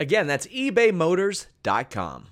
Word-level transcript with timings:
Again, 0.00 0.26
that's 0.26 0.46
ebaymotors.com. 0.46 2.28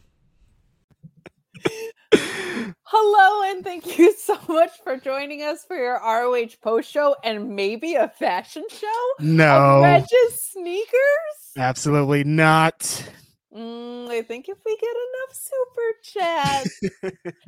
Hello, 2.89 3.51
and 3.51 3.65
thank 3.65 3.99
you 3.99 4.15
so 4.15 4.39
much 4.49 4.71
for 4.85 4.97
joining 4.97 5.43
us 5.43 5.65
for 5.65 5.77
your 5.77 6.01
ROH 6.01 6.51
post 6.63 6.91
show 6.91 7.17
and 7.25 7.57
maybe 7.57 7.95
a 7.97 8.09
fashion 8.09 8.63
show. 8.71 9.07
No, 9.19 9.83
Regis 9.83 10.51
sneakers. 10.53 11.53
absolutely 11.57 12.23
not. 12.23 13.09
Mm, 13.57 14.09
I 14.11 14.21
think 14.23 14.49
if 14.51 14.59
we 14.67 14.77
get 14.77 14.91
enough 14.91 15.33
super 15.33 15.93
chats, 16.03 16.81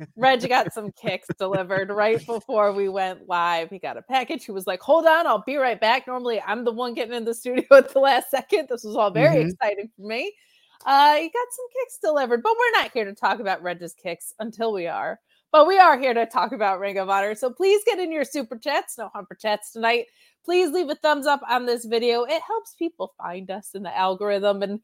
Reg 0.15 0.49
got 0.49 0.73
some 0.73 0.91
kicks 0.91 1.27
delivered 1.37 1.89
right 1.91 2.25
before 2.25 2.71
we 2.73 2.89
went 2.89 3.27
live. 3.27 3.69
He 3.69 3.77
got 3.77 3.97
a 3.97 4.01
package. 4.01 4.45
He 4.45 4.51
was 4.51 4.65
like, 4.65 4.81
"Hold 4.81 5.05
on, 5.05 5.27
I'll 5.27 5.43
be 5.45 5.57
right 5.57 5.79
back." 5.79 6.07
Normally, 6.07 6.41
I'm 6.41 6.63
the 6.63 6.71
one 6.71 6.95
getting 6.95 7.13
in 7.13 7.25
the 7.25 7.33
studio 7.35 7.63
at 7.71 7.93
the 7.93 7.99
last 7.99 8.31
second. 8.31 8.67
This 8.69 8.83
was 8.83 8.95
all 8.95 9.11
very 9.11 9.43
Mhm. 9.43 9.51
exciting 9.51 9.89
for 9.95 10.01
me. 10.07 10.33
Uh, 10.85 11.15
he 11.15 11.29
got 11.29 11.47
some 11.51 11.65
kicks 11.79 11.99
delivered, 12.01 12.41
but 12.41 12.53
we're 12.57 12.81
not 12.81 12.91
here 12.91 13.05
to 13.05 13.13
talk 13.13 13.39
about 13.39 13.61
Reg's 13.61 13.93
kicks 13.93 14.33
until 14.39 14.73
we 14.73 14.87
are. 14.87 15.19
But 15.51 15.67
we 15.67 15.77
are 15.77 15.99
here 15.99 16.13
to 16.13 16.25
talk 16.25 16.53
about 16.53 16.79
Ring 16.79 16.97
of 16.97 17.09
Honor. 17.09 17.35
So 17.35 17.51
please 17.51 17.81
get 17.85 17.99
in 17.99 18.11
your 18.11 18.23
super 18.23 18.57
chats. 18.57 18.97
No 18.97 19.09
humper 19.13 19.35
chats 19.35 19.71
tonight. 19.73 20.05
Please 20.45 20.71
leave 20.71 20.89
a 20.89 20.95
thumbs 20.95 21.27
up 21.27 21.41
on 21.49 21.65
this 21.65 21.85
video. 21.85 22.23
It 22.23 22.41
helps 22.41 22.75
people 22.75 23.13
find 23.17 23.49
us 23.51 23.71
in 23.75 23.83
the 23.83 23.95
algorithm. 23.95 24.61
And 24.63 24.79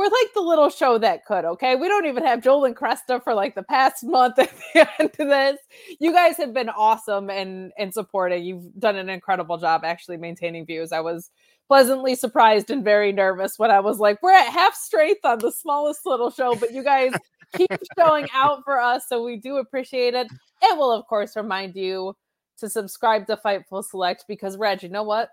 we're 0.00 0.06
like 0.06 0.32
the 0.34 0.40
little 0.40 0.70
show 0.70 0.96
that 0.96 1.26
could, 1.26 1.44
okay? 1.44 1.76
We 1.76 1.86
don't 1.86 2.06
even 2.06 2.24
have 2.24 2.42
Joel 2.42 2.64
and 2.64 2.74
Cresta 2.74 3.22
for 3.22 3.34
like 3.34 3.54
the 3.54 3.62
past 3.62 4.02
month 4.02 4.38
at 4.38 4.50
the 4.72 4.88
end 4.98 5.10
of 5.18 5.28
this. 5.28 5.58
You 5.98 6.12
guys 6.12 6.38
have 6.38 6.54
been 6.54 6.70
awesome 6.70 7.28
and 7.28 7.72
and 7.76 7.92
supporting. 7.92 8.42
You've 8.44 8.72
done 8.78 8.96
an 8.96 9.10
incredible 9.10 9.58
job 9.58 9.82
actually 9.84 10.16
maintaining 10.16 10.64
views. 10.64 10.92
I 10.92 11.00
was 11.00 11.30
pleasantly 11.68 12.14
surprised 12.14 12.70
and 12.70 12.82
very 12.82 13.12
nervous 13.12 13.58
when 13.58 13.70
I 13.70 13.80
was 13.80 13.98
like, 13.98 14.22
we're 14.22 14.32
at 14.32 14.50
half 14.50 14.74
strength 14.74 15.24
on 15.24 15.38
the 15.38 15.52
smallest 15.52 16.06
little 16.06 16.30
show, 16.30 16.56
but 16.56 16.72
you 16.72 16.82
guys 16.82 17.12
keep 17.54 17.70
showing 17.98 18.26
out 18.34 18.64
for 18.64 18.80
us. 18.80 19.04
So 19.08 19.22
we 19.22 19.36
do 19.36 19.58
appreciate 19.58 20.14
it. 20.14 20.28
And 20.62 20.78
we'll, 20.78 20.92
of 20.92 21.06
course, 21.06 21.36
remind 21.36 21.76
you 21.76 22.16
to 22.58 22.68
subscribe 22.68 23.26
to 23.26 23.36
Fightful 23.36 23.84
Select 23.84 24.24
because, 24.26 24.56
Reg, 24.56 24.82
you 24.82 24.88
know 24.88 25.02
what? 25.02 25.28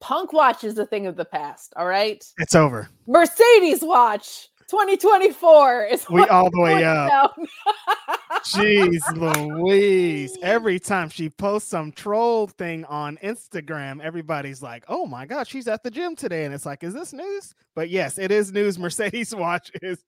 Punk 0.00 0.32
Watch 0.32 0.64
is 0.64 0.78
a 0.78 0.86
thing 0.86 1.06
of 1.06 1.16
the 1.16 1.24
past. 1.24 1.72
All 1.76 1.86
right. 1.86 2.22
It's 2.38 2.54
over. 2.54 2.88
Mercedes 3.06 3.82
Watch 3.82 4.48
2024 4.68 5.84
is 5.86 6.08
We 6.10 6.22
all 6.26 6.50
the 6.50 6.60
way 6.60 6.84
up. 6.84 7.34
Jeez 8.46 9.00
Louise. 9.16 10.36
Every 10.42 10.78
time 10.78 11.08
she 11.08 11.30
posts 11.30 11.70
some 11.70 11.92
troll 11.92 12.46
thing 12.46 12.84
on 12.86 13.18
Instagram, 13.22 14.02
everybody's 14.02 14.62
like, 14.62 14.84
oh 14.88 15.06
my 15.06 15.26
God, 15.26 15.46
she's 15.46 15.68
at 15.68 15.82
the 15.82 15.90
gym 15.90 16.16
today. 16.16 16.44
And 16.44 16.54
it's 16.54 16.66
like, 16.66 16.82
is 16.84 16.92
this 16.94 17.12
news? 17.12 17.54
But 17.74 17.88
yes, 17.90 18.18
it 18.18 18.30
is 18.30 18.52
news. 18.52 18.78
Mercedes 18.78 19.34
Watch 19.36 19.70
is 19.82 19.98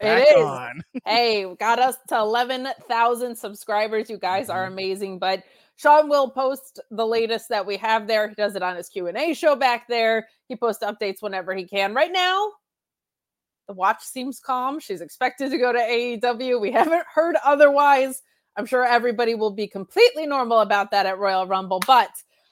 back 0.00 0.26
It 0.28 0.38
is. 0.38 0.44
on. 0.44 0.82
hey, 1.06 1.54
got 1.58 1.78
us 1.78 1.96
to 2.08 2.18
11,000 2.18 3.36
subscribers. 3.36 4.10
You 4.10 4.18
guys 4.18 4.50
are 4.50 4.66
Mhm. 4.66 4.72
amazing. 4.72 5.18
But 5.18 5.42
Sean 5.76 6.08
will 6.08 6.30
post 6.30 6.80
the 6.90 7.06
latest 7.06 7.48
that 7.50 7.66
we 7.66 7.76
have 7.76 8.06
there. 8.06 8.28
He 8.28 8.34
does 8.34 8.56
it 8.56 8.62
on 8.62 8.76
his 8.76 8.88
Q&A 8.88 9.34
show 9.34 9.54
back 9.54 9.86
there. 9.88 10.26
He 10.48 10.56
posts 10.56 10.82
updates 10.82 11.20
whenever 11.20 11.54
he 11.54 11.64
can. 11.64 11.94
Right 11.94 12.12
now, 12.12 12.50
the 13.68 13.74
watch 13.74 14.02
seems 14.02 14.40
calm. 14.40 14.80
She's 14.80 15.02
expected 15.02 15.50
to 15.50 15.58
go 15.58 15.72
to 15.72 15.78
AEW. 15.78 16.60
We 16.60 16.72
haven't 16.72 17.04
heard 17.12 17.36
otherwise. 17.44 18.22
I'm 18.56 18.64
sure 18.64 18.84
everybody 18.84 19.34
will 19.34 19.50
be 19.50 19.66
completely 19.66 20.26
normal 20.26 20.60
about 20.60 20.90
that 20.92 21.04
at 21.04 21.18
Royal 21.18 21.46
Rumble, 21.46 21.82
but 21.86 22.10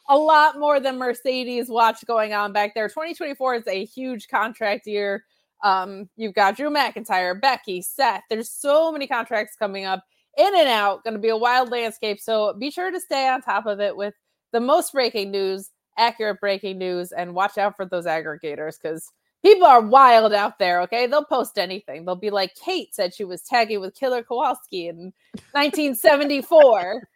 a 0.09 0.17
lot 0.17 0.59
more 0.59 0.81
than 0.81 0.99
Mercedes 0.99 1.71
watch 1.71 2.05
going 2.07 2.35
on 2.35 2.53
back 2.53 2.75
there. 2.75 2.89
2024 2.89 3.55
is 3.55 3.67
a 3.67 3.87
huge 3.87 4.29
contract 4.29 4.87
year. 4.87 5.25
Um, 5.63 6.11
you've 6.17 6.35
got 6.35 6.57
Drew 6.57 6.69
McIntyre, 6.69 7.41
Becky, 7.41 7.81
Seth. 7.81 8.23
There's 8.29 8.51
so 8.51 8.93
many 8.93 9.07
contracts 9.07 9.57
coming 9.57 9.87
up 9.87 10.05
in 10.39 10.57
and 10.57 10.69
out. 10.69 11.05
Going 11.05 11.15
to 11.15 11.21
be 11.21 11.29
a 11.29 11.37
wild 11.37 11.71
landscape. 11.71 12.21
So 12.21 12.55
be 12.55 12.71
sure 12.71 12.91
to 12.91 13.01
stay 13.01 13.29
on 13.29 13.43
top 13.43 13.67
of 13.67 13.81
it 13.81 13.97
with 13.97 14.15
the 14.53 14.61
most 14.61 14.93
breaking 14.93 15.31
news, 15.31 15.71
accurate 15.99 16.41
breaking 16.41 16.79
news, 16.79 17.13
and 17.13 17.35
watch 17.35 17.59
out 17.59 17.77
for 17.77 17.87
those 17.87 18.07
aggregators 18.07 18.75
because 18.81 19.11
people 19.45 19.67
are 19.67 19.81
wild 19.81 20.33
out 20.33 20.59
there. 20.59 20.81
Okay, 20.83 21.07
they'll 21.07 21.25
post 21.25 21.59
anything. 21.59 22.05
They'll 22.05 22.17
be 22.17 22.31
like, 22.31 22.55
Kate 22.55 22.95
said 22.95 23.15
she 23.15 23.25
was 23.25 23.43
tagging 23.43 23.81
with 23.81 23.95
Killer 23.95 24.23
Kowalski 24.23 24.89
in 24.89 25.13
1974. 25.53 27.09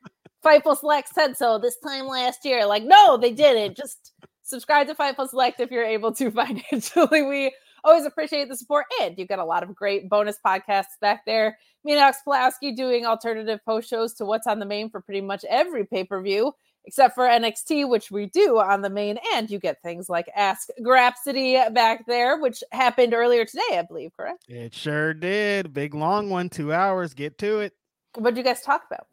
Fightful 0.44 0.76
Select 0.78 1.08
said 1.08 1.36
so 1.36 1.58
this 1.58 1.78
time 1.78 2.06
last 2.06 2.44
year. 2.44 2.64
Like, 2.66 2.84
no, 2.84 3.16
they 3.16 3.32
didn't. 3.32 3.76
Just 3.76 4.12
subscribe 4.42 4.86
to 4.86 4.94
Fightful 4.94 5.28
Select 5.28 5.60
if 5.60 5.70
you're 5.70 5.84
able 5.84 6.12
to 6.12 6.30
financially. 6.32 7.22
We 7.22 7.52
always 7.88 8.04
appreciate 8.04 8.49
the 8.49 8.56
support. 8.56 8.87
And 9.00 9.16
you've 9.19 9.28
got 9.28 9.38
a 9.38 9.44
lot 9.44 9.62
of 9.62 9.75
great 9.75 10.09
bonus 10.09 10.38
podcasts 10.44 10.99
back 11.00 11.25
there. 11.25 11.59
Me 11.84 11.93
and 11.93 12.00
Alex 12.00 12.19
Pulaski 12.22 12.72
doing 12.72 13.06
alternative 13.06 13.60
post 13.65 13.88
shows 13.88 14.15
to 14.15 14.25
what's 14.25 14.47
on 14.47 14.59
the 14.59 14.66
main 14.66 14.91
for 14.91 15.00
pretty 15.00 15.21
much 15.21 15.44
every 15.49 15.84
pay 15.84 16.04
per 16.04 16.21
view, 16.21 16.53
except 16.84 17.15
for 17.15 17.25
NXT, 17.25 17.88
which 17.88 18.10
we 18.10 18.26
do 18.26 18.59
on 18.59 18.82
the 18.82 18.91
main. 18.91 19.19
And 19.34 19.50
you 19.50 19.59
get 19.59 19.82
things 19.82 20.09
like 20.09 20.28
Ask 20.37 20.69
Grapsody 20.82 21.72
back 21.72 22.06
there, 22.06 22.38
which 22.38 22.62
happened 22.72 23.15
earlier 23.15 23.44
today, 23.44 23.78
I 23.78 23.82
believe, 23.82 24.12
correct? 24.16 24.44
It 24.49 24.75
sure 24.75 25.15
did. 25.15 25.72
Big 25.72 25.94
long 25.94 26.28
one, 26.31 26.50
two 26.50 26.72
hours. 26.72 27.15
Get 27.15 27.38
to 27.38 27.60
it. 27.60 27.72
What 28.15 28.34
did 28.34 28.38
you 28.38 28.44
guys 28.44 28.62
talk 28.62 28.84
about? 28.91 29.06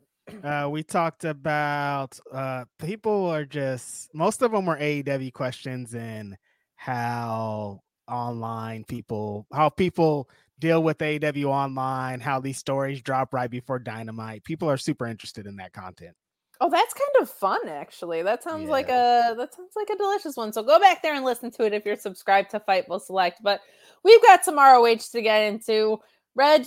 Uh, 0.44 0.68
we 0.68 0.82
talked 0.82 1.24
about 1.24 2.20
uh, 2.34 2.66
people 2.80 3.28
are 3.28 3.46
just 3.46 4.10
most 4.14 4.42
of 4.42 4.52
them 4.52 4.66
were 4.66 4.78
AEW 4.78 5.32
questions 5.32 5.94
and 5.94 6.36
how 6.76 7.82
online 8.08 8.84
people 8.84 9.48
how 9.54 9.70
people 9.70 10.30
deal 10.60 10.82
with 10.82 10.98
AEW 11.00 11.46
online, 11.46 12.20
how 12.20 12.40
these 12.40 12.58
stories 12.58 13.02
drop 13.02 13.34
right 13.34 13.50
before 13.50 13.80
Dynamite. 13.80 14.44
People 14.44 14.70
are 14.70 14.78
super 14.78 15.06
interested 15.06 15.48
in 15.48 15.58
that 15.58 15.74
content. 15.74 16.16
Oh, 16.62 16.70
that's 16.70 16.94
kind 16.94 17.22
of 17.22 17.30
fun, 17.30 17.68
actually. 17.68 18.24
That 18.24 18.42
sounds 18.42 18.70
like 18.70 18.88
a 18.88 19.36
that 19.38 19.54
sounds 19.54 19.74
like 19.76 19.90
a 19.90 19.98
delicious 19.98 20.38
one. 20.38 20.54
So 20.54 20.64
go 20.64 20.80
back 20.80 21.02
there 21.02 21.14
and 21.14 21.26
listen 21.26 21.52
to 21.52 21.66
it 21.66 21.74
if 21.74 21.86
you're 21.86 21.98
subscribed 21.98 22.52
to 22.52 22.62
Fightful 22.62 23.02
Select. 23.02 23.42
But 23.44 23.60
we've 24.04 24.22
got 24.22 24.46
some 24.46 24.58
ROH 24.58 24.96
to 25.12 25.22
get 25.22 25.42
into. 25.42 26.00
Reg, 26.34 26.66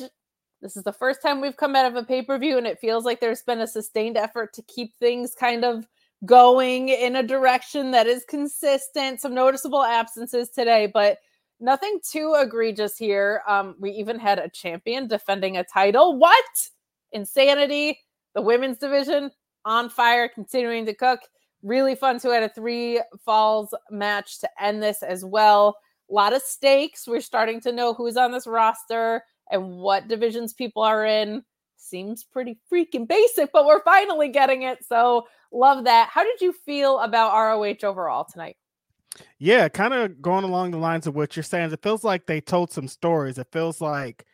this 0.60 0.76
is 0.76 0.82
the 0.82 0.92
first 0.92 1.22
time 1.22 1.40
we've 1.40 1.56
come 1.56 1.74
out 1.74 1.86
of 1.86 1.96
a 1.96 2.04
pay 2.04 2.20
per 2.20 2.38
view, 2.38 2.58
and 2.58 2.66
it 2.66 2.80
feels 2.80 3.04
like 3.04 3.20
there's 3.20 3.42
been 3.42 3.60
a 3.60 3.66
sustained 3.66 4.18
effort 4.18 4.52
to 4.54 4.62
keep 4.62 4.94
things 4.96 5.34
kind 5.34 5.64
of 5.64 5.88
going 6.24 6.88
in 6.88 7.16
a 7.16 7.22
direction 7.22 7.90
that 7.92 8.06
is 8.06 8.24
consistent. 8.28 9.20
Some 9.20 9.34
noticeable 9.34 9.84
absences 9.84 10.50
today, 10.50 10.90
but 10.92 11.18
nothing 11.60 12.00
too 12.08 12.34
egregious 12.38 12.96
here. 12.96 13.42
Um, 13.46 13.76
we 13.78 13.90
even 13.92 14.18
had 14.18 14.38
a 14.38 14.48
champion 14.48 15.06
defending 15.06 15.56
a 15.56 15.64
title. 15.64 16.18
What 16.18 16.44
insanity! 17.12 17.98
The 18.34 18.42
women's 18.42 18.78
division 18.78 19.30
on 19.64 19.88
fire, 19.90 20.28
continuing 20.28 20.86
to 20.86 20.94
cook. 20.94 21.20
Really 21.62 21.94
fun 21.94 22.20
to 22.20 22.30
add 22.30 22.44
a 22.44 22.48
three 22.48 23.00
falls 23.24 23.74
match 23.90 24.38
to 24.40 24.48
end 24.60 24.82
this 24.82 25.02
as 25.02 25.24
well. 25.24 25.76
A 26.10 26.14
lot 26.14 26.32
of 26.32 26.42
stakes. 26.42 27.06
We're 27.08 27.20
starting 27.20 27.60
to 27.62 27.72
know 27.72 27.94
who's 27.94 28.16
on 28.16 28.30
this 28.30 28.46
roster 28.46 29.24
and 29.50 29.78
what 29.78 30.08
divisions 30.08 30.52
people 30.52 30.82
are 30.82 31.04
in. 31.04 31.42
Seems 31.76 32.24
pretty 32.24 32.58
freaking 32.72 33.08
basic, 33.08 33.50
but 33.52 33.66
we're 33.66 33.82
finally 33.82 34.28
getting 34.28 34.62
it. 34.62 34.84
So 34.86 35.26
love 35.52 35.84
that. 35.84 36.08
How 36.10 36.24
did 36.24 36.40
you 36.40 36.52
feel 36.52 36.98
about 36.98 37.32
ROH 37.32 37.86
overall 37.88 38.24
tonight? 38.24 38.56
Yeah, 39.38 39.68
kind 39.68 39.94
of 39.94 40.20
going 40.20 40.44
along 40.44 40.70
the 40.70 40.78
lines 40.78 41.06
of 41.06 41.14
what 41.14 41.36
you're 41.36 41.42
saying. 41.42 41.72
It 41.72 41.82
feels 41.82 42.04
like 42.04 42.26
they 42.26 42.40
told 42.40 42.70
some 42.70 42.88
stories. 42.88 43.38
It 43.38 43.48
feels 43.52 43.80
like 43.80 44.24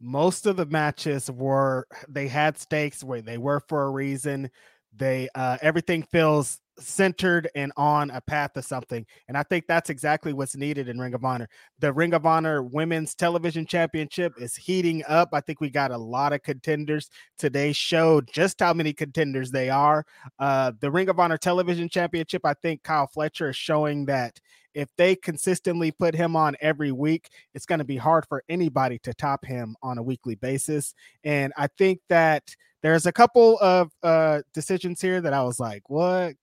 most 0.00 0.46
of 0.46 0.56
the 0.56 0.66
matches 0.66 1.30
were 1.30 1.86
they 2.08 2.28
had 2.28 2.58
stakes 2.58 3.02
where 3.02 3.22
they 3.22 3.38
were 3.38 3.60
for 3.60 3.84
a 3.84 3.90
reason. 3.90 4.50
They 4.94 5.28
uh 5.34 5.58
everything 5.62 6.02
feels 6.02 6.58
centered 6.78 7.48
and 7.54 7.72
on 7.76 8.10
a 8.10 8.20
path 8.20 8.52
to 8.54 8.62
something. 8.62 9.06
And 9.28 9.36
I 9.36 9.42
think 9.42 9.66
that's 9.66 9.90
exactly 9.90 10.32
what's 10.32 10.56
needed 10.56 10.88
in 10.88 10.98
Ring 10.98 11.14
of 11.14 11.24
Honor. 11.24 11.48
The 11.78 11.92
Ring 11.92 12.14
of 12.14 12.26
Honor 12.26 12.62
Women's 12.62 13.14
Television 13.14 13.66
Championship 13.66 14.34
is 14.38 14.54
heating 14.54 15.02
up. 15.08 15.30
I 15.32 15.40
think 15.40 15.60
we 15.60 15.70
got 15.70 15.90
a 15.90 15.98
lot 15.98 16.32
of 16.32 16.42
contenders. 16.42 17.10
Today 17.38 17.72
showed 17.72 18.28
just 18.32 18.60
how 18.60 18.72
many 18.72 18.92
contenders 18.92 19.50
they 19.50 19.70
are. 19.70 20.04
Uh, 20.38 20.72
the 20.80 20.90
Ring 20.90 21.08
of 21.08 21.18
Honor 21.18 21.38
Television 21.38 21.88
Championship, 21.88 22.42
I 22.44 22.54
think 22.54 22.82
Kyle 22.82 23.06
Fletcher 23.06 23.50
is 23.50 23.56
showing 23.56 24.06
that 24.06 24.38
if 24.74 24.90
they 24.98 25.16
consistently 25.16 25.90
put 25.90 26.14
him 26.14 26.36
on 26.36 26.54
every 26.60 26.92
week, 26.92 27.30
it's 27.54 27.64
going 27.64 27.78
to 27.78 27.84
be 27.84 27.96
hard 27.96 28.26
for 28.28 28.44
anybody 28.48 28.98
to 29.00 29.14
top 29.14 29.42
him 29.44 29.74
on 29.82 29.96
a 29.96 30.02
weekly 30.02 30.34
basis. 30.34 30.94
And 31.24 31.54
I 31.56 31.68
think 31.78 32.00
that 32.10 32.54
there's 32.82 33.06
a 33.06 33.12
couple 33.12 33.58
of 33.60 33.90
uh, 34.02 34.42
decisions 34.52 35.00
here 35.00 35.22
that 35.22 35.32
I 35.32 35.42
was 35.44 35.58
like, 35.58 35.88
what? 35.88 36.34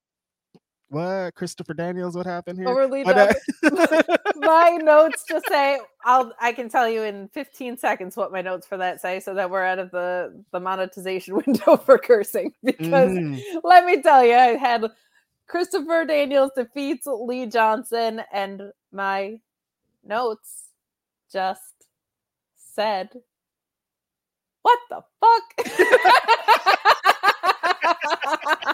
What 0.88 1.34
Christopher 1.34 1.74
Daniels 1.74 2.16
what 2.16 2.26
happened 2.26 2.58
here? 2.58 2.68
Overly 2.68 3.04
but, 3.04 3.18
uh, 3.18 3.32
my 4.36 4.78
notes 4.82 5.24
just 5.28 5.46
say 5.48 5.78
I'll 6.04 6.32
I 6.40 6.52
can 6.52 6.68
tell 6.68 6.88
you 6.88 7.02
in 7.02 7.28
15 7.28 7.78
seconds 7.78 8.16
what 8.16 8.32
my 8.32 8.42
notes 8.42 8.66
for 8.66 8.76
that 8.76 9.00
say 9.00 9.20
so 9.20 9.34
that 9.34 9.50
we're 9.50 9.64
out 9.64 9.78
of 9.78 9.90
the 9.90 10.44
the 10.52 10.60
monetization 10.60 11.36
window 11.46 11.76
for 11.76 11.98
cursing 11.98 12.52
because 12.62 13.10
mm. 13.10 13.40
let 13.62 13.84
me 13.84 14.02
tell 14.02 14.24
you 14.24 14.34
I 14.34 14.56
had 14.56 14.84
Christopher 15.46 16.04
Daniels 16.04 16.50
defeats 16.56 17.06
Lee 17.06 17.46
Johnson 17.46 18.22
and 18.32 18.72
my 18.92 19.40
notes 20.04 20.64
just 21.32 21.60
said 22.56 23.08
what 24.62 24.78
the 24.90 25.02
fuck 25.20 25.66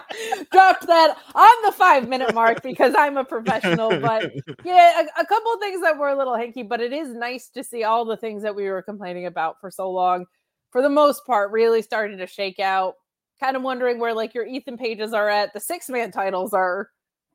dropped 0.51 0.87
that 0.87 1.17
on 1.35 1.51
the 1.65 1.71
five 1.71 2.07
minute 2.07 2.33
mark 2.33 2.61
because 2.61 2.93
I'm 2.97 3.17
a 3.17 3.25
professional. 3.25 3.89
But 3.99 4.31
yeah, 4.65 5.01
a, 5.01 5.21
a 5.21 5.25
couple 5.25 5.57
things 5.59 5.81
that 5.81 5.97
were 5.97 6.09
a 6.09 6.17
little 6.17 6.33
hinky, 6.33 6.67
but 6.67 6.81
it 6.81 6.93
is 6.93 7.13
nice 7.13 7.49
to 7.49 7.63
see 7.63 7.83
all 7.83 8.05
the 8.05 8.17
things 8.17 8.43
that 8.43 8.55
we 8.55 8.69
were 8.69 8.81
complaining 8.81 9.25
about 9.25 9.59
for 9.59 9.71
so 9.71 9.89
long, 9.91 10.25
for 10.71 10.81
the 10.81 10.89
most 10.89 11.25
part, 11.25 11.51
really 11.51 11.81
starting 11.81 12.17
to 12.17 12.27
shake 12.27 12.59
out. 12.59 12.95
Kind 13.39 13.55
of 13.55 13.63
wondering 13.63 13.99
where 13.99 14.13
like 14.13 14.33
your 14.33 14.45
Ethan 14.45 14.77
pages 14.77 15.13
are 15.13 15.29
at. 15.29 15.53
The 15.53 15.59
six 15.59 15.89
man 15.89 16.11
titles 16.11 16.53
are 16.53 16.89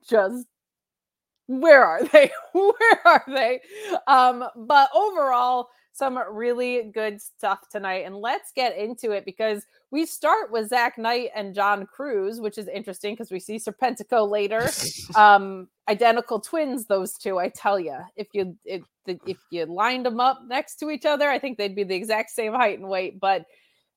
just 0.09 0.47
where 1.47 1.85
are 1.85 2.05
they? 2.05 2.31
where 2.53 3.07
are 3.07 3.25
they? 3.29 3.61
Um, 4.07 4.45
but 4.57 4.91
overall, 4.95 5.69
some 5.97 6.19
really 6.31 6.91
good 6.95 7.21
stuff 7.21 7.69
tonight. 7.71 8.05
And 8.05 8.17
let's 8.17 8.53
get 8.53 8.77
into 8.77 9.13
it 9.13 9.25
because 9.25 9.67
we 9.91 10.05
start 10.05 10.53
with 10.53 10.69
Zak 10.69 10.99
Knight 10.99 11.31
and 11.35 11.55
John 11.55 11.87
Cruz, 11.87 12.41
which 12.41 12.59
is 12.59 12.69
interesting 12.69 13.15
because 13.15 13.31
we 13.31 13.41
see 13.41 13.57
Serpentico 13.57 14.29
later. 14.29 14.69
um, 15.19 15.69
identical 15.89 16.41
twins, 16.41 16.87
those 16.87 17.15
two. 17.15 17.39
I 17.39 17.49
tell 17.49 17.81
you, 17.81 17.97
if 18.17 18.29
you 18.33 18.57
if, 18.65 18.83
if 19.07 19.39
you 19.51 19.65
lined 19.67 20.07
them 20.07 20.21
up 20.21 20.43
next 20.47 20.77
to 20.77 20.91
each 20.91 21.07
other, 21.07 21.29
I 21.29 21.39
think 21.39 21.57
they'd 21.57 21.77
be 21.77 21.85
the 21.85 21.95
exact 21.95 22.31
same 22.31 22.53
height 22.53 22.79
and 22.79 22.89
weight. 22.89 23.19
But 23.19 23.47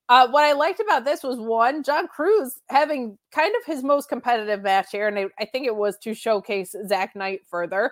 uh, 0.08 0.28
what 0.30 0.44
I 0.44 0.54
liked 0.54 0.80
about 0.80 1.06
this 1.06 1.22
was 1.22 1.38
one, 1.38 1.84
John 1.84 2.08
Cruz 2.08 2.60
having 2.70 3.18
kind 3.32 3.54
of 3.56 3.66
his 3.66 3.84
most 3.84 4.10
competitive 4.10 4.64
match 4.64 4.88
here, 4.92 5.08
and 5.08 5.20
I, 5.20 5.26
I 5.40 5.46
think 5.46 5.68
it 5.68 5.76
was 5.76 5.98
to 6.00 6.14
showcase 6.14 6.76
Zak 6.88 7.16
Knight 7.16 7.42
further 7.50 7.92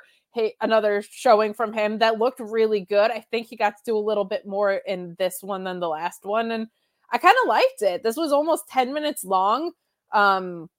another 0.62 1.04
showing 1.10 1.54
from 1.54 1.74
him 1.74 2.00
that 2.00 2.20
looked 2.20 2.40
really 2.40 2.82
good. 2.82 3.12
I 3.12 3.26
think 3.32 3.48
he 3.48 3.56
got 3.56 3.78
to 3.78 3.84
do 3.86 3.98
a 3.98 4.00
little 4.00 4.26
bit 4.26 4.46
more 4.46 4.74
in 4.74 5.16
this 5.18 5.40
one 5.42 5.64
than 5.64 5.80
the 5.80 5.90
last 5.90 6.26
one, 6.26 6.52
and 6.52 6.68
I 7.12 7.18
kind 7.18 7.36
of 7.44 7.48
liked 7.48 7.82
it. 7.82 8.04
This 8.04 8.18
was 8.18 8.32
almost 8.32 8.68
ten 8.70 8.94
minutes 8.94 9.24
long. 9.24 9.72
Um, 10.14 10.70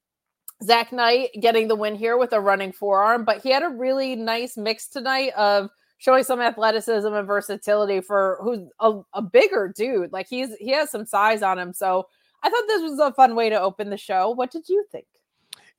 Zak 0.62 0.92
Knight 0.92 1.30
getting 1.40 1.68
the 1.68 1.76
win 1.76 1.94
here 1.94 2.16
with 2.16 2.32
a 2.32 2.40
running 2.40 2.72
forearm, 2.72 3.24
but 3.24 3.42
he 3.42 3.50
had 3.50 3.62
a 3.62 3.68
really 3.68 4.16
nice 4.16 4.56
mix 4.56 4.88
tonight 4.88 5.32
of 5.36 5.70
showing 5.98 6.24
some 6.24 6.40
athleticism 6.40 7.12
and 7.12 7.26
versatility 7.26 8.00
for 8.00 8.38
who's 8.42 8.60
a, 8.80 9.00
a 9.14 9.22
bigger 9.22 9.72
dude. 9.74 10.12
Like 10.12 10.28
he's 10.28 10.54
he 10.58 10.70
has 10.70 10.90
some 10.90 11.06
size 11.06 11.42
on 11.42 11.58
him, 11.58 11.72
so 11.72 12.06
I 12.42 12.50
thought 12.50 12.64
this 12.68 12.82
was 12.82 13.00
a 13.00 13.12
fun 13.12 13.34
way 13.34 13.50
to 13.50 13.60
open 13.60 13.90
the 13.90 13.96
show. 13.96 14.30
What 14.30 14.50
did 14.50 14.68
you 14.68 14.84
think? 14.92 15.06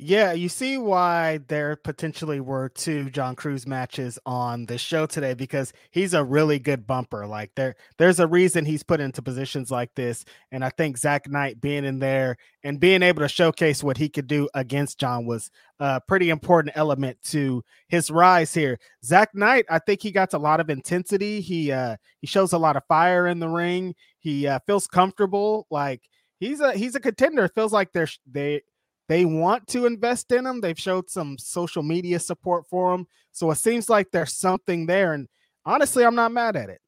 Yeah, 0.01 0.31
you 0.31 0.47
see 0.47 0.77
why 0.77 1.39
there 1.49 1.75
potentially 1.75 2.39
were 2.39 2.69
two 2.69 3.09
John 3.09 3.35
Cruz 3.35 3.67
matches 3.67 4.17
on 4.25 4.65
the 4.65 4.77
show 4.77 5.05
today 5.05 5.33
because 5.33 5.73
he's 5.91 6.13
a 6.13 6.23
really 6.23 6.57
good 6.57 6.87
bumper. 6.87 7.27
Like 7.27 7.51
there, 7.55 7.75
there's 7.97 8.21
a 8.21 8.27
reason 8.27 8.63
he's 8.63 8.81
put 8.81 9.01
into 9.01 9.21
positions 9.21 9.71
like 9.71 9.93
this, 9.95 10.23
and 10.53 10.63
I 10.63 10.69
think 10.69 10.97
Zak 10.97 11.29
Knight 11.29 11.59
being 11.59 11.83
in 11.83 11.99
there 11.99 12.37
and 12.63 12.79
being 12.79 13.03
able 13.03 13.23
to 13.23 13.27
showcase 13.27 13.83
what 13.83 13.97
he 13.97 14.07
could 14.07 14.27
do 14.27 14.47
against 14.53 14.99
John 14.99 15.25
was 15.25 15.51
a 15.81 15.99
pretty 15.99 16.29
important 16.29 16.77
element 16.77 17.17
to 17.25 17.61
his 17.89 18.09
rise 18.09 18.53
here. 18.53 18.79
Zak 19.03 19.35
Knight, 19.35 19.65
I 19.69 19.79
think 19.79 20.01
he 20.01 20.11
got 20.11 20.33
a 20.33 20.37
lot 20.39 20.61
of 20.61 20.69
intensity. 20.69 21.41
He 21.41 21.73
uh 21.73 21.97
he 22.21 22.27
shows 22.27 22.53
a 22.53 22.57
lot 22.57 22.77
of 22.77 22.85
fire 22.87 23.27
in 23.27 23.39
the 23.39 23.49
ring. 23.49 23.95
He 24.19 24.47
uh, 24.47 24.59
feels 24.65 24.87
comfortable. 24.87 25.67
Like 25.69 26.03
he's 26.39 26.61
a 26.61 26.71
he's 26.71 26.95
a 26.95 27.01
contender. 27.01 27.43
It 27.43 27.51
feels 27.53 27.73
like 27.73 27.91
they're 27.91 28.07
they 28.31 28.61
they 29.09 29.25
want 29.25 29.67
to 29.69 29.87
invest 29.87 30.31
in 30.31 30.45
him. 30.45 30.61
They've 30.61 30.79
showed 30.79 31.09
some 31.09 31.37
social 31.39 31.81
media 31.81 32.19
support 32.19 32.67
for 32.67 32.93
him. 32.93 33.07
So 33.31 33.49
it 33.49 33.55
seems 33.55 33.89
like 33.89 34.11
there's 34.11 34.33
something 34.33 34.85
there. 34.85 35.13
And 35.13 35.27
honestly, 35.65 36.05
I'm 36.05 36.15
not 36.15 36.31
mad 36.31 36.55
at 36.55 36.69
it. 36.69 36.79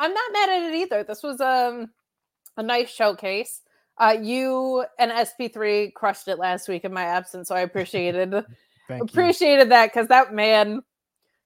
I'm 0.00 0.12
not 0.12 0.32
mad 0.32 0.48
at 0.50 0.62
it 0.64 0.74
either. 0.74 1.04
This 1.04 1.22
was 1.22 1.40
um, 1.40 1.90
a 2.56 2.62
nice 2.62 2.90
showcase. 2.90 3.60
Uh, 3.98 4.16
you 4.20 4.84
and 4.98 5.12
SP3 5.12 5.94
crushed 5.94 6.26
it 6.26 6.40
last 6.40 6.68
week 6.68 6.84
in 6.84 6.92
my 6.92 7.04
absence, 7.04 7.48
so 7.48 7.54
I 7.54 7.60
appreciated 7.60 8.34
appreciated 8.90 9.70
that 9.70 9.92
because 9.92 10.08
that 10.08 10.34
man, 10.34 10.80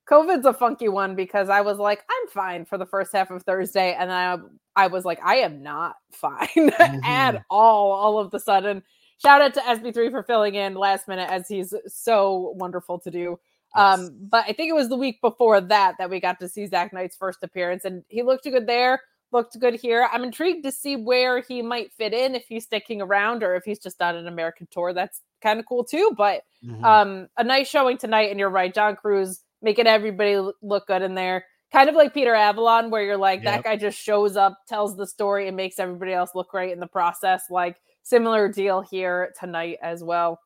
COVID's 0.08 0.46
a 0.46 0.54
funky 0.54 0.88
one 0.88 1.14
because 1.16 1.50
I 1.50 1.60
was 1.60 1.76
like, 1.76 2.02
I'm 2.08 2.28
fine 2.28 2.64
for 2.64 2.78
the 2.78 2.86
first 2.86 3.12
half 3.12 3.30
of 3.30 3.42
Thursday, 3.42 3.94
and 3.94 4.10
I 4.10 4.38
I 4.74 4.86
was 4.86 5.04
like, 5.04 5.18
I 5.22 5.36
am 5.36 5.62
not 5.62 5.96
fine 6.12 6.48
mm-hmm. 6.56 7.04
at 7.04 7.44
all. 7.50 7.92
All 7.92 8.18
of 8.18 8.30
the 8.30 8.40
sudden, 8.40 8.82
shout 9.18 9.42
out 9.42 9.54
to 9.54 9.60
SB3 9.60 10.10
for 10.10 10.22
filling 10.22 10.54
in 10.54 10.74
last 10.74 11.08
minute 11.08 11.30
as 11.30 11.48
he's 11.48 11.74
so 11.86 12.54
wonderful 12.56 12.98
to 13.00 13.10
do. 13.10 13.38
Yes. 13.74 13.98
Um, 13.98 14.16
but 14.30 14.44
I 14.46 14.52
think 14.52 14.70
it 14.70 14.74
was 14.74 14.88
the 14.88 14.96
week 14.96 15.20
before 15.20 15.60
that 15.60 15.96
that 15.98 16.10
we 16.10 16.20
got 16.20 16.40
to 16.40 16.48
see 16.48 16.66
Zak 16.66 16.92
Knight's 16.92 17.16
first 17.16 17.42
appearance, 17.42 17.84
and 17.84 18.04
he 18.08 18.22
looked 18.22 18.44
good 18.44 18.66
there, 18.66 19.02
looked 19.32 19.58
good 19.58 19.74
here. 19.74 20.08
I'm 20.12 20.24
intrigued 20.24 20.64
to 20.64 20.72
see 20.72 20.96
where 20.96 21.40
he 21.40 21.62
might 21.62 21.92
fit 21.92 22.14
in 22.14 22.34
if 22.34 22.46
he's 22.48 22.64
sticking 22.64 23.02
around 23.02 23.42
or 23.42 23.54
if 23.54 23.64
he's 23.64 23.78
just 23.78 24.00
on 24.00 24.16
an 24.16 24.28
American 24.28 24.68
tour. 24.70 24.92
That's 24.92 25.20
kind 25.42 25.60
of 25.60 25.66
cool 25.66 25.84
too. 25.84 26.12
But 26.16 26.42
mm-hmm. 26.64 26.84
um, 26.84 27.28
a 27.36 27.44
nice 27.44 27.68
showing 27.68 27.98
tonight, 27.98 28.30
and 28.30 28.38
you're 28.38 28.50
right, 28.50 28.72
John 28.72 28.96
Cruz 28.96 29.40
making 29.62 29.86
everybody 29.86 30.38
look 30.62 30.86
good 30.86 31.02
in 31.02 31.14
there. 31.14 31.44
Kind 31.72 31.88
of 31.88 31.96
like 31.96 32.14
Peter 32.14 32.34
Avalon, 32.34 32.90
where 32.90 33.02
you're 33.02 33.16
like, 33.16 33.42
yep. 33.42 33.56
that 33.56 33.64
guy 33.64 33.76
just 33.76 33.98
shows 33.98 34.36
up, 34.36 34.58
tells 34.68 34.96
the 34.96 35.06
story, 35.06 35.48
and 35.48 35.56
makes 35.56 35.78
everybody 35.78 36.12
else 36.12 36.30
look 36.34 36.50
great 36.50 36.72
in 36.72 36.78
the 36.78 36.86
process. 36.86 37.44
Like 37.50 37.76
Similar 38.06 38.52
deal 38.52 38.82
here 38.82 39.34
tonight 39.36 39.78
as 39.82 40.04
well. 40.04 40.38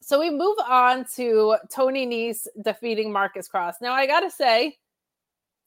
So 0.00 0.20
we 0.20 0.30
move 0.30 0.56
on 0.64 1.04
to 1.16 1.56
Tony 1.74 2.06
Nese 2.06 2.46
defeating 2.62 3.12
Marcus 3.12 3.48
Cross. 3.48 3.80
Now 3.80 3.94
I 3.94 4.06
gotta 4.06 4.30
say, 4.30 4.78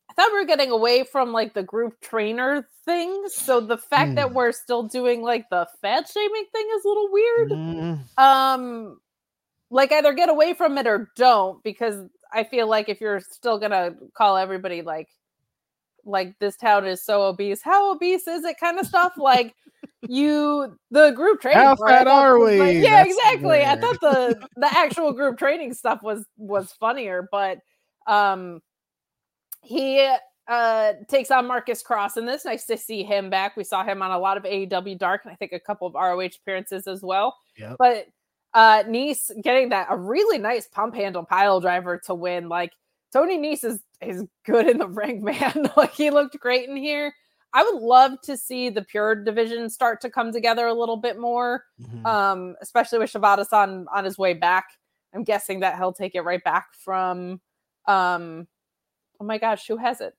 I 0.10 0.14
thought 0.14 0.32
we 0.32 0.40
were 0.40 0.46
getting 0.46 0.72
away 0.72 1.04
from 1.04 1.34
like 1.34 1.54
the 1.54 1.64
group 1.64 2.00
trainer 2.00 2.66
things. 2.86 3.34
So 3.34 3.60
the 3.60 3.78
fact 3.78 4.12
mm. 4.12 4.16
that 4.16 4.30
hmm. 4.30 4.36
we're 4.36 4.54
still 4.54 4.84
doing 4.84 5.22
like 5.22 5.50
the 5.50 5.68
fat 5.82 6.08
shaming 6.08 6.46
thing 6.54 6.68
is 6.78 6.86
a 6.86 6.88
little 6.88 7.12
weird. 7.12 7.50
Mm. 7.50 8.18
Um, 8.18 9.02
like 9.70 9.92
either 9.92 10.14
get 10.14 10.30
away 10.30 10.54
from 10.54 10.78
it 10.78 10.88
or 10.88 11.12
don't, 11.18 11.62
because 11.62 12.08
I 12.32 12.46
feel 12.46 12.70
like 12.70 12.88
if 12.88 13.02
you're 13.02 13.20
still 13.20 13.60
gonna 13.60 13.96
call 14.14 14.38
everybody 14.38 14.82
like 14.82 15.10
like 16.06 16.38
this 16.40 16.56
town 16.58 16.86
is 16.86 17.04
so 17.04 17.24
obese, 17.24 17.62
how 17.62 17.92
obese 17.92 18.28
is 18.28 18.44
it 18.44 18.60
kind 18.60 18.80
of 18.80 18.86
stuff, 18.88 19.14
like 19.18 19.56
you 20.10 20.78
the 20.92 21.12
group 21.12 21.42
training. 21.42 21.62
How 21.62 21.76
fat 21.76 22.08
are 22.08 22.40
we? 22.40 22.60
Like, 22.60 22.76
yeah, 22.78 23.04
That's 23.04 23.16
exactly. 23.16 23.60
Weird. 23.60 23.66
I 23.66 23.76
thought 23.78 24.02
the 24.02 24.48
the 24.56 24.68
actual 24.72 25.14
group 25.14 25.38
training 25.38 25.74
stuff 25.74 26.02
was 26.04 26.26
was 26.38 26.72
funnier, 26.74 27.28
but 27.32 27.60
um 28.08 28.62
he 29.62 30.14
uh 30.48 30.94
takes 31.08 31.32
on 31.32 31.48
Marcus 31.48 31.82
Cross, 31.82 32.18
and 32.18 32.28
it's 32.30 32.46
nice 32.46 32.66
to 32.66 32.78
see 32.78 33.04
him 33.04 33.30
back. 33.30 33.56
We 33.56 33.64
saw 33.64 33.84
him 33.84 34.02
on 34.02 34.12
a 34.12 34.20
lot 34.20 34.38
of 34.38 34.44
AEW 34.44 34.98
Dark, 34.98 35.22
and 35.24 35.32
I 35.32 35.36
think 35.36 35.54
a 35.54 35.60
couple 35.60 35.88
of 35.88 35.94
ROH 35.94 36.38
appearances 36.42 36.88
as 36.88 37.02
well. 37.02 37.38
Yep. 37.58 37.78
But 37.80 38.08
uh 38.54 38.84
Nice 38.88 39.32
getting 39.42 39.70
that 39.70 39.88
a 39.90 39.98
really 39.98 40.38
nice 40.38 40.68
pump 40.68 40.96
handle 40.96 41.24
pile 41.24 41.60
driver 41.60 41.98
to 42.06 42.14
win. 42.14 42.50
Like 42.50 42.72
Tony 43.14 43.38
Nese 43.38 43.64
is 43.64 43.80
is 44.02 44.26
good 44.46 44.68
in 44.68 44.80
the 44.80 44.88
ring, 44.90 45.24
man. 45.24 45.70
like 45.78 45.94
he 45.94 46.10
looked 46.10 46.40
great 46.40 46.68
in 46.68 46.76
here. 46.76 47.14
I 47.54 47.64
would 47.64 47.84
love 47.84 48.20
to 48.24 48.36
see 48.36 48.70
the 48.70 48.82
pure 48.82 49.14
division 49.14 49.70
start 49.70 50.02
to 50.02 50.10
come 50.10 50.32
together 50.32 50.66
a 50.66 50.74
little 50.74 50.98
bit 50.98 51.20
more, 51.20 51.64
mm-hmm. 51.80 52.04
um, 52.04 52.56
especially 52.62 52.98
with 52.98 53.14
Shibata 53.14 53.46
on 53.54 53.86
on 53.94 54.04
his 54.04 54.18
way 54.18 54.34
back. 54.34 54.66
I'm 55.14 55.24
guessing 55.24 55.60
that 55.60 55.78
he'll 55.78 55.94
take 55.94 56.16
it 56.16 56.22
right 56.22 56.44
back 56.44 56.70
from 56.74 57.40
um 57.88 58.48
oh 59.20 59.26
my 59.26 59.38
gosh, 59.38 59.68
who 59.68 59.78
has 59.78 60.02
it? 60.02 60.14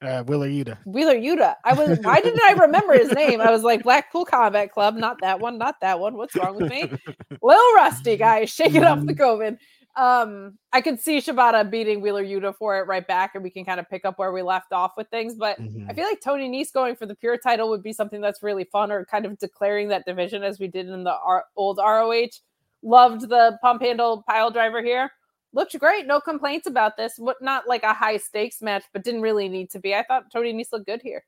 Uh, 0.00 0.22
Wheeler 0.22 0.48
Yuta. 0.48 0.78
Wheeler 0.86 1.16
Yuta. 1.16 1.56
I 1.64 1.72
was 1.72 1.98
why 1.98 2.20
didn't 2.20 2.42
I 2.42 2.52
remember 2.52 2.96
his 2.96 3.10
name? 3.10 3.40
I 3.40 3.50
was 3.50 3.64
like 3.64 3.82
Blackpool 3.82 4.24
Combat 4.24 4.70
Club, 4.70 4.94
not 4.94 5.20
that 5.22 5.40
one, 5.40 5.58
not 5.58 5.80
that 5.80 5.98
one. 5.98 6.14
What's 6.16 6.36
wrong 6.36 6.54
with 6.54 6.70
me? 6.70 6.82
Little 7.42 7.74
rusty 7.74 8.16
guy, 8.16 8.44
shaking 8.44 8.84
off 8.84 9.04
the 9.04 9.14
COVID. 9.14 9.58
Um, 9.98 10.58
I 10.72 10.80
could 10.80 11.00
see 11.00 11.18
Shibata 11.18 11.68
beating 11.68 12.00
Wheeler 12.00 12.24
Yuta 12.24 12.54
for 12.54 12.78
it 12.78 12.86
right 12.86 13.06
back, 13.06 13.32
and 13.34 13.42
we 13.42 13.50
can 13.50 13.64
kind 13.64 13.80
of 13.80 13.90
pick 13.90 14.04
up 14.04 14.16
where 14.18 14.32
we 14.32 14.42
left 14.42 14.72
off 14.72 14.92
with 14.96 15.08
things. 15.08 15.34
But 15.34 15.60
Mhm. 15.60 15.90
I 15.90 15.92
feel 15.92 16.04
like 16.04 16.20
Tony 16.20 16.48
Nese 16.48 16.72
going 16.72 16.94
for 16.94 17.04
the 17.04 17.16
pure 17.16 17.36
title 17.36 17.68
would 17.70 17.82
be 17.82 17.92
something 17.92 18.20
that's 18.20 18.42
really 18.42 18.64
fun, 18.64 18.92
or 18.92 19.04
kind 19.04 19.26
of 19.26 19.36
declaring 19.38 19.88
that 19.88 20.06
division 20.06 20.44
as 20.44 20.60
we 20.60 20.68
did 20.68 20.88
in 20.88 21.02
the 21.02 21.16
R- 21.24 21.46
old 21.56 21.78
ROH. 21.80 22.40
Loved 22.82 23.28
the 23.28 23.58
pump 23.60 23.82
handle 23.82 24.22
pile 24.28 24.52
driver 24.52 24.82
here. 24.82 25.10
Looked 25.52 25.76
great. 25.80 26.06
No 26.06 26.20
complaints 26.20 26.68
about 26.68 26.96
this. 26.96 27.14
What 27.18 27.42
not 27.42 27.66
like 27.66 27.82
a 27.82 27.92
high 27.92 28.18
stakes 28.18 28.62
match, 28.62 28.84
but 28.92 29.02
didn't 29.02 29.22
really 29.22 29.48
need 29.48 29.68
to 29.70 29.80
be. 29.80 29.96
I 29.96 30.04
thought 30.04 30.30
Tony 30.32 30.52
Nese 30.52 30.72
looked 30.72 30.86
good 30.86 31.02
here. 31.02 31.24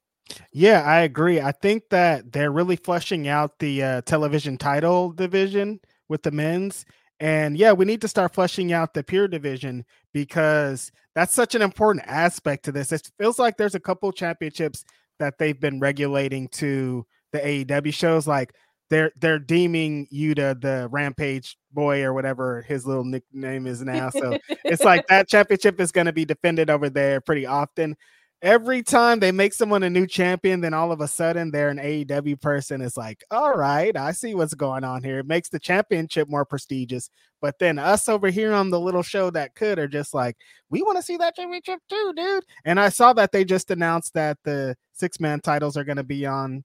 Yeah, 0.52 0.82
I 0.82 1.00
agree. 1.00 1.40
I 1.40 1.50
think 1.50 1.88
that 1.90 2.32
they're 2.32 2.52
really 2.52 2.76
fleshing 2.76 3.26
out 3.26 3.58
the 3.58 3.82
uh, 3.82 4.00
television 4.02 4.58
title 4.58 5.10
division 5.10 5.80
with 6.08 6.22
the 6.22 6.30
men's. 6.30 6.84
And 7.20 7.56
yeah, 7.56 7.72
we 7.72 7.84
need 7.84 8.00
to 8.00 8.08
start 8.08 8.34
fleshing 8.34 8.72
out 8.72 8.94
the 8.94 9.04
pure 9.04 9.28
division 9.28 9.84
because 10.12 10.90
that's 11.14 11.34
such 11.34 11.54
an 11.54 11.60
important 11.60 12.06
aspect 12.06 12.64
to 12.64 12.72
this. 12.72 12.92
It 12.92 13.10
feels 13.18 13.38
like 13.38 13.58
there's 13.58 13.74
a 13.74 13.80
couple 13.80 14.10
championships 14.10 14.84
that 15.18 15.36
they've 15.38 15.58
been 15.58 15.80
regulating 15.80 16.48
to 16.48 17.06
the 17.32 17.38
AEW 17.38 17.92
shows. 17.92 18.26
Like 18.26 18.54
they're 18.88 19.12
they're 19.20 19.38
deeming 19.38 20.08
Yuta 20.12 20.60
the 20.60 20.88
Rampage 20.90 21.56
boy 21.72 22.02
or 22.02 22.14
whatever 22.14 22.62
his 22.62 22.86
little 22.86 23.04
nickname 23.04 23.66
is 23.66 23.82
now. 23.82 24.10
So 24.10 24.38
it's 24.64 24.82
like 24.82 25.06
that 25.08 25.28
championship 25.28 25.78
is 25.78 25.92
going 25.92 26.06
to 26.06 26.12
be 26.12 26.24
defended 26.24 26.70
over 26.70 26.88
there 26.88 27.20
pretty 27.20 27.44
often. 27.44 27.96
Every 28.42 28.82
time 28.82 29.20
they 29.20 29.32
make 29.32 29.52
someone 29.52 29.82
a 29.82 29.90
new 29.90 30.06
champion, 30.06 30.60
then 30.62 30.72
all 30.72 30.92
of 30.92 31.00
a 31.00 31.08
sudden 31.08 31.50
they're 31.50 31.68
an 31.68 31.78
AEW 31.78 32.40
person. 32.40 32.80
It's 32.80 32.96
like, 32.96 33.22
all 33.30 33.54
right, 33.54 33.94
I 33.96 34.12
see 34.12 34.34
what's 34.34 34.54
going 34.54 34.82
on 34.82 35.02
here. 35.02 35.18
It 35.18 35.26
makes 35.26 35.50
the 35.50 35.58
championship 35.58 36.28
more 36.28 36.46
prestigious. 36.46 37.10
But 37.42 37.58
then 37.58 37.78
us 37.78 38.08
over 38.08 38.30
here 38.30 38.52
on 38.54 38.70
the 38.70 38.80
little 38.80 39.02
show 39.02 39.30
that 39.30 39.54
could 39.54 39.78
are 39.78 39.88
just 39.88 40.14
like, 40.14 40.36
we 40.70 40.82
want 40.82 40.96
to 40.96 41.02
see 41.02 41.18
that 41.18 41.36
championship 41.36 41.80
too, 41.88 42.12
dude. 42.16 42.44
And 42.64 42.80
I 42.80 42.88
saw 42.88 43.12
that 43.12 43.32
they 43.32 43.44
just 43.44 43.70
announced 43.70 44.14
that 44.14 44.38
the 44.44 44.74
six 44.92 45.20
man 45.20 45.40
titles 45.40 45.76
are 45.76 45.84
going 45.84 45.96
to 45.96 46.04
be 46.04 46.24
on 46.24 46.64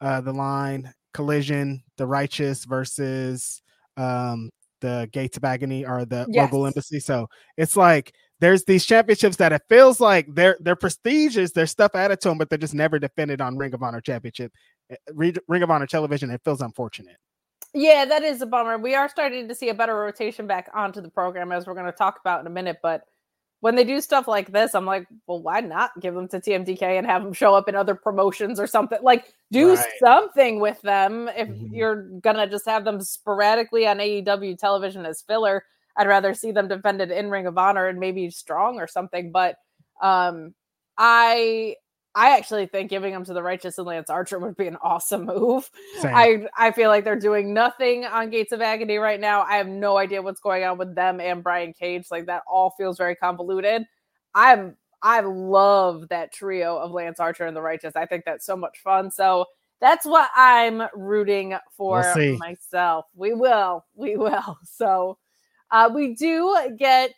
uh, 0.00 0.20
the 0.20 0.32
line. 0.32 0.92
Collision, 1.12 1.82
the 1.96 2.06
Righteous 2.06 2.64
versus 2.64 3.62
um, 3.96 4.50
the 4.80 5.08
Gates 5.12 5.36
of 5.36 5.44
Agony 5.44 5.84
or 5.84 6.04
the 6.04 6.26
Yes. 6.28 6.44
Mogul 6.44 6.66
Embassy. 6.66 7.00
So 7.00 7.28
it's 7.56 7.76
like 7.76 8.14
there's 8.40 8.64
these 8.64 8.84
championships 8.84 9.36
that 9.36 9.52
it 9.52 9.62
feels 9.68 10.00
like 10.00 10.26
they're 10.34 10.56
they're 10.60 10.76
prestigious, 10.76 11.52
there's 11.52 11.70
stuff 11.70 11.94
added 11.94 12.20
to 12.22 12.28
them, 12.28 12.38
but 12.38 12.48
they're 12.48 12.58
just 12.58 12.74
never 12.74 12.98
defended 12.98 13.40
on 13.40 13.56
Ring 13.56 13.72
of 13.74 13.82
Honor 13.82 14.00
Championship, 14.00 14.52
eh, 14.90 14.96
Ring 15.14 15.62
of 15.62 15.70
Honor 15.70 15.86
Television. 15.86 16.30
It 16.30 16.40
feels 16.44 16.60
unfortunate. 16.60 17.16
Yeah, 17.72 18.04
that 18.06 18.22
is 18.22 18.42
a 18.42 18.46
bummer. 18.46 18.78
We 18.78 18.94
are 18.96 19.08
starting 19.08 19.46
to 19.46 19.54
see 19.54 19.68
a 19.68 19.74
better 19.74 19.94
rotation 19.94 20.46
back 20.46 20.68
onto 20.74 21.00
the 21.00 21.10
program 21.10 21.52
as 21.52 21.66
we're 21.66 21.74
going 21.74 21.86
to 21.86 21.92
talk 21.92 22.18
about 22.20 22.40
in 22.40 22.46
a 22.48 22.50
minute. 22.50 22.78
But 22.82 23.02
when 23.60 23.76
they 23.76 23.84
do 23.84 24.00
stuff 24.00 24.26
like 24.26 24.50
this, 24.50 24.74
I'm 24.74 24.86
like, 24.86 25.06
well, 25.28 25.40
why 25.40 25.60
not 25.60 25.92
give 26.00 26.14
them 26.14 26.26
to 26.28 26.40
TMDK 26.40 26.82
and 26.98 27.06
have 27.06 27.22
them 27.22 27.32
show 27.32 27.54
up 27.54 27.68
in 27.68 27.76
other 27.76 27.94
promotions 27.94 28.58
or 28.58 28.66
something? 28.66 28.98
Like, 29.02 29.32
do 29.52 29.74
Right. 29.74 29.86
something 30.00 30.58
with 30.58 30.80
them. 30.82 31.28
If 31.28 31.48
Mhm. 31.48 31.68
you're 31.70 32.02
gonna 32.20 32.48
just 32.48 32.66
have 32.66 32.84
them 32.84 33.00
sporadically 33.02 33.86
on 33.86 34.00
AEW 34.00 34.56
television 34.56 35.06
as 35.06 35.22
filler, 35.22 35.64
I'd 35.96 36.08
rather 36.08 36.34
see 36.34 36.52
them 36.52 36.68
defended 36.68 37.10
in 37.10 37.30
Ring 37.30 37.46
of 37.46 37.58
Honor 37.58 37.86
and 37.88 37.98
maybe 37.98 38.30
strong 38.30 38.78
or 38.78 38.86
something. 38.86 39.32
But 39.32 39.56
um, 40.02 40.54
I 40.96 41.76
I 42.14 42.36
actually 42.36 42.66
think 42.66 42.90
giving 42.90 43.12
them 43.12 43.24
to 43.24 43.32
the 43.32 43.42
Righteous 43.42 43.78
and 43.78 43.86
Lance 43.86 44.10
Archer 44.10 44.38
would 44.38 44.56
be 44.56 44.66
an 44.66 44.76
awesome 44.82 45.26
move. 45.26 45.70
Same. 46.00 46.14
I 46.14 46.46
I 46.56 46.72
feel 46.72 46.88
like 46.88 47.04
they're 47.04 47.18
doing 47.18 47.54
nothing 47.54 48.04
on 48.04 48.30
Gates 48.30 48.52
of 48.52 48.60
Agony 48.60 48.98
right 48.98 49.20
now. 49.20 49.42
I 49.42 49.56
have 49.56 49.68
no 49.68 49.96
idea 49.96 50.22
what's 50.22 50.40
going 50.40 50.64
on 50.64 50.78
with 50.78 50.94
them 50.94 51.20
and 51.20 51.42
Brian 51.42 51.72
Cage. 51.72 52.06
Like 52.10 52.26
that 52.26 52.42
all 52.50 52.70
feels 52.70 52.98
very 52.98 53.14
convoluted. 53.14 53.84
I'm 54.34 54.76
I 55.02 55.20
love 55.20 56.08
that 56.08 56.32
trio 56.32 56.76
of 56.76 56.90
Lance 56.90 57.20
Archer 57.20 57.46
and 57.46 57.56
the 57.56 57.62
Righteous. 57.62 57.96
I 57.96 58.06
think 58.06 58.24
that's 58.24 58.44
so 58.44 58.56
much 58.56 58.78
fun. 58.82 59.10
So 59.10 59.46
that's 59.80 60.04
what 60.04 60.28
I'm 60.36 60.82
rooting 60.94 61.56
for 61.76 62.02
We'll 62.16 62.38
myself. 62.38 63.06
We 63.14 63.32
will. 63.32 63.84
We 63.94 64.16
will. 64.16 64.58
So 64.64 65.18
uh, 65.70 65.90
we 65.92 66.14
do 66.14 66.56
get 66.78 67.12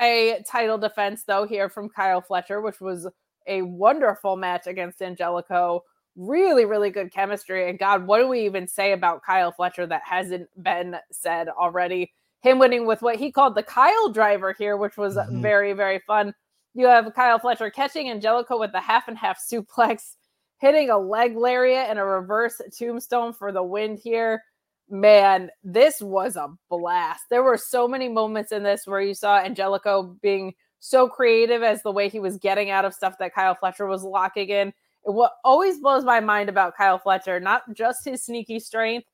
a 0.00 0.42
title 0.48 0.78
defense 0.78 1.24
though 1.24 1.46
here 1.46 1.68
from 1.68 1.88
Kyle 1.88 2.20
Fletcher, 2.20 2.60
which 2.60 2.80
was 2.80 3.06
a 3.46 3.62
wonderful 3.62 4.36
match 4.36 4.66
against 4.66 5.02
Angelico. 5.02 5.84
Really, 6.16 6.64
really 6.64 6.90
good 6.90 7.12
chemistry. 7.12 7.68
And 7.68 7.78
God, 7.78 8.06
what 8.06 8.18
do 8.18 8.28
we 8.28 8.40
even 8.44 8.66
say 8.66 8.92
about 8.92 9.22
Kyle 9.22 9.52
Fletcher 9.52 9.86
that 9.86 10.02
hasn't 10.04 10.48
been 10.62 10.96
said 11.12 11.48
already? 11.48 12.12
Him 12.42 12.58
winning 12.58 12.86
with 12.86 13.02
what 13.02 13.16
he 13.16 13.30
called 13.30 13.54
the 13.54 13.62
Kyle 13.62 14.08
driver 14.08 14.52
here, 14.52 14.76
which 14.76 14.96
was 14.96 15.16
Mhm. 15.16 15.42
very, 15.42 15.72
very 15.72 15.98
fun. 16.00 16.34
You 16.74 16.86
have 16.86 17.12
Kyle 17.14 17.38
Fletcher 17.38 17.70
catching 17.70 18.10
Angelico 18.10 18.58
with 18.58 18.72
the 18.72 18.80
half 18.80 19.08
and 19.08 19.18
half 19.18 19.38
suplex, 19.40 20.16
hitting 20.58 20.90
a 20.90 20.98
leg 20.98 21.36
lariat 21.36 21.88
and 21.88 21.98
a 21.98 22.04
reverse 22.04 22.60
tombstone 22.76 23.32
for 23.32 23.52
the 23.52 23.62
win 23.62 23.96
here. 23.96 24.42
Man, 24.90 25.50
this 25.62 26.02
was 26.02 26.36
a 26.36 26.48
blast. 26.68 27.22
There 27.30 27.44
were 27.44 27.56
so 27.56 27.86
many 27.86 28.08
moments 28.08 28.50
in 28.50 28.64
this 28.64 28.86
where 28.86 29.00
you 29.00 29.14
saw 29.14 29.38
Angelico 29.38 30.16
being 30.20 30.54
so 30.80 31.08
creative 31.08 31.62
as 31.62 31.82
the 31.82 31.92
way 31.92 32.08
he 32.08 32.18
was 32.18 32.38
getting 32.38 32.70
out 32.70 32.84
of 32.84 32.94
stuff 32.94 33.14
that 33.18 33.34
Kyle 33.34 33.54
Fletcher 33.54 33.86
was 33.86 34.02
locking 34.02 34.48
in. 34.48 34.72
What 35.02 35.32
always 35.44 35.78
blows 35.78 36.04
my 36.04 36.20
mind 36.20 36.48
about 36.48 36.76
Kyle 36.76 36.98
Fletcher, 36.98 37.38
not 37.38 37.62
just 37.72 38.04
his 38.04 38.24
sneaky 38.24 38.58
strength. 38.58 39.06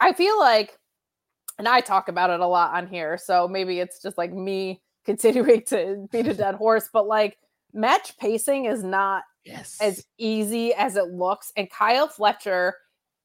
I 0.00 0.12
feel 0.12 0.38
like, 0.38 0.78
and 1.58 1.68
I 1.68 1.80
talk 1.80 2.08
about 2.08 2.30
it 2.30 2.40
a 2.40 2.46
lot 2.46 2.74
on 2.74 2.88
here, 2.88 3.18
so 3.18 3.46
maybe 3.46 3.78
it's 3.78 4.02
just 4.02 4.18
like 4.18 4.32
me 4.32 4.82
continuing 5.04 5.62
to 5.66 6.06
beat 6.10 6.26
a 6.26 6.34
dead 6.34 6.56
horse, 6.56 6.88
but 6.92 7.06
like 7.06 7.38
match 7.72 8.16
pacing 8.18 8.64
is 8.64 8.82
not 8.82 9.22
yes. 9.44 9.78
as 9.80 10.04
easy 10.18 10.74
as 10.74 10.96
it 10.96 11.08
looks. 11.08 11.52
And 11.56 11.70
Kyle 11.70 12.08
Fletcher 12.08 12.74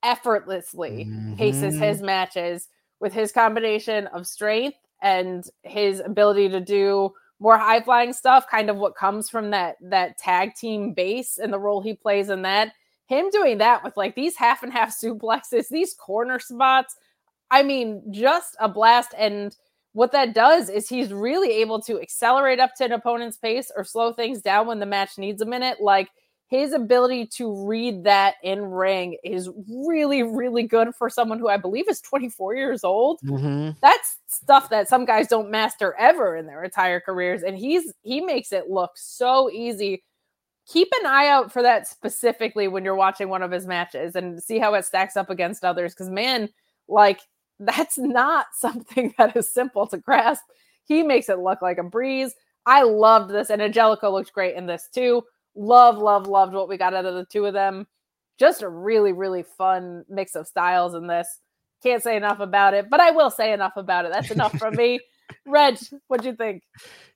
effortlessly 0.05 1.09
paces 1.37 1.75
Mhm. 1.75 1.79
his 1.79 2.01
matches 2.01 2.69
with 2.99 3.13
his 3.13 3.31
combination 3.31 4.07
of 4.07 4.25
strength 4.27 4.77
and 5.01 5.49
his 5.63 5.99
ability 5.99 6.49
to 6.49 6.59
do 6.61 7.13
more 7.39 7.57
high 7.57 7.81
flying 7.81 8.13
stuff, 8.13 8.47
kind 8.49 8.69
of 8.69 8.77
what 8.77 8.95
comes 8.95 9.29
from 9.29 9.49
that 9.51 9.75
that 9.81 10.17
tag 10.17 10.55
team 10.55 10.93
base 10.93 11.37
and 11.37 11.51
the 11.51 11.59
role 11.59 11.81
he 11.81 11.93
plays 11.93 12.29
in 12.29 12.41
that. 12.43 12.71
Him 13.07 13.29
doing 13.29 13.57
that 13.59 13.83
with 13.83 13.97
like 13.97 14.15
these 14.15 14.37
half 14.37 14.63
and 14.63 14.71
half 14.71 14.89
suplexes, 15.03 15.67
these 15.69 15.93
corner 15.93 16.39
spots. 16.39 16.95
I 17.51 17.61
mean, 17.63 18.01
just 18.11 18.55
a 18.59 18.69
blast. 18.69 19.13
And 19.17 19.55
what 19.93 20.11
that 20.13 20.33
does 20.33 20.69
is 20.69 20.89
he's 20.89 21.13
really 21.13 21.51
able 21.61 21.79
to 21.81 22.01
accelerate 22.01 22.59
up 22.59 22.73
to 22.75 22.85
an 22.85 22.91
opponent's 22.93 23.37
pace 23.37 23.71
or 23.75 23.83
slow 23.83 24.13
things 24.13 24.41
down 24.41 24.67
when 24.67 24.79
the 24.79 24.85
match 24.85 25.17
needs 25.17 25.41
a 25.41 25.45
minute. 25.45 25.79
Like 25.81 26.09
his 26.47 26.73
ability 26.73 27.25
to 27.25 27.65
read 27.67 28.03
that 28.03 28.35
in 28.43 28.61
ring 28.65 29.17
is 29.23 29.49
really, 29.67 30.23
really 30.23 30.63
good 30.63 30.93
for 30.95 31.09
someone 31.09 31.39
who 31.39 31.49
I 31.49 31.57
believe 31.57 31.89
is 31.89 32.01
24 32.01 32.55
years 32.55 32.83
old. 32.83 33.19
Mhm. 33.23 33.75
That's 33.81 34.17
stuff 34.27 34.69
that 34.69 34.87
some 34.87 35.05
guys 35.05 35.27
don't 35.27 35.49
master 35.49 35.95
ever 35.97 36.35
in 36.37 36.45
their 36.45 36.63
entire 36.63 36.99
careers. 36.99 37.43
And 37.43 37.57
he's 37.57 37.91
he 38.03 38.21
makes 38.21 38.51
it 38.51 38.69
look 38.69 38.91
so 38.95 39.49
easy. 39.51 40.03
Keep 40.67 40.89
an 41.01 41.05
eye 41.07 41.27
out 41.27 41.51
for 41.51 41.61
that 41.61 41.87
specifically 41.87 42.67
when 42.67 42.83
you're 42.83 42.95
watching 42.95 43.29
one 43.29 43.43
of 43.43 43.51
his 43.51 43.67
matches 43.67 44.15
and 44.15 44.41
see 44.41 44.57
how 44.59 44.73
it 44.73 44.85
stacks 44.85 45.15
up 45.15 45.29
against 45.29 45.63
others. 45.63 45.93
Because 45.93 46.09
man, 46.09 46.49
like 46.87 47.21
that's 47.59 47.97
not 47.97 48.47
something 48.53 49.13
that 49.17 49.35
is 49.35 49.49
simple 49.51 49.87
to 49.87 49.97
grasp. 49.97 50.43
He 50.85 51.03
makes 51.03 51.29
it 51.29 51.39
look 51.39 51.61
like 51.61 51.77
a 51.77 51.83
breeze. 51.83 52.35
I 52.67 52.83
loved 52.83 53.29
this, 53.31 53.49
and 53.51 53.61
Angelico 53.61 54.11
looked 54.11 54.33
great 54.33 54.55
in 54.55 54.65
this 54.67 54.89
too. 54.93 55.23
Love, 55.55 55.97
love, 55.97 56.27
loved 56.27 56.53
what 56.53 56.69
we 56.69 56.77
got 56.77 56.93
out 56.93 57.05
of 57.05 57.15
the 57.15 57.25
two 57.25 57.45
of 57.45 57.53
them. 57.53 57.87
Just 58.37 58.61
a 58.61 58.69
really, 58.69 59.13
really 59.13 59.43
fun 59.43 60.03
mix 60.09 60.35
of 60.35 60.47
styles 60.47 60.93
in 60.93 61.07
this. 61.07 61.39
Can't 61.81 62.03
say 62.03 62.17
enough 62.17 62.39
about 62.39 62.73
it, 62.73 62.89
but 62.89 62.99
I 62.99 63.11
will 63.11 63.29
say 63.29 63.53
enough 63.53 63.73
about 63.77 64.05
it. 64.05 64.11
That's 64.11 64.31
enough 64.31 64.57
from 64.57 64.75
me. 64.75 64.99
Reg, 65.45 65.77
what'd 66.07 66.25
you 66.25 66.35
think? 66.35 66.63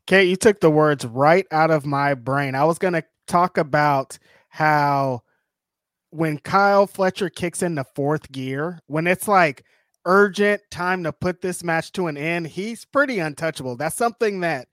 Kate, 0.08 0.30
you 0.30 0.36
took 0.36 0.60
the 0.60 0.72
words 0.72 1.06
right 1.06 1.46
out 1.52 1.72
of 1.72 1.86
my 1.86 2.14
brain. 2.14 2.56
I 2.56 2.64
was 2.64 2.80
going 2.80 2.94
to 2.94 3.04
talk 3.28 3.58
about 3.58 4.18
how 4.50 5.22
when 6.12 6.40
Kyle 6.40 6.88
Fletcher 6.88 7.30
kicks 7.30 7.62
in 7.62 7.76
the 7.76 7.86
fourth 7.96 8.32
gear, 8.32 8.80
when 8.88 9.08
it's 9.08 9.28
like 9.28 9.64
urgent 10.06 10.62
time 10.72 11.04
to 11.04 11.14
put 11.14 11.42
this 11.42 11.64
match 11.64 11.92
to 11.94 12.08
an 12.08 12.18
end, 12.18 12.48
he's 12.48 12.86
pretty 12.86 13.20
untouchable. 13.20 13.76
That's 13.76 13.96
something 13.96 14.40
that 14.40 14.68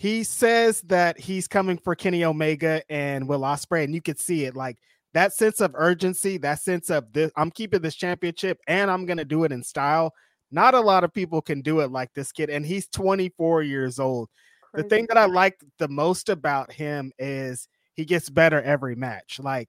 he 0.00 0.24
says 0.24 0.80
that 0.86 1.20
he's 1.20 1.46
coming 1.46 1.76
for 1.76 1.94
Kenny 1.94 2.24
Omega 2.24 2.82
and 2.88 3.28
Will 3.28 3.42
Ospreay, 3.42 3.84
and 3.84 3.94
you 3.94 4.00
could 4.00 4.18
see 4.18 4.46
it 4.46 4.56
like 4.56 4.78
that 5.12 5.34
sense 5.34 5.60
of 5.60 5.72
urgency, 5.74 6.38
that 6.38 6.58
sense 6.62 6.88
of 6.88 7.12
this. 7.12 7.30
I'm 7.36 7.50
keeping 7.50 7.82
this 7.82 7.96
championship, 7.96 8.58
and 8.66 8.90
I'm 8.90 9.04
gonna 9.04 9.26
do 9.26 9.44
it 9.44 9.52
in 9.52 9.62
style. 9.62 10.14
not 10.50 10.72
a 10.72 10.80
lot 10.80 11.04
of 11.04 11.12
people 11.12 11.42
can 11.42 11.60
do 11.60 11.80
it 11.80 11.92
like 11.92 12.14
this 12.14 12.32
kid, 12.32 12.48
and 12.48 12.64
he's 12.64 12.88
24 12.88 13.62
years 13.62 13.98
old. 13.98 14.30
Crazy. 14.70 14.82
The 14.82 14.88
thing 14.88 15.06
that 15.10 15.18
I 15.18 15.26
like 15.26 15.60
the 15.78 15.88
most 15.88 16.30
about 16.30 16.72
him 16.72 17.12
is 17.18 17.68
he 17.92 18.06
gets 18.06 18.30
better 18.30 18.62
every 18.62 18.94
match. 18.94 19.38
Like 19.38 19.68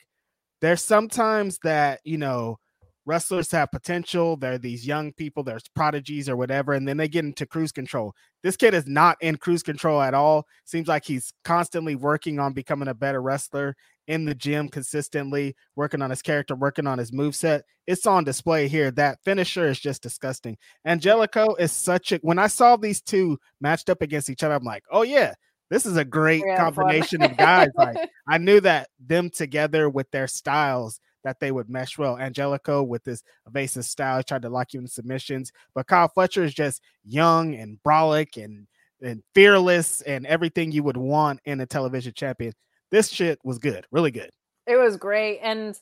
there's 0.61 0.81
sometimes 0.81 1.59
that, 1.63 1.99
you 2.05 2.17
know, 2.17 2.57
wrestlers 3.05 3.51
have 3.51 3.71
potential. 3.71 4.37
They're 4.37 4.57
these 4.57 4.85
young 4.85 5.13
people, 5.13 5.43
there's 5.43 5.67
prodigies 5.75 6.29
or 6.29 6.35
whatever, 6.35 6.73
and 6.73 6.87
then 6.87 6.97
they 6.97 7.07
get 7.07 7.25
into 7.25 7.45
cruise 7.45 7.71
control. 7.71 8.13
This 8.43 8.57
kid 8.57 8.73
is 8.73 8.87
not 8.87 9.17
in 9.21 9.37
cruise 9.37 9.63
control 9.63 10.01
at 10.01 10.13
all. 10.13 10.45
Seems 10.65 10.87
like 10.87 11.05
he's 11.05 11.33
constantly 11.43 11.95
working 11.95 12.39
on 12.39 12.53
becoming 12.53 12.87
a 12.87 12.93
better 12.93 13.21
wrestler 13.21 13.75
in 14.07 14.25
the 14.25 14.35
gym 14.35 14.67
consistently, 14.67 15.55
working 15.75 16.01
on 16.01 16.09
his 16.09 16.21
character, 16.21 16.55
working 16.55 16.87
on 16.87 16.97
his 16.97 17.13
move 17.13 17.35
set. 17.35 17.63
It's 17.87 18.05
on 18.05 18.23
display 18.23 18.67
here. 18.67 18.91
That 18.91 19.23
finisher 19.23 19.67
is 19.67 19.79
just 19.79 20.03
disgusting. 20.03 20.57
Angelico 20.85 21.55
is 21.55 21.71
such 21.71 22.11
a 22.11 22.17
when 22.21 22.39
I 22.39 22.47
saw 22.47 22.75
these 22.75 23.01
two 23.01 23.37
matched 23.59 23.89
up 23.89 24.01
against 24.01 24.29
each 24.29 24.43
other, 24.43 24.55
I'm 24.55 24.63
like, 24.63 24.83
oh 24.91 25.03
yeah, 25.03 25.33
this 25.69 25.85
is 25.85 25.97
a 25.97 26.05
great 26.05 26.43
yeah, 26.45 26.57
combination 26.57 27.21
of 27.23 27.37
guys. 27.37 27.69
Like 27.75 27.97
I 28.27 28.37
knew 28.37 28.59
that 28.61 28.89
them 28.99 29.29
together 29.29 29.89
with 29.89 30.09
their 30.11 30.27
styles 30.27 30.99
that 31.23 31.39
they 31.39 31.51
would 31.51 31.69
mesh 31.69 31.97
well. 31.97 32.17
Angelico 32.17 32.83
with 32.83 33.05
his 33.05 33.23
evasive 33.47 33.85
style, 33.85 34.23
tried 34.23 34.41
to 34.43 34.49
lock 34.49 34.73
you 34.73 34.79
in 34.79 34.87
submissions, 34.87 35.51
but 35.73 35.87
Kyle 35.87 36.07
Fletcher 36.07 36.43
is 36.43 36.53
just 36.53 36.81
young 37.03 37.55
and 37.55 37.77
brolic 37.85 38.43
and 38.43 38.67
and 39.01 39.23
fearless 39.33 40.01
and 40.01 40.27
everything 40.27 40.71
you 40.71 40.83
would 40.83 40.97
want 40.97 41.39
in 41.45 41.59
a 41.59 41.65
television 41.65 42.13
champion. 42.13 42.53
This 42.91 43.09
shit 43.09 43.39
was 43.43 43.57
good, 43.57 43.85
really 43.91 44.11
good. 44.11 44.29
It 44.67 44.75
was 44.75 44.95
great, 44.95 45.39
and 45.41 45.75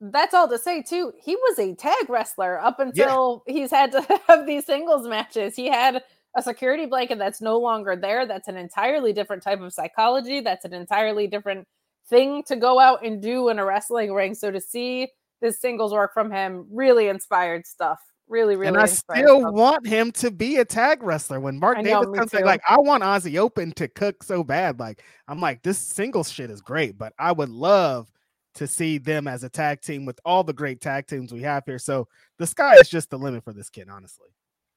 that's 0.00 0.34
all 0.34 0.48
to 0.48 0.58
say 0.58 0.82
too. 0.82 1.12
He 1.22 1.36
was 1.36 1.58
a 1.58 1.74
tag 1.74 2.08
wrestler 2.08 2.60
up 2.60 2.80
until 2.80 3.44
yeah. 3.46 3.54
he's 3.54 3.70
had 3.70 3.92
to 3.92 4.20
have 4.28 4.46
these 4.46 4.66
singles 4.66 5.06
matches. 5.06 5.54
He 5.54 5.68
had 5.68 6.02
a 6.36 6.42
security 6.42 6.86
blanket 6.86 7.18
that's 7.18 7.40
no 7.40 7.58
longer 7.58 7.96
there. 7.96 8.26
That's 8.26 8.48
an 8.48 8.56
entirely 8.56 9.12
different 9.12 9.42
type 9.42 9.60
of 9.60 9.72
psychology. 9.72 10.40
That's 10.40 10.64
an 10.64 10.74
entirely 10.74 11.26
different 11.26 11.66
thing 12.08 12.42
to 12.44 12.56
go 12.56 12.78
out 12.78 13.04
and 13.04 13.20
do 13.20 13.48
in 13.48 13.58
a 13.58 13.64
wrestling 13.64 14.12
ring. 14.12 14.34
So 14.34 14.50
to 14.50 14.60
see 14.60 15.08
this 15.40 15.60
singles 15.60 15.92
work 15.92 16.12
from 16.14 16.30
him, 16.30 16.66
really 16.70 17.08
inspired 17.08 17.66
stuff. 17.66 18.00
Really, 18.28 18.56
really. 18.56 18.68
And 18.68 18.78
I 18.78 18.86
still 18.86 19.40
stuff. 19.40 19.52
want 19.52 19.86
him 19.86 20.10
to 20.12 20.32
be 20.32 20.56
a 20.56 20.64
tag 20.64 21.02
wrestler. 21.02 21.38
When 21.38 21.60
Mark 21.60 21.78
I 21.78 21.82
Davis 21.82 22.08
comes 22.12 22.32
back, 22.32 22.44
like 22.44 22.62
I 22.68 22.76
want 22.80 23.04
Aussie 23.04 23.38
Open 23.38 23.70
to 23.72 23.86
cook 23.86 24.24
so 24.24 24.42
bad. 24.42 24.80
Like 24.80 25.04
I'm 25.28 25.40
like, 25.40 25.62
this 25.62 25.78
singles 25.78 26.30
shit 26.30 26.50
is 26.50 26.60
great, 26.60 26.98
but 26.98 27.12
I 27.18 27.30
would 27.30 27.50
love 27.50 28.10
to 28.54 28.66
see 28.66 28.98
them 28.98 29.28
as 29.28 29.44
a 29.44 29.48
tag 29.48 29.80
team 29.80 30.04
with 30.04 30.18
all 30.24 30.42
the 30.42 30.52
great 30.52 30.80
tag 30.80 31.06
teams 31.06 31.32
we 31.32 31.42
have 31.42 31.62
here. 31.66 31.78
So 31.78 32.08
the 32.38 32.46
sky 32.46 32.74
is 32.80 32.88
just 32.88 33.10
the 33.10 33.18
limit 33.18 33.44
for 33.44 33.52
this 33.52 33.70
kid, 33.70 33.88
honestly. 33.88 34.28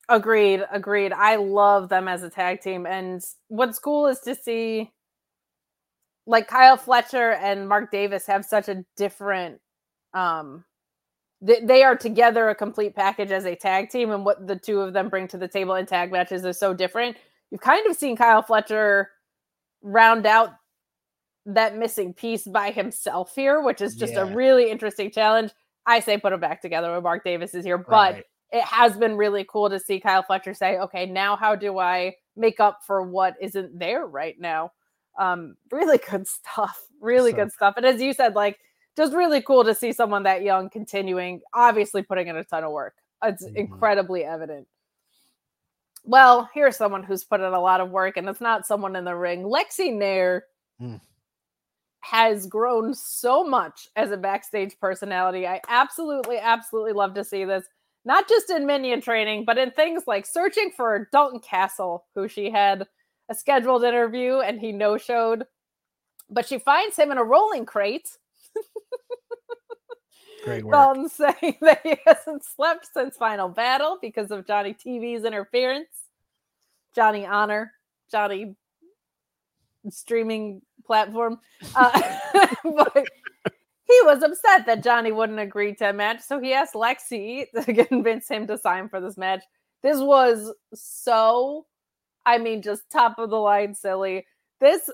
Agreed, 0.10 0.66
agreed. 0.72 1.14
I 1.14 1.38
love 1.38 1.90
them 1.90 2.08
as 2.08 2.22
a 2.24 2.30
tag 2.30 2.62
team. 2.62 2.86
And 2.86 3.22
what's 3.48 3.80
cool 3.80 4.08
is 4.08 4.20
to 4.22 4.36
see 4.36 4.92
like 6.30 6.48
Kyle 6.48 6.78
Fletcher 6.78 7.32
and 7.32 7.68
Mark 7.68 7.90
Davis 7.92 8.28
have 8.28 8.46
such 8.46 8.70
a 8.70 8.86
different 8.96 9.60
um 10.14 10.64
they, 11.42 11.60
they 11.62 11.84
are 11.84 11.96
together 11.96 12.50
a 12.50 12.56
complete 12.56 12.96
package 12.96 13.32
as 13.32 13.46
a 13.46 13.56
tag 13.56 13.90
team 13.90 14.12
and 14.12 14.24
what 14.24 14.46
the 14.46 14.56
two 14.56 14.82
of 14.82 14.94
them 14.94 15.10
bring 15.10 15.28
to 15.30 15.38
the 15.38 15.48
table 15.48 15.76
in 15.76 15.86
tag 15.86 16.12
matches 16.12 16.46
is 16.46 16.60
so 16.60 16.74
different. 16.74 17.18
You've 17.50 17.62
kind 17.62 17.88
of 17.88 17.96
seen 17.96 18.16
Kyle 18.16 18.42
Fletcher 18.42 19.10
round 19.82 20.26
out 20.26 20.50
that 21.46 21.78
missing 21.78 22.14
piece 22.14 22.44
by 22.44 22.72
himself 22.72 23.34
here, 23.34 23.62
which 23.62 23.82
is 23.82 23.96
just 23.96 24.14
yeah. 24.14 24.22
a 24.22 24.36
really 24.36 24.70
interesting 24.70 25.10
challenge. 25.10 25.52
I 25.86 26.02
say 26.02 26.18
put 26.18 26.32
them 26.32 26.42
back 26.42 26.62
together 26.62 26.92
when 26.92 27.02
Mark 27.02 27.24
Davis 27.24 27.56
is 27.56 27.64
here, 27.64 27.78
right. 27.78 27.88
but 27.88 28.26
it 28.52 28.64
has 28.66 28.98
been 28.98 29.16
really 29.16 29.46
cool 29.50 29.70
to 29.70 29.80
see 29.80 30.00
Kyle 30.00 30.22
Fletcher 30.24 30.54
say, 30.54 30.78
okay, 30.78 31.06
now 31.06 31.38
how 31.38 31.56
do 31.56 31.80
I 31.80 32.16
make 32.36 32.60
up 32.60 32.82
for 32.86 33.02
what 33.04 33.36
isn't 33.42 33.80
there 33.80 34.06
right 34.06 34.36
now? 34.40 34.72
Um, 35.20 35.58
really 35.72 36.00
good 36.10 36.28
stuff. 36.28 36.82
Really 37.02 37.32
so, 37.32 37.38
good 37.38 37.52
stuff. 37.52 37.76
And 37.78 37.86
as 37.86 38.02
you 38.02 38.14
said, 38.14 38.34
like 38.34 38.58
just 38.98 39.14
really 39.14 39.42
cool 39.42 39.64
to 39.64 39.76
see 39.76 39.94
someone 39.94 40.24
that 40.24 40.42
young 40.42 40.70
continuing, 40.70 41.42
obviously 41.54 42.02
putting 42.02 42.28
in 42.28 42.36
a 42.36 42.44
ton 42.44 42.64
of 42.64 42.72
work. 42.72 42.96
It's 43.24 43.46
mm-hmm. 43.46 43.56
incredibly 43.56 44.24
evident. 44.24 44.68
Well, 46.04 46.50
here's 46.54 46.78
someone 46.78 47.04
who's 47.04 47.24
put 47.24 47.42
in 47.42 47.54
a 47.54 47.60
lot 47.60 47.82
of 47.82 47.92
work, 47.92 48.18
and 48.18 48.28
it's 48.28 48.42
not 48.42 48.66
someone 48.66 48.96
in 48.96 49.06
the 49.06 49.16
ring. 49.16 49.44
Lexi 49.44 49.94
Nair 49.96 50.46
mm. 50.82 51.00
has 52.00 52.48
grown 52.48 52.94
so 52.94 53.44
much 53.44 53.90
as 53.96 54.12
a 54.12 54.18
backstage 54.18 54.80
personality. 54.80 55.46
I 55.46 55.62
absolutely, 55.68 56.38
absolutely 56.38 56.94
love 56.94 57.14
to 57.16 57.24
see 57.24 57.46
this, 57.46 57.66
not 58.06 58.28
just 58.28 58.50
in 58.50 58.66
minion 58.66 59.02
training, 59.02 59.46
but 59.46 59.58
in 59.58 59.72
things 59.72 60.04
like 60.08 60.26
searching 60.26 60.72
for 60.76 61.10
Dalton 61.12 61.42
Castle, 61.42 62.06
who 62.16 62.28
she 62.28 62.50
had 62.50 62.88
a 63.30 63.36
scheduled 63.36 63.84
interview 63.84 64.40
and 64.40 64.60
he 64.60 64.72
no 64.72 64.98
showed. 64.98 65.46
But 66.30 66.48
she 66.48 66.60
finds 66.60 66.98
him 66.98 67.12
in 67.12 67.18
a 67.18 67.24
rolling 67.24 67.66
crate. 67.66 68.10
Great 70.44 70.64
work. 70.64 70.74
Dalton 70.74 71.10
saying 71.10 71.58
that 71.62 71.82
he 71.84 71.98
hasn't 72.06 72.44
slept 72.44 72.88
since 72.92 73.18
Final 73.18 73.50
Battle 73.50 73.98
because 74.02 74.32
of 74.32 74.48
Johnny 74.48 74.74
TV's 74.74 75.26
interference. 75.26 75.88
Johnny 76.96 77.26
Honor, 77.26 77.74
Johnny 78.12 78.56
streaming 79.90 80.62
platform. 80.86 81.40
Uh, 81.76 82.18
but 82.64 83.06
he 83.90 84.00
was 84.04 84.22
upset 84.24 84.66
that 84.66 84.84
Johnny 84.84 85.12
wouldn't 85.12 85.40
agree 85.40 85.74
to 85.76 85.90
a 85.90 85.94
match. 85.94 86.22
So 86.22 86.40
he 86.40 86.54
asked 86.54 86.74
Lexi 86.74 87.46
to 87.52 87.86
convince 87.86 88.28
him 88.28 88.48
to 88.48 88.58
sign 88.58 88.90
for 88.90 89.02
this 89.02 89.18
match. 89.18 89.44
This 89.82 90.00
was 90.00 90.54
so 90.74 91.66
I 92.26 92.38
mean, 92.38 92.62
just 92.62 92.90
top 92.92 93.18
of 93.18 93.30
the 93.30 93.38
line 93.38 93.74
silly. 93.76 94.26
This 94.60 94.90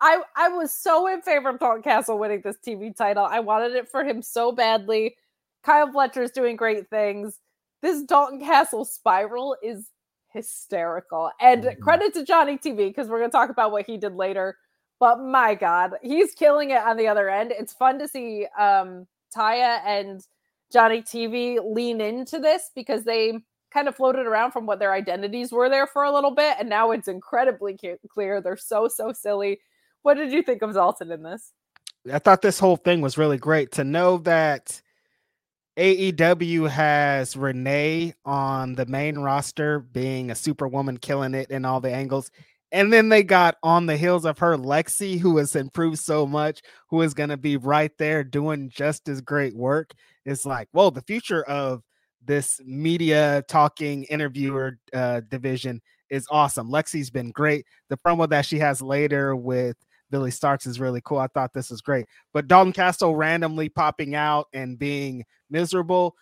I 0.00 0.22
I 0.36 0.48
was 0.48 0.72
so 0.72 1.06
in 1.06 1.22
favor 1.22 1.48
of 1.48 1.58
Dalton 1.58 1.82
Castle 1.82 2.18
winning 2.18 2.42
this 2.42 2.56
TV 2.66 2.94
title. 2.94 3.24
I 3.24 3.40
wanted 3.40 3.74
it 3.74 3.88
for 3.88 4.04
him 4.04 4.22
so 4.22 4.52
badly. 4.52 5.16
Kyle 5.62 5.90
Fletcher's 5.90 6.30
doing 6.30 6.56
great 6.56 6.88
things. 6.88 7.40
This 7.82 8.02
Dalton 8.02 8.40
Castle 8.40 8.84
spiral 8.84 9.56
is 9.62 9.90
hysterical. 10.36 11.30
And 11.40 11.64
mm-hmm. 11.64 11.82
credit 11.82 12.14
to 12.14 12.24
Johnny 12.24 12.58
TV 12.58 12.88
because 12.88 13.08
we're 13.08 13.18
going 13.18 13.30
to 13.30 13.36
talk 13.36 13.50
about 13.50 13.72
what 13.72 13.86
he 13.86 13.96
did 13.96 14.14
later. 14.14 14.56
But 15.00 15.20
my 15.20 15.54
God, 15.54 15.94
he's 16.02 16.32
killing 16.34 16.70
it 16.70 16.82
on 16.82 16.96
the 16.96 17.08
other 17.08 17.28
end. 17.28 17.52
It's 17.52 17.72
fun 17.72 17.98
to 17.98 18.08
see 18.08 18.46
um, 18.58 19.06
Taya 19.34 19.80
and 19.84 20.22
Johnny 20.72 21.02
TV 21.02 21.58
lean 21.62 22.00
into 22.00 22.38
this 22.38 22.70
because 22.74 23.04
they 23.04 23.38
kind 23.72 23.88
of 23.88 23.96
floated 23.96 24.26
around 24.26 24.52
from 24.52 24.66
what 24.66 24.78
their 24.78 24.92
identities 24.92 25.52
were 25.52 25.68
there 25.68 25.86
for 25.86 26.04
a 26.04 26.12
little 26.12 26.30
bit, 26.30 26.56
and 26.58 26.68
now 26.68 26.90
it's 26.92 27.08
incredibly 27.08 27.78
clear. 28.08 28.40
They're 28.40 28.56
so 28.56 28.88
so 28.88 29.12
silly. 29.12 29.60
What 30.02 30.14
did 30.14 30.32
you 30.32 30.42
think 30.42 30.62
of 30.62 30.74
Dalton 30.74 31.10
in 31.10 31.22
this? 31.22 31.52
I 32.12 32.18
thought 32.18 32.42
this 32.42 32.58
whole 32.58 32.76
thing 32.76 33.00
was 33.00 33.18
really 33.18 33.38
great 33.38 33.72
to 33.72 33.84
know 33.84 34.18
that 34.18 34.80
AEW 35.76 36.70
has 36.70 37.36
Renee 37.36 38.14
on 38.24 38.74
the 38.76 38.86
main 38.86 39.18
roster 39.18 39.80
being 39.80 40.30
a 40.30 40.34
superwoman 40.34 40.96
killing 40.98 41.34
it 41.34 41.50
in 41.50 41.64
all 41.64 41.80
the 41.80 41.92
angles. 41.92 42.30
And 42.72 42.92
then 42.92 43.08
they 43.08 43.22
got 43.22 43.56
on 43.62 43.86
the 43.86 43.96
heels 43.96 44.24
of 44.24 44.38
her 44.38 44.56
Lexi, 44.56 45.18
who 45.18 45.36
has 45.36 45.54
improved 45.54 45.98
so 45.98 46.26
much, 46.26 46.62
who 46.88 47.02
is 47.02 47.14
going 47.14 47.28
to 47.28 47.36
be 47.36 47.56
right 47.56 47.92
there 47.98 48.24
doing 48.24 48.70
just 48.70 49.08
as 49.08 49.20
great 49.20 49.54
work. 49.54 49.92
It's 50.24 50.46
like, 50.46 50.68
well, 50.72 50.90
the 50.90 51.02
future 51.02 51.42
of 51.44 51.82
this 52.26 52.60
media 52.64 53.44
talking 53.48 54.04
interviewer 54.04 54.78
uh, 54.92 55.20
division 55.28 55.80
is 56.10 56.26
awesome. 56.30 56.70
Lexi's 56.70 57.10
been 57.10 57.30
great. 57.30 57.66
The 57.88 57.96
promo 57.96 58.28
that 58.28 58.46
she 58.46 58.58
has 58.58 58.82
later 58.82 59.34
with 59.34 59.76
Billie 60.10 60.30
Starkz 60.30 60.66
is 60.66 60.80
really 60.80 61.00
cool. 61.04 61.18
I 61.18 61.26
thought 61.28 61.52
this 61.52 61.70
was 61.70 61.80
great. 61.80 62.06
But 62.32 62.48
Dalton 62.48 62.72
Castle 62.72 63.16
randomly 63.16 63.68
popping 63.68 64.14
out 64.14 64.46
and 64.52 64.78
being 64.78 65.24
miserable, 65.50 66.14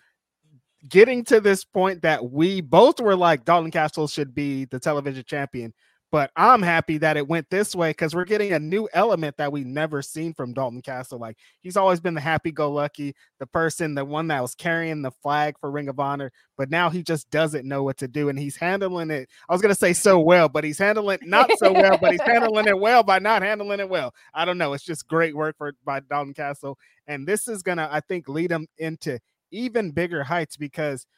getting 0.89 1.25
to 1.25 1.41
this 1.41 1.65
point 1.65 2.03
that 2.03 2.31
we 2.31 2.61
both 2.61 3.01
were 3.01 3.17
like 3.17 3.45
Dalton 3.45 3.71
Castle 3.71 4.09
should 4.09 4.35
be 4.35 4.65
the 4.67 4.81
television 4.81 5.25
champion. 5.27 5.73
But 6.15 6.31
I'm 6.37 6.63
happy 6.63 6.99
that 6.99 7.17
it 7.17 7.27
went 7.27 7.51
this 7.51 7.75
way 7.75 7.91
because 7.91 8.15
we're 8.15 8.25
getting 8.25 8.53
a 8.53 8.61
new 8.61 8.89
element 8.93 9.37
that 9.39 9.51
we've 9.51 9.67
never 9.67 10.01
seen 10.01 10.33
from 10.33 10.53
Dalton 10.53 10.81
Castle. 10.81 11.19
Like 11.19 11.37
he's 11.61 11.77
always 11.77 11.99
been 11.99 12.15
the 12.15 12.21
happy-go-lucky, 12.21 13.17
the 13.41 13.47
person, 13.49 13.97
the 13.97 14.05
one 14.05 14.29
that 14.29 14.41
was 14.41 14.55
carrying 14.55 15.03
the 15.03 15.11
flag 15.11 15.59
for 15.59 15.73
Ring 15.73 15.89
of 15.89 15.99
Honor, 15.99 16.31
but 16.57 16.71
now 16.71 16.89
he 16.89 17.03
just 17.03 17.29
doesn't 17.31 17.67
know 17.67 17.83
what 17.83 17.97
to 17.97 18.07
do, 18.07 18.29
and 18.29 18.39
he's 18.39 18.55
handling 18.55 19.11
it. 19.11 19.29
I 19.49 19.53
was 19.53 19.61
gonna 19.61 19.75
say 19.75 19.93
so 19.93 20.21
well, 20.21 20.49
but 20.49 20.63
he's 20.63 20.79
handling 20.79 21.19
not 21.23 21.51
so 21.59 21.73
well, 21.73 21.99
but 21.99 22.13
he's 22.13 22.23
handling 22.23 22.69
it 22.69 22.79
well 22.79 23.03
by 23.03 23.19
not 23.19 23.43
handling 23.43 23.81
it 23.81 23.89
well. 23.89 24.15
I 24.33 24.45
don't 24.45 24.57
know. 24.57 24.73
It's 24.73 24.85
just 24.85 25.09
great 25.09 25.35
work 25.35 25.57
for 25.59 25.73
by 25.85 25.99
Dalton 25.99 26.33
Castle, 26.33 26.79
and 27.09 27.27
this 27.27 27.49
is 27.49 27.65
gonna, 27.65 27.89
I 27.91 27.99
think, 27.99 28.29
lead 28.29 28.53
him 28.53 28.69
into 28.79 29.19
even 29.51 29.91
bigger 29.91 30.23
heights 30.23 30.57
because 30.57 31.09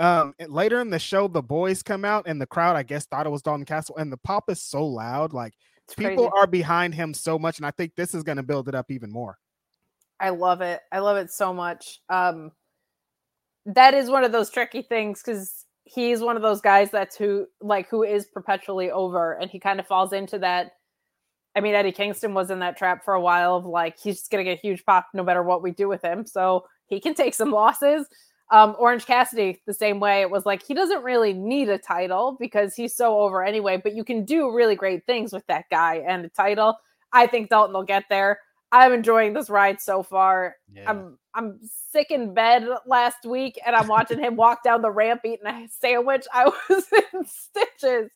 um, 0.00 0.34
later 0.48 0.80
in 0.80 0.90
the 0.90 0.98
show, 0.98 1.28
the 1.28 1.42
boys 1.42 1.82
come 1.82 2.04
out 2.04 2.24
and 2.26 2.40
the 2.40 2.46
crowd, 2.46 2.74
I 2.74 2.82
guess, 2.82 3.06
thought 3.06 3.26
it 3.26 3.30
was 3.30 3.42
Dalton 3.42 3.64
Castle, 3.64 3.96
and 3.96 4.12
the 4.12 4.16
pop 4.16 4.50
is 4.50 4.62
so 4.62 4.84
loud, 4.84 5.32
like 5.32 5.54
it's 5.84 5.94
people 5.94 6.30
crazy. 6.30 6.40
are 6.40 6.46
behind 6.46 6.94
him 6.94 7.14
so 7.14 7.38
much, 7.38 7.58
and 7.58 7.66
I 7.66 7.70
think 7.70 7.94
this 7.94 8.14
is 8.14 8.22
going 8.22 8.36
to 8.36 8.42
build 8.42 8.68
it 8.68 8.74
up 8.74 8.90
even 8.90 9.12
more. 9.12 9.38
I 10.18 10.30
love 10.30 10.60
it. 10.60 10.80
I 10.90 10.98
love 10.98 11.16
it 11.16 11.30
so 11.30 11.52
much. 11.52 12.00
Um, 12.08 12.50
that 13.66 13.94
is 13.94 14.10
one 14.10 14.24
of 14.24 14.32
those 14.32 14.50
tricky 14.50 14.82
things 14.82 15.22
because 15.22 15.66
he's 15.84 16.20
one 16.20 16.36
of 16.36 16.42
those 16.42 16.60
guys 16.60 16.90
that's 16.90 17.16
who 17.16 17.46
like 17.60 17.88
who 17.88 18.02
is 18.02 18.26
perpetually 18.26 18.90
over 18.90 19.32
and 19.32 19.50
he 19.50 19.58
kind 19.58 19.80
of 19.80 19.86
falls 19.86 20.12
into 20.12 20.38
that 20.38 20.72
I 21.54 21.60
mean, 21.60 21.74
Eddie 21.74 21.92
Kingston 21.92 22.32
was 22.32 22.50
in 22.50 22.60
that 22.60 22.76
trap 22.76 23.04
for 23.04 23.14
a 23.14 23.20
while 23.20 23.56
of 23.56 23.66
like 23.66 23.98
he's 23.98 24.18
just 24.18 24.30
gonna 24.30 24.44
get 24.44 24.58
a 24.58 24.60
huge 24.60 24.84
pop 24.84 25.08
no 25.12 25.24
matter 25.24 25.42
what 25.42 25.62
we 25.62 25.72
do 25.72 25.88
with 25.88 26.02
him. 26.02 26.26
So 26.26 26.64
he 26.86 27.00
can 27.00 27.14
take 27.14 27.34
some 27.34 27.50
losses. 27.50 28.06
Um, 28.52 28.74
Orange 28.78 29.06
Cassidy, 29.06 29.60
the 29.66 29.74
same 29.74 30.00
way, 30.00 30.22
it 30.22 30.30
was 30.30 30.44
like 30.44 30.62
he 30.62 30.74
doesn't 30.74 31.04
really 31.04 31.32
need 31.32 31.68
a 31.68 31.78
title 31.78 32.36
because 32.40 32.74
he's 32.74 32.96
so 32.96 33.20
over 33.20 33.44
anyway, 33.44 33.76
but 33.76 33.94
you 33.94 34.02
can 34.02 34.24
do 34.24 34.52
really 34.52 34.74
great 34.74 35.06
things 35.06 35.32
with 35.32 35.46
that 35.46 35.66
guy 35.70 36.02
and 36.06 36.24
a 36.24 36.28
title. 36.28 36.76
I 37.12 37.26
think 37.26 37.48
Dalton 37.48 37.74
will 37.74 37.84
get 37.84 38.04
there. 38.10 38.40
I'm 38.72 38.92
enjoying 38.92 39.32
this 39.32 39.50
ride 39.50 39.80
so 39.80 40.02
far. 40.02 40.56
Yeah. 40.72 40.90
I'm 40.90 41.18
I'm 41.34 41.60
sick 41.90 42.10
in 42.10 42.34
bed 42.34 42.66
last 42.86 43.24
week 43.24 43.58
and 43.64 43.74
I'm 43.74 43.88
watching 43.88 44.18
him 44.18 44.36
walk 44.36 44.62
down 44.62 44.82
the 44.82 44.90
ramp 44.90 45.22
eating 45.24 45.46
a 45.46 45.68
sandwich. 45.68 46.26
I 46.32 46.44
was 46.68 46.84
in 46.92 47.24
stitches, 47.24 48.10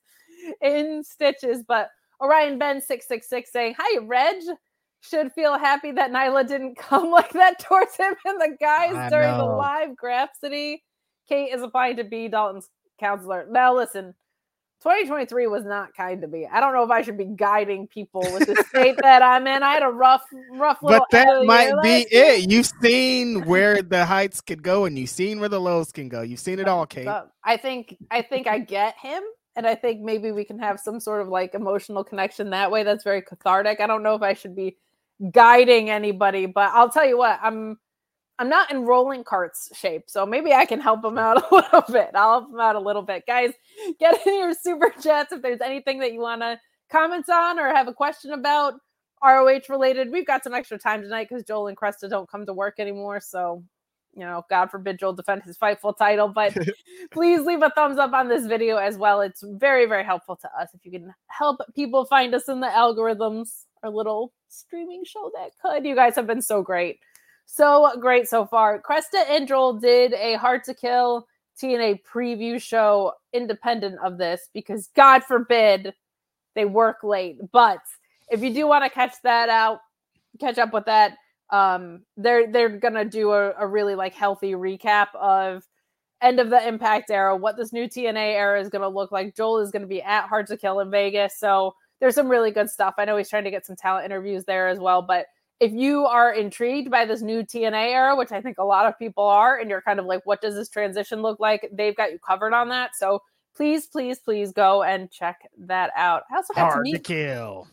in 0.61 1.03
stitches. 1.05 1.65
But 1.67 1.91
Orion 2.21 2.59
Ben 2.59 2.81
six 2.81 3.09
six 3.09 3.29
six 3.29 3.51
saying, 3.53 3.75
"Hi, 3.79 4.05
Reg." 4.05 4.43
Should 5.09 5.33
feel 5.33 5.59
happy 5.59 5.93
that 5.93 6.11
Nyla 6.11 6.47
didn't 6.47 6.77
come 6.79 7.11
like 7.11 7.33
that 7.33 7.59
towards 7.59 7.97
him 7.97 8.15
and 8.25 8.41
the 8.41 8.57
guys 8.61 8.95
I 8.95 9.09
during 9.11 9.29
know. 9.29 9.39
the 9.39 9.45
live 9.45 9.91
Grapsody. 9.91 10.79
Kate 11.29 11.53
is 11.55 11.63
applying 11.63 11.97
to 11.97 12.05
be 12.05 12.29
Dalton's 12.29 12.69
counselor. 13.01 13.47
Now, 13.51 13.75
listen, 13.75 14.15
2023 14.83 15.47
was 15.47 15.65
not 15.65 15.95
kind 15.95 16.21
to 16.21 16.29
me. 16.29 16.47
I 16.51 16.61
don't 16.61 16.75
know 16.75 16.83
if 16.83 16.91
I 16.91 17.01
should 17.01 17.17
be 17.17 17.25
guiding 17.25 17.89
people 17.89 18.21
with 18.21 18.47
the 18.47 18.63
state 18.69 18.97
that 19.01 19.23
I'm 19.23 19.47
in. 19.47 19.63
I 19.63 19.73
had 19.73 19.83
a 19.83 19.89
rough, 19.89 20.25
rough. 20.53 20.83
Little 20.83 21.01
But 21.01 21.11
that 21.11 21.47
might 21.47 21.73
be 21.83 22.07
it. 22.11 22.51
You've 22.51 22.71
seen 22.83 23.47
where 23.47 23.81
the 23.81 24.05
heights 24.05 24.43
could 24.43 24.63
go, 24.63 24.85
and 24.85 24.99
you've 24.99 25.09
seen 25.09 25.41
where 25.41 25.49
the 25.49 25.61
lows 25.61 25.91
can 25.91 26.11
go. 26.11 26.21
You've 26.21 26.41
seen 26.41 26.59
it 26.59 26.69
all, 26.69 26.85
Kate. 26.85 27.09
I 27.43 27.57
think, 27.57 27.97
I 28.11 28.21
think 28.21 28.47
I 28.47 28.59
get 28.59 28.95
him, 28.99 29.23
and 29.57 29.67
I 29.67 29.75
think 29.75 30.03
maybe 30.03 30.33
we 30.33 30.45
can 30.45 30.59
have 30.59 30.79
some 30.79 31.01
sort 31.01 31.23
of 31.23 31.29
like 31.29 31.55
emotional 31.55 32.05
connection 32.05 32.51
that 32.51 32.71
way. 32.71 32.83
That's 32.83 33.05
very 33.05 33.23
cathartic. 33.23 33.81
I 33.81 33.87
don't 33.87 34.03
know 34.03 34.15
if 34.15 34.21
I 34.21 34.35
should 34.35 34.55
be 34.55 34.77
guiding 35.31 35.91
anybody, 35.91 36.47
but 36.47 36.71
I'll 36.73 36.91
tell 36.91 37.07
you 37.07 37.19
what, 37.19 37.39
I'm 37.43 37.79
I'm 38.39 38.49
not 38.49 38.71
in 38.71 38.85
rolling 38.85 39.23
carts 39.23 39.71
shape, 39.77 40.05
so 40.07 40.27
maybe 40.27 40.53
I 40.53 40.67
can 40.67 40.81
help 40.81 41.03
them 41.03 41.19
out 41.19 41.37
a 41.51 41.55
little 41.55 41.85
bit. 41.93 42.11
I'll 42.15 42.41
help 42.41 42.51
them 42.51 42.61
out 42.61 42.77
a 42.77 42.81
little 42.81 43.03
bit. 43.03 43.25
Guys, 43.27 43.53
get 44.01 44.27
in 44.27 44.39
your 44.39 44.55
super 44.55 44.91
chats 45.01 45.33
if 45.33 45.41
there's 45.41 45.61
anything 45.61 46.01
that 46.01 46.13
you 46.13 46.21
want 46.21 46.41
to 46.43 46.59
comment 46.91 47.29
on 47.29 47.59
or 47.59 47.69
have 47.69 47.89
a 47.89 47.95
question 47.95 48.33
about 48.33 48.75
ROH 49.23 49.61
related. 49.69 50.11
We've 50.11 50.27
got 50.27 50.45
some 50.45 50.55
extra 50.55 50.79
time 50.79 51.03
tonight 51.03 51.29
because 51.29 51.45
Joel 51.45 51.69
and 51.69 51.77
Cresta 51.77 52.11
don't 52.11 52.29
come 52.29 52.45
to 52.47 52.53
work 52.53 52.75
anymore. 52.79 53.21
So, 53.21 53.65
you 54.13 54.25
know, 54.25 54.43
God 54.51 54.71
forbid 54.71 54.99
Joel 54.99 55.15
defend 55.15 55.43
his 55.43 55.57
Fightful 55.57 55.97
title. 55.97 56.29
But 56.29 56.57
please 57.11 57.41
leave 57.43 57.63
a 57.63 57.71
thumbs 57.71 57.99
up 57.99 58.13
on 58.13 58.29
this 58.29 58.47
video 58.47 58.77
as 58.77 58.99
well. 58.99 59.21
It's 59.23 59.43
very, 59.43 59.87
very 59.87 60.05
helpful 60.05 60.37
to 60.37 60.49
us. 60.59 60.69
If 60.75 60.85
you 60.85 60.91
can 60.91 61.15
help 61.29 61.61
people 61.75 62.05
find 62.05 62.35
us 62.35 62.49
in 62.49 62.61
the 62.61 62.67
algorithms, 62.67 63.65
our 63.85 63.91
little 63.91 64.33
streaming 64.49 65.05
show 65.05 65.31
that 65.35 65.51
could. 65.61 65.85
You 65.85 65.95
guys 65.95 66.17
have 66.17 66.27
been 66.27 66.43
so 66.43 66.63
great. 66.63 66.99
So 67.47 67.91
great 68.01 68.29
so 68.29 68.47
far. 68.47 68.81
Cresta 68.81 69.23
and 69.29 69.47
Joel 69.47 69.75
did 69.75 70.15
a 70.15 70.35
Hard 70.35 70.65
to 70.65 70.75
Kill 70.75 71.27
TNA 71.61 72.01
preview 72.03 72.61
show 72.61 73.13
independent 73.33 73.99
of 74.03 74.19
this 74.19 74.49
because 74.55 74.89
God 74.97 75.23
forbid 75.23 75.93
they 76.55 76.65
work 76.65 77.05
late. 77.05 77.39
But 77.53 77.81
if 78.31 78.43
you 78.43 78.53
do 78.53 78.67
want 78.67 78.85
to 78.85 78.91
catch 78.91 79.15
that 79.23 79.49
out, 79.51 79.81
catch 80.41 80.59
up 80.59 80.73
with 80.73 80.87
that, 80.87 81.19
um, 81.51 82.03
they're 82.17 82.51
they're 82.51 82.71
gonna 82.71 83.05
do 83.05 83.33
a, 83.33 83.53
a 83.59 83.67
really 83.67 83.95
like 83.95 84.15
healthy 84.15 84.53
recap 84.53 85.15
of 85.15 85.63
end 86.23 86.41
of 86.41 86.49
the 86.49 86.67
Impact 86.67 87.11
era, 87.11 87.37
what 87.37 87.57
this 87.57 87.73
new 87.73 87.87
TNA 87.87 88.35
era 88.35 88.61
is 88.61 88.71
gonna 88.71 88.89
look 88.89 89.13
like. 89.13 89.37
Joel 89.37 89.59
is 89.59 89.71
gonna 89.71 89.87
be 89.87 90.03
at 90.03 90.27
Hard 90.27 90.47
to 90.47 90.57
Kill 90.57 90.81
in 90.81 90.91
Vegas, 90.91 91.39
so 91.39 91.75
there's 92.05 92.15
some 92.15 92.29
really 92.29 92.51
good 92.51 92.69
stuff. 92.69 92.97
I 92.99 93.07
know 93.07 93.17
he's 93.17 93.31
trying 93.31 93.45
to 93.45 93.51
get 93.51 93.65
some 93.65 93.77
talent 93.77 94.05
interviews 94.05 94.45
there 94.45 94.69
as 94.69 94.79
well. 94.79 95.01
But 95.01 95.25
if 95.59 95.73
you 95.73 96.05
are 96.05 96.35
intrigued 96.35 96.91
by 96.91 97.07
this 97.07 97.23
new 97.23 97.43
TNA 97.43 97.95
era, 97.95 98.15
which 98.15 98.31
I 98.31 98.43
think 98.43 98.59
a 98.59 98.63
lot 98.63 98.85
of 98.85 98.99
people 98.99 99.25
are, 99.25 99.57
and 99.59 99.71
you're 99.71 99.81
kind 99.81 99.99
of 99.99 100.05
like, 100.05 100.21
what 100.27 100.43
does 100.43 100.55
this 100.55 100.69
transition 100.69 101.23
look 101.23 101.41
like? 101.41 101.67
They've 101.73 101.97
got 101.97 102.13
you 102.13 102.19
covered 102.19 102.53
on 102.53 102.69
that. 102.69 102.91
So 102.95 103.23
please, 103.57 103.87
please, 103.87 104.19
please 104.19 104.53
go 104.53 104.83
and 104.83 105.11
check 105.11 105.49
that 105.61 105.93
out. 105.97 106.25
I 106.31 106.37
also 106.37 106.53
got 106.53 106.73
hard 106.73 106.85
to, 106.85 106.93
meet, 106.93 106.93
to 106.93 107.01
kill. 107.01 107.69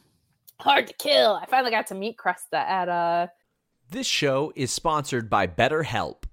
Hard 0.61 0.87
to 0.87 0.93
kill. 0.93 1.33
I 1.33 1.45
finally 1.47 1.71
got 1.71 1.87
to 1.87 1.95
meet 1.95 2.15
Cresta 2.15 2.53
at 2.53 2.87
uh 2.87 3.27
This 3.89 4.07
show 4.07 4.53
is 4.55 4.71
sponsored 4.71 5.29
by 5.29 5.45
BetterHelp. 5.45 6.23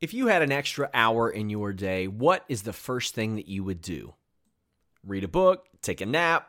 If 0.00 0.14
you 0.14 0.28
had 0.28 0.40
an 0.40 0.52
extra 0.52 0.88
hour 0.94 1.28
in 1.28 1.50
your 1.50 1.74
day, 1.74 2.08
what 2.08 2.46
is 2.48 2.62
the 2.62 2.72
first 2.72 3.14
thing 3.14 3.36
that 3.36 3.46
you 3.46 3.62
would 3.62 3.82
do? 3.82 4.14
Read 5.04 5.24
a 5.24 5.28
book, 5.28 5.66
take 5.82 6.00
a 6.00 6.06
nap, 6.06 6.48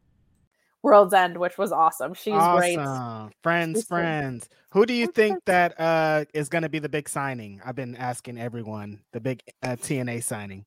World's 0.83 1.13
End, 1.13 1.37
which 1.37 1.57
was 1.57 1.71
awesome. 1.71 2.13
She's 2.13 2.33
awesome. 2.33 2.57
great. 2.57 3.33
Friends, 3.43 3.79
She's 3.79 3.87
friends. 3.87 4.47
Great. 4.47 4.57
Who 4.71 4.85
do 4.85 4.93
you 4.93 5.07
think 5.07 5.43
that 5.45 5.79
uh 5.79 6.25
is 6.33 6.49
going 6.49 6.63
to 6.63 6.69
be 6.69 6.79
the 6.79 6.89
big 6.89 7.07
signing? 7.07 7.61
I've 7.63 7.75
been 7.75 7.95
asking 7.95 8.39
everyone 8.39 9.01
the 9.11 9.19
big 9.19 9.41
uh, 9.63 9.75
TNA 9.75 10.23
signing. 10.23 10.65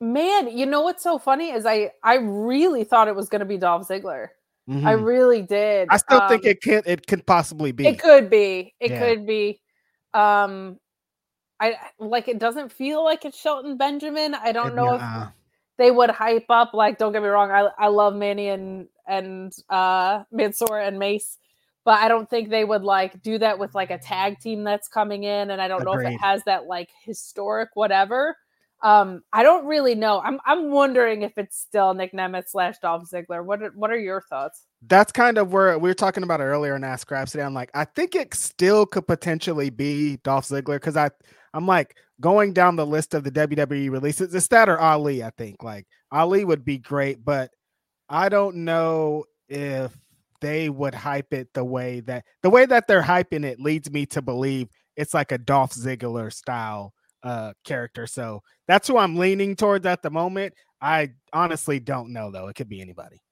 Man, 0.00 0.56
you 0.56 0.66
know 0.66 0.82
what's 0.82 1.02
so 1.02 1.18
funny 1.18 1.50
is 1.50 1.64
I 1.64 1.92
I 2.02 2.16
really 2.16 2.84
thought 2.84 3.08
it 3.08 3.16
was 3.16 3.28
going 3.28 3.40
to 3.40 3.46
be 3.46 3.56
Dolph 3.56 3.88
Ziggler. 3.88 4.28
Mm-hmm. 4.68 4.86
I 4.86 4.92
really 4.92 5.42
did. 5.42 5.88
I 5.90 5.96
still 5.96 6.20
um, 6.20 6.28
think 6.28 6.44
it 6.44 6.60
can 6.60 6.82
it 6.84 7.06
could 7.06 7.24
possibly 7.24 7.72
be. 7.72 7.86
It 7.86 7.98
could 7.98 8.28
be. 8.28 8.74
It 8.80 8.90
yeah. 8.90 8.98
could 9.00 9.26
be. 9.26 9.60
Um 10.12 10.78
I 11.58 11.76
like 11.98 12.28
it 12.28 12.38
doesn't 12.38 12.70
feel 12.70 13.02
like 13.02 13.24
it's 13.24 13.40
Shelton 13.40 13.78
Benjamin. 13.78 14.34
I 14.34 14.52
don't 14.52 14.74
know 14.74 14.96
if 14.96 15.28
they 15.78 15.90
would 15.90 16.10
hype 16.10 16.46
up 16.50 16.74
like 16.74 16.98
don't 16.98 17.12
get 17.12 17.22
me 17.22 17.28
wrong 17.28 17.50
i, 17.50 17.68
I 17.78 17.88
love 17.88 18.14
manny 18.14 18.48
and 18.48 18.88
and 19.06 19.52
uh 19.68 20.22
mansoor 20.30 20.80
and 20.80 20.98
mace 20.98 21.38
but 21.84 21.98
i 22.00 22.08
don't 22.08 22.28
think 22.28 22.48
they 22.48 22.64
would 22.64 22.82
like 22.82 23.20
do 23.22 23.38
that 23.38 23.58
with 23.58 23.74
like 23.74 23.90
a 23.90 23.98
tag 23.98 24.38
team 24.40 24.64
that's 24.64 24.88
coming 24.88 25.24
in 25.24 25.50
and 25.50 25.60
i 25.60 25.68
don't 25.68 25.82
Agreed. 25.82 26.04
know 26.04 26.08
if 26.08 26.14
it 26.14 26.20
has 26.20 26.42
that 26.44 26.66
like 26.66 26.90
historic 27.04 27.70
whatever. 27.74 28.36
Um 28.82 29.22
i 29.32 29.42
don't 29.42 29.66
really 29.66 29.94
know. 29.94 30.20
I'm 30.20 30.38
i'm 30.44 30.70
wondering 30.70 31.22
if 31.22 31.38
it's 31.38 31.58
still 31.58 31.94
nick 31.94 32.12
nemeth 32.12 32.48
slash 32.48 32.76
dolph 32.82 33.08
ziggler. 33.10 33.42
What 33.44 33.62
are, 33.62 33.72
what 33.74 33.90
are 33.90 33.98
your 33.98 34.22
thoughts? 34.28 34.66
That's 34.86 35.12
kind 35.12 35.38
of 35.38 35.52
where 35.52 35.78
we 35.78 35.88
were 35.88 35.94
talking 35.94 36.22
about 36.22 36.40
earlier 36.40 36.76
in 36.76 36.84
ask 36.84 37.08
today 37.08 37.42
i'm 37.42 37.54
like 37.54 37.70
i 37.74 37.84
think 37.84 38.14
it 38.14 38.34
still 38.34 38.84
could 38.84 39.06
potentially 39.06 39.70
be 39.70 40.18
dolph 40.18 40.46
ziggler 40.46 40.76
because 40.76 40.96
i 40.96 41.10
i'm 41.54 41.66
like 41.66 41.96
going 42.20 42.52
down 42.52 42.76
the 42.76 42.86
list 42.86 43.14
of 43.14 43.24
the 43.24 43.30
WWE 43.30 43.90
releases, 43.90 44.34
it's 44.34 44.48
that 44.48 44.68
or 44.68 44.78
Ali, 44.78 45.22
I 45.22 45.30
think. 45.30 45.62
Like 45.62 45.86
Ali 46.10 46.44
would 46.44 46.64
be 46.64 46.78
great, 46.78 47.24
but 47.24 47.50
I 48.08 48.28
don't 48.28 48.64
know 48.64 49.24
if 49.48 49.96
they 50.40 50.68
would 50.68 50.94
hype 50.94 51.32
it 51.32 51.52
the 51.54 51.64
way 51.64 52.00
that 52.00 52.24
the 52.42 52.50
way 52.50 52.66
that 52.66 52.86
they're 52.86 53.02
hyping 53.02 53.44
it 53.44 53.60
leads 53.60 53.90
me 53.90 54.06
to 54.06 54.22
believe 54.22 54.68
it's 54.96 55.14
like 55.14 55.32
a 55.32 55.38
Dolph 55.38 55.72
Ziggler 55.72 56.32
style 56.32 56.92
uh 57.22 57.52
character. 57.64 58.06
So 58.06 58.42
that's 58.68 58.88
who 58.88 58.98
I'm 58.98 59.16
leaning 59.16 59.56
towards 59.56 59.86
at 59.86 60.02
the 60.02 60.10
moment. 60.10 60.54
I 60.80 61.12
honestly 61.32 61.80
don't 61.80 62.12
know 62.12 62.30
though. 62.30 62.48
It 62.48 62.54
could 62.54 62.68
be 62.68 62.80
anybody. 62.80 63.22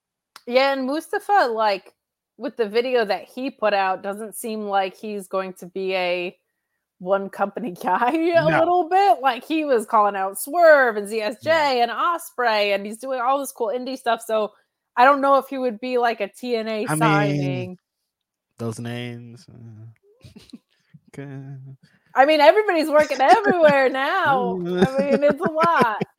Yeah, 0.46 0.72
and 0.72 0.86
Mustafa, 0.86 1.48
like 1.50 1.92
with 2.36 2.56
the 2.56 2.68
video 2.68 3.04
that 3.04 3.24
he 3.24 3.50
put 3.50 3.74
out, 3.74 4.02
doesn't 4.02 4.34
seem 4.34 4.62
like 4.62 4.96
he's 4.96 5.28
going 5.28 5.54
to 5.54 5.66
be 5.66 5.94
a 5.94 6.38
one 6.98 7.28
company 7.28 7.72
guy 7.82 8.10
a 8.12 8.50
no. 8.50 8.58
little 8.58 8.88
bit. 8.88 9.20
Like 9.20 9.44
he 9.44 9.64
was 9.64 9.86
calling 9.86 10.16
out 10.16 10.38
Swerve 10.38 10.96
and 10.96 11.08
ZSJ 11.08 11.36
yeah. 11.42 11.70
and 11.70 11.90
Ospreay, 11.90 12.74
and 12.74 12.84
he's 12.84 12.98
doing 12.98 13.20
all 13.20 13.38
this 13.38 13.52
cool 13.52 13.68
indie 13.68 13.98
stuff. 13.98 14.22
So 14.26 14.52
I 14.96 15.04
don't 15.04 15.20
know 15.20 15.38
if 15.38 15.48
he 15.48 15.58
would 15.58 15.80
be 15.80 15.98
like 15.98 16.20
a 16.20 16.28
TNA 16.28 16.86
I 16.88 16.96
signing. 16.96 17.68
Mean, 17.70 17.76
those 18.58 18.78
names. 18.78 19.46
Uh, 19.48 21.26
I 22.16 22.26
mean, 22.26 22.40
everybody's 22.40 22.88
working 22.88 23.20
everywhere 23.20 23.88
now. 23.88 24.52
I 24.52 24.60
mean, 24.60 25.24
it's 25.24 25.40
a 25.40 25.50
lot. 25.50 26.02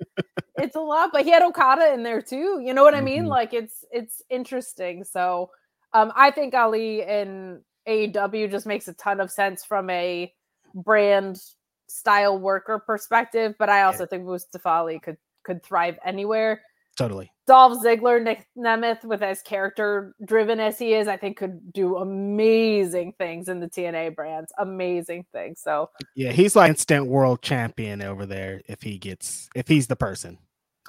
It's 0.58 0.76
a 0.76 0.80
lot, 0.80 1.10
but 1.12 1.26
he 1.26 1.32
had 1.32 1.44
Okada 1.44 1.94
in 1.94 2.04
there 2.04 2.22
too. 2.22 2.62
You 2.64 2.74
know 2.74 2.84
what 2.84 2.96
I 2.96 3.02
mean? 3.02 3.24
Mm-hmm. 3.24 3.28
Like 3.28 3.54
it's 3.54 3.84
it's 3.92 4.22
interesting. 4.30 5.04
So 5.04 5.52
um 5.94 6.14
I 6.16 6.32
think 6.32 6.54
Ali 6.54 7.02
in 7.02 7.62
AEW 7.86 8.50
just 8.50 8.66
makes 8.66 8.88
a 8.88 8.94
ton 8.94 9.20
of 9.20 9.30
sense 9.30 9.66
from 9.66 9.90
a 9.90 10.34
brand 10.74 11.42
style 11.88 12.40
worker 12.40 12.80
perspective, 12.80 13.56
but 13.60 13.70
I 13.70 13.84
also 13.84 14.04
yeah. 14.04 14.08
think 14.08 14.24
Mustafa 14.24 14.70
Ali 14.70 15.00
could 15.00 15.18
could 15.44 15.62
thrive 15.62 16.00
anywhere. 16.06 16.62
Totally. 16.96 17.32
Dolph 17.48 17.84
Ziggler, 17.84 18.22
Nick 18.22 18.48
Nemeth, 18.58 19.04
with 19.04 19.22
as 19.22 19.42
character 19.42 20.16
driven 20.26 20.60
as 20.60 20.80
he 20.80 20.94
is, 20.94 21.08
I 21.08 21.16
think 21.16 21.38
could 21.38 21.72
do 21.74 21.98
amazing 21.98 23.14
things 23.20 23.50
in 23.50 23.60
the 23.60 23.68
TNA 23.68 24.16
brands. 24.16 24.52
Amazing 24.58 25.26
things. 25.32 25.62
So 25.62 25.92
yeah, 26.16 26.32
he's 26.32 26.56
like 26.56 26.70
instant 26.70 27.06
world 27.06 27.42
champion 27.44 28.02
over 28.02 28.26
there 28.26 28.62
if 28.68 28.82
he 28.82 28.98
gets 28.98 29.48
if 29.56 29.68
he's 29.68 29.88
the 29.88 29.96
person. 29.96 30.40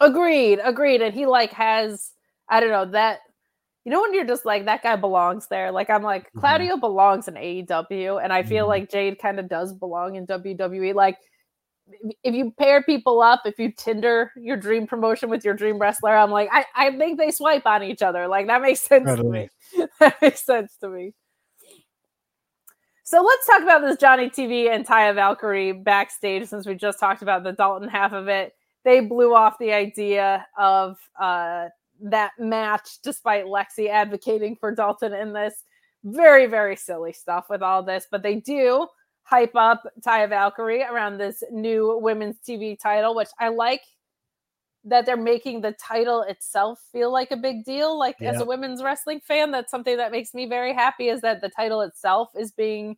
Agreed, 0.01 0.61
agreed. 0.63 1.03
And 1.03 1.15
he 1.15 1.27
like 1.27 1.53
has 1.53 2.13
I 2.49 2.61
don't 2.61 2.71
know 2.71 2.87
that 2.87 3.21
you 3.85 3.93
know 3.93 4.01
when 4.01 4.15
you're 4.15 4.27
just 4.27 4.47
like 4.47 4.65
that 4.65 4.83
guy 4.83 4.97
belongs 4.97 5.49
there. 5.49 5.71
Like 5.71 5.91
I'm 5.91 6.03
like 6.03 6.29
mm-hmm. 6.29 6.41
Claudio 6.41 6.79
belongs 6.79 7.29
in 7.29 7.35
AEW, 7.35 8.23
and 8.23 8.33
I 8.33 8.43
feel 8.43 8.65
mm-hmm. 8.65 8.71
like 8.71 8.91
Jade 8.91 9.19
kind 9.19 9.39
of 9.39 9.49
does 9.49 9.75
belong 9.75 10.17
in 10.17 10.27
WWE. 10.27 10.95
Like 10.95 11.19
if 12.23 12.35
you 12.35 12.53
pair 12.59 12.83
people 12.83 13.21
up, 13.21 13.43
if 13.45 13.59
you 13.59 13.73
Tinder 13.73 14.33
your 14.37 14.57
dream 14.57 14.87
promotion 14.87 15.31
with 15.31 15.45
your 15.45 15.55
dream 15.55 15.79
wrestler, 15.79 16.17
I'm 16.17 16.31
like, 16.31 16.49
I, 16.53 16.65
I 16.75 16.97
think 16.97 17.19
they 17.19 17.31
swipe 17.31 17.67
on 17.67 17.83
each 17.83 18.03
other. 18.03 18.27
Like 18.27 18.47
that 18.49 18.63
makes 18.63 18.81
sense 18.83 19.07
totally. 19.07 19.51
to 19.75 19.81
me. 19.81 19.87
that 20.01 20.21
makes 20.21 20.45
sense 20.45 20.77
to 20.81 20.89
me. 20.89 21.15
So 23.05 23.23
let's 23.23 23.47
talk 23.47 23.63
about 23.63 23.83
this 23.83 23.99
Johnny 23.99 24.29
TV 24.29 24.69
and 24.69 24.85
Taya 24.85 25.15
Valkyrie 25.15 25.71
backstage 25.71 26.49
since 26.49 26.67
we 26.67 26.75
just 26.75 26.99
talked 26.99 27.23
about 27.23 27.45
the 27.45 27.53
Dalton 27.53 27.89
half 27.89 28.13
of 28.13 28.27
it. 28.27 28.55
They 28.85 28.99
blew 28.99 29.33
off 29.33 29.59
the 29.61 29.73
idea 29.73 30.45
of 30.59 30.99
uh, 31.21 31.67
that 32.01 32.33
match 32.39 33.01
despite 33.05 33.45
Lexi 33.45 33.89
advocating 33.89 34.57
for 34.57 34.75
Dalton 34.75 35.13
in 35.13 35.33
this. 35.33 35.63
Very, 36.03 36.47
very 36.47 36.75
silly 36.75 37.13
stuff 37.13 37.47
with 37.49 37.63
all 37.63 37.85
this, 37.85 38.09
but 38.11 38.25
they 38.25 38.37
do 38.37 38.89
hype 39.27 39.57
up 39.57 39.83
Taya 40.01 40.29
Valkyrie 40.29 40.85
around 40.85 41.19
this 41.19 41.43
new 41.51 41.99
women's 42.01 42.37
TV 42.47 42.79
title, 42.79 43.15
which 43.15 43.29
I 43.41 43.49
like 43.49 43.83
that 44.85 45.05
they're 45.05 45.17
making 45.17 45.61
the 45.61 45.73
title 45.73 46.23
itself 46.23 46.81
feel 46.93 47.11
like 47.11 47.33
a 47.33 47.37
big 47.37 47.65
deal. 47.65 47.99
Like 47.99 48.17
yeah. 48.21 48.31
as 48.31 48.41
a 48.41 48.45
women's 48.45 48.85
wrestling 48.85 49.19
fan, 49.19 49.51
that's 49.51 49.71
something 49.71 49.97
that 49.97 50.13
makes 50.13 50.33
me 50.33 50.49
very 50.49 50.73
happy 50.73 51.09
is 51.09 51.23
that 51.23 51.41
the 51.41 51.49
title 51.49 51.81
itself 51.81 52.31
is 52.37 52.53
being 52.53 52.97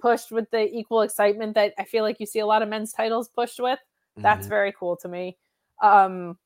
pushed 0.00 0.32
with 0.32 0.50
the 0.50 0.68
equal 0.76 1.02
excitement 1.02 1.54
that 1.54 1.74
I 1.78 1.84
feel 1.84 2.02
like 2.02 2.18
you 2.18 2.26
see 2.26 2.40
a 2.40 2.46
lot 2.46 2.62
of 2.62 2.68
men's 2.68 2.92
titles 2.92 3.28
pushed 3.28 3.60
with. 3.60 3.78
That's 4.16 4.42
mm-hmm. 4.42 4.48
very 4.48 4.72
cool 4.72 4.96
to 4.96 5.08
me. 5.08 5.36
Um, 5.80 6.38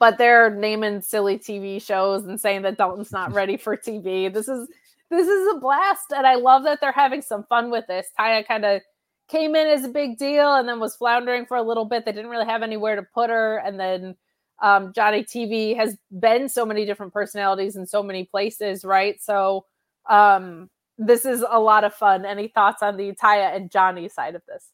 but 0.00 0.18
they're 0.18 0.50
naming 0.50 1.02
silly 1.02 1.38
TV 1.38 1.80
shows 1.80 2.26
and 2.26 2.40
saying 2.40 2.62
that 2.62 2.78
Dalton's 2.78 3.12
not 3.12 3.32
ready 3.32 3.56
for 3.56 3.76
TV. 3.76 4.32
This 4.32 4.48
is 4.48 4.68
this 5.10 5.28
is 5.28 5.48
a 5.54 5.58
blast. 5.58 6.12
And 6.16 6.26
I 6.26 6.36
love 6.36 6.64
that 6.64 6.80
they're 6.80 6.92
having 6.92 7.22
some 7.22 7.44
fun 7.44 7.70
with 7.70 7.86
this. 7.86 8.08
Taya 8.18 8.46
kind 8.46 8.64
of 8.64 8.82
came 9.28 9.54
in 9.54 9.66
as 9.66 9.84
a 9.84 9.88
big 9.88 10.18
deal 10.18 10.54
and 10.54 10.68
then 10.68 10.80
was 10.80 10.96
floundering 10.96 11.46
for 11.46 11.56
a 11.56 11.62
little 11.62 11.84
bit. 11.84 12.04
They 12.04 12.12
didn't 12.12 12.30
really 12.30 12.46
have 12.46 12.62
anywhere 12.62 12.96
to 12.96 13.02
put 13.02 13.30
her. 13.30 13.58
And 13.58 13.78
then 13.78 14.16
um, 14.62 14.92
Johnny 14.94 15.22
TV 15.24 15.76
has 15.76 15.96
been 16.18 16.48
so 16.48 16.66
many 16.66 16.84
different 16.84 17.12
personalities 17.12 17.76
in 17.76 17.86
so 17.86 18.02
many 18.02 18.24
places, 18.24 18.84
right? 18.84 19.20
So 19.22 19.66
um, 20.08 20.68
this 20.98 21.24
is 21.24 21.44
a 21.48 21.60
lot 21.60 21.84
of 21.84 21.94
fun. 21.94 22.26
Any 22.26 22.48
thoughts 22.48 22.82
on 22.82 22.96
the 22.96 23.12
Taya 23.12 23.54
and 23.54 23.70
Johnny 23.70 24.08
side 24.08 24.34
of 24.34 24.42
this? 24.46 24.70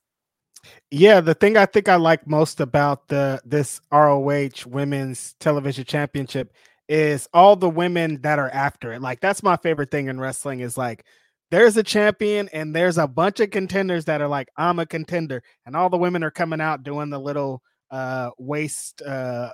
Yeah, 0.90 1.20
the 1.20 1.34
thing 1.34 1.56
I 1.56 1.66
think 1.66 1.88
I 1.88 1.96
like 1.96 2.26
most 2.26 2.60
about 2.60 3.06
the 3.08 3.40
this 3.44 3.80
ROH 3.92 4.66
Women's 4.66 5.34
Television 5.38 5.84
Championship 5.84 6.52
is 6.88 7.28
all 7.32 7.56
the 7.56 7.68
women 7.68 8.20
that 8.22 8.38
are 8.38 8.50
after 8.50 8.92
it. 8.92 9.02
Like 9.02 9.20
that's 9.20 9.42
my 9.42 9.56
favorite 9.56 9.90
thing 9.90 10.08
in 10.08 10.20
wrestling 10.20 10.60
is 10.60 10.76
like 10.78 11.04
there's 11.50 11.76
a 11.76 11.82
champion 11.82 12.48
and 12.52 12.74
there's 12.74 12.98
a 12.98 13.06
bunch 13.06 13.40
of 13.40 13.50
contenders 13.50 14.04
that 14.06 14.20
are 14.20 14.28
like 14.28 14.48
I'm 14.56 14.78
a 14.78 14.86
contender 14.86 15.42
and 15.64 15.76
all 15.76 15.90
the 15.90 15.96
women 15.96 16.22
are 16.22 16.30
coming 16.30 16.60
out 16.60 16.82
doing 16.82 17.10
the 17.10 17.20
little 17.20 17.62
uh 17.90 18.30
waist 18.38 19.02
uh 19.02 19.50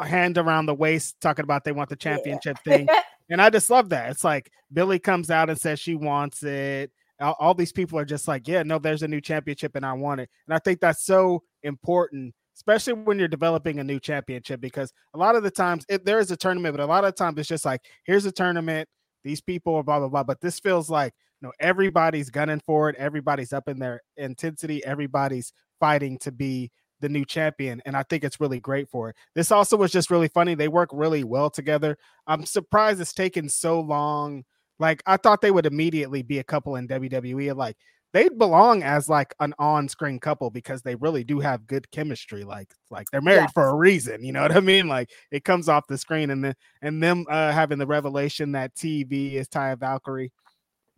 hand 0.00 0.38
around 0.38 0.66
the 0.66 0.74
waist 0.74 1.16
talking 1.20 1.44
about 1.44 1.64
they 1.64 1.72
want 1.72 1.90
the 1.90 1.96
championship 1.96 2.58
yeah. 2.64 2.72
thing. 2.76 2.88
And 3.30 3.40
I 3.40 3.50
just 3.50 3.70
love 3.70 3.90
that. 3.90 4.10
It's 4.10 4.24
like 4.24 4.50
Billie 4.72 4.98
comes 4.98 5.30
out 5.30 5.50
and 5.50 5.60
says 5.60 5.80
she 5.80 5.94
wants 5.94 6.42
it. 6.42 6.90
All, 7.20 7.36
all, 7.38 7.54
these 7.54 7.72
people 7.72 7.98
are 7.98 8.04
just 8.04 8.26
like, 8.26 8.48
yeah, 8.48 8.62
no, 8.62 8.78
there's 8.78 9.02
a 9.02 9.08
new 9.08 9.20
championship 9.20 9.76
and 9.76 9.86
I 9.86 9.92
want 9.92 10.20
it. 10.20 10.28
And 10.46 10.54
I 10.54 10.58
think 10.58 10.80
that's 10.80 11.04
so 11.04 11.42
important 11.62 12.34
especially 12.56 12.92
when 12.92 13.18
you're 13.18 13.28
developing 13.28 13.78
a 13.78 13.84
new 13.84 13.98
championship, 13.98 14.60
because 14.60 14.92
a 15.14 15.18
lot 15.18 15.36
of 15.36 15.42
the 15.42 15.50
times 15.50 15.84
it, 15.88 16.04
there 16.04 16.18
is 16.18 16.30
a 16.30 16.36
tournament, 16.36 16.76
but 16.76 16.82
a 16.82 16.86
lot 16.86 17.04
of 17.04 17.14
times 17.14 17.38
it's 17.38 17.48
just 17.48 17.64
like, 17.64 17.80
here's 18.04 18.26
a 18.26 18.32
tournament, 18.32 18.88
these 19.24 19.40
people 19.40 19.74
are 19.74 19.82
blah 19.82 19.98
blah 19.98 20.08
blah. 20.08 20.24
But 20.24 20.40
this 20.40 20.60
feels 20.60 20.90
like 20.90 21.14
you 21.40 21.48
know 21.48 21.52
everybody's 21.60 22.30
gunning 22.30 22.62
for 22.64 22.88
it, 22.88 22.96
everybody's 22.96 23.52
up 23.52 23.68
in 23.68 23.78
their 23.78 24.02
intensity, 24.16 24.84
everybody's 24.84 25.52
fighting 25.80 26.18
to 26.18 26.32
be 26.32 26.70
the 27.00 27.08
new 27.08 27.24
champion, 27.24 27.82
and 27.84 27.96
I 27.96 28.04
think 28.04 28.24
it's 28.24 28.40
really 28.40 28.60
great 28.60 28.88
for 28.88 29.10
it. 29.10 29.16
This 29.34 29.50
also 29.50 29.76
was 29.76 29.90
just 29.90 30.10
really 30.10 30.28
funny. 30.28 30.54
They 30.54 30.68
work 30.68 30.88
really 30.92 31.24
well 31.24 31.50
together. 31.50 31.98
I'm 32.26 32.46
surprised 32.46 33.00
it's 33.00 33.12
taken 33.12 33.48
so 33.48 33.80
long. 33.80 34.44
Like 34.78 35.02
I 35.06 35.16
thought 35.16 35.40
they 35.40 35.50
would 35.50 35.66
immediately 35.66 36.22
be 36.22 36.38
a 36.38 36.44
couple 36.44 36.76
in 36.76 36.88
WWE. 36.88 37.54
Like 37.56 37.76
they 38.12 38.28
belong 38.28 38.82
as 38.82 39.08
like 39.08 39.34
an 39.40 39.54
on-screen 39.58 40.20
couple 40.20 40.50
because 40.50 40.82
they 40.82 40.94
really 40.96 41.24
do 41.24 41.40
have 41.40 41.66
good 41.66 41.90
chemistry. 41.90 42.44
Like 42.44 42.72
like 42.90 43.10
they're 43.10 43.22
married 43.22 43.42
yes. 43.42 43.52
for 43.52 43.68
a 43.68 43.74
reason. 43.74 44.22
You 44.22 44.32
know 44.32 44.42
what 44.42 44.56
I 44.56 44.60
mean? 44.60 44.86
Like 44.86 45.10
it 45.30 45.44
comes 45.44 45.68
off 45.68 45.86
the 45.86 45.98
screen 45.98 46.30
and 46.30 46.44
then 46.44 46.54
and 46.82 47.02
them 47.02 47.26
uh, 47.28 47.52
having 47.52 47.78
the 47.78 47.86
revelation 47.86 48.52
that 48.52 48.74
TV 48.74 49.34
is 49.34 49.48
Taya 49.48 49.78
Valkyrie. 49.78 50.32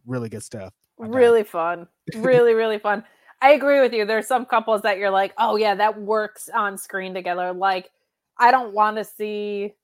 Really 0.07 0.29
good 0.29 0.42
stuff. 0.42 0.72
Really 0.98 1.44
fun. 1.44 1.87
Really 2.16 2.55
really 2.55 2.79
fun. 2.79 3.05
I 3.40 3.53
agree 3.53 3.81
with 3.81 3.92
you. 3.92 4.05
There's 4.05 4.27
some 4.27 4.46
couples 4.46 4.83
that 4.83 4.98
you're 4.98 5.11
like, 5.11 5.35
oh 5.38 5.57
yeah, 5.57 5.74
that 5.74 6.00
works 6.00 6.48
on 6.53 6.79
screen 6.79 7.14
together. 7.14 7.53
Like 7.53 7.90
I 8.38 8.50
don't 8.50 8.74
want 8.74 8.96
to 8.96 9.05
see 9.05 9.74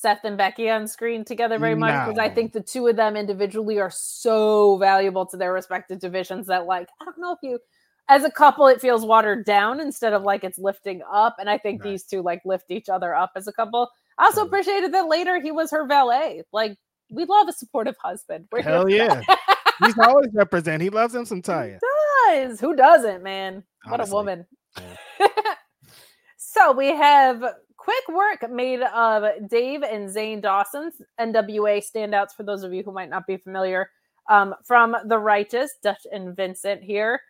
Seth 0.00 0.20
and 0.22 0.38
Becky 0.38 0.70
on 0.70 0.86
screen 0.86 1.24
together 1.24 1.58
very 1.58 1.74
much 1.74 1.90
because 2.06 2.18
no. 2.18 2.22
I 2.22 2.32
think 2.32 2.52
the 2.52 2.60
two 2.60 2.86
of 2.86 2.94
them 2.94 3.16
individually 3.16 3.80
are 3.80 3.90
so 3.90 4.76
valuable 4.78 5.26
to 5.26 5.36
their 5.36 5.52
respective 5.52 5.98
divisions 5.98 6.46
that 6.46 6.66
like 6.66 6.88
I 7.00 7.04
don't 7.04 7.18
know 7.18 7.32
if 7.32 7.40
you 7.42 7.58
as 8.08 8.22
a 8.22 8.30
couple 8.30 8.68
it 8.68 8.80
feels 8.80 9.04
watered 9.04 9.44
down 9.44 9.80
instead 9.80 10.12
of 10.12 10.22
like 10.22 10.44
it's 10.44 10.56
lifting 10.56 11.02
up 11.12 11.34
and 11.40 11.50
I 11.50 11.58
think 11.58 11.82
right. 11.82 11.90
these 11.90 12.04
two 12.04 12.22
like 12.22 12.40
lift 12.44 12.70
each 12.70 12.88
other 12.88 13.12
up 13.12 13.32
as 13.34 13.48
a 13.48 13.52
couple. 13.52 13.90
I 14.18 14.26
also 14.26 14.46
appreciated 14.46 14.94
that 14.94 15.08
later 15.08 15.40
he 15.40 15.50
was 15.50 15.72
her 15.72 15.84
valet. 15.84 16.44
Like 16.52 16.78
we 17.10 17.24
love 17.24 17.48
a 17.48 17.52
supportive 17.52 17.96
husband. 18.00 18.46
We're 18.52 18.62
Hell 18.62 18.88
yeah. 18.88 19.22
He's 19.84 19.98
always 19.98 20.30
represent. 20.32 20.80
He 20.80 20.90
loves 20.90 21.12
him 21.12 21.24
some 21.24 21.42
Taya. 21.42 21.80
does. 22.28 22.60
Who 22.60 22.76
doesn't, 22.76 23.24
man? 23.24 23.64
What 23.88 24.06
a 24.06 24.10
woman. 24.12 24.46
Yeah. 24.76 25.26
so 26.36 26.70
we 26.70 26.88
have 26.88 27.42
quick 27.88 28.08
work 28.14 28.50
made 28.50 28.82
of 28.82 29.48
Dave 29.48 29.82
and 29.82 30.10
Zane 30.10 30.42
Dawson's 30.42 31.00
NWA 31.18 31.82
standouts 31.82 32.32
for 32.36 32.42
those 32.42 32.62
of 32.62 32.74
you 32.74 32.82
who 32.82 32.92
might 32.92 33.08
not 33.08 33.26
be 33.26 33.38
familiar 33.38 33.88
um, 34.28 34.54
from 34.62 34.94
The 35.06 35.16
Righteous, 35.16 35.70
Dutch 35.82 36.06
and 36.12 36.36
Vincent 36.36 36.82
here. 36.82 37.22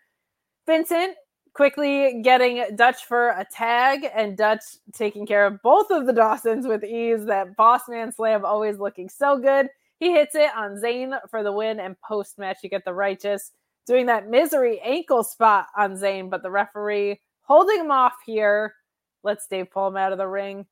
Vincent 0.66 1.14
quickly 1.55 2.23
getting 2.25 2.75
Dutch 2.75 3.05
for 3.05 3.29
a 3.29 3.47
tag 3.53 4.09
and 4.12 4.37
Dutch 4.37 4.64
taking 4.92 5.27
care 5.27 5.47
of 5.47 5.62
both 5.62 5.92
of 5.92 6.07
the 6.07 6.12
Dawsons 6.12 6.66
with 6.66 6.83
ease. 6.83 7.25
That 7.27 7.55
boss 7.55 7.83
man 7.88 8.11
slam 8.11 8.44
always 8.44 8.81
looking 8.81 9.09
so 9.09 9.38
good. 9.38 9.68
He 10.01 10.11
hits 10.11 10.35
it 10.35 10.51
on 10.57 10.81
Zane 10.81 11.14
for 11.31 11.44
the 11.44 11.53
win, 11.53 11.79
and 11.79 11.94
post 12.01 12.37
match, 12.37 12.59
you 12.64 12.68
get 12.68 12.85
the 12.85 12.92
Righteous 12.92 13.53
doing 13.87 14.07
that 14.07 14.29
misery 14.29 14.81
ankle 14.81 15.23
spot 15.23 15.66
on 15.77 15.97
Zane, 15.97 16.29
but 16.29 16.42
the 16.42 16.51
referee 16.51 17.21
holding 17.42 17.79
him 17.79 17.92
off 17.92 18.14
here 18.27 18.75
lets 19.22 19.46
Dave 19.46 19.70
pull 19.70 19.88
him 19.88 19.96
out 19.96 20.12
of 20.12 20.18
the 20.18 20.26
ring. 20.28 20.66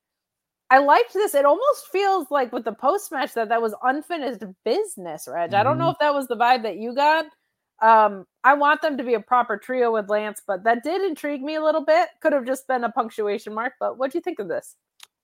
I 0.69 0.79
liked 0.79 1.13
this. 1.13 1.33
It 1.33 1.45
almost 1.45 1.87
feels 1.91 2.29
like 2.29 2.51
with 2.51 2.65
the 2.65 2.73
post 2.73 3.11
match 3.11 3.33
that 3.35 3.49
that 3.49 3.61
was 3.61 3.73
unfinished 3.83 4.43
business, 4.65 5.27
Reg. 5.31 5.53
I 5.53 5.63
don't 5.63 5.77
know 5.77 5.87
Mhm. 5.89 5.93
if 5.93 5.99
that 5.99 6.13
was 6.13 6.27
the 6.27 6.35
vibe 6.35 6.63
that 6.63 6.77
you 6.77 6.93
got. 6.93 7.25
Um, 7.81 8.25
I 8.43 8.55
want 8.55 8.81
them 8.81 8.97
to 8.97 9.03
be 9.03 9.13
a 9.13 9.19
proper 9.19 9.55
trio 9.57 9.93
with 9.93 10.09
Lance, 10.09 10.41
but 10.45 10.63
that 10.63 10.83
did 10.83 11.01
intrigue 11.03 11.43
me 11.43 11.55
a 11.55 11.63
little 11.63 11.85
bit. 11.85 12.09
Could 12.21 12.33
have 12.33 12.45
just 12.45 12.67
been 12.67 12.83
a 12.83 12.91
punctuation 12.91 13.53
mark, 13.53 13.73
but 13.79 13.97
what 13.97 14.11
do 14.11 14.17
you 14.17 14.21
think 14.21 14.39
of 14.39 14.47
this? 14.47 14.75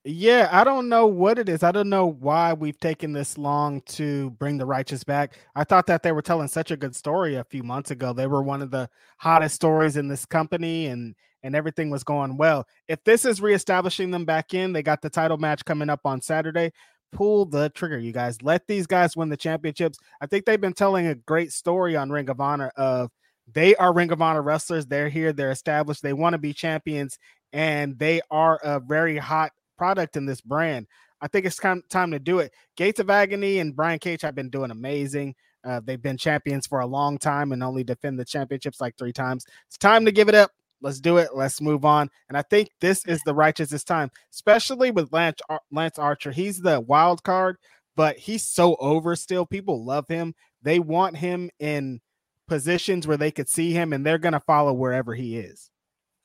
Yeah, 0.05 0.49
I 0.51 0.65
don't 0.65 0.89
know 0.89 1.07
what 1.07 1.39
it 1.39 1.47
is. 1.47 1.63
I 1.63 1.71
don't 1.71 1.89
know 1.89 2.05
why 2.05 2.51
we've 2.53 2.79
taken 2.79 3.13
this 3.13 3.37
long 3.37 3.79
to 3.81 4.31
bring 4.31 4.57
the 4.57 4.65
righteous 4.65 5.03
back. 5.03 5.37
I 5.55 5.63
thought 5.63 5.87
that 5.87 6.03
they 6.03 6.11
were 6.11 6.21
telling 6.21 6.49
such 6.49 6.71
a 6.71 6.77
good 6.77 6.93
story 6.95 7.35
a 7.35 7.43
few 7.45 7.63
months 7.63 7.89
ago. 7.89 8.11
They 8.11 8.27
were 8.27 8.43
one 8.43 8.61
of 8.61 8.69
the 8.69 8.89
hottest 9.17 9.55
stories 9.55 9.95
in 9.95 10.09
this 10.09 10.25
company 10.25 10.87
and 10.87 11.15
and 11.43 11.55
everything 11.55 11.89
was 11.89 12.03
going 12.03 12.37
well. 12.37 12.65
If 12.87 13.03
this 13.03 13.25
is 13.25 13.41
reestablishing 13.41 14.11
them 14.11 14.25
back 14.25 14.53
in, 14.53 14.73
they 14.73 14.81
got 14.81 15.01
the 15.01 15.09
title 15.09 15.37
match 15.37 15.65
coming 15.65 15.89
up 15.89 16.01
on 16.05 16.21
Saturday. 16.21 16.71
Pull 17.11 17.45
the 17.45 17.69
trigger, 17.69 17.99
you 17.99 18.11
guys. 18.11 18.41
Let 18.41 18.65
these 18.65 18.87
guys 18.87 19.15
win 19.15 19.29
the 19.29 19.37
championships. 19.37 19.99
I 20.19 20.25
think 20.25 20.45
they've 20.45 20.59
been 20.59 20.73
telling 20.73 21.07
a 21.07 21.15
great 21.15 21.51
story 21.51 21.95
on 21.95 22.09
Ring 22.09 22.29
of 22.29 22.41
Honor 22.41 22.71
of 22.75 23.11
they 23.51 23.75
are 23.75 23.93
Ring 23.93 24.11
of 24.11 24.21
Honor 24.21 24.41
wrestlers. 24.41 24.85
They're 24.85 25.09
here, 25.09 25.33
they're 25.33 25.51
established, 25.51 26.01
they 26.01 26.13
want 26.13 26.33
to 26.33 26.39
be 26.39 26.53
champions, 26.53 27.19
and 27.51 27.99
they 27.99 28.21
are 28.31 28.59
a 28.63 28.79
very 28.79 29.17
hot 29.17 29.51
product 29.77 30.15
in 30.17 30.25
this 30.25 30.41
brand. 30.41 30.87
I 31.21 31.27
think 31.27 31.45
it's 31.45 31.57
time, 31.57 31.83
time 31.89 32.11
to 32.11 32.19
do 32.19 32.39
it. 32.39 32.53
Gates 32.75 32.99
of 32.99 33.09
Agony 33.09 33.59
and 33.59 33.75
Brian 33.75 33.99
Cage 33.99 34.21
have 34.21 34.35
been 34.35 34.49
doing 34.49 34.71
amazing. 34.71 35.35
Uh, 35.63 35.79
they've 35.83 36.01
been 36.01 36.17
champions 36.17 36.67
for 36.67 36.81
a 36.81 36.85
long 36.85 37.17
time 37.17 37.51
and 37.51 37.63
only 37.63 37.83
defend 37.83 38.19
the 38.19 38.25
championships 38.25 38.81
like 38.81 38.97
three 38.97 39.13
times. 39.13 39.45
It's 39.67 39.77
time 39.77 40.03
to 40.05 40.11
give 40.11 40.27
it 40.27 40.35
up. 40.35 40.51
Let's 40.83 40.99
do 40.99 41.17
it. 41.17 41.29
Let's 41.33 41.61
move 41.61 41.85
on. 41.85 42.09
And 42.27 42.37
I 42.37 42.41
think 42.43 42.69
this 42.81 43.05
is 43.05 43.21
the 43.25 43.33
righteous 43.33 43.83
time, 43.83 44.11
especially 44.33 44.91
with 44.91 45.13
Lance, 45.13 45.39
Ar- 45.49 45.61
Lance 45.71 45.97
Archer. 45.97 46.31
He's 46.31 46.59
the 46.59 46.81
wild 46.81 47.23
card, 47.23 47.55
but 47.95 48.17
he's 48.17 48.43
so 48.43 48.75
over 48.75 49.15
still. 49.15 49.45
People 49.45 49.85
love 49.85 50.07
him. 50.07 50.35
They 50.61 50.79
want 50.79 51.17
him 51.17 51.49
in 51.59 52.01
positions 52.47 53.07
where 53.07 53.17
they 53.17 53.31
could 53.31 53.49
see 53.49 53.71
him 53.71 53.93
and 53.93 54.05
they're 54.05 54.17
going 54.17 54.33
to 54.33 54.39
follow 54.41 54.73
wherever 54.73 55.15
he 55.15 55.37
is. 55.37 55.71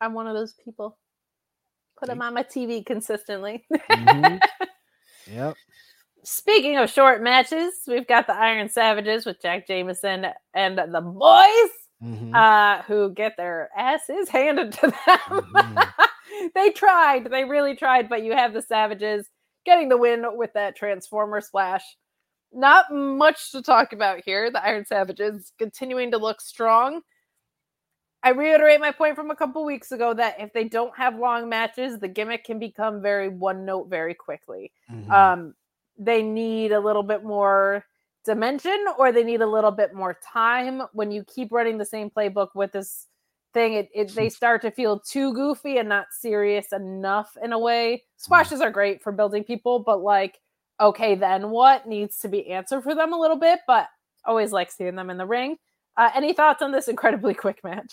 I'm 0.01 0.13
one 0.13 0.27
of 0.27 0.35
those 0.35 0.55
people. 0.65 0.99
Put 1.99 2.09
him 2.09 2.23
on 2.23 2.35
my 2.35 2.43
TV 2.43 2.85
consistently. 2.85 3.67
Mhm. 3.91 4.41
Yep. 5.31 5.57
Speaking 6.25 6.77
of 6.79 6.91
short 6.91 7.23
matches, 7.23 7.75
we've 7.87 8.07
got 8.07 8.27
the 8.27 8.35
Iron 8.35 8.69
Savages 8.69 9.25
with 9.27 9.41
Jacked 9.41 9.69
Jameson 9.69 10.27
and 10.55 10.79
the 10.79 11.01
boys. 11.01 11.71
Mhm. 12.03 12.35
uh, 12.35 12.83
who 12.83 13.11
get 13.13 13.37
their 13.37 13.71
asses 13.77 14.29
handed 14.29 14.73
to 14.73 14.87
them. 14.87 15.41
Mhm. 15.53 15.93
they 16.55 16.71
tried, 16.71 17.25
they 17.31 17.45
really 17.45 17.75
tried, 17.75 18.09
but 18.09 18.23
you 18.23 18.33
have 18.33 18.53
the 18.53 18.63
Savages 18.63 19.29
getting 19.65 19.89
the 19.89 19.97
win 19.97 20.25
with 20.37 20.53
that 20.55 20.77
Transformer 20.77 21.41
splash. 21.41 21.83
Not 22.53 22.87
much 22.93 23.53
to 23.53 23.63
talk 23.63 23.93
about 23.93 24.23
here. 24.25 24.51
The 24.51 24.65
Iron 24.65 24.85
Savages 24.87 25.53
continuing 25.59 26.11
to 26.13 26.19
look 26.19 26.41
strong. 26.41 27.03
I 28.23 28.31
reiterate 28.31 28.81
my 28.81 28.91
point 28.91 29.15
from 29.15 29.31
a 29.31 29.37
couple 29.37 29.65
weeks 29.65 29.93
ago 29.93 30.13
that 30.15 30.41
if 30.41 30.53
they 30.53 30.65
don't 30.65 30.97
have 30.97 31.17
long 31.19 31.49
matches, 31.49 31.99
the 32.01 32.09
gimmick 32.09 32.45
can 32.45 32.59
become 32.59 33.01
very 33.01 33.29
one 33.29 33.65
note 33.65 33.89
very 33.89 34.15
quickly 34.15 34.73
Mhm. 34.91 35.11
um, 35.11 35.55
they 36.01 36.23
need 36.23 36.73
a 36.73 36.81
little 36.81 37.03
bit 37.03 37.25
more 37.25 37.85
dimension 38.29 38.85
or 38.99 39.11
they 39.11 39.25
need 39.25 39.41
a 39.41 39.47
little 39.47 39.71
bit 39.71 39.95
more 39.95 40.19
time. 40.23 40.83
When 40.93 41.11
you 41.11 41.25
keep 41.25 41.51
running 41.51 41.79
the 41.79 41.85
same 41.85 42.11
playbook 42.11 42.49
with 42.55 42.73
this 42.73 43.07
thing 43.55 43.73
it, 43.73 43.89
it 43.95 44.15
they 44.15 44.29
start 44.41 44.61
to 44.63 44.71
feel 44.71 45.01
too 45.01 45.33
goofy 45.33 45.79
and 45.79 45.89
not 45.89 46.09
serious 46.13 46.73
enough 46.73 47.37
in 47.43 47.53
a 47.53 47.59
way. 47.59 48.05
Squashes 48.19 48.61
are 48.61 48.71
great 48.71 49.03
for 49.03 49.11
building 49.11 49.43
people 49.43 49.79
but 49.79 50.03
like 50.03 50.39
okay 50.81 51.15
then 51.15 51.49
what 51.51 51.89
needs 51.89 52.19
to 52.21 52.29
be 52.29 52.51
answered 52.51 52.83
for 52.83 52.95
them 52.95 53.13
a 53.15 53.19
little 53.19 53.39
bit 53.39 53.61
but 53.67 53.89
always 54.27 54.53
like 54.53 54.71
seeing 54.71 54.95
them 54.95 55.09
in 55.11 55.17
the 55.17 55.27
ring. 55.27 55.57
Uh, 55.97 56.11
any 56.15 56.35
thoughts 56.35 56.61
on 56.61 56.71
this 56.71 56.89
incredibly 56.89 57.33
quick 57.45 57.65
match? 57.65 57.93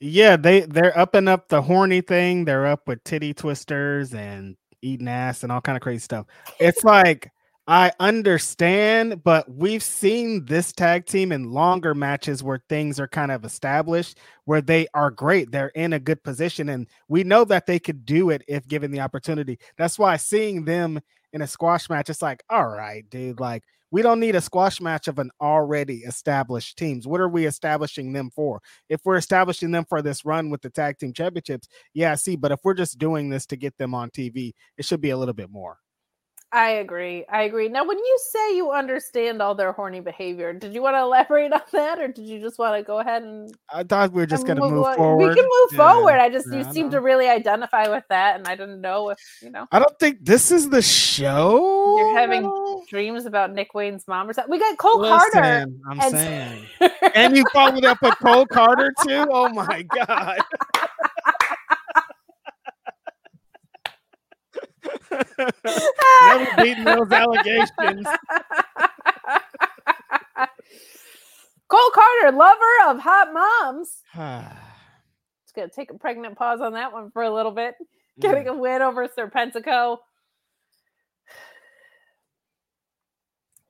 Yeah, 0.00 0.36
they 0.36 0.62
they're 0.62 0.98
upping 0.98 1.28
up 1.28 1.48
the 1.48 1.60
horny 1.60 2.00
thing. 2.00 2.46
They're 2.46 2.66
up 2.66 2.88
with 2.88 3.04
titty 3.04 3.34
twisters 3.34 4.14
and 4.14 4.56
eating 4.80 5.08
ass 5.08 5.42
and 5.42 5.52
all 5.52 5.60
kind 5.60 5.76
of 5.76 5.82
crazy 5.82 6.00
stuff. 6.00 6.26
It's 6.58 6.82
like 6.82 7.30
I 7.66 7.92
understand, 7.98 9.22
but 9.24 9.50
we've 9.50 9.82
seen 9.82 10.44
this 10.44 10.70
tag 10.70 11.06
team 11.06 11.32
in 11.32 11.50
longer 11.50 11.94
matches 11.94 12.42
where 12.42 12.62
things 12.68 13.00
are 13.00 13.08
kind 13.08 13.32
of 13.32 13.42
established, 13.44 14.18
where 14.44 14.60
they 14.60 14.86
are 14.92 15.10
great. 15.10 15.50
They're 15.50 15.68
in 15.68 15.94
a 15.94 15.98
good 15.98 16.22
position, 16.22 16.68
and 16.68 16.86
we 17.08 17.24
know 17.24 17.42
that 17.46 17.64
they 17.66 17.78
could 17.78 18.04
do 18.04 18.28
it 18.28 18.42
if 18.48 18.68
given 18.68 18.90
the 18.90 19.00
opportunity. 19.00 19.58
That's 19.78 19.98
why 19.98 20.18
seeing 20.18 20.66
them 20.66 21.00
in 21.32 21.40
a 21.40 21.46
squash 21.46 21.88
match, 21.88 22.10
it's 22.10 22.20
like, 22.20 22.42
all 22.50 22.68
right, 22.68 23.08
dude, 23.08 23.40
like 23.40 23.62
we 23.90 24.02
don't 24.02 24.20
need 24.20 24.34
a 24.36 24.42
squash 24.42 24.78
match 24.78 25.08
of 25.08 25.18
an 25.18 25.30
already 25.40 25.98
established 26.00 26.76
teams. 26.76 27.06
What 27.06 27.20
are 27.22 27.28
we 27.30 27.46
establishing 27.46 28.12
them 28.12 28.30
for? 28.34 28.60
if 28.90 29.00
we're 29.04 29.16
establishing 29.16 29.70
them 29.70 29.86
for 29.88 30.02
this 30.02 30.24
run 30.26 30.50
with 30.50 30.60
the 30.60 30.70
tag 30.70 30.98
team 30.98 31.14
championships, 31.14 31.68
yeah, 31.94 32.12
I 32.12 32.16
see. 32.16 32.36
But 32.36 32.52
if 32.52 32.60
we're 32.62 32.74
just 32.74 32.98
doing 32.98 33.30
this 33.30 33.46
to 33.46 33.56
get 33.56 33.78
them 33.78 33.94
on 33.94 34.10
TV, 34.10 34.52
it 34.76 34.84
should 34.84 35.00
be 35.00 35.10
a 35.10 35.16
little 35.16 35.34
bit 35.34 35.50
more. 35.50 35.78
I 36.54 36.70
agree. 36.70 37.24
I 37.28 37.42
agree. 37.42 37.68
Now, 37.68 37.84
when 37.84 37.98
you 37.98 38.18
say 38.30 38.54
you 38.56 38.70
understand 38.70 39.42
all 39.42 39.56
their 39.56 39.72
horny 39.72 39.98
behavior, 39.98 40.52
did 40.52 40.72
you 40.72 40.82
want 40.82 40.94
to 40.94 41.00
elaborate 41.08 41.52
on 41.52 41.60
that, 41.72 41.98
or 41.98 42.06
did 42.06 42.24
you 42.24 42.40
just 42.40 42.60
want 42.60 42.76
to 42.78 42.84
go 42.84 43.00
ahead 43.00 43.24
and 43.24 43.52
I 43.72 43.82
thought 43.82 44.12
we 44.12 44.22
were 44.22 44.26
just 44.26 44.46
going 44.46 44.58
to 44.58 44.62
move 44.68 44.84
on? 44.86 44.96
forward. 44.96 45.28
We 45.28 45.34
can 45.34 45.42
move 45.44 45.68
Yeah, 45.72 45.78
forward. 45.78 46.20
I 46.20 46.30
just 46.30 46.46
yeah, 46.52 46.60
you 46.60 46.64
I 46.64 46.70
seem 46.70 46.90
to 46.92 47.00
really 47.00 47.28
identify 47.28 47.88
with 47.88 48.04
that, 48.08 48.36
and 48.36 48.46
I 48.46 48.54
didn't 48.54 48.80
know 48.80 49.10
if 49.10 49.18
you 49.42 49.50
know 49.50 49.66
I 49.72 49.80
don't 49.80 49.98
think 49.98 50.18
this 50.24 50.52
is 50.52 50.70
the 50.70 50.80
show. 50.80 51.96
you're 51.98 52.16
having 52.16 52.84
dreams 52.88 53.26
about 53.26 53.52
Nick 53.52 53.74
Wayne's 53.74 54.06
mom 54.06 54.28
or 54.30 54.32
something. 54.32 54.52
We 54.52 54.60
got 54.60 54.78
Cole 54.78 55.00
Karter. 55.02 55.66
I'm 55.90 56.00
and- 56.00 56.10
saying. 56.12 56.66
and 57.16 57.36
you 57.36 57.44
followed 57.52 57.84
up 57.84 57.98
with 58.00 58.14
Cole 58.20 58.46
Karter 58.46 58.90
too? 59.02 59.26
Oh 59.28 59.48
my 59.48 59.82
god. 59.82 60.38
Never 66.26 66.62
beating 66.62 66.84
those 66.84 67.10
allegations. 67.10 68.06
Cole 71.68 71.90
Karter, 71.94 72.36
lover 72.36 72.90
of 72.90 73.00
hot 73.00 73.32
moms. 73.32 74.02
Mm. 74.14 74.50
Just 75.44 75.54
gonna 75.54 75.68
take 75.68 75.90
a 75.90 75.98
pregnant 75.98 76.36
pause 76.36 76.60
on 76.60 76.74
that 76.74 76.92
one 76.92 77.10
for 77.10 77.22
a 77.22 77.34
little 77.34 77.52
bit. 77.52 77.74
Getting 78.20 78.48
a 78.48 78.56
win 78.56 78.82
over 78.82 79.08
Serpentico. 79.08 79.98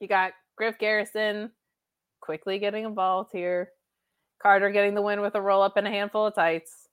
You 0.01 0.09
got 0.09 0.33
Griff 0.57 0.77
Garrison 0.79 1.51
quickly 2.21 2.59
getting 2.59 2.85
involved 2.85 3.31
here. 3.33 3.71
Karter 4.45 4.73
getting 4.73 4.95
the 4.95 5.01
win 5.01 5.21
with 5.21 5.35
a 5.35 5.41
roll 5.41 5.63
up 5.63 5.77
and 5.77 5.87
a 5.87 5.91
handful 5.91 6.27
of 6.27 6.35
tights. 6.35 6.84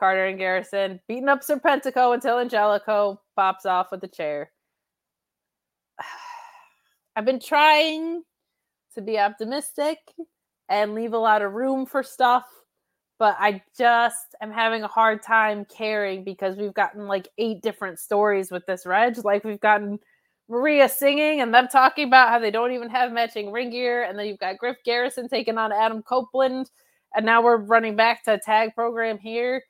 Karter 0.00 0.28
and 0.28 0.38
Garrison 0.38 1.00
beating 1.08 1.28
up 1.28 1.42
Serpentico 1.42 2.14
until 2.14 2.38
Angelico 2.38 3.20
pops 3.36 3.66
off 3.66 3.90
with 3.90 4.00
the 4.00 4.08
chair. 4.08 4.50
I've 7.16 7.24
been 7.24 7.40
trying 7.40 8.22
to 8.94 9.02
be 9.02 9.18
optimistic 9.18 9.98
and 10.68 10.94
leave 10.94 11.12
a 11.12 11.18
lot 11.18 11.42
of 11.42 11.52
room 11.52 11.86
for 11.86 12.02
stuff, 12.02 12.44
but 13.18 13.36
I 13.38 13.62
just 13.76 14.34
am 14.40 14.50
having 14.50 14.82
a 14.82 14.88
hard 14.88 15.22
time 15.22 15.64
caring 15.64 16.24
because 16.24 16.56
we've 16.56 16.74
gotten 16.74 17.06
like 17.06 17.28
eight 17.38 17.62
different 17.62 17.98
stories 17.98 18.50
with 18.50 18.64
this 18.66 18.86
Reg. 18.86 19.24
Like 19.24 19.44
we've 19.44 19.60
gotten 19.60 19.98
Maria 20.48 20.88
singing 20.88 21.40
and 21.40 21.54
them 21.54 21.68
talking 21.68 22.06
about 22.06 22.28
how 22.28 22.38
they 22.38 22.50
don't 22.50 22.72
even 22.72 22.90
have 22.90 23.12
matching 23.12 23.52
ring 23.52 23.70
gear, 23.70 24.04
and 24.04 24.18
then 24.18 24.26
you've 24.26 24.38
got 24.38 24.58
Griff 24.58 24.76
Garrison 24.84 25.28
taking 25.28 25.58
on 25.58 25.72
Adam 25.72 26.02
Copeland, 26.02 26.70
and 27.14 27.24
now 27.24 27.42
we're 27.42 27.56
running 27.56 27.96
back 27.96 28.24
to 28.24 28.34
a 28.34 28.38
tag 28.38 28.74
program 28.74 29.18
here. 29.18 29.62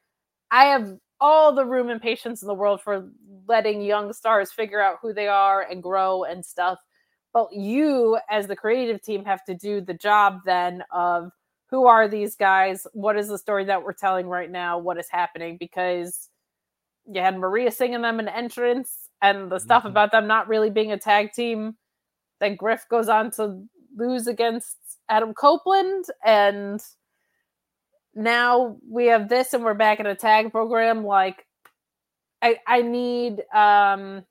I 0.54 0.66
have 0.66 0.96
all 1.20 1.52
the 1.52 1.64
room 1.66 1.88
and 1.90 2.00
patience 2.00 2.40
in 2.42 2.46
the 2.48 2.54
world 2.54 2.80
for 2.80 3.10
letting 3.48 3.82
young 3.82 4.12
stars 4.12 4.52
figure 4.52 4.80
out 4.80 4.98
who 5.02 5.12
they 5.12 5.26
are 5.26 5.62
and 5.62 5.82
grow 5.82 6.22
and 6.22 6.46
stuff. 6.46 6.78
But 7.32 7.52
you, 7.52 8.18
as 8.30 8.46
the 8.46 8.54
creative 8.54 9.02
team, 9.02 9.24
have 9.24 9.44
to 9.46 9.54
do 9.54 9.80
the 9.80 9.94
job 9.94 10.42
then 10.46 10.84
of 10.92 11.32
who 11.70 11.88
are 11.88 12.06
these 12.06 12.36
guys? 12.36 12.86
What 12.92 13.16
is 13.16 13.26
the 13.26 13.36
story 13.36 13.64
that 13.64 13.82
we're 13.82 13.94
telling 13.94 14.28
right 14.28 14.48
now? 14.50 14.78
What 14.78 14.96
is 14.96 15.08
happening? 15.10 15.56
Because 15.58 16.28
you 17.06 17.20
had 17.20 17.36
Maria 17.36 17.72
singing 17.72 18.02
them 18.02 18.20
an 18.20 18.28
entrance 18.28 19.08
and 19.22 19.50
the 19.50 19.58
stuff 19.58 19.82
Mhm. 19.82 19.88
about 19.90 20.12
them 20.12 20.28
not 20.28 20.46
really 20.46 20.70
being 20.70 20.92
a 20.92 20.98
tag 20.98 21.32
team. 21.32 21.76
Then 22.38 22.54
Griff 22.54 22.86
goes 22.88 23.08
on 23.08 23.32
to 23.32 23.66
lose 23.96 24.28
against 24.28 24.76
Adam 25.08 25.34
Copeland 25.34 26.04
and 26.24 26.80
now 28.14 28.76
we 28.88 29.06
have 29.06 29.28
this 29.28 29.54
and 29.54 29.64
we're 29.64 29.74
back 29.74 30.00
in 30.00 30.06
a 30.06 30.14
tag 30.14 30.50
program 30.52 31.04
like 31.04 31.44
i 32.42 32.56
i 32.66 32.82
need 32.82 33.40
um 33.54 34.24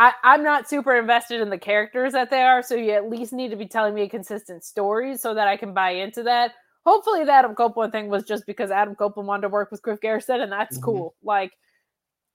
I, 0.00 0.12
I'm 0.22 0.44
not 0.44 0.68
super 0.68 0.94
invested 0.96 1.40
in 1.40 1.50
the 1.50 1.58
characters 1.58 2.12
that 2.12 2.30
they 2.30 2.42
are, 2.42 2.62
so 2.62 2.76
you 2.76 2.92
at 2.92 3.10
least 3.10 3.32
need 3.32 3.50
to 3.50 3.56
be 3.56 3.66
telling 3.66 3.94
me 3.94 4.02
a 4.02 4.08
consistent 4.08 4.62
story 4.62 5.16
so 5.16 5.34
that 5.34 5.48
I 5.48 5.56
can 5.56 5.74
buy 5.74 5.90
into 5.90 6.22
that. 6.22 6.52
Hopefully, 6.86 7.24
the 7.24 7.32
Adam 7.32 7.56
Copeland 7.56 7.90
thing 7.92 8.08
was 8.08 8.22
just 8.22 8.46
because 8.46 8.70
Adam 8.70 8.94
Copeland 8.94 9.26
wanted 9.26 9.42
to 9.42 9.48
work 9.48 9.72
with 9.72 9.82
Griff 9.82 10.00
Garrison, 10.00 10.40
and 10.40 10.52
that's 10.52 10.78
Mhm. 10.78 10.82
cool. 10.82 11.14
Like, 11.24 11.50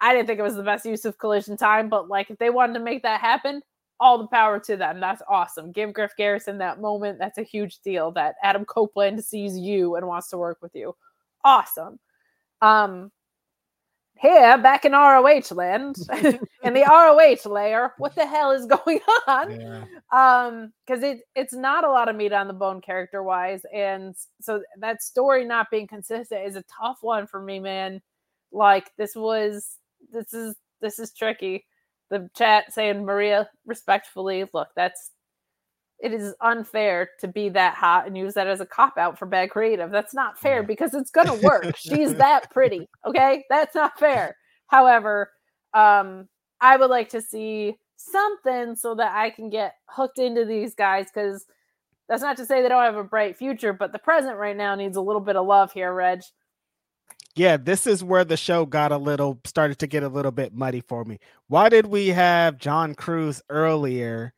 I 0.01 0.13
didn't 0.13 0.27
think 0.27 0.39
it 0.39 0.43
was 0.43 0.55
the 0.55 0.63
best 0.63 0.85
use 0.85 1.05
of 1.05 1.17
collision 1.17 1.55
time, 1.55 1.87
but 1.87 2.09
like 2.09 2.29
if 2.29 2.37
they 2.37 2.49
wanted 2.49 2.73
to 2.73 2.79
make 2.81 3.03
that 3.03 3.21
happen, 3.21 3.63
all 4.03 4.17
the 4.17 4.27
power 4.27 4.59
to 4.59 4.75
them. 4.75 4.99
That's 4.99 5.21
awesome. 5.29 5.71
Give 5.71 5.93
Griff 5.93 6.11
Garrison 6.17 6.57
that 6.57 6.81
moment. 6.81 7.19
That's 7.19 7.37
a 7.37 7.43
huge 7.43 7.79
deal 7.79 8.11
that 8.11 8.35
Adam 8.43 8.65
Copeland 8.65 9.23
sees 9.23 9.57
you 9.57 9.95
and 9.95 10.05
wants 10.05 10.29
to 10.31 10.37
work 10.37 10.57
with 10.61 10.75
you. 10.75 10.93
Awesome. 11.45 11.99
Um, 12.61 13.13
here 14.19 14.57
back 14.57 14.83
in 14.83 14.91
ROH 14.91 15.55
land, 15.55 15.95
in 16.63 16.73
the 16.73 16.85
ROH 17.45 17.49
layer, 17.49 17.93
what 17.97 18.13
the 18.13 18.27
hell 18.27 18.51
is 18.51 18.65
going 18.65 18.99
on? 19.27 19.59
Yeah. 19.59 19.83
Um, 20.11 20.73
because 20.85 21.01
it 21.01 21.21
it's 21.33 21.53
not 21.53 21.85
a 21.85 21.89
lot 21.89 22.09
of 22.09 22.17
meat 22.17 22.33
on 22.33 22.47
the 22.47 22.53
bone 22.53 22.81
character 22.81 23.23
wise, 23.23 23.61
and 23.73 24.13
so 24.41 24.61
that 24.79 25.01
story 25.01 25.45
not 25.45 25.71
being 25.71 25.87
consistent 25.87 26.45
is 26.45 26.57
a 26.57 26.63
tough 26.63 26.97
one 26.99 27.25
for 27.25 27.41
me, 27.41 27.61
man. 27.61 28.01
Like 28.51 28.91
this 28.97 29.15
was 29.15 29.77
this 30.11 30.33
is 30.33 30.57
this 30.81 30.99
is 30.99 31.13
tricky. 31.13 31.65
The 32.09 32.29
chat 32.35 32.73
saying 32.73 33.05
Maria 33.05 33.49
respectfully, 33.65 34.45
look, 34.53 34.69
that's 34.75 35.11
it 35.99 36.13
is 36.13 36.35
unfair 36.41 37.09
to 37.21 37.27
be 37.29 37.47
that 37.49 37.75
hot 37.75 38.05
and 38.05 38.17
use 38.17 38.33
that 38.33 38.47
as 38.47 38.59
a 38.59 38.65
cop 38.65 38.97
out 38.97 39.17
for 39.17 39.25
bad 39.25 39.49
creative. 39.49 39.89
That's 39.89 40.13
not 40.13 40.37
fair 40.37 40.57
yeah. 40.57 40.67
because 40.67 40.93
it's 40.93 41.11
gonna 41.11 41.35
work. 41.35 41.75
She's 41.77 42.13
that 42.15 42.51
pretty. 42.51 42.89
Okay. 43.05 43.45
That's 43.49 43.73
not 43.73 43.97
fair. 43.97 44.35
However, 44.67 45.31
um, 45.73 46.27
I 46.59 46.77
would 46.77 46.89
like 46.89 47.09
to 47.09 47.21
see 47.21 47.77
something 47.95 48.75
so 48.75 48.95
that 48.95 49.15
I 49.15 49.29
can 49.29 49.49
get 49.49 49.75
hooked 49.87 50.19
into 50.19 50.45
these 50.45 50.75
guys 50.75 51.07
because 51.13 51.45
that's 52.09 52.21
not 52.21 52.37
to 52.37 52.45
say 52.45 52.61
they 52.61 52.69
don't 52.69 52.83
have 52.83 52.97
a 52.97 53.03
bright 53.03 53.37
future, 53.37 53.73
but 53.73 53.91
the 53.91 53.99
present 53.99 54.37
right 54.37 54.57
now 54.57 54.75
needs 54.75 54.97
a 54.97 55.01
little 55.01 55.21
bit 55.21 55.35
of 55.35 55.47
love 55.47 55.71
here, 55.71 55.93
Reg. 55.93 56.21
Yeah, 57.35 57.57
this 57.57 57.87
is 57.87 58.03
where 58.03 58.23
the 58.23 58.37
show 58.37 58.65
got 58.65 58.91
a 58.91 58.97
little 58.97 59.39
started 59.45 59.79
to 59.79 59.87
get 59.87 60.03
a 60.03 60.07
little 60.07 60.31
bit 60.31 60.53
muddy 60.53 60.81
for 60.81 61.03
me. 61.03 61.19
Why 61.47 61.67
did 61.69 61.87
we 61.87 62.09
have 62.09 62.59
John 62.59 62.93
Cruz 62.93 63.41
earlier 63.49 64.33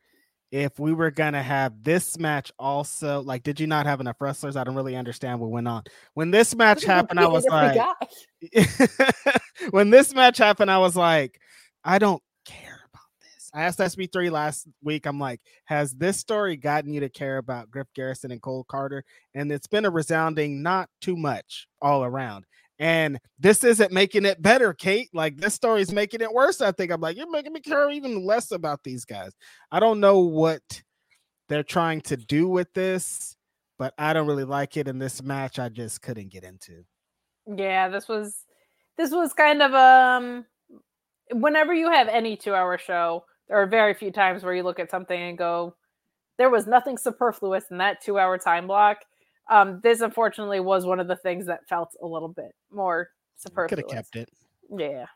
if 0.50 0.78
we 0.78 0.94
were 0.94 1.10
gonna 1.10 1.42
have 1.42 1.82
this 1.82 2.18
match 2.18 2.50
also? 2.58 3.20
Like 3.20 3.42
did 3.42 3.60
you 3.60 3.66
not 3.66 3.84
have 3.84 4.00
enough 4.00 4.16
wrestlers? 4.18 4.56
I 4.56 4.64
don't 4.64 4.74
really 4.74 4.96
understand 4.96 5.40
what 5.40 5.50
went 5.50 5.68
on. 5.68 5.82
When 6.14 6.30
this 6.30 6.54
match 6.56 6.84
happened 6.84 7.20
i 7.20 7.26
was 7.26 7.44
like 7.44 7.78
when 9.70 9.90
this 9.90 10.14
match 10.14 10.38
happened 10.38 10.70
i 10.70 10.78
was 10.78 10.96
like 10.96 11.38
i 11.84 11.98
don't 11.98 12.22
care 12.46 12.80
about 12.90 13.04
this. 13.20 13.50
I 13.52 13.64
asked 13.64 13.78
sb3 13.78 14.30
last 14.30 14.66
week 14.82 15.06
i'm 15.06 15.18
like 15.18 15.40
has 15.66 15.92
this 15.92 16.16
story 16.16 16.56
gotten 16.56 16.94
you 16.94 17.00
to 17.00 17.10
care 17.10 17.36
about 17.38 17.70
griff 17.70 17.88
garrison 17.94 18.30
and 18.30 18.40
cole 18.40 18.64
karter? 18.66 19.02
And 19.34 19.52
it's 19.52 19.66
been 19.66 19.84
a 19.84 19.90
resounding 19.90 20.62
not 20.62 20.88
too 21.02 21.16
much 21.16 21.66
all 21.82 22.02
around 22.02 22.46
and 22.78 23.18
this 23.38 23.64
isn't 23.64 23.92
making 23.92 24.24
it 24.24 24.42
better, 24.42 24.74
Kate. 24.74 25.08
Like 25.12 25.36
this 25.38 25.54
story 25.54 25.80
is 25.80 25.92
making 25.92 26.20
it 26.20 26.32
worse. 26.32 26.60
I 26.60 26.72
think 26.72 26.92
I'm 26.92 27.00
like, 27.00 27.16
you're 27.16 27.30
making 27.30 27.52
me 27.52 27.60
care 27.60 27.90
even 27.90 28.24
less 28.24 28.50
about 28.50 28.82
these 28.84 29.04
guys. 29.04 29.32
I 29.70 29.80
don't 29.80 30.00
know 30.00 30.20
what 30.20 30.82
they're 31.48 31.62
trying 31.62 32.02
to 32.02 32.16
do 32.16 32.48
with 32.48 32.72
this, 32.74 33.36
but 33.78 33.94
I 33.98 34.12
don't 34.12 34.26
really 34.26 34.44
like 34.44 34.76
it. 34.76 34.88
In 34.88 34.98
this 34.98 35.22
match, 35.22 35.58
I 35.58 35.68
just 35.68 36.02
couldn't 36.02 36.30
get 36.30 36.44
into. 36.44 36.84
Yeah, 37.46 37.88
this 37.88 38.08
was 38.08 38.34
this 38.96 39.10
was 39.10 39.32
kind 39.32 39.62
of 39.62 39.72
um 39.72 40.44
whenever 41.32 41.72
you 41.72 41.90
have 41.90 42.08
any 42.08 42.36
two 42.36 42.54
hour 42.54 42.76
show, 42.78 43.24
there 43.48 43.60
are 43.60 43.66
very 43.66 43.94
few 43.94 44.10
times 44.10 44.42
where 44.42 44.54
you 44.54 44.62
look 44.62 44.80
at 44.80 44.90
something 44.90 45.20
and 45.20 45.38
go, 45.38 45.74
there 46.38 46.50
was 46.50 46.66
nothing 46.66 46.98
superfluous 46.98 47.64
in 47.70 47.78
that 47.78 48.02
two 48.02 48.18
hour 48.18 48.36
time 48.36 48.66
block 48.66 48.98
um, 49.48 49.80
this 49.82 50.00
unfortunately 50.00 50.60
was 50.60 50.84
one 50.84 51.00
of 51.00 51.08
the 51.08 51.16
things 51.16 51.46
that 51.46 51.68
felt 51.68 51.94
a 52.02 52.06
little 52.06 52.28
bit 52.28 52.54
more 52.70 53.10
superfluous. 53.36 53.84
Could 53.84 53.96
have 53.96 54.04
kept 54.04 54.16
it. 54.16 54.30
Yeah. 54.76 55.06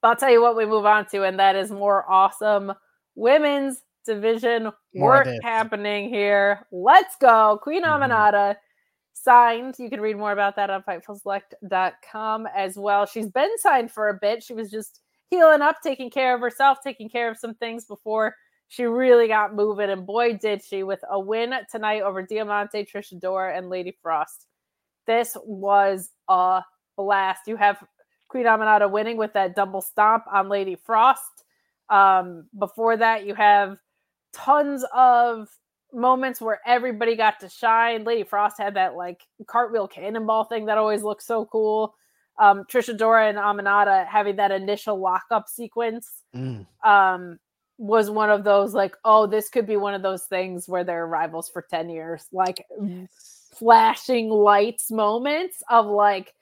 But 0.00 0.08
I'll 0.08 0.16
tell 0.16 0.30
you 0.30 0.42
what 0.42 0.56
we 0.56 0.66
move 0.66 0.86
on 0.86 1.06
to, 1.06 1.24
and 1.24 1.38
that 1.38 1.56
is 1.56 1.70
more 1.70 2.10
awesome 2.10 2.72
women's 3.14 3.82
division 4.04 4.70
more 4.94 5.08
work 5.08 5.28
happening 5.42 6.08
here. 6.08 6.66
Let's 6.70 7.16
go. 7.16 7.58
Queen 7.62 7.82
mm-hmm. 7.82 8.58
Signed. 9.14 9.76
You 9.78 9.88
can 9.88 10.00
read 10.00 10.18
more 10.18 10.32
about 10.32 10.56
that 10.56 10.68
on 10.68 10.82
FightfulSelect.com 10.82 12.48
as 12.54 12.76
well. 12.76 13.06
She's 13.06 13.28
been 13.28 13.56
signed 13.58 13.90
for 13.90 14.10
a 14.10 14.14
bit. 14.14 14.42
She 14.42 14.52
was 14.52 14.70
just 14.70 15.00
healing 15.30 15.62
up, 15.62 15.76
taking 15.82 16.10
care 16.10 16.34
of 16.34 16.40
herself, 16.40 16.78
taking 16.84 17.08
care 17.08 17.30
of 17.30 17.38
some 17.38 17.54
things 17.54 17.86
before 17.86 18.34
she 18.68 18.84
really 18.84 19.28
got 19.28 19.54
moving, 19.54 19.90
and 19.90 20.06
boy, 20.06 20.36
did 20.36 20.62
she 20.62 20.82
with 20.82 21.00
a 21.08 21.18
win 21.18 21.52
tonight 21.70 22.02
over 22.02 22.22
Diamante, 22.22 22.84
Trish 22.84 23.12
Adora, 23.12 23.56
and 23.56 23.68
Lady 23.68 23.96
Frost. 24.02 24.46
This 25.06 25.36
was 25.44 26.10
a 26.28 26.62
blast. 26.96 27.42
You 27.46 27.56
have 27.56 27.84
Queen 28.28 28.46
Aminata 28.46 28.90
winning 28.90 29.16
with 29.16 29.32
that 29.34 29.54
double 29.54 29.80
stomp 29.80 30.24
on 30.32 30.48
Lady 30.48 30.76
Frost. 30.76 31.44
Um, 31.88 32.46
before 32.58 32.96
that, 32.96 33.26
you 33.26 33.34
have 33.34 33.78
tons 34.32 34.84
of 34.94 35.48
moments 35.92 36.40
where 36.40 36.60
everybody 36.66 37.16
got 37.16 37.38
to 37.40 37.48
shine. 37.48 38.04
Lady 38.04 38.24
Frost 38.24 38.58
had 38.58 38.74
that 38.74 38.96
like 38.96 39.22
cartwheel 39.46 39.86
cannonball 39.86 40.44
thing 40.44 40.66
that 40.66 40.78
always 40.78 41.02
looks 41.02 41.26
so 41.26 41.44
cool. 41.46 41.94
Um, 42.38 42.64
Trish 42.64 42.92
Adora 42.92 43.28
and 43.28 43.38
Aminata 43.38 44.06
having 44.06 44.36
that 44.36 44.50
initial 44.50 44.98
lockup 44.98 45.48
sequence. 45.48 46.10
Mm. 46.34 46.66
Um, 46.84 47.38
was 47.78 48.10
one 48.10 48.30
of 48.30 48.44
those 48.44 48.74
like, 48.74 48.96
oh, 49.04 49.26
this 49.26 49.48
could 49.48 49.66
be 49.66 49.76
one 49.76 49.94
of 49.94 50.02
those 50.02 50.24
things 50.24 50.68
where 50.68 50.84
they're 50.84 51.06
rivals 51.06 51.48
for 51.48 51.62
10 51.62 51.88
years, 51.90 52.26
like 52.32 52.64
yes. 52.80 53.48
flashing 53.58 54.30
lights 54.30 54.90
moments 54.90 55.62
of 55.68 55.86
like 55.86 56.32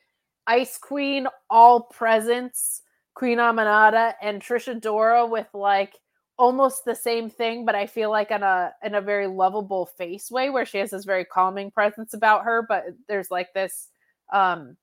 Ice 0.47 0.77
Queen, 0.77 1.27
all 1.49 1.83
presence, 1.83 2.83
Queen 3.15 3.39
Aminata, 3.39 4.15
and 4.21 4.43
Trish 4.43 4.73
Adora 4.73 5.29
with 5.29 5.47
like 5.55 5.95
almost 6.39 6.85
the 6.85 6.95
same 6.95 7.31
thing, 7.31 7.65
but 7.65 7.75
I 7.75 7.87
feel 7.87 8.11
like 8.11 8.31
in 8.31 8.43
a 8.43 8.73
in 8.83 8.95
a 8.95 9.01
very 9.01 9.27
lovable 9.27 9.87
face 9.87 10.31
way 10.31 10.51
where 10.51 10.67
she 10.67 10.79
has 10.79 10.91
this 10.91 11.05
very 11.05 11.25
calming 11.25 11.71
presence 11.71 12.15
about 12.15 12.45
her, 12.45 12.65
but 12.69 12.85
there's 13.09 13.31
like 13.31 13.53
this 13.55 13.89
um 14.33 14.77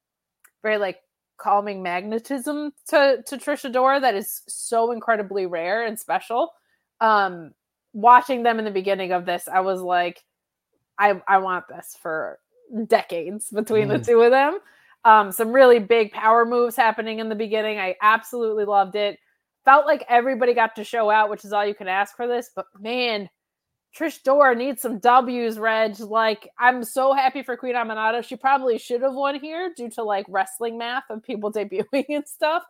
very 0.62 0.78
like 0.78 1.00
calming 1.40 1.82
magnetism 1.82 2.72
to 2.88 3.24
to 3.26 3.38
Trish 3.38 3.70
Adora 3.70 4.02
that 4.02 4.16
is 4.16 4.42
so 4.48 4.92
incredibly 4.92 5.46
rare 5.46 5.86
and 5.86 5.98
special. 5.98 6.52
Um, 7.02 7.52
watching 7.94 8.44
them 8.44 8.60
in 8.60 8.66
the 8.66 8.72
beginning 8.72 9.12
of 9.12 9.26
this, 9.26 9.48
I 9.48 9.62
was 9.62 9.82
like, 9.82 10.24
I 10.98 11.22
I 11.28 11.38
want 11.38 11.66
this 11.68 11.98
for 12.02 12.40
decades 12.88 13.50
between 13.50 13.88
mm. 13.88 13.98
the 13.98 14.06
two 14.06 14.22
of 14.22 14.32
them. 14.32 14.60
Um, 15.06 15.32
some 15.32 15.52
really 15.52 15.80
big 15.80 16.12
power 16.12 16.46
moves 16.46 16.76
happening 16.76 17.20
in 17.20 17.30
the 17.30 17.36
beginning. 17.36 17.80
I 17.80 17.96
absolutely 18.02 18.66
loved 18.66 18.96
it. 18.96 19.18
Felt 19.66 19.86
like 19.86 20.06
everybody 20.10 20.54
got 20.54 20.76
to 20.76 20.84
show 20.84 21.10
out, 21.10 21.30
which 21.30 21.46
is 21.46 21.54
all 21.54 21.66
you 21.66 21.76
can 21.76 21.88
ask 21.88 22.16
for 22.16 22.28
this. 22.28 22.52
But 22.56 22.66
man, 22.80 23.30
Trish 23.98 24.22
Adora 24.22 24.56
needs 24.56 24.82
some 24.82 25.00
W's, 25.00 25.58
Reg. 25.58 26.00
Like, 26.00 26.50
I'm 26.60 26.84
so 26.84 27.14
happy 27.14 27.42
for 27.44 27.58
Queen 27.58 27.76
Aminata. 27.76 28.24
She 28.24 28.36
probably 28.36 28.78
should 28.78 29.02
have 29.02 29.14
won 29.14 29.40
here 29.40 29.74
due 29.76 29.90
to 29.92 30.04
like 30.04 30.26
wrestling 30.30 30.78
math 30.78 31.04
of 31.10 31.24
people 31.24 31.52
debuting 31.54 32.06
and 32.10 32.28
stuff. 32.28 32.64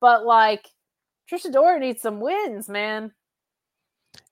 But 0.00 0.24
like, 0.24 0.66
Trish 1.30 1.46
Adora 1.46 1.80
needs 1.80 2.02
some 2.02 2.20
wins, 2.20 2.68
man. 2.68 3.12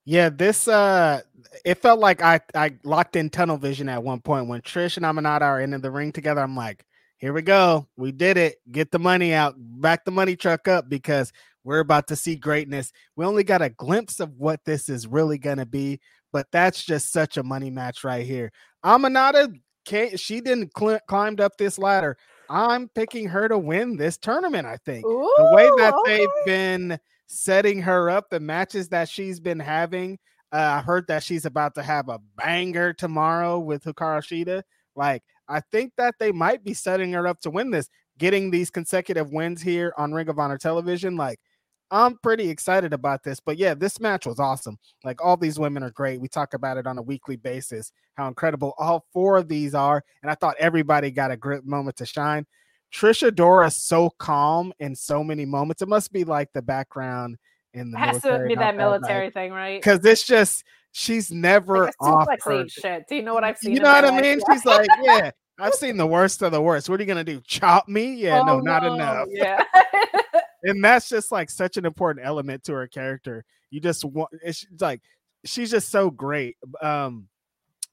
Yeah, 0.05 0.29
this 0.29 0.69
uh 0.69 1.23
it 1.65 1.79
felt 1.79 1.99
like 1.99 2.23
I 2.23 2.41
I 2.55 2.75
locked 2.85 3.17
in 3.17 3.29
tunnel 3.29 3.57
vision 3.57 3.89
at 3.89 4.05
one 4.05 4.21
point 4.21 4.47
when 4.47 4.61
Trish 4.61 4.97
and 4.97 5.05
Aminata 5.05 5.43
are 5.43 5.61
in 5.61 5.79
the 5.81 5.91
ring 5.91 6.13
together. 6.13 6.41
I'm 6.41 6.57
like, 6.57 6.85
here 7.19 7.33
we 7.33 7.43
go. 7.43 7.89
We 7.97 8.13
did 8.13 8.37
it. 8.37 8.61
Get 8.71 8.93
the 8.93 8.99
money 8.99 9.35
out. 9.35 9.55
Back 9.59 10.05
the 10.05 10.13
money 10.13 10.37
truck 10.37 10.69
up 10.69 10.89
because 10.89 11.33
we're 11.67 11.81
about 11.81 12.07
to 12.09 12.17
see 12.17 12.37
greatness. 12.37 12.93
We 13.17 13.27
only 13.27 13.45
got 13.45 13.61
a 13.61 13.69
glimpse 13.69 14.21
of 14.21 14.39
what 14.39 14.65
this 14.65 14.89
is 14.89 15.07
really 15.07 15.37
going 15.37 15.59
to 15.59 15.67
be 15.67 16.01
but 16.37 16.53
that's 16.53 16.85
just 16.85 17.13
such 17.13 17.39
a 17.39 17.43
money 17.43 17.71
match 17.71 18.05
right 18.05 18.27
here. 18.27 18.53
Aminata, 18.85 19.59
she 20.17 20.43
didn't 20.43 20.71
cl- 20.77 21.01
climbed 21.09 21.41
up 21.41 21.57
this 21.57 21.79
ladder. 21.79 22.19
I'm 22.51 22.91
picking 22.91 23.27
her 23.29 23.49
to 23.49 23.57
win 23.57 23.97
this 23.97 24.19
tournament. 24.19 24.67
I 24.67 24.77
think 24.85 25.07
Ooh, 25.07 25.33
the 25.39 25.51
way 25.55 25.71
that 25.79 25.95
okay. 25.95 26.19
they've 26.19 26.45
been 26.45 26.99
setting 27.27 27.81
her 27.81 28.11
up, 28.11 28.29
the 28.29 28.39
matches 28.39 28.91
that 28.91 29.09
she's 29.09 29.41
been 29.41 29.59
having. 29.59 30.19
Uh, 30.53 30.79
I 30.79 30.81
heard 30.83 31.07
that 31.09 31.23
she's 31.23 31.47
about 31.47 31.75
to 31.77 31.83
have 31.83 32.11
a 32.11 32.21
banger 32.37 32.93
tomorrow 32.93 33.59
with 33.59 33.85
Hikaru 33.85 34.21
Shida. 34.21 34.63
Like, 34.95 35.23
I 35.49 35.61
think 35.73 35.95
that 35.97 36.17
they 36.21 36.33
might 36.33 36.65
be 36.65 36.75
setting 36.75 37.15
her 37.15 37.27
up 37.27 37.41
to 37.41 37.51
win 37.51 37.71
this, 37.71 37.89
getting 38.19 38.51
these 38.51 38.69
consecutive 38.69 39.33
wins 39.33 39.63
here 39.63 39.95
on 39.97 40.13
Ring 40.13 40.29
of 40.29 40.39
Honor 40.39 40.59
television. 40.59 41.17
Like, 41.17 41.41
I'm 41.91 42.19
pretty 42.19 42.49
excited 42.51 42.93
about 42.93 43.23
this. 43.23 43.41
But 43.41 43.59
yeah, 43.59 43.75
this 43.75 44.01
match 44.01 44.27
was 44.27 44.41
awesome. 44.41 44.79
Like 45.05 45.25
all 45.25 45.37
these 45.37 45.59
women 45.59 45.83
are 45.83 45.91
great. 45.91 46.21
We 46.21 46.29
talk 46.29 46.55
about 46.55 46.77
it 46.77 46.87
on 46.87 46.99
a 46.99 47.03
weekly 47.03 47.37
basis, 47.37 47.93
how 48.15 48.29
incredible 48.29 48.75
all 48.79 49.07
four 49.13 49.37
of 49.37 49.49
these 49.49 49.75
are. 49.75 50.03
And 50.23 50.31
I 50.31 50.35
thought 50.35 50.57
everybody 50.59 51.11
got 51.11 51.31
a 51.31 51.37
great 51.37 51.65
moment 51.65 51.97
to 51.97 52.07
shine. 52.07 52.47
Trish 52.93 53.29
Adora 53.29 53.73
so 53.73 54.11
calm 54.19 54.73
in 54.79 54.95
so 54.95 55.23
many 55.23 55.45
moments. 55.45 55.83
It 55.83 55.89
must 55.89 56.13
be 56.13 56.25
like 56.25 56.53
the 56.53 56.63
background 56.63 57.37
in 57.75 57.91
the 57.91 57.99
it 57.99 58.01
has 58.01 58.23
to 58.23 58.45
be 58.49 58.55
that 58.55 58.77
military 58.77 59.31
thing, 59.31 59.53
right? 59.53 59.81
Because 59.81 60.05
it's 60.05 60.27
just 60.27 60.65
she's 60.93 61.31
never 61.31 61.85
like 61.85 61.95
off 62.01 62.29
her. 62.45 62.69
shit. 62.69 63.05
Do 63.09 63.17
you 63.17 63.23
know 63.23 63.35
what 63.35 63.45
I've 63.45 63.59
seen? 63.59 63.73
You 63.73 63.81
know 63.81 63.93
what 63.93 64.05
I 64.05 64.21
mean? 64.21 64.41
She's 64.51 64.65
like, 64.65 64.89
yeah, 65.03 65.31
I've 65.59 65.75
seen 65.75 65.97
the 65.97 66.07
worst 66.07 66.43
of 66.43 66.53
the 66.53 66.63
worst. 66.63 66.89
What 66.89 67.01
are 67.01 67.03
you 67.03 67.07
gonna 67.07 67.25
do? 67.25 67.41
Chop 67.47 67.89
me? 67.89 68.15
Yeah, 68.15 68.41
oh, 68.41 68.45
no, 68.45 68.61
not 68.61 68.83
no. 68.83 68.95
enough. 68.95 69.29
Yeah. 69.31 69.63
and 70.63 70.85
that's 70.85 71.09
just 71.09 71.33
like 71.33 71.51
such 71.51 71.77
an 71.77 71.85
important 71.85 72.27
element 72.27 72.65
to 72.65 72.73
her 72.73 72.87
character. 72.87 73.45
You 73.71 73.81
just 73.81 74.05
want 74.05 74.31
it's 74.43 74.67
like 74.81 75.03
she's 75.45 75.71
just 75.71 75.91
so 75.91 76.11
great. 76.11 76.57
Um 76.83 77.29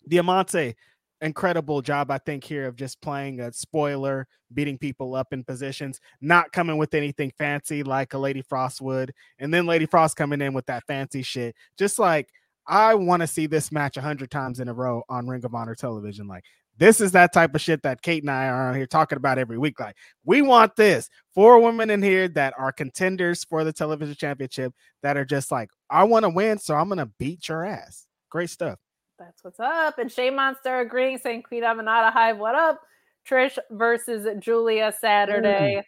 Diamante, 0.07 0.75
incredible 1.21 1.81
job, 1.81 2.11
I 2.11 2.17
think, 2.17 2.43
here 2.43 2.67
of 2.67 2.75
just 2.75 3.01
playing 3.01 3.39
a 3.39 3.53
spoiler, 3.53 4.27
beating 4.53 4.77
people 4.77 5.15
up 5.15 5.31
in 5.31 5.43
positions, 5.43 5.99
not 6.21 6.51
coming 6.51 6.77
with 6.77 6.93
anything 6.93 7.31
fancy 7.37 7.83
like 7.83 8.13
a 8.13 8.17
Lady 8.17 8.41
Frost 8.41 8.81
would, 8.81 9.13
and 9.39 9.53
then 9.53 9.65
Lady 9.65 9.85
Frost 9.85 10.17
coming 10.17 10.41
in 10.41 10.53
with 10.53 10.65
that 10.65 10.83
fancy 10.87 11.21
shit. 11.23 11.55
Just 11.77 11.99
like 11.99 12.29
I 12.67 12.95
want 12.95 13.21
to 13.21 13.27
see 13.27 13.47
this 13.47 13.71
match 13.71 13.97
a 13.97 14.01
hundred 14.01 14.31
times 14.31 14.59
in 14.59 14.67
a 14.67 14.73
row 14.73 15.03
on 15.09 15.27
Ring 15.27 15.43
of 15.45 15.55
Honor 15.55 15.75
television. 15.75 16.27
Like 16.27 16.43
this 16.77 16.99
is 16.99 17.11
that 17.11 17.33
type 17.33 17.53
of 17.53 17.61
shit 17.61 17.83
that 17.83 18.01
Kate 18.01 18.23
and 18.23 18.31
I 18.31 18.47
are 18.47 18.69
on 18.69 18.75
here 18.75 18.87
talking 18.87 19.17
about 19.17 19.37
every 19.37 19.57
week. 19.57 19.79
Like, 19.79 19.95
we 20.25 20.41
want 20.41 20.75
this. 20.75 21.09
Four 21.33 21.59
women 21.59 21.89
in 21.89 22.01
here 22.01 22.27
that 22.29 22.53
are 22.57 22.71
contenders 22.71 23.43
for 23.43 23.63
the 23.63 23.73
television 23.73 24.15
championship 24.15 24.73
that 25.01 25.17
are 25.17 25.25
just 25.25 25.51
like, 25.51 25.69
I 25.89 26.03
want 26.03 26.23
to 26.23 26.29
win, 26.29 26.57
so 26.57 26.75
I'm 26.75 26.89
gonna 26.89 27.09
beat 27.19 27.47
your 27.47 27.65
ass. 27.65 28.07
Great 28.29 28.49
stuff. 28.49 28.79
That's 29.19 29.43
what's 29.43 29.59
up. 29.59 29.99
And 29.99 30.11
Shay 30.11 30.29
Monster 30.29 30.79
agreeing, 30.79 31.19
saying 31.19 31.43
Queen 31.43 31.63
Aminata 31.63 32.11
Hive, 32.11 32.37
what 32.37 32.55
up? 32.55 32.81
Trish 33.29 33.57
versus 33.71 34.27
Julia 34.39 34.93
Saturday. 34.99 35.83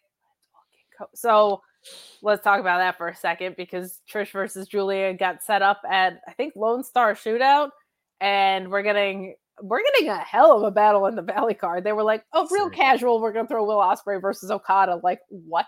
Mm. 0.99 1.05
So 1.13 1.61
let's 2.21 2.43
talk 2.43 2.59
about 2.59 2.77
that 2.77 2.97
for 2.97 3.09
a 3.09 3.15
second 3.15 3.55
because 3.57 4.01
Trish 4.09 4.31
versus 4.31 4.67
Julia 4.67 5.13
got 5.13 5.43
set 5.43 5.61
up 5.61 5.81
at 5.89 6.21
I 6.27 6.33
think 6.33 6.53
Lone 6.55 6.83
Star 6.83 7.13
Shootout, 7.13 7.71
and 8.21 8.69
we're 8.71 8.83
getting 8.83 9.36
we're 9.62 9.82
getting 9.93 10.10
a 10.10 10.18
hell 10.18 10.51
of 10.58 10.64
a 10.64 10.72
battle 10.72 11.06
in 11.06 11.16
the 11.16 11.22
Valley 11.22 11.53
card. 11.53 11.84
They 11.84 11.93
were 11.93 12.03
like, 12.03 12.26
oh, 12.34 12.47
real 12.51 12.70
casual. 12.70 13.22
We're 13.22 13.32
gonna 13.32 13.47
throw 13.47 13.66
Will 13.66 13.78
Ospreay 13.78 14.22
versus 14.22 14.51
Okada. 14.51 14.99
Like 15.03 15.20
what? 15.30 15.68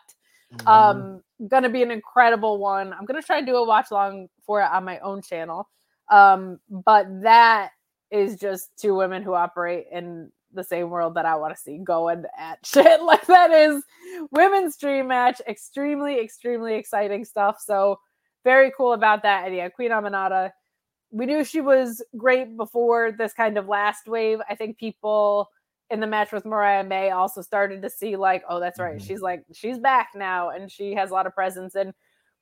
Mm-hmm. 0.53 0.67
Um, 0.67 1.21
gonna 1.47 1.69
be 1.69 1.83
an 1.83 1.91
incredible 1.91 2.57
one. 2.57 2.93
I'm 2.93 3.05
gonna 3.05 3.21
try 3.21 3.39
to 3.39 3.45
do 3.45 3.55
a 3.55 3.65
watch 3.65 3.91
long 3.91 4.27
for 4.45 4.61
it 4.61 4.69
on 4.71 4.83
my 4.83 4.99
own 4.99 5.21
channel. 5.21 5.69
Um, 6.09 6.59
but 6.69 7.07
that 7.23 7.71
is 8.11 8.39
just 8.39 8.71
two 8.77 8.95
women 8.95 9.23
who 9.23 9.33
operate 9.33 9.85
in 9.91 10.31
the 10.53 10.63
same 10.63 10.89
world 10.89 11.15
that 11.15 11.25
I 11.25 11.35
want 11.35 11.55
to 11.55 11.61
see 11.61 11.77
going 11.77 12.23
at 12.37 12.59
shit. 12.65 13.01
Like 13.01 13.25
that 13.27 13.51
is 13.51 13.83
women's 14.31 14.77
dream 14.77 15.07
match. 15.07 15.41
Extremely, 15.47 16.19
extremely 16.19 16.75
exciting 16.75 17.25
stuff. 17.25 17.57
So 17.65 17.99
very 18.43 18.71
cool 18.75 18.93
about 18.93 19.23
that. 19.23 19.45
And 19.45 19.55
yeah, 19.55 19.69
Queen 19.69 19.91
Aminata 19.91 20.51
we 21.11 21.25
knew 21.25 21.43
she 21.43 21.61
was 21.61 22.03
great 22.17 22.57
before 22.57 23.11
this 23.11 23.33
kind 23.33 23.57
of 23.57 23.67
last 23.67 24.07
wave. 24.07 24.39
I 24.49 24.55
think 24.55 24.77
people 24.77 25.49
in 25.89 25.99
the 25.99 26.07
match 26.07 26.31
with 26.31 26.45
Mariah 26.45 26.83
May 26.83 27.11
also 27.11 27.41
started 27.41 27.81
to 27.81 27.89
see 27.89 28.15
like, 28.17 28.43
oh, 28.49 28.59
that's 28.59 28.79
right. 28.79 28.97
Mm-hmm. 28.97 29.07
She's 29.07 29.21
like, 29.21 29.43
she's 29.53 29.79
back 29.79 30.09
now 30.15 30.49
and 30.49 30.71
she 30.71 30.93
has 30.95 31.11
a 31.11 31.13
lot 31.13 31.27
of 31.27 31.33
presence. 31.33 31.75
And 31.75 31.93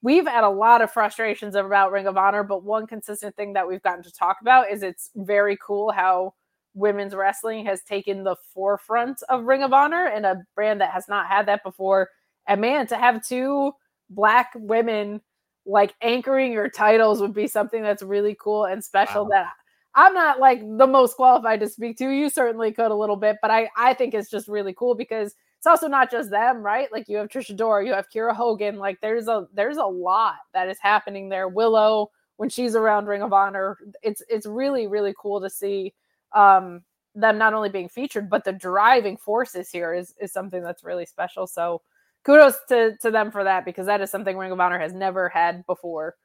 we've 0.01 0.27
had 0.27 0.43
a 0.43 0.49
lot 0.49 0.81
of 0.81 0.91
frustrations 0.91 1.53
about 1.53 1.91
Ring 1.91 2.07
of 2.07 2.17
Honor, 2.17 2.43
but 2.43 2.63
one 2.63 2.87
consistent 2.87 3.35
thing 3.35 3.53
that 3.53 3.67
we've 3.67 3.83
gotten 3.83 4.03
to 4.03 4.11
talk 4.11 4.37
about 4.41 4.71
is 4.71 4.81
it's 4.81 5.11
very 5.15 5.57
cool 5.61 5.91
how 5.91 6.33
women's 6.73 7.15
wrestling 7.15 7.65
has 7.65 7.83
taken 7.83 8.23
the 8.23 8.35
forefront 8.53 9.21
of 9.29 9.45
Ring 9.45 9.63
of 9.63 9.73
Honor 9.73 10.07
and 10.07 10.25
a 10.25 10.41
brand 10.55 10.81
that 10.81 10.91
has 10.91 11.07
not 11.07 11.27
had 11.27 11.47
that 11.47 11.63
before. 11.63 12.09
And 12.47 12.61
man, 12.61 12.87
to 12.87 12.97
have 12.97 13.25
two 13.25 13.73
black 14.09 14.51
women 14.55 15.21
like 15.65 15.95
anchoring 16.01 16.51
your 16.51 16.69
titles 16.69 17.21
would 17.21 17.33
be 17.33 17.47
something 17.47 17.81
that's 17.81 18.03
really 18.03 18.35
cool 18.39 18.65
and 18.65 18.83
special 18.83 19.23
wow. 19.23 19.29
that 19.31 19.47
I'm 19.95 20.13
not 20.13 20.39
like 20.39 20.59
the 20.61 20.87
most 20.87 21.15
qualified 21.15 21.61
to 21.61 21.69
speak 21.69 21.97
to. 21.97 22.09
You 22.09 22.29
certainly 22.29 22.71
could 22.71 22.91
a 22.91 22.95
little 22.95 23.15
bit, 23.15 23.37
but 23.41 23.49
I 23.49 23.69
I 23.77 23.93
think 23.93 24.13
it's 24.13 24.29
just 24.29 24.47
really 24.47 24.73
cool 24.73 24.93
because 24.93 25.35
it's 25.57 25.67
also 25.67 25.87
not 25.87 26.11
just 26.11 26.29
them, 26.29 26.61
right? 26.61 26.91
Like 26.91 27.07
you 27.07 27.17
have 27.17 27.29
Trish 27.29 27.55
Adora, 27.55 27.85
you 27.85 27.93
have 27.93 28.09
Kiera 28.09 28.35
Hogan. 28.35 28.77
Like 28.77 28.99
there's 29.01 29.27
a 29.27 29.47
there's 29.53 29.77
a 29.77 29.85
lot 29.85 30.35
that 30.53 30.67
is 30.67 30.77
happening 30.79 31.29
there. 31.29 31.47
Willow 31.47 32.11
when 32.37 32.49
she's 32.49 32.75
around 32.75 33.07
Ring 33.07 33.21
of 33.21 33.31
Honor, 33.31 33.77
it's 34.03 34.21
it's 34.29 34.45
really 34.45 34.87
really 34.87 35.15
cool 35.17 35.39
to 35.41 35.49
see 35.49 35.93
um, 36.33 36.83
them 37.15 37.37
not 37.37 37.53
only 37.53 37.69
being 37.69 37.87
featured, 37.87 38.29
but 38.29 38.43
the 38.43 38.51
driving 38.51 39.15
forces 39.15 39.71
here 39.71 39.93
is 39.93 40.13
is 40.19 40.33
something 40.33 40.61
that's 40.61 40.83
really 40.83 41.05
special. 41.05 41.47
So 41.47 41.81
kudos 42.25 42.55
to 42.69 42.97
to 43.01 43.11
them 43.11 43.31
for 43.31 43.43
that 43.43 43.65
because 43.65 43.85
that 43.85 44.01
is 44.01 44.09
something 44.09 44.37
Ring 44.37 44.51
of 44.51 44.59
Honor 44.59 44.79
has 44.79 44.93
never 44.93 45.29
had 45.29 45.65
before. 45.65 46.15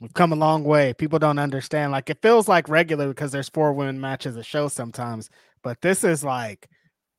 We've 0.00 0.14
come 0.14 0.32
a 0.32 0.36
long 0.36 0.64
way. 0.64 0.94
People 0.94 1.20
don't 1.20 1.38
understand. 1.38 1.92
Like 1.92 2.10
it 2.10 2.20
feels 2.22 2.48
like 2.48 2.68
regular 2.68 3.08
because 3.08 3.30
there's 3.30 3.48
four 3.48 3.72
women 3.72 4.00
matches 4.00 4.36
a 4.36 4.42
show 4.42 4.68
sometimes, 4.68 5.30
but 5.62 5.80
this 5.80 6.02
is 6.02 6.24
like 6.24 6.68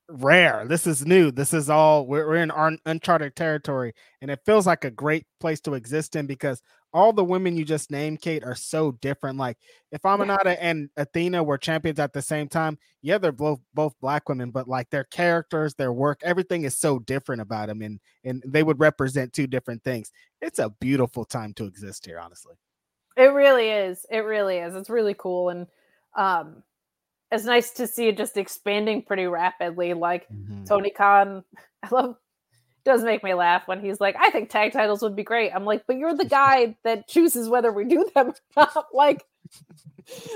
rare. 0.10 0.66
This 0.68 0.86
is 0.86 1.06
new. 1.06 1.32
This 1.32 1.54
is 1.54 1.70
all 1.70 2.06
we're, 2.06 2.28
we're 2.28 2.44
in 2.44 2.80
uncharted 2.86 3.36
territory, 3.36 3.94
and 4.22 4.30
it 4.30 4.42
feels 4.46 4.68
like 4.68 4.84
a 4.84 4.92
great 4.92 5.26
place 5.40 5.62
to 5.62 5.74
exist 5.74 6.16
in 6.16 6.28
because 6.28 6.62
all 6.94 7.12
the 7.12 7.24
women 7.24 7.58
you 7.58 7.66
just 7.66 7.90
named, 7.90 8.22
Kate, 8.22 8.44
are 8.44 8.56
so 8.56 8.92
different. 8.94 9.38
Like 9.38 9.58
if 9.92 10.02
Aminata 10.04 10.46
yeah. 10.46 10.58
and 10.60 10.90
Athena 10.96 11.44
were 11.44 11.58
champions 11.58 12.00
at 12.00 12.14
the 12.14 12.22
same 12.22 12.48
time, 12.48 12.78
yeah, 13.02 13.18
they're 13.18 13.32
both 13.32 13.60
both 13.74 13.94
black 14.00 14.30
women, 14.30 14.52
but 14.52 14.68
like 14.68 14.90
their 14.90 15.06
characters, 15.06 15.74
their 15.74 15.92
work, 15.92 16.22
everything 16.24 16.64
is 16.64 16.78
so 16.78 17.00
different 17.00 17.42
about 17.42 17.68
them, 17.68 17.82
and 17.82 18.00
and 18.24 18.44
they 18.46 18.64
would 18.64 18.80
represent 18.80 19.34
two 19.34 19.48
different 19.48 19.84
things. 19.84 20.12
It's 20.42 20.60
a 20.60 20.70
beautiful 20.70 21.26
time 21.26 21.54
to 21.56 21.66
exist 21.66 22.06
here, 22.06 22.20
honestly. 22.20 22.56
It 23.18 23.34
really 23.34 23.70
is. 23.70 24.06
It 24.10 24.20
really 24.20 24.58
is. 24.58 24.76
It's 24.76 24.90
really 24.90 25.16
cool, 25.18 25.50
and 25.50 25.68
um, 26.16 26.64
it's 27.32 27.46
nice 27.46 27.72
to 27.72 27.88
see 27.88 28.08
it 28.08 28.18
just 28.18 28.38
expanding 28.38 29.02
pretty 29.02 29.26
rapidly. 29.26 29.94
Like 29.94 30.28
mm-hmm. 30.30 30.66
Tony 30.66 30.92
Khan, 30.92 31.44
I 31.84 31.88
love 31.90 32.16
does 32.86 33.04
make 33.04 33.24
me 33.24 33.34
laugh 33.34 33.68
when 33.68 33.80
he's 33.80 34.02
like, 34.02 34.16
I 34.20 34.30
think 34.30 34.50
tag 34.50 34.74
titles 34.74 35.02
would 35.02 35.16
be 35.16 35.24
great. 35.24 35.52
I'm 35.54 35.66
like, 35.66 35.86
but 35.88 35.98
you're 35.98 36.16
the 36.16 36.26
guy 36.26 36.76
that 36.84 37.08
chooses 37.08 37.50
whether 37.50 37.72
we 37.72 37.86
do 37.86 38.10
them 38.14 38.30
or 38.30 38.36
not. 38.56 38.86
like, 38.94 39.24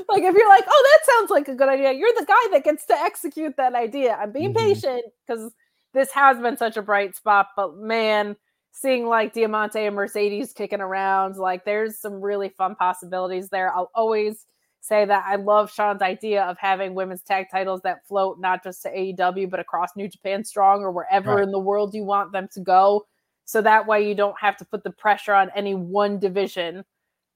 like 0.09 0.23
if 0.23 0.35
you're 0.35 0.49
like, 0.49 0.63
oh, 0.67 0.89
that 0.91 1.13
sounds 1.13 1.29
like 1.29 1.47
a 1.47 1.55
good 1.55 1.69
idea, 1.69 1.91
you're 1.91 2.13
the 2.17 2.25
guy 2.25 2.51
that 2.51 2.63
gets 2.63 2.85
to 2.85 2.93
execute 2.93 3.55
that 3.57 3.75
idea. 3.75 4.13
I'm 4.15 4.31
being 4.31 4.53
mm-hmm. 4.53 4.65
patient 4.65 5.03
because 5.25 5.53
this 5.93 6.11
has 6.11 6.37
been 6.39 6.57
such 6.57 6.77
a 6.77 6.81
bright 6.81 7.15
spot, 7.15 7.47
but 7.55 7.75
man, 7.75 8.35
seeing 8.71 9.07
like 9.07 9.33
Diamante 9.33 9.85
and 9.85 9.95
Mercedes 9.95 10.53
kicking 10.53 10.81
around, 10.81 11.35
like 11.35 11.65
there's 11.65 11.99
some 11.99 12.21
really 12.21 12.49
fun 12.49 12.75
possibilities 12.75 13.49
there. 13.49 13.73
I'll 13.73 13.91
always 13.93 14.45
say 14.81 15.05
that 15.05 15.25
I 15.27 15.35
love 15.35 15.71
Sean's 15.71 16.01
idea 16.01 16.43
of 16.43 16.57
having 16.57 16.93
women's 16.95 17.21
tag 17.21 17.47
titles 17.51 17.81
that 17.83 18.07
float 18.07 18.39
not 18.39 18.63
just 18.63 18.81
to 18.83 18.89
AEW, 18.89 19.49
but 19.49 19.59
across 19.59 19.95
New 19.95 20.07
Japan 20.07 20.43
Strong 20.43 20.81
or 20.81 20.91
wherever 20.91 21.35
right. 21.35 21.43
in 21.43 21.51
the 21.51 21.59
world 21.59 21.93
you 21.93 22.03
want 22.03 22.31
them 22.31 22.47
to 22.53 22.59
go. 22.59 23.05
So 23.45 23.61
that 23.61 23.87
way 23.87 24.07
you 24.07 24.15
don't 24.15 24.39
have 24.39 24.57
to 24.57 24.65
put 24.65 24.83
the 24.83 24.91
pressure 24.91 25.33
on 25.33 25.51
any 25.55 25.75
one 25.75 26.19
division 26.19 26.83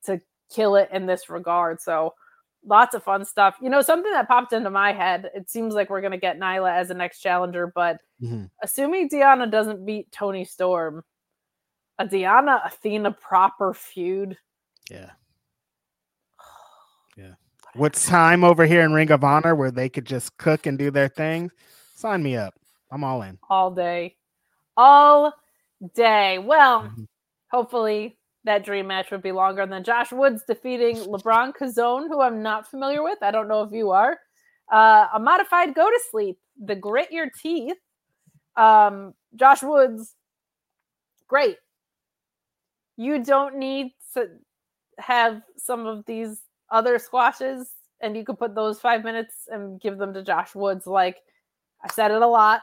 to 0.04 0.20
kill 0.54 0.76
it 0.76 0.88
in 0.92 1.06
this 1.06 1.28
regard. 1.28 1.80
So 1.80 2.14
lots 2.66 2.94
of 2.94 3.02
fun 3.02 3.24
stuff. 3.24 3.56
You 3.60 3.70
know, 3.70 3.82
something 3.82 4.12
that 4.12 4.28
popped 4.28 4.52
into 4.52 4.70
my 4.70 4.92
head, 4.92 5.30
it 5.34 5.50
seems 5.50 5.74
like 5.74 5.90
we're 5.90 6.00
going 6.00 6.12
to 6.12 6.18
get 6.18 6.38
Nyla 6.38 6.72
as 6.72 6.88
the 6.88 6.94
next 6.94 7.20
challenger, 7.20 7.72
but 7.74 7.98
mm-hmm. 8.22 8.44
assuming 8.62 9.08
Deonna 9.08 9.50
doesn't 9.50 9.84
beat 9.84 10.12
Toni 10.12 10.44
Storm, 10.44 11.02
a 11.98 12.06
Deonna 12.06 12.64
Athena 12.66 13.12
proper 13.12 13.74
feud. 13.74 14.36
Yeah. 14.90 15.10
What's 17.74 18.06
time 18.06 18.44
over 18.44 18.66
here 18.66 18.82
in 18.82 18.92
Ring 18.92 19.10
of 19.10 19.24
Honor 19.24 19.54
where 19.54 19.70
they 19.70 19.88
could 19.88 20.04
just 20.04 20.36
cook 20.36 20.66
and 20.66 20.78
do 20.78 20.90
their 20.90 21.08
thing? 21.08 21.50
Sign 21.94 22.22
me 22.22 22.36
up. 22.36 22.54
I'm 22.90 23.02
all 23.02 23.22
in. 23.22 23.38
All 23.48 23.70
day. 23.70 24.16
All 24.76 25.32
day. 25.94 26.38
Well, 26.38 26.82
mm-hmm. 26.82 27.04
hopefully 27.50 28.18
that 28.44 28.62
dream 28.64 28.88
match 28.88 29.10
would 29.10 29.22
be 29.22 29.32
longer 29.32 29.64
than 29.64 29.84
Josh 29.84 30.12
Woods 30.12 30.42
defeating 30.46 30.96
LaBron 30.96 31.54
Kozone, 31.56 32.08
who 32.08 32.20
I'm 32.20 32.42
not 32.42 32.70
familiar 32.70 33.02
with. 33.02 33.22
I 33.22 33.30
don't 33.30 33.48
know 33.48 33.62
if 33.62 33.72
you 33.72 33.90
are. 33.90 34.18
Uh, 34.70 35.06
a 35.14 35.18
modified 35.18 35.74
go 35.74 35.88
to 35.88 36.00
sleep, 36.10 36.38
the 36.62 36.74
grit 36.74 37.10
your 37.10 37.30
teeth. 37.42 37.78
Um, 38.54 39.14
Josh 39.34 39.62
Woods, 39.62 40.14
great. 41.26 41.56
You 42.98 43.24
don't 43.24 43.56
need 43.56 43.92
to 44.12 44.28
have 44.98 45.40
some 45.56 45.86
of 45.86 46.04
these 46.04 46.42
other 46.72 46.98
squashes 46.98 47.70
and 48.00 48.16
you 48.16 48.24
could 48.24 48.38
put 48.38 48.54
those 48.54 48.80
five 48.80 49.04
minutes 49.04 49.34
and 49.48 49.80
give 49.80 49.98
them 49.98 50.12
to 50.14 50.22
Josh 50.22 50.54
Woods. 50.54 50.86
Like 50.86 51.18
I 51.84 51.88
said 51.92 52.10
it 52.10 52.22
a 52.22 52.26
lot. 52.26 52.62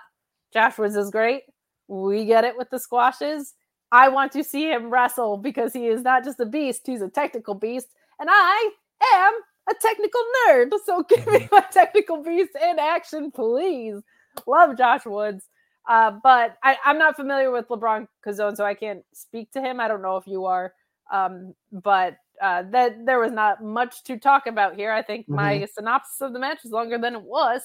Josh 0.53 0.77
Woods 0.77 0.95
is 0.95 1.09
great. 1.09 1.43
We 1.87 2.25
get 2.25 2.43
it 2.43 2.57
with 2.57 2.69
the 2.69 2.79
squashes. 2.79 3.53
I 3.91 4.09
want 4.09 4.31
to 4.33 4.43
see 4.43 4.69
him 4.69 4.89
wrestle 4.89 5.37
because 5.37 5.73
he 5.73 5.87
is 5.87 6.01
not 6.03 6.23
just 6.23 6.39
a 6.39 6.45
beast, 6.45 6.81
he's 6.85 7.01
a 7.01 7.09
technical 7.09 7.55
beast. 7.55 7.87
And 8.19 8.29
I 8.31 8.71
am 9.15 9.33
a 9.69 9.73
technical 9.81 10.21
nerd. 10.47 10.71
So 10.85 11.03
give 11.09 11.25
me 11.27 11.47
my 11.51 11.63
technical 11.71 12.23
beast 12.23 12.51
in 12.61 12.77
action, 12.79 13.31
please. 13.31 14.01
Love 14.45 14.77
Josh 14.77 15.05
Woods. 15.05 15.45
Uh, 15.87 16.11
but 16.21 16.57
I, 16.61 16.77
am 16.85 16.99
not 16.99 17.15
familiar 17.15 17.49
with 17.49 17.67
LaBron 17.67 18.07
Kozone, 18.25 18.55
so 18.55 18.63
I 18.63 18.75
can't 18.75 19.03
speak 19.13 19.51
to 19.53 19.61
him. 19.61 19.79
I 19.79 19.87
don't 19.87 20.03
know 20.03 20.17
if 20.17 20.27
you 20.27 20.45
are. 20.45 20.73
Um, 21.11 21.55
but 21.71 22.17
uh, 22.41 22.63
that 22.71 23.05
there 23.05 23.19
was 23.19 23.31
not 23.31 23.63
much 23.63 24.03
to 24.03 24.17
talk 24.17 24.47
about 24.47 24.75
here. 24.75 24.91
I 24.91 25.01
think 25.01 25.25
mm-hmm. 25.25 25.35
my 25.35 25.67
synopsis 25.73 26.21
of 26.21 26.33
the 26.33 26.39
match 26.39 26.59
is 26.65 26.71
longer 26.71 26.97
than 26.97 27.15
it 27.15 27.21
was. 27.21 27.61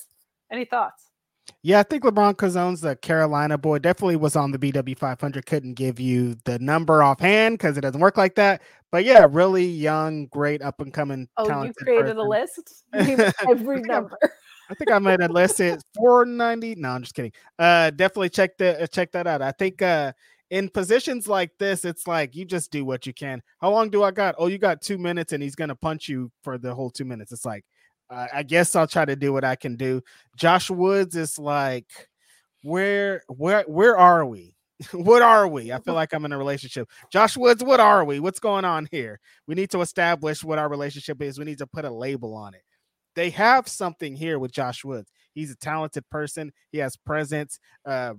Any 0.51 0.64
thoughts? 0.64 1.11
Yeah, 1.62 1.81
I 1.81 1.83
think 1.83 2.05
LaBron 2.05 2.35
Kozone's 2.35 2.81
the 2.81 2.97
Carolina 2.97 3.59
boy. 3.59 3.79
Definitely 3.79 4.16
was 4.16 4.37
on 4.37 4.51
the 4.51 4.59
BW 4.59 4.97
500. 4.97 5.47
Couldn't 5.47 5.75
give 5.75 5.99
you 6.01 6.37
the 6.45 6.59
number 6.59 7.03
offhand 7.03 7.59
because 7.59 7.77
it 7.77 7.83
doesn't 7.83 8.01
work 8.01 8.16
like 8.16 8.35
that. 8.37 8.62
But 8.91 9.05
yeah, 9.05 9.27
really 9.31 9.64
young, 9.64 10.27
great 10.27 10.62
up 10.62 10.81
and 10.81 10.93
coming. 10.93 11.29
Oh, 11.37 11.64
you 11.64 11.72
created 11.72 12.16
person. 12.16 12.18
a 12.18 12.22
list. 12.22 12.85
Every 13.49 13.81
number. 13.81 14.16
I 14.70 14.75
think 14.75 14.91
I 14.91 14.99
made 14.99 15.20
a 15.20 15.29
list. 15.29 15.61
It's 15.61 15.85
490. 15.97 16.77
No, 16.77 16.91
I'm 16.91 17.03
just 17.03 17.14
kidding. 17.14 17.33
Uh, 17.59 17.91
definitely 17.91 18.31
check 18.31 18.57
the 18.57 18.83
uh, 18.83 18.87
check 18.87 19.12
that 19.12 19.27
out. 19.27 19.43
I 19.43 19.53
think 19.53 19.83
uh 19.83 20.12
in 20.55 20.68
positions 20.68 21.26
like 21.26 21.50
this, 21.59 21.84
it's 21.84 22.07
like 22.07 22.36
you 22.36 22.44
just 22.44 22.70
do 22.70 22.84
what 22.84 23.07
you 23.07 23.12
can. 23.12 23.42
How 23.61 23.72
long 23.72 23.90
do 23.90 24.05
I 24.05 24.12
got? 24.12 24.36
Oh, 24.38 24.46
you 24.46 24.57
got 24.57 24.80
two 24.80 24.98
minutes, 24.98 25.32
and 25.32 25.42
he's 25.42 25.57
gonna 25.57 25.74
punch 25.74 26.09
you 26.09 26.30
for 26.44 26.59
the 26.59 26.72
whole 26.72 26.90
two 26.90 27.05
minutes. 27.05 27.32
It's 27.32 27.44
like, 27.44 27.64
I 28.09 28.44
guess 28.44 28.76
I'll 28.76 28.86
try 28.86 29.05
to 29.05 29.16
do 29.16 29.32
what 29.32 29.42
I 29.42 29.57
can 29.57 29.74
do. 29.74 30.00
Josh 30.36 30.70
Woods 30.70 31.16
is 31.16 31.40
like, 31.40 31.90
where, 32.62 33.22
where, 33.26 33.64
where 33.66 33.98
are 33.98 34.24
we? 34.24 34.55
what 34.92 35.22
are 35.22 35.48
we? 35.48 35.72
I 35.72 35.80
feel 35.80 35.94
like 35.94 36.12
I'm 36.12 36.24
in 36.24 36.32
a 36.32 36.38
relationship. 36.38 36.88
Josh 37.11 37.36
Woods, 37.36 37.64
what 37.64 37.80
are 37.80 38.05
we? 38.05 38.20
What's 38.20 38.38
going 38.38 38.64
on 38.64 38.86
here? 38.92 39.18
We 39.48 39.57
need 39.57 39.70
to 39.70 39.80
establish 39.80 40.44
what 40.44 40.61
our 40.61 40.68
relationship 40.68 41.20
is. 41.20 41.36
We 41.36 41.46
need 41.46 41.59
to 41.59 41.66
put 41.66 41.84
a 41.84 41.90
label 41.90 42.32
on 42.36 42.55
it. 42.55 42.62
They 43.16 43.30
have 43.30 43.66
something 43.66 44.14
here 44.14 44.38
with 44.38 44.52
Josh 44.52 44.84
Woods. 44.84 45.11
He's 45.32 45.50
a 45.50 45.57
talented 45.57 46.09
person. 46.11 46.52
He 46.70 46.78
has 46.78 46.96
presence. 46.96 47.59
Uh, 47.84 48.14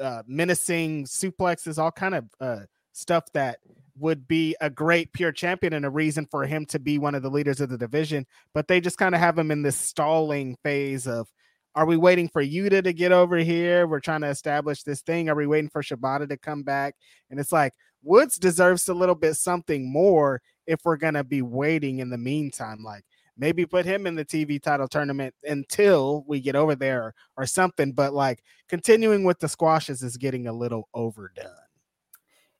uh, 0.00 0.22
menacing 0.26 1.04
suplexes, 1.04 1.78
all 1.78 1.92
kind 1.92 2.14
of 2.14 2.24
uh, 2.40 2.60
stuff 2.92 3.24
that 3.34 3.58
would 3.98 4.26
be 4.26 4.56
a 4.60 4.70
great 4.70 5.12
pure 5.12 5.32
champion 5.32 5.74
and 5.74 5.84
a 5.84 5.90
reason 5.90 6.26
for 6.30 6.46
him 6.46 6.64
to 6.66 6.78
be 6.78 6.98
one 6.98 7.14
of 7.14 7.22
the 7.22 7.30
leaders 7.30 7.60
of 7.60 7.68
the 7.68 7.78
division. 7.78 8.26
But 8.54 8.66
they 8.66 8.80
just 8.80 8.98
kind 8.98 9.14
of 9.14 9.20
have 9.20 9.38
him 9.38 9.50
in 9.50 9.62
this 9.62 9.76
stalling 9.76 10.56
phase 10.62 11.06
of, 11.06 11.28
are 11.74 11.86
we 11.86 11.96
waiting 11.96 12.28
for 12.28 12.42
Yuta 12.42 12.82
to 12.82 12.92
get 12.92 13.12
over 13.12 13.36
here? 13.36 13.86
We're 13.86 14.00
trying 14.00 14.22
to 14.22 14.28
establish 14.28 14.82
this 14.82 15.02
thing. 15.02 15.28
Are 15.28 15.36
we 15.36 15.46
waiting 15.46 15.70
for 15.70 15.82
Shibata 15.82 16.28
to 16.28 16.36
come 16.36 16.62
back? 16.62 16.94
And 17.30 17.38
it's 17.38 17.52
like 17.52 17.74
Woods 18.02 18.38
deserves 18.38 18.88
a 18.88 18.94
little 18.94 19.14
bit 19.14 19.34
something 19.34 19.90
more 19.90 20.40
if 20.66 20.80
we're 20.84 20.96
gonna 20.96 21.22
be 21.22 21.42
waiting 21.42 21.98
in 21.98 22.10
the 22.10 22.18
meantime. 22.18 22.82
Like 22.82 23.04
maybe 23.36 23.66
put 23.66 23.84
him 23.84 24.06
in 24.06 24.14
the 24.14 24.24
TV 24.24 24.60
title 24.60 24.88
tournament 24.88 25.34
until 25.44 26.24
we 26.26 26.40
get 26.40 26.56
over 26.56 26.74
there 26.74 27.14
or, 27.36 27.46
something. 27.46 27.92
But 27.92 28.12
like 28.12 28.42
continuing 28.68 29.24
with 29.24 29.38
the 29.40 29.48
squashes 29.48 30.02
is 30.02 30.16
getting 30.16 30.46
a 30.46 30.52
little 30.52 30.88
overdone. 30.94 31.46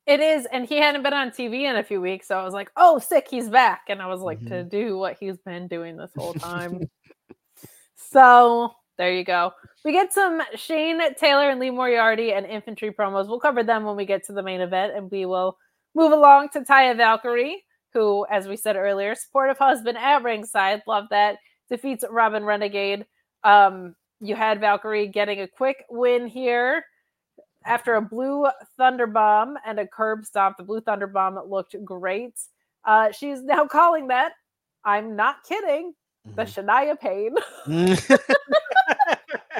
It 0.06 0.20
is, 0.20 0.46
and 0.50 0.66
he 0.66 0.78
hadn't 0.78 1.02
been 1.02 1.12
on 1.12 1.30
TV 1.30 1.62
in 1.62 1.76
a 1.76 1.84
few 1.84 2.00
weeks, 2.00 2.26
so 2.26 2.36
I 2.36 2.42
was 2.42 2.54
like, 2.54 2.70
"Oh, 2.76 2.98
sick, 2.98 3.28
he's 3.30 3.48
back!" 3.48 3.82
And 3.88 4.02
I 4.02 4.06
was 4.06 4.20
like, 4.20 4.38
mm-hmm. 4.38 4.48
"To 4.48 4.64
do 4.64 4.98
what 4.98 5.16
he's 5.20 5.38
been 5.38 5.68
doing 5.68 5.96
this 5.96 6.10
whole 6.16 6.34
time." 6.34 6.88
so 7.94 8.72
there 8.98 9.12
you 9.12 9.24
go. 9.24 9.52
We 9.84 9.92
get 9.92 10.12
some 10.12 10.42
Shane 10.56 11.00
Taylor 11.14 11.50
and 11.50 11.60
Lee 11.60 11.70
Moriarty 11.70 12.32
and 12.32 12.44
infantry 12.44 12.90
promos. 12.90 13.28
We'll 13.28 13.40
cover 13.40 13.62
them 13.62 13.84
when 13.84 13.96
we 13.96 14.04
get 14.04 14.24
to 14.26 14.32
the 14.32 14.42
main 14.42 14.60
event, 14.60 14.94
and 14.96 15.10
we 15.10 15.26
will 15.26 15.56
move 15.94 16.12
along 16.12 16.48
to 16.54 16.62
Taya 16.62 16.96
Valkyrie 16.96 17.64
who, 17.93 18.26
as 18.30 18.47
we 18.47 18.57
said 18.57 18.76
earlier, 18.76 19.14
supportive 19.14 19.59
husband 19.59 19.99
at 19.99 20.22
ringside. 20.22 20.82
Love 20.86 21.07
that. 21.11 21.38
Defeats 21.68 22.05
Robyn 22.09 22.45
Renegade. 22.45 23.07
Um, 23.45 23.95
you 24.20 24.34
had 24.34 24.61
Valkyrie 24.61 25.09
getting 25.09 25.41
a 25.41 25.49
quick 25.49 25.84
win 25.88 26.26
here 26.26 26.84
after 27.64 27.95
a 27.95 28.03
blue 28.03 28.47
thunder 28.76 29.07
bomb 29.07 29.57
and 29.66 29.78
a 29.78 29.86
curb 29.86 30.24
stop. 30.24 30.57
The 30.57 30.64
blue 30.64 30.80
thunder 30.80 31.07
bomb 31.07 31.38
looked 31.49 31.76
great. 31.84 32.34
Uh, 32.84 33.12
she's 33.12 33.43
now 33.43 33.66
calling 33.70 34.09
that. 34.09 34.32
I'm 34.84 35.16
not 35.16 35.45
kidding. 35.45 35.95
The 36.36 36.43
mm-hmm. 36.45 36.70
Shania 36.70 36.99
Pain. 37.01 37.34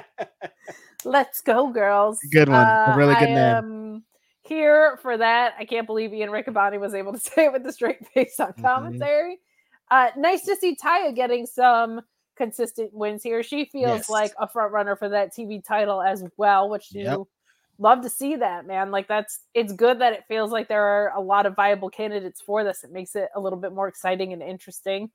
Let's 1.05 1.41
go, 1.41 1.69
girls. 1.69 2.19
Good 2.31 2.49
one. 2.49 2.59
Uh, 2.59 2.93
a 2.93 2.97
really 2.97 3.15
good 3.15 3.31
I 3.31 3.35
name. 3.35 3.39
Am, 3.39 4.05
here 4.51 4.99
for 5.01 5.17
that. 5.17 5.55
I 5.59 5.65
can't 5.65 5.87
believe 5.87 6.13
Ian 6.13 6.31
Riccaboni 6.31 6.79
was 6.79 6.93
able 6.93 7.13
to 7.13 7.19
say 7.21 7.47
it 7.47 7.53
with 7.53 7.65
a 7.65 7.73
straight 7.73 8.05
face 8.09 8.39
on 8.39 8.49
mm-hmm. 8.49 8.63
commentary. 8.63 9.35
Mm-hmm. 9.35 10.19
Uh, 10.19 10.21
nice 10.21 10.45
to 10.45 10.57
see 10.57 10.77
Taya 10.77 11.15
getting 11.15 11.47
some 11.47 12.03
consistent 12.37 12.93
wins 12.93 13.23
here. 13.23 13.43
She 13.43 13.65
feels 13.65 13.99
yes. 14.01 14.11
like 14.11 14.33
a 14.39 14.49
front 14.49 14.73
runner 14.73 14.97
for 14.97 15.09
that 15.09 15.33
TV 15.35 15.65
title 15.65 16.03
as 16.03 16.25
well, 16.37 16.69
which 16.69 16.89
yep. 16.93 17.13
you 17.13 17.29
love 17.79 18.03
to 18.03 18.11
see 18.11 18.37
that, 18.37 18.67
man. 18.67 18.91
Like 18.91 19.09
that's 19.09 19.41
it's 19.55 19.73
good 19.73 20.01
that 20.01 20.13
it 20.13 20.25
feels 20.29 20.51
like 20.51 20.69
there 20.69 20.83
are 20.83 21.13
a 21.17 21.21
lot 21.21 21.47
of 21.47 21.57
viable 21.57 21.91
candidates 21.91 22.41
for 22.41 22.63
this. 22.65 22.85
It 22.85 22.93
makes 22.93 23.15
it 23.17 23.29
a 23.35 23.41
little 23.41 23.59
bit 23.59 23.73
more 23.73 23.89
exciting 23.89 24.33
and 24.33 24.43
interesting. 24.43 25.11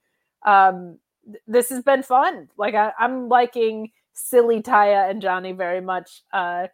Um, 0.46 1.00
th- 1.26 1.42
this 1.48 1.70
has 1.70 1.84
been 1.84 2.04
fun. 2.04 2.50
Like 2.58 2.76
I, 2.76 2.92
I'm 3.00 3.30
liking 3.30 3.92
silly 4.14 4.62
Taya 4.62 5.10
and 5.10 5.22
Johnny 5.22 5.52
very 5.52 5.82
much. 5.82 6.24
Uh, 6.34 6.68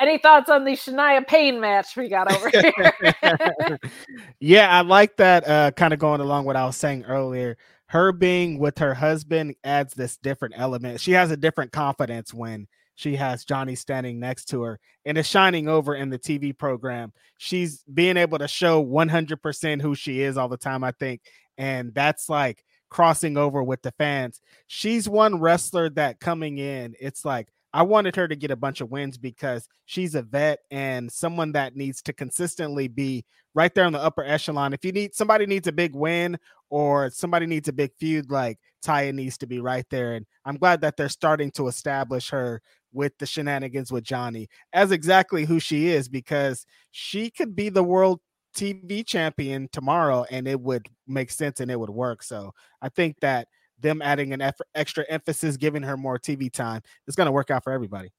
any 0.00 0.18
thoughts 0.18 0.50
on 0.50 0.64
the 0.64 0.72
Shania 0.72 1.26
Payne 1.26 1.60
match 1.60 1.96
we 1.96 2.08
got 2.08 2.32
over 2.32 2.50
here? 2.50 3.78
yeah, 4.40 4.70
I 4.70 4.82
like 4.82 5.16
that. 5.16 5.48
Uh, 5.48 5.70
kind 5.72 5.92
of 5.92 5.98
going 5.98 6.20
along 6.20 6.44
what 6.44 6.56
I 6.56 6.64
was 6.64 6.76
saying 6.76 7.04
earlier. 7.04 7.56
Her 7.86 8.12
being 8.12 8.58
with 8.58 8.78
her 8.78 8.94
husband 8.94 9.54
adds 9.64 9.94
this 9.94 10.16
different 10.18 10.54
element. 10.56 11.00
She 11.00 11.12
has 11.12 11.30
a 11.30 11.36
different 11.36 11.72
confidence 11.72 12.34
when 12.34 12.68
she 12.98 13.16
has 13.16 13.44
Johnny 13.44 13.76
standing 13.76 14.18
next 14.18 14.46
to 14.46 14.62
her 14.62 14.80
and 15.04 15.16
is 15.16 15.26
shining 15.26 15.68
over 15.68 15.94
in 15.94 16.10
the 16.10 16.18
TV 16.18 16.56
program. 16.56 17.12
She's 17.38 17.84
being 17.84 18.16
able 18.16 18.38
to 18.38 18.48
show 18.48 18.84
100% 18.84 19.80
who 19.80 19.94
she 19.94 20.20
is 20.20 20.36
all 20.36 20.48
the 20.48 20.56
time, 20.56 20.84
I 20.84 20.90
think. 20.92 21.22
And 21.56 21.94
that's 21.94 22.28
like 22.28 22.64
crossing 22.90 23.36
over 23.36 23.62
with 23.62 23.82
the 23.82 23.92
fans. 23.92 24.40
She's 24.66 25.08
one 25.08 25.40
wrestler 25.40 25.88
that 25.90 26.20
coming 26.20 26.58
in, 26.58 26.94
it's 27.00 27.24
like, 27.24 27.48
I 27.72 27.82
wanted 27.82 28.16
her 28.16 28.26
to 28.26 28.36
get 28.36 28.50
a 28.50 28.56
bunch 28.56 28.80
of 28.80 28.90
wins 28.90 29.18
because 29.18 29.68
she's 29.84 30.14
a 30.14 30.22
vet 30.22 30.60
and 30.70 31.10
someone 31.12 31.52
that 31.52 31.76
needs 31.76 32.00
to 32.02 32.12
consistently 32.12 32.88
be 32.88 33.24
right 33.54 33.74
there 33.74 33.84
on 33.84 33.92
the 33.92 34.02
upper 34.02 34.24
echelon. 34.24 34.72
If 34.72 34.84
you 34.84 34.92
need 34.92 35.14
somebody 35.14 35.44
needs 35.46 35.68
a 35.68 35.72
big 35.72 35.94
win 35.94 36.38
or 36.70 37.10
somebody 37.10 37.46
needs 37.46 37.68
a 37.68 37.72
big 37.72 37.92
feud, 37.98 38.30
like 38.30 38.58
Taya 38.84 39.12
needs 39.12 39.36
to 39.38 39.46
be 39.46 39.60
right 39.60 39.84
there. 39.90 40.14
And 40.14 40.26
I'm 40.44 40.56
glad 40.56 40.80
that 40.80 40.96
they're 40.96 41.08
starting 41.08 41.50
to 41.52 41.68
establish 41.68 42.30
her 42.30 42.62
with 42.92 43.12
the 43.18 43.26
shenanigans 43.26 43.92
with 43.92 44.04
Johnny 44.04 44.48
as 44.72 44.92
exactly 44.92 45.44
who 45.44 45.60
she 45.60 45.88
is 45.88 46.08
because 46.08 46.64
she 46.90 47.30
could 47.30 47.54
be 47.54 47.68
the 47.68 47.84
world 47.84 48.20
TV 48.56 49.06
champion 49.06 49.68
tomorrow 49.72 50.24
and 50.30 50.48
it 50.48 50.60
would 50.60 50.88
make 51.06 51.30
sense 51.30 51.60
and 51.60 51.70
it 51.70 51.78
would 51.78 51.90
work. 51.90 52.22
So 52.22 52.52
I 52.80 52.88
think 52.88 53.16
that 53.20 53.48
them 53.80 54.02
adding 54.02 54.32
an 54.32 54.40
effort, 54.40 54.66
extra 54.74 55.04
emphasis, 55.08 55.56
giving 55.56 55.82
her 55.82 55.96
more 55.96 56.18
TV 56.18 56.52
time, 56.52 56.82
it's 57.06 57.16
going 57.16 57.26
to 57.26 57.32
work 57.32 57.50
out 57.50 57.64
for 57.64 57.72
everybody. 57.72 58.12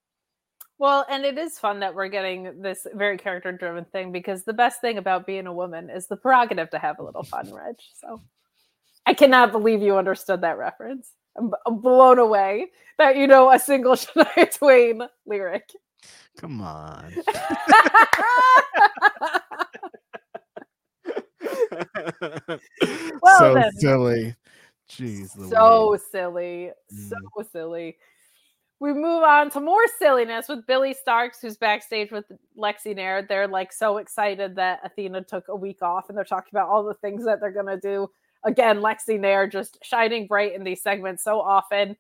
Well, 0.80 1.05
and 1.10 1.26
it 1.26 1.38
is 1.38 1.60
fun 1.60 1.82
that 1.82 1.93
we're 1.93 2.07
getting 2.07 2.62
this 2.62 2.88
very 2.93 3.18
character 3.18 3.51
driven 3.51 3.84
thing 3.86 4.14
because 4.14 4.45
the 4.45 4.53
best 4.53 4.80
thing 4.80 4.97
about 4.97 5.28
being 5.28 5.45
a 5.45 5.53
woman 5.53 5.89
is 5.89 6.07
the 6.07 6.16
prerogative 6.16 6.70
to 6.70 6.80
have 6.80 6.99
a 6.99 7.03
little 7.03 7.24
fun, 7.24 7.53
Reg. 7.53 7.76
So 7.95 8.22
I 9.05 9.14
cannot 9.14 9.51
believe 9.51 9.82
you 9.82 9.97
understood 9.97 10.39
that 10.41 10.57
reference. 10.57 11.12
I'm, 11.38 11.51
I'm 11.66 11.82
blown 11.82 12.18
away 12.18 12.68
that 12.97 13.18
you 13.18 13.28
know 13.28 13.51
a 13.51 13.60
single 13.60 13.93
Shania 13.95 14.57
Twain 14.57 15.01
lyric. 15.26 15.70
Come 16.38 16.62
on. 16.62 17.14
well, 23.22 23.39
so 23.39 23.53
then. 23.53 23.72
silly. 23.74 24.36
Jeez, 24.90 25.30
so 25.50 25.98
silly, 26.12 26.72
mm. 26.94 27.10
so 27.10 27.50
silly. 27.52 27.98
We 28.80 28.94
move 28.94 29.24
on 29.24 29.50
to 29.52 29.60
more 29.60 29.86
silliness 30.00 30.48
with 30.48 30.66
Billie 30.66 30.96
Starkz, 30.96 31.42
who's 31.42 31.58
backstage 31.58 32.12
with 32.12 32.26
Lexy 32.58 32.96
Nair. 32.96 33.22
They're 33.22 33.48
like 33.48 33.74
so 33.74 33.98
excited 33.98 34.56
that 34.56 34.80
Athena 34.84 35.24
took 35.24 35.48
a 35.50 35.56
week 35.56 35.82
off, 35.82 36.10
and 36.10 36.18
they're 36.18 36.24
talking 36.24 36.52
about 36.52 36.70
all 36.70 36.84
the 36.84 36.94
things 36.96 37.26
that 37.26 37.40
they're 37.40 37.52
gonna 37.52 37.80
do. 37.80 38.10
Again, 38.46 38.80
Lexy 38.80 39.20
Nair 39.20 39.48
just 39.48 39.78
shining 39.84 40.28
bright 40.28 40.56
in 40.56 40.64
these 40.64 40.82
segments 40.82 41.24
so 41.24 41.40
often, 41.40 41.96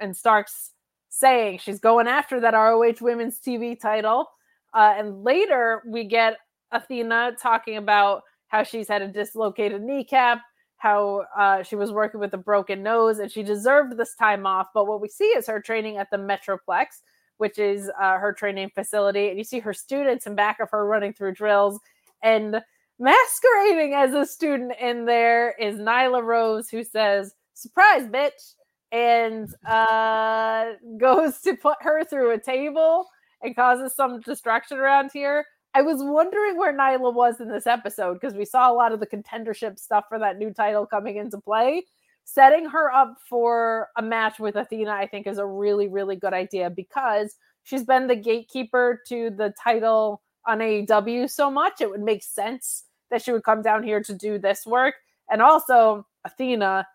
and 0.00 0.14
Starkz 0.14 0.70
saying 1.10 1.58
she's 1.58 1.80
going 1.80 2.06
after 2.06 2.40
that 2.40 2.54
ROH 2.54 2.94
Women's 3.00 3.38
TV 3.38 3.78
title. 3.78 4.30
Uh, 4.72 4.94
and 4.96 5.24
later 5.24 5.82
we 5.84 6.04
get 6.04 6.38
Athena 6.72 7.32
talking 7.42 7.76
about 7.76 8.22
how 8.46 8.62
she's 8.62 8.88
had 8.88 9.02
a 9.02 9.08
dislocated 9.08 9.82
kneecap 9.82 10.42
how 10.80 11.26
uh, 11.36 11.62
she 11.62 11.76
was 11.76 11.92
working 11.92 12.20
with 12.20 12.32
a 12.32 12.38
broken 12.38 12.82
nose 12.82 13.18
and 13.18 13.30
she 13.30 13.42
deserved 13.42 13.98
this 13.98 14.14
time 14.14 14.46
off. 14.46 14.68
But 14.72 14.86
what 14.86 15.02
we 15.02 15.08
see 15.08 15.26
is 15.26 15.46
her 15.46 15.60
training 15.60 15.98
at 15.98 16.10
the 16.10 16.16
Metroplex, 16.16 17.02
which 17.36 17.58
is 17.58 17.90
uh, 18.00 18.16
her 18.16 18.32
training 18.32 18.70
facility. 18.74 19.28
And 19.28 19.36
you 19.36 19.44
see 19.44 19.58
her 19.58 19.74
students 19.74 20.26
in 20.26 20.34
back 20.34 20.58
of 20.58 20.70
her 20.70 20.86
running 20.86 21.12
through 21.12 21.34
drills. 21.34 21.78
And 22.22 22.62
masquerading 22.98 23.92
as 23.92 24.14
a 24.14 24.24
student 24.24 24.72
in 24.80 25.04
there 25.04 25.54
is 25.60 25.76
Nyla 25.76 26.24
Rose, 26.24 26.70
who 26.70 26.82
says, 26.82 27.34
Surprise, 27.52 28.08
bitch. 28.08 28.54
And 28.90 29.54
uh, 29.68 30.72
goes 30.96 31.42
to 31.42 31.56
put 31.56 31.76
her 31.82 32.04
through 32.04 32.30
a 32.30 32.40
table 32.40 33.04
and 33.42 33.54
causes 33.54 33.94
some 33.94 34.20
destruction 34.20 34.78
around 34.78 35.10
here. 35.12 35.44
I 35.74 35.82
was 35.82 36.02
wondering 36.02 36.56
where 36.56 36.76
Nyla 36.76 37.14
was 37.14 37.40
in 37.40 37.48
this 37.48 37.66
episode 37.66 38.14
because 38.14 38.34
we 38.34 38.44
saw 38.44 38.70
a 38.70 38.74
lot 38.74 38.92
of 38.92 39.00
the 39.00 39.06
contendership 39.06 39.78
stuff 39.78 40.04
for 40.08 40.18
that 40.18 40.38
new 40.38 40.52
title 40.52 40.86
coming 40.86 41.16
into 41.16 41.38
play. 41.38 41.84
setting 42.24 42.64
her 42.66 42.92
up 42.92 43.16
for 43.28 43.88
a 43.96 44.02
match 44.02 44.38
with 44.38 44.56
Athena, 44.56 44.90
I 44.90 45.06
think, 45.06 45.26
is 45.26 45.38
a 45.38 45.46
really, 45.46 45.88
really 45.88 46.16
good 46.16 46.32
idea 46.32 46.70
because 46.70 47.36
she's 47.64 47.84
been 47.84 48.06
the 48.06 48.16
gatekeeper 48.16 49.00
to 49.08 49.30
the 49.30 49.52
title 49.62 50.22
on 50.46 50.58
AEW 50.58 51.28
so 51.28 51.50
much. 51.50 51.80
It 51.80 51.90
would 51.90 52.02
make 52.02 52.22
sense 52.22 52.84
that 53.10 53.22
she 53.22 53.32
would 53.32 53.42
come 53.42 53.62
down 53.62 53.82
here 53.82 54.02
to 54.02 54.14
do 54.14 54.38
this 54.38 54.64
work. 54.64 54.94
And 55.30 55.42
also, 55.42 56.06
Athena 56.24 56.86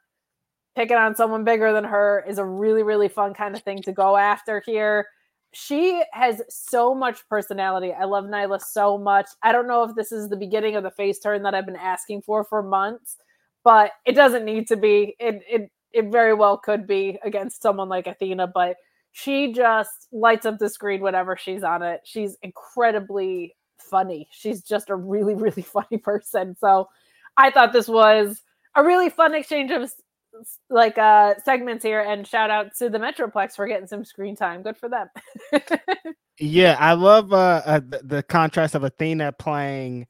picking 0.75 0.97
on 0.97 1.15
someone 1.15 1.43
bigger 1.43 1.73
than 1.73 1.83
her 1.85 2.23
is 2.27 2.37
a 2.37 2.45
really, 2.45 2.83
really 2.83 3.07
fun 3.09 3.33
kind 3.33 3.55
of 3.55 3.63
thing 3.63 3.81
to 3.83 3.91
go 3.91 4.17
after 4.17 4.61
here. 4.65 5.07
She 5.57 6.03
has 6.11 6.41
so 6.49 6.93
much 6.93 7.27
personality. 7.29 7.93
I 7.93 8.03
love 8.03 8.25
Nyla 8.25 8.61
so 8.61 8.97
much. 8.97 9.27
I 9.41 9.53
don't 9.53 9.67
know 9.67 9.83
if 9.83 9.95
this 9.95 10.11
is 10.11 10.27
the 10.27 10.35
beginning 10.35 10.75
of 10.75 10.83
the 10.83 10.91
face 10.91 11.17
turn 11.17 11.43
that 11.43 11.55
I've 11.55 11.65
been 11.65 11.77
asking 11.77 12.23
for 12.23 12.43
for 12.43 12.61
months, 12.61 13.15
but 13.63 13.91
it 14.05 14.15
doesn't 14.15 14.43
need 14.43 14.67
to 14.67 14.75
be. 14.75 15.15
It 15.17 15.41
it 15.49 15.71
it 15.93 16.11
very 16.11 16.33
well 16.33 16.57
could 16.57 16.85
be 16.85 17.17
against 17.23 17.61
someone 17.61 17.87
like 17.87 18.05
Athena, 18.05 18.47
but 18.53 18.75
she 19.13 19.53
just 19.53 20.09
lights 20.11 20.45
up 20.45 20.59
the 20.59 20.67
screen 20.67 20.99
whenever 20.99 21.37
she's 21.37 21.63
on 21.63 21.81
it. 21.81 22.01
She's 22.03 22.35
incredibly 22.43 23.55
funny. 23.77 24.27
She's 24.31 24.61
just 24.61 24.89
a 24.89 24.95
really 24.95 25.35
really 25.45 25.61
funny 25.61 25.99
person. 25.99 26.57
So 26.59 26.89
I 27.37 27.49
thought 27.49 27.71
this 27.71 27.87
was 27.87 28.41
a 28.75 28.83
really 28.83 29.09
fun 29.09 29.33
exchange 29.33 29.71
of 29.71 29.89
like 30.69 30.97
uh 30.97 31.35
segments 31.43 31.83
here 31.83 32.01
and 32.01 32.27
shout 32.27 32.49
out 32.49 32.75
to 32.77 32.89
the 32.89 32.97
Metroplex 32.97 33.55
for 33.55 33.67
getting 33.67 33.87
some 33.87 34.05
screen 34.05 34.35
time. 34.35 34.63
Good 34.63 34.77
for 34.77 34.89
them. 34.89 35.09
yeah, 36.39 36.77
I 36.79 36.93
love 36.93 37.33
uh, 37.33 37.61
uh 37.65 37.79
the, 38.03 38.23
contrast 38.23 38.75
of 38.75 38.83
Athena 38.83 39.33
playing 39.33 40.07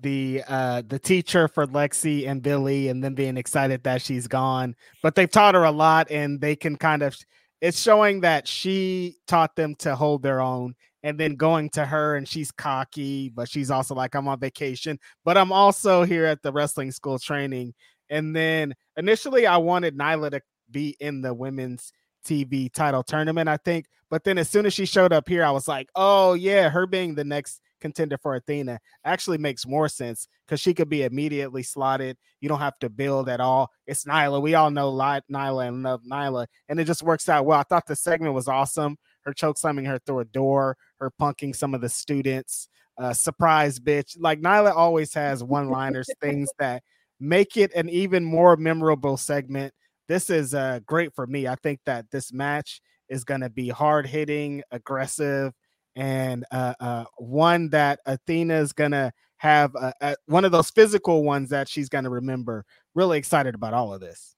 the 0.00 0.42
uh 0.48 0.82
the 0.86 0.98
teacher 0.98 1.48
for 1.48 1.66
Lexy 1.66 2.28
and 2.28 2.42
billie 2.42 2.88
and 2.88 3.02
then 3.02 3.14
being 3.14 3.36
excited 3.36 3.82
that 3.84 4.02
she's 4.02 4.26
gone. 4.26 4.74
But 5.02 5.14
they've 5.14 5.30
taught 5.30 5.54
her 5.54 5.64
a 5.64 5.72
lot 5.72 6.10
and 6.10 6.40
they 6.40 6.56
can 6.56 6.76
kind 6.76 7.02
of 7.02 7.16
it's 7.60 7.80
showing 7.80 8.20
that 8.20 8.46
she 8.46 9.16
taught 9.26 9.56
them 9.56 9.74
to 9.76 9.96
hold 9.96 10.22
their 10.22 10.40
own 10.40 10.74
and 11.02 11.18
then 11.18 11.36
going 11.36 11.70
to 11.70 11.84
her 11.84 12.16
and 12.16 12.28
she's 12.28 12.50
cocky, 12.50 13.28
but 13.28 13.48
she's 13.48 13.70
also 13.70 13.94
like, 13.94 14.14
I'm 14.14 14.28
on 14.28 14.38
vacation, 14.40 14.98
but 15.24 15.36
I'm 15.36 15.52
also 15.52 16.02
here 16.02 16.24
at 16.24 16.42
the 16.42 16.52
wrestling 16.52 16.90
school 16.90 17.18
training. 17.18 17.74
And 18.10 18.34
then 18.34 18.74
initially 18.96 19.46
I 19.46 19.56
wanted 19.58 19.96
Nyla 19.96 20.30
to 20.32 20.40
be 20.70 20.96
in 21.00 21.20
the 21.20 21.34
women's 21.34 21.92
TV 22.24 22.72
title 22.72 23.02
tournament, 23.02 23.48
I 23.48 23.56
think. 23.56 23.86
But 24.10 24.24
then 24.24 24.38
as 24.38 24.48
soon 24.48 24.66
as 24.66 24.74
she 24.74 24.86
showed 24.86 25.12
up 25.12 25.28
here, 25.28 25.44
I 25.44 25.50
was 25.50 25.68
like, 25.68 25.88
oh 25.94 26.34
yeah, 26.34 26.70
her 26.70 26.86
being 26.86 27.14
the 27.14 27.24
next 27.24 27.60
contender 27.80 28.18
for 28.18 28.34
Athena 28.34 28.80
actually 29.04 29.38
makes 29.38 29.66
more 29.66 29.88
sense 29.88 30.28
because 30.46 30.60
she 30.60 30.74
could 30.74 30.88
be 30.88 31.04
immediately 31.04 31.62
slotted. 31.62 32.16
You 32.40 32.48
don't 32.48 32.58
have 32.58 32.78
to 32.80 32.90
build 32.90 33.28
at 33.28 33.40
all. 33.40 33.70
It's 33.86 34.04
Nyla. 34.04 34.40
We 34.42 34.54
all 34.54 34.70
know 34.70 34.92
Nyla 34.92 35.68
and 35.68 35.82
love 35.82 36.02
Nyla, 36.10 36.46
and 36.68 36.80
it 36.80 36.84
just 36.84 37.02
works 37.02 37.28
out 37.28 37.46
well. 37.46 37.60
I 37.60 37.64
thought 37.64 37.86
the 37.86 37.96
segment 37.96 38.34
was 38.34 38.48
awesome. 38.48 38.96
Her 39.22 39.32
choke 39.32 39.58
slamming 39.58 39.84
her 39.84 39.98
through 39.98 40.20
a 40.20 40.24
door, 40.24 40.76
her 41.00 41.12
punking 41.20 41.54
some 41.54 41.74
of 41.74 41.80
the 41.80 41.88
students, 41.88 42.68
uh, 42.98 43.12
surprise 43.12 43.78
bitch. 43.78 44.16
Like 44.18 44.40
Nyla 44.40 44.74
always 44.74 45.12
has 45.14 45.44
one 45.44 45.68
liners, 45.68 46.08
things 46.20 46.50
that 46.58 46.82
make 47.20 47.56
it 47.56 47.72
an 47.74 47.88
even 47.88 48.24
more 48.24 48.56
memorable 48.56 49.16
segment. 49.16 49.72
This 50.06 50.30
is 50.30 50.54
uh, 50.54 50.80
great 50.86 51.14
for 51.14 51.26
me. 51.26 51.46
I 51.46 51.56
think 51.56 51.80
that 51.86 52.10
this 52.10 52.32
match 52.32 52.80
is 53.08 53.24
going 53.24 53.40
to 53.40 53.50
be 53.50 53.68
hard 53.68 54.06
hitting, 54.06 54.62
aggressive 54.70 55.52
and 55.98 56.44
uh, 56.52 56.74
uh, 56.78 57.04
one 57.16 57.68
that 57.70 57.98
Athena 58.06 58.54
is 58.54 58.72
gonna 58.72 59.12
have 59.38 59.74
uh, 59.74 59.92
uh, 60.00 60.14
one 60.26 60.44
of 60.44 60.52
those 60.52 60.70
physical 60.70 61.24
ones 61.24 61.50
that 61.50 61.68
she's 61.68 61.88
gonna 61.88 62.08
remember. 62.08 62.64
Really 62.94 63.18
excited 63.18 63.56
about 63.56 63.74
all 63.74 63.92
of 63.92 64.00
this. 64.00 64.36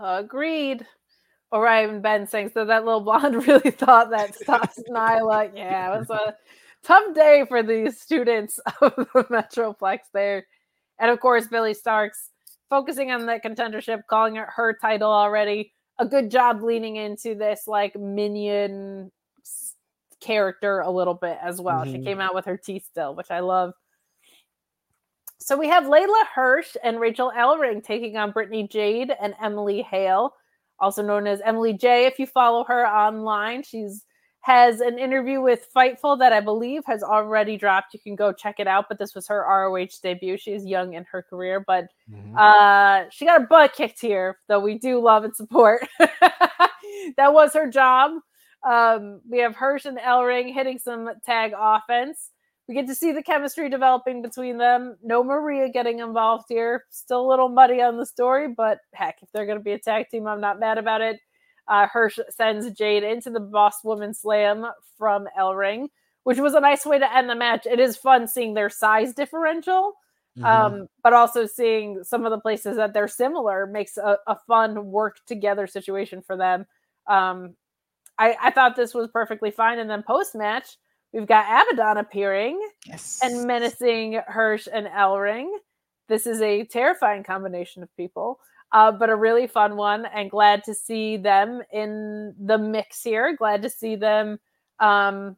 Agreed. 0.00 0.84
Orion 1.52 2.00
Ben 2.00 2.26
saying 2.26 2.50
so 2.52 2.64
that 2.64 2.84
little 2.84 3.02
blonde 3.02 3.46
really 3.46 3.70
thought 3.70 4.10
that 4.10 4.34
stops 4.34 4.80
Nyla. 4.90 5.52
Yeah, 5.54 5.94
it 5.94 5.98
was 6.00 6.10
a 6.10 6.34
tough 6.82 7.14
day 7.14 7.44
for 7.46 7.62
these 7.62 8.00
students 8.00 8.58
of 8.80 8.96
the 8.96 9.24
Metroplex 9.30 9.98
there. 10.12 10.44
And 11.02 11.10
of 11.10 11.20
course, 11.20 11.48
Billie 11.48 11.74
Starkz 11.74 12.28
focusing 12.70 13.10
on 13.10 13.26
the 13.26 13.40
contendership, 13.44 14.02
calling 14.08 14.36
it 14.36 14.46
her 14.48 14.78
title 14.80 15.10
already. 15.10 15.74
A 15.98 16.06
good 16.06 16.30
job 16.30 16.62
leaning 16.62 16.96
into 16.96 17.34
this 17.34 17.64
like 17.66 17.94
minion 17.98 19.10
character 20.20 20.80
a 20.80 20.90
little 20.90 21.14
bit 21.14 21.38
as 21.42 21.60
well. 21.60 21.80
Mm-hmm. 21.80 21.92
She 21.92 22.02
came 22.02 22.20
out 22.20 22.34
with 22.34 22.44
her 22.46 22.56
teeth 22.56 22.86
still, 22.88 23.14
which 23.14 23.30
I 23.30 23.40
love. 23.40 23.72
So 25.40 25.56
we 25.56 25.68
have 25.68 25.84
Leyla 25.84 26.24
Hirsch 26.32 26.76
and 26.84 27.00
Rachael 27.00 27.32
Ellering 27.36 27.82
taking 27.82 28.16
on 28.16 28.30
Brittany 28.30 28.68
Jade 28.68 29.12
and 29.20 29.34
Emily 29.42 29.82
Hale, 29.82 30.32
also 30.78 31.02
known 31.02 31.26
as 31.26 31.40
Emily 31.40 31.72
J. 31.72 32.06
If 32.06 32.20
you 32.20 32.28
follow 32.28 32.62
her 32.64 32.86
online, 32.86 33.64
she's 33.64 34.04
has 34.42 34.80
an 34.80 34.98
interview 34.98 35.40
with 35.40 35.68
Fightful 35.74 36.18
that 36.18 36.32
I 36.32 36.40
believe 36.40 36.82
has 36.86 37.02
already 37.02 37.56
dropped. 37.56 37.94
You 37.94 38.00
can 38.00 38.16
go 38.16 38.32
check 38.32 38.56
it 38.58 38.66
out. 38.66 38.86
But 38.88 38.98
this 38.98 39.14
was 39.14 39.26
her 39.28 39.46
ROH 39.48 39.86
debut. 40.02 40.36
She's 40.36 40.66
young 40.66 40.94
in 40.94 41.04
her 41.10 41.22
career, 41.22 41.64
but 41.64 41.86
mm-hmm. 42.10 42.36
uh, 42.36 43.08
she 43.10 43.24
got 43.24 43.40
her 43.40 43.46
butt 43.46 43.72
kicked 43.72 44.00
here, 44.00 44.38
though 44.48 44.58
we 44.58 44.78
do 44.78 45.00
love 45.00 45.22
and 45.22 45.34
support. 45.34 45.86
that 45.98 47.32
was 47.32 47.54
her 47.54 47.70
job. 47.70 48.12
Um, 48.68 49.20
we 49.28 49.38
have 49.38 49.54
Hirsch 49.54 49.84
and 49.84 49.98
Ellering 49.98 50.52
hitting 50.52 50.78
some 50.78 51.08
tag 51.24 51.52
offense. 51.56 52.30
We 52.68 52.74
get 52.74 52.86
to 52.88 52.94
see 52.94 53.12
the 53.12 53.22
chemistry 53.22 53.68
developing 53.68 54.22
between 54.22 54.58
them. 54.58 54.96
No 55.04 55.22
Maria 55.22 55.68
getting 55.68 56.00
involved 56.00 56.46
here. 56.48 56.84
Still 56.90 57.26
a 57.26 57.28
little 57.28 57.48
muddy 57.48 57.80
on 57.80 57.96
the 57.96 58.06
story, 58.06 58.48
but 58.48 58.78
heck, 58.92 59.18
if 59.22 59.30
they're 59.32 59.46
going 59.46 59.58
to 59.58 59.64
be 59.64 59.72
a 59.72 59.78
tag 59.78 60.08
team, 60.10 60.26
I'm 60.26 60.40
not 60.40 60.60
mad 60.60 60.78
about 60.78 61.00
it. 61.00 61.20
Uh, 61.68 61.86
Hirsch 61.86 62.18
sends 62.30 62.70
Jade 62.72 63.04
into 63.04 63.30
the 63.30 63.40
Boss 63.40 63.84
Woman 63.84 64.14
Slam 64.14 64.66
from 64.98 65.26
Ellering, 65.38 65.88
which 66.24 66.38
was 66.38 66.54
a 66.54 66.60
nice 66.60 66.84
way 66.84 66.98
to 66.98 67.16
end 67.16 67.30
the 67.30 67.34
match. 67.34 67.66
It 67.66 67.80
is 67.80 67.96
fun 67.96 68.28
seeing 68.28 68.54
their 68.54 68.70
size 68.70 69.14
differential, 69.14 69.94
mm-hmm. 70.38 70.44
um, 70.44 70.88
but 71.02 71.12
also 71.12 71.46
seeing 71.46 72.02
some 72.04 72.24
of 72.24 72.30
the 72.30 72.40
places 72.40 72.76
that 72.76 72.92
they're 72.92 73.08
similar 73.08 73.66
makes 73.66 73.96
a, 73.96 74.18
a 74.26 74.36
fun 74.46 74.86
work 74.86 75.18
together 75.26 75.66
situation 75.66 76.20
for 76.20 76.36
them. 76.36 76.66
Um, 77.06 77.54
I, 78.18 78.36
I 78.40 78.50
thought 78.50 78.76
this 78.76 78.94
was 78.94 79.08
perfectly 79.08 79.50
fine. 79.50 79.78
And 79.78 79.88
then 79.88 80.02
post 80.02 80.34
match, 80.34 80.76
we've 81.12 81.26
got 81.26 81.46
Abaddon 81.72 81.98
appearing 81.98 82.60
yes. 82.86 83.20
and 83.22 83.46
menacing 83.46 84.20
Hirsch 84.26 84.68
and 84.72 84.86
Ellering. 84.86 85.48
This 86.08 86.26
is 86.26 86.40
a 86.42 86.64
terrifying 86.64 87.24
combination 87.24 87.82
of 87.82 87.96
people, 87.96 88.38
uh, 88.72 88.92
but 88.92 89.10
a 89.10 89.16
really 89.16 89.46
fun 89.46 89.76
one. 89.76 90.06
And 90.06 90.30
glad 90.30 90.64
to 90.64 90.74
see 90.74 91.16
them 91.16 91.62
in 91.72 92.34
the 92.38 92.58
mix 92.58 93.02
here. 93.02 93.36
Glad 93.36 93.62
to 93.62 93.70
see 93.70 93.96
them 93.96 94.38
um, 94.80 95.36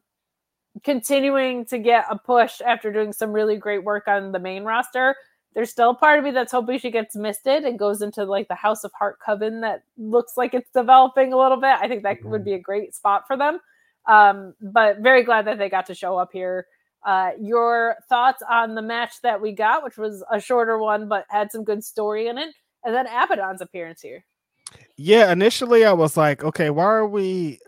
continuing 0.83 1.65
to 1.65 1.77
get 1.77 2.05
a 2.09 2.17
push 2.17 2.61
after 2.65 2.91
doing 2.91 3.13
some 3.13 3.31
really 3.31 3.57
great 3.57 3.83
work 3.83 4.07
on 4.07 4.31
the 4.31 4.39
main 4.39 4.63
roster 4.63 5.15
there's 5.55 5.71
still 5.71 5.91
a 5.91 5.95
part 5.95 6.19
of 6.19 6.25
me 6.25 6.31
that's 6.31 6.51
hoping 6.51 6.77
she 6.77 6.91
gets 6.91 7.15
misted 7.15 7.63
and 7.63 7.79
goes 7.79 8.01
into 8.01 8.25
like 8.25 8.49
the 8.49 8.55
House 8.55 8.83
of 8.83 8.91
Heart 8.91 9.19
Coven 9.25 9.61
that 9.61 9.83
looks 9.97 10.33
like 10.35 10.53
it's 10.53 10.69
developing 10.71 11.31
a 11.31 11.37
little 11.37 11.57
bit. 11.57 11.77
I 11.81 11.87
think 11.87 12.03
that 12.03 12.19
mm-hmm. 12.19 12.29
would 12.29 12.43
be 12.43 12.53
a 12.53 12.59
great 12.59 12.93
spot 12.93 13.23
for 13.25 13.37
them. 13.37 13.59
Um, 14.05 14.53
but 14.61 14.99
very 14.99 15.23
glad 15.23 15.47
that 15.47 15.57
they 15.57 15.69
got 15.69 15.85
to 15.87 15.95
show 15.95 16.17
up 16.17 16.29
here. 16.33 16.67
Uh, 17.05 17.31
your 17.39 17.95
thoughts 18.09 18.43
on 18.49 18.75
the 18.75 18.81
match 18.81 19.21
that 19.23 19.39
we 19.39 19.53
got, 19.53 19.83
which 19.83 19.97
was 19.97 20.23
a 20.29 20.39
shorter 20.39 20.77
one 20.77 21.07
but 21.07 21.25
had 21.29 21.51
some 21.51 21.63
good 21.63 21.83
story 21.83 22.27
in 22.27 22.37
it, 22.37 22.53
and 22.85 22.95
then 22.95 23.07
Abaddon's 23.07 23.61
appearance 23.61 24.01
here. 24.01 24.23
Yeah, 24.97 25.31
initially 25.31 25.85
I 25.85 25.93
was 25.93 26.17
like, 26.17 26.43
okay, 26.43 26.69
why 26.69 26.85
are 26.85 27.07
we? 27.07 27.59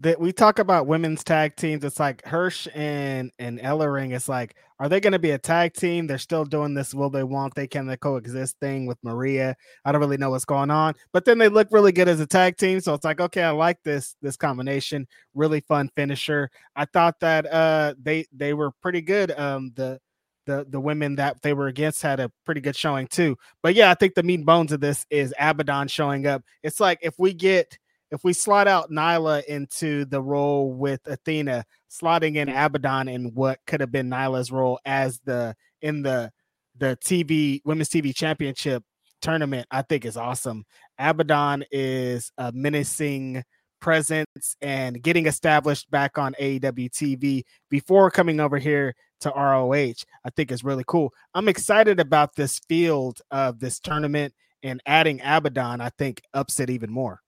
that 0.00 0.20
we 0.20 0.30
talk 0.30 0.58
about 0.58 0.86
women's 0.86 1.24
tag 1.24 1.56
teams. 1.56 1.82
It's 1.82 1.98
like 1.98 2.24
Hirsch 2.26 2.68
and 2.74 3.30
and 3.38 3.58
Ellering. 3.60 4.14
It's 4.14 4.28
like, 4.28 4.54
are 4.78 4.88
they 4.88 5.00
going 5.00 5.14
to 5.14 5.18
be 5.18 5.30
a 5.30 5.38
tag 5.38 5.72
team? 5.72 6.06
They're 6.06 6.18
still 6.18 6.44
doing 6.44 6.74
this. 6.74 6.92
Will 6.92 7.08
they? 7.08 7.22
Want 7.22 7.54
they? 7.54 7.66
Can 7.66 7.86
they 7.86 7.96
coexist? 7.96 8.58
Thing 8.60 8.86
with 8.86 8.98
Maria. 9.02 9.56
I 9.84 9.92
don't 9.92 10.00
really 10.00 10.18
know 10.18 10.30
what's 10.30 10.44
going 10.44 10.70
on. 10.70 10.94
But 11.12 11.24
then 11.24 11.38
they 11.38 11.48
look 11.48 11.68
really 11.70 11.92
good 11.92 12.08
as 12.08 12.20
a 12.20 12.26
tag 12.26 12.58
team. 12.58 12.80
So 12.80 12.92
it's 12.92 13.04
like, 13.04 13.20
okay, 13.20 13.42
I 13.42 13.50
like 13.50 13.82
this 13.84 14.16
this 14.20 14.36
combination. 14.36 15.06
Really 15.34 15.60
fun 15.60 15.88
finisher. 15.96 16.50
I 16.74 16.84
thought 16.84 17.18
that 17.20 17.46
uh 17.46 17.94
they 18.00 18.26
they 18.32 18.52
were 18.52 18.72
pretty 18.82 19.00
good. 19.00 19.30
Um 19.32 19.72
the 19.76 19.98
the 20.46 20.66
the 20.68 20.80
women 20.80 21.16
that 21.16 21.42
they 21.42 21.52
were 21.52 21.66
against 21.66 22.02
had 22.02 22.20
a 22.20 22.30
pretty 22.44 22.60
good 22.60 22.76
showing 22.76 23.06
too. 23.06 23.36
But 23.62 23.74
yeah, 23.74 23.90
I 23.90 23.94
think 23.94 24.14
the 24.14 24.22
meat 24.22 24.36
and 24.36 24.46
bones 24.46 24.72
of 24.72 24.80
this 24.80 25.04
is 25.10 25.34
Abaddon 25.38 25.88
showing 25.88 26.26
up. 26.26 26.42
It's 26.62 26.80
like 26.80 27.00
if 27.02 27.14
we 27.18 27.34
get 27.34 27.78
if 28.10 28.22
we 28.24 28.32
slot 28.32 28.68
out 28.68 28.90
Nyla 28.90 29.44
into 29.44 30.04
the 30.04 30.22
role 30.22 30.72
with 30.72 31.00
Athena, 31.06 31.64
slotting 31.90 32.36
in 32.36 32.48
Abaddon 32.48 33.08
in 33.08 33.34
what 33.34 33.58
could 33.66 33.80
have 33.80 33.92
been 33.92 34.08
Nyla's 34.08 34.52
role 34.52 34.78
as 34.84 35.20
the 35.24 35.54
in 35.82 36.02
the 36.02 36.30
the 36.78 36.96
TV 37.02 37.60
women's 37.64 37.88
TV 37.88 38.14
championship 38.14 38.84
tournament, 39.20 39.66
I 39.70 39.82
think 39.82 40.04
is 40.04 40.16
awesome. 40.16 40.64
Abaddon 40.98 41.64
is 41.70 42.30
a 42.38 42.52
menacing 42.52 43.42
presence 43.80 44.56
and 44.60 45.02
getting 45.02 45.26
established 45.26 45.90
back 45.90 46.18
on 46.18 46.34
AEW 46.40 46.90
TV 46.90 47.42
before 47.70 48.10
coming 48.10 48.40
over 48.40 48.58
here 48.58 48.94
to 49.20 49.30
ROH, 49.30 50.04
I 50.24 50.30
think 50.34 50.50
is 50.50 50.64
really 50.64 50.84
cool. 50.86 51.12
I'm 51.34 51.48
excited 51.48 52.00
about 52.00 52.34
this 52.34 52.58
field 52.68 53.20
of 53.30 53.60
this 53.60 53.78
tournament 53.78 54.34
and 54.62 54.82
adding 54.86 55.20
Abaddon, 55.22 55.80
I 55.80 55.90
think, 55.90 56.22
ups 56.34 56.60
it 56.60 56.70
even 56.70 56.90
more. 56.90 57.20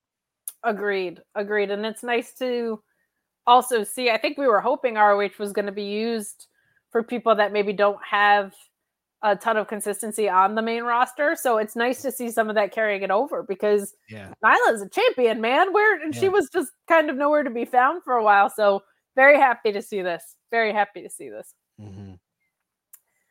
Agreed. 0.62 1.22
Agreed. 1.34 1.70
And 1.70 1.86
it's 1.86 2.02
nice 2.02 2.32
to 2.34 2.82
also 3.46 3.84
see. 3.84 4.10
I 4.10 4.18
think 4.18 4.38
we 4.38 4.46
were 4.46 4.60
hoping 4.60 4.94
ROH 4.94 5.30
was 5.38 5.52
going 5.52 5.66
to 5.66 5.72
be 5.72 5.84
used 5.84 6.46
for 6.90 7.02
people 7.02 7.34
that 7.36 7.52
maybe 7.52 7.72
don't 7.72 8.00
have 8.08 8.54
a 9.22 9.34
ton 9.34 9.56
of 9.56 9.66
consistency 9.66 10.28
on 10.28 10.54
the 10.54 10.62
main 10.62 10.84
roster. 10.84 11.36
So 11.36 11.58
it's 11.58 11.74
nice 11.74 12.02
to 12.02 12.12
see 12.12 12.30
some 12.30 12.48
of 12.48 12.54
that 12.54 12.72
carrying 12.72 13.02
it 13.02 13.10
over 13.10 13.42
because 13.42 13.94
yeah. 14.08 14.32
Nyla's 14.44 14.82
a 14.82 14.88
champion, 14.88 15.40
man. 15.40 15.72
Where 15.72 16.04
yeah. 16.04 16.18
she 16.18 16.28
was 16.28 16.48
just 16.50 16.70
kind 16.88 17.10
of 17.10 17.16
nowhere 17.16 17.42
to 17.42 17.50
be 17.50 17.64
found 17.64 18.02
for 18.04 18.14
a 18.14 18.22
while. 18.22 18.50
So 18.50 18.82
very 19.16 19.36
happy 19.36 19.72
to 19.72 19.82
see 19.82 20.02
this. 20.02 20.22
Very 20.50 20.72
happy 20.72 21.02
to 21.02 21.10
see 21.10 21.28
this. 21.28 21.52
Mm-hmm. 21.80 22.14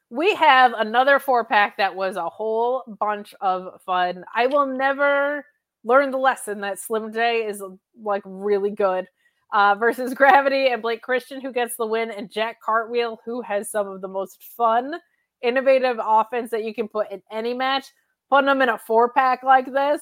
We 0.09 0.35
have 0.35 0.73
another 0.77 1.19
four 1.19 1.43
pack 1.43 1.77
that 1.77 1.95
was 1.95 2.15
a 2.15 2.29
whole 2.29 2.83
bunch 2.99 3.35
of 3.41 3.81
fun. 3.85 4.23
I 4.33 4.47
will 4.47 4.65
never 4.65 5.45
learn 5.83 6.11
the 6.11 6.17
lesson 6.17 6.61
that 6.61 6.79
Slim 6.79 7.11
J 7.13 7.45
is 7.45 7.61
like 8.01 8.23
really 8.25 8.71
good. 8.71 9.07
Uh, 9.53 9.75
versus 9.75 10.13
Gravity 10.13 10.67
and 10.67 10.81
Blake 10.81 11.01
Christian, 11.01 11.39
who 11.39 11.53
gets 11.53 11.77
the 11.77 11.85
win, 11.85 12.11
and 12.11 12.29
Jack 12.29 12.57
Cartwheel, 12.61 13.19
who 13.23 13.41
has 13.41 13.71
some 13.71 13.87
of 13.87 14.01
the 14.01 14.07
most 14.09 14.43
fun 14.57 14.95
innovative 15.41 15.97
offense 16.03 16.51
that 16.51 16.65
you 16.65 16.73
can 16.73 16.89
put 16.89 17.09
in 17.11 17.21
any 17.31 17.53
match, 17.53 17.85
putting 18.29 18.47
them 18.47 18.61
in 18.61 18.67
a 18.67 18.77
four 18.77 19.13
pack 19.13 19.43
like 19.43 19.71
this. 19.71 20.01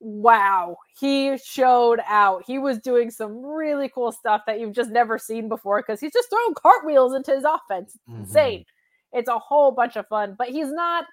Wow, 0.00 0.78
he 0.98 1.36
showed 1.36 2.00
out. 2.06 2.42
He 2.46 2.58
was 2.58 2.78
doing 2.78 3.10
some 3.10 3.44
really 3.44 3.90
cool 3.94 4.12
stuff 4.12 4.42
that 4.46 4.58
you've 4.58 4.72
just 4.72 4.90
never 4.90 5.18
seen 5.18 5.48
before 5.48 5.82
because 5.82 6.00
he's 6.00 6.12
just 6.12 6.30
throwing 6.30 6.54
cartwheels 6.54 7.14
into 7.14 7.32
his 7.32 7.44
offense. 7.44 7.98
Mm-hmm. 8.08 8.22
Insane. 8.22 8.64
It's 9.12 9.28
a 9.28 9.38
whole 9.38 9.72
bunch 9.72 9.96
of 9.96 10.06
fun, 10.08 10.36
but 10.38 10.48
he's 10.48 10.72
not 10.72 11.04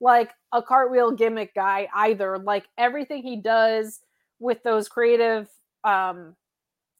like 0.00 0.32
a 0.52 0.60
cartwheel 0.60 1.12
gimmick 1.12 1.54
guy 1.54 1.88
either. 1.94 2.36
Like 2.38 2.64
everything 2.76 3.22
he 3.22 3.36
does 3.36 4.00
with 4.40 4.62
those 4.64 4.88
creative 4.88 5.48
um 5.84 6.34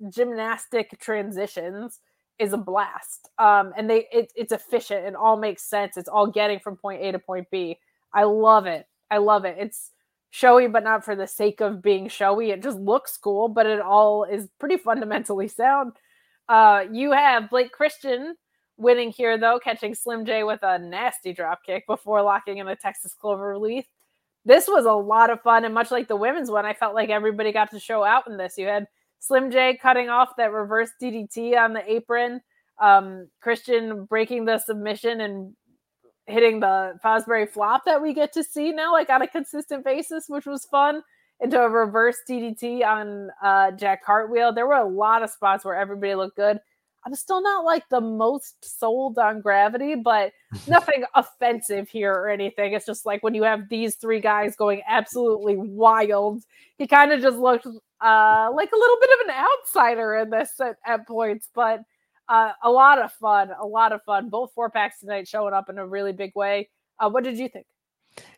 gymnastic 0.09 0.99
transitions 1.01 2.01
is 2.39 2.53
a 2.53 2.59
blast. 2.59 3.31
Um, 3.39 3.73
and 3.77 3.89
they 3.89 4.07
it, 4.13 4.33
it's 4.37 4.53
efficient 4.53 5.07
and 5.07 5.17
all 5.17 5.37
makes 5.37 5.63
sense. 5.63 5.97
It's 5.97 6.09
all 6.09 6.27
getting 6.27 6.59
from 6.61 6.77
point 6.77 7.03
A 7.03 7.13
to 7.13 7.19
point 7.19 7.49
B. 7.51 7.79
I 8.15 8.25
love 8.25 8.67
it. 8.67 8.87
I 9.11 9.19
love 9.19 9.45
it. 9.45 9.57
It's 9.59 9.91
showy, 10.33 10.67
but 10.67 10.83
not 10.83 11.05
for 11.05 11.15
the 11.15 11.27
sake 11.27 11.61
of 11.61 11.83
being 11.83 12.09
showy. 12.09 12.51
It 12.51 12.63
just 12.63 12.79
looks 12.79 13.19
cool, 13.19 13.49
but 13.51 13.67
it 13.67 13.81
all 13.81 14.25
is 14.25 14.49
pretty 14.59 14.79
fundamentally 14.79 15.47
sound. 15.47 15.93
Uh, 16.49 16.85
you 16.91 17.13
have 17.13 17.51
Blake 17.51 17.71
Christian 17.71 18.35
winning 18.79 19.11
here, 19.11 19.37
though, 19.37 19.61
catching 19.63 19.95
Slim 19.95 20.25
J 20.25 20.43
with 20.43 20.61
a 20.63 20.79
nasty 20.79 21.35
drop 21.35 21.61
kick 21.65 21.87
before 21.87 22.23
locking 22.23 22.57
in 22.59 22.67
a 22.67 22.75
Texas 22.75 23.15
Cloverleaf. 23.23 23.85
This 24.47 24.67
was 24.67 24.87
a 24.87 24.93
lot 24.93 25.29
of 25.29 25.43
fun, 25.43 25.67
and 25.67 25.75
much 25.75 25.91
like 25.91 26.09
the 26.09 26.17
women's 26.17 26.51
one, 26.51 26.65
I 26.65 26.73
felt 26.73 26.95
like 26.95 27.11
everybody 27.11 27.53
got 27.53 27.71
to 27.73 27.79
show 27.79 28.03
out 28.03 28.27
in 28.27 28.39
this. 28.39 28.55
You 28.57 28.69
had 28.69 28.87
Slim 29.19 29.51
J 29.51 29.79
cutting 29.81 30.09
off 30.09 30.35
that 30.39 30.51
reverse 30.51 30.91
DDT 31.01 31.59
on 31.59 31.75
the 31.75 31.93
apron. 31.93 32.41
Um, 32.81 33.29
Christian 33.43 34.07
breaking 34.07 34.47
the 34.47 34.59
submission 34.59 35.21
and 35.21 35.55
hitting 36.27 36.61
the 36.61 36.99
Fosbury 37.05 37.49
flop 37.49 37.85
that 37.85 38.01
we 38.01 38.15
get 38.15 38.33
to 38.35 38.45
see 38.45 38.73
now, 38.73 38.93
like 38.93 39.11
on 39.11 39.23
a 39.23 39.27
consistent 39.27 39.85
basis, 39.85 40.27
which 40.29 40.47
was 40.47 40.65
fun. 40.65 41.03
Into 41.41 41.61
a 41.61 41.69
reverse 41.69 42.19
DDT 42.29 42.87
on 42.87 43.31
uh, 43.43 43.73
Jack 43.73 44.05
Cartwheel. 44.05 44.53
There 44.53 44.69
were 44.69 44.75
a 44.75 44.89
lot 44.89 45.25
of 45.25 45.31
spots 45.31 45.65
where 45.65 45.75
everybody 45.75 46.15
looked 46.15 46.37
good. 46.37 46.61
I'm 47.05 47.17
still 47.17 47.43
not 47.43 47.65
like 47.65 47.89
the 47.89 48.01
most 48.01 48.55
sold 48.63 49.19
on 49.19 49.41
gravity, 49.41 49.97
but 49.97 50.33
nothing 50.69 51.05
offensive 51.15 51.89
here 51.89 52.13
or 52.13 52.29
anything. 52.29 52.75
It's 52.75 52.87
just 52.87 53.05
like 53.07 53.25
when 53.25 53.35
you 53.35 53.43
have 53.43 53.69
these 53.69 53.97
three 53.97 54.21
guys 54.21 54.55
going 54.55 54.83
absolutely 54.87 55.57
wild, 55.57 56.45
he 56.79 56.87
kind 56.87 57.13
of 57.13 57.21
just 57.21 57.39
looked 57.39 57.67
uh, 57.67 58.51
like 58.55 58.71
a 58.73 58.77
little 58.77 58.97
bit 59.01 59.11
of 59.21 59.29
an 59.29 59.45
outsider 59.45 60.15
in 60.17 60.31
this 60.31 60.53
at, 60.61 60.77
at 60.87 61.07
points, 61.09 61.49
but 61.55 61.81
uh, 62.33 62.53
a 62.63 62.71
lot 62.71 62.99
of 62.99 63.13
fun, 63.13 63.51
a 63.61 63.67
lot 63.67 63.93
of 63.93 64.03
fun. 64.05 64.31
Both 64.31 64.53
four 64.55 64.71
packs 64.71 65.01
tonight 65.01 65.29
showing 65.29 65.53
up 65.53 65.69
in 65.69 65.77
a 65.77 65.87
really 65.87 66.13
big 66.13 66.33
way. 66.35 66.71
Uh, 66.99 67.11
what 67.11 67.25
did 67.25 67.39
you 67.39 67.47
think? 67.47 67.67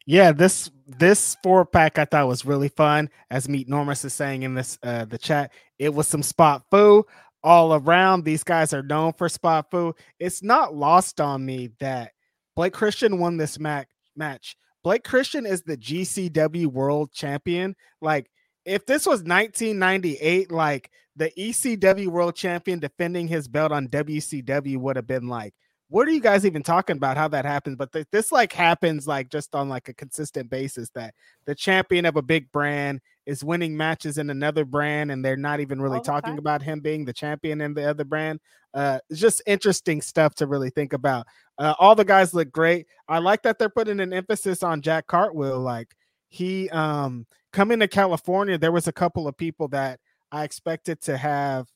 Yeah, 0.04 0.32
this 0.32 0.68
this 0.86 1.36
four 1.44 1.64
pack 1.64 1.98
I 1.98 2.04
thought 2.04 2.26
was 2.26 2.44
really 2.44 2.68
fun. 2.68 3.08
As 3.30 3.48
Meet 3.48 3.68
Normus 3.68 4.04
is 4.04 4.12
saying 4.12 4.42
in 4.42 4.54
this 4.54 4.78
uh 4.82 5.04
the 5.04 5.16
chat, 5.16 5.52
it 5.78 5.94
was 5.94 6.08
some 6.08 6.24
spot 6.24 6.64
foo 6.72 7.04
all 7.44 7.74
around. 7.74 8.24
These 8.24 8.42
guys 8.42 8.72
are 8.72 8.82
known 8.82 9.12
for 9.12 9.28
spot 9.28 9.70
foo. 9.70 9.94
It's 10.18 10.42
not 10.42 10.74
lost 10.74 11.20
on 11.20 11.46
me 11.46 11.70
that 11.78 12.12
Blake 12.56 12.72
Christian 12.72 13.18
won 13.18 13.36
this 13.36 13.60
match. 13.60 13.86
Match. 14.16 14.56
Blake 14.82 15.04
Christian 15.04 15.46
is 15.46 15.62
the 15.62 15.76
GCW 15.76 16.66
World 16.66 17.12
Champion. 17.12 17.74
Like, 18.00 18.30
if 18.64 18.86
this 18.86 19.06
was 19.06 19.22
1998, 19.22 20.50
like 20.50 20.90
the 21.16 21.30
ECW 21.38 22.08
World 22.08 22.34
Champion 22.34 22.78
defending 22.78 23.28
his 23.28 23.48
belt 23.48 23.72
on 23.72 23.88
WCW 23.88 24.78
would 24.78 24.96
have 24.96 25.06
been 25.06 25.28
like, 25.28 25.54
what 25.88 26.08
are 26.08 26.12
you 26.12 26.20
guys 26.20 26.44
even 26.44 26.62
talking 26.62 26.96
about? 26.96 27.16
How 27.16 27.28
that 27.28 27.44
happens? 27.44 27.76
But 27.76 27.92
th- 27.92 28.06
this 28.10 28.32
like 28.32 28.52
happens 28.52 29.06
like 29.06 29.28
just 29.28 29.54
on 29.54 29.68
like 29.68 29.88
a 29.88 29.94
consistent 29.94 30.50
basis 30.50 30.90
that 30.90 31.14
the 31.44 31.54
champion 31.54 32.06
of 32.06 32.16
a 32.16 32.22
big 32.22 32.50
brand 32.50 33.00
is 33.26 33.44
winning 33.44 33.76
matches 33.76 34.18
in 34.18 34.30
another 34.30 34.64
brand 34.64 35.12
and 35.12 35.24
they're 35.24 35.36
not 35.36 35.60
even 35.60 35.80
really 35.80 36.00
talking 36.00 36.38
about 36.38 36.62
him 36.62 36.80
being 36.80 37.04
the 37.04 37.12
champion 37.12 37.60
in 37.60 37.74
the 37.74 37.88
other 37.88 38.04
brand. 38.04 38.40
Uh, 38.72 38.98
it's 39.08 39.20
just 39.20 39.42
interesting 39.46 40.00
stuff 40.00 40.34
to 40.34 40.46
really 40.46 40.70
think 40.70 40.94
about. 40.94 41.26
Uh, 41.58 41.74
all 41.78 41.94
the 41.94 42.04
guys 42.04 42.34
look 42.34 42.50
great. 42.50 42.86
I 43.06 43.18
like 43.18 43.42
that 43.42 43.58
they're 43.58 43.68
putting 43.68 44.00
an 44.00 44.12
emphasis 44.12 44.62
on 44.62 44.80
Jack 44.80 45.06
Cartwheel. 45.06 45.60
Like 45.60 45.94
he 46.28 46.68
um 46.70 47.26
coming 47.52 47.80
to 47.80 47.88
California, 47.88 48.58
there 48.58 48.72
was 48.72 48.88
a 48.88 48.92
couple 48.92 49.28
of 49.28 49.36
people 49.36 49.68
that 49.68 50.00
I 50.32 50.44
expected 50.44 51.00
to 51.02 51.16
have 51.16 51.66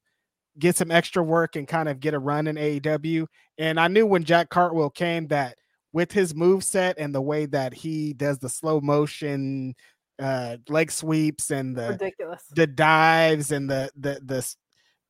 get 0.59 0.77
some 0.77 0.91
extra 0.91 1.23
work 1.23 1.57
and 1.57 1.69
kind 1.69 1.89
of 1.89 2.01
get 2.01 2.15
a 2.15 2.19
run 2.19 2.49
in 2.49 2.57
AEW. 2.57 3.27
And 3.59 3.79
I 3.79 3.89
knew 3.89 4.07
when 4.07 4.25
Jack 4.25 4.51
Cartwheel 4.51 4.91
came 4.91 5.29
that 5.29 5.57
with 5.93 6.13
his 6.13 6.35
move 6.35 6.65
set 6.65 6.99
and 6.99 7.15
the 7.15 7.21
way 7.21 7.47
that 7.47 7.73
he 7.73 8.13
does 8.13 8.39
the 8.39 8.49
slow 8.49 8.81
motion 8.81 9.75
uh 10.21 10.57
leg 10.69 10.91
sweeps 10.91 11.51
and 11.51 11.77
the 11.77 11.91
ridiculous 11.91 12.43
the 12.51 12.67
dives 12.67 13.53
and 13.53 13.71
the 13.71 13.89
the 13.97 14.21
the 14.25 14.55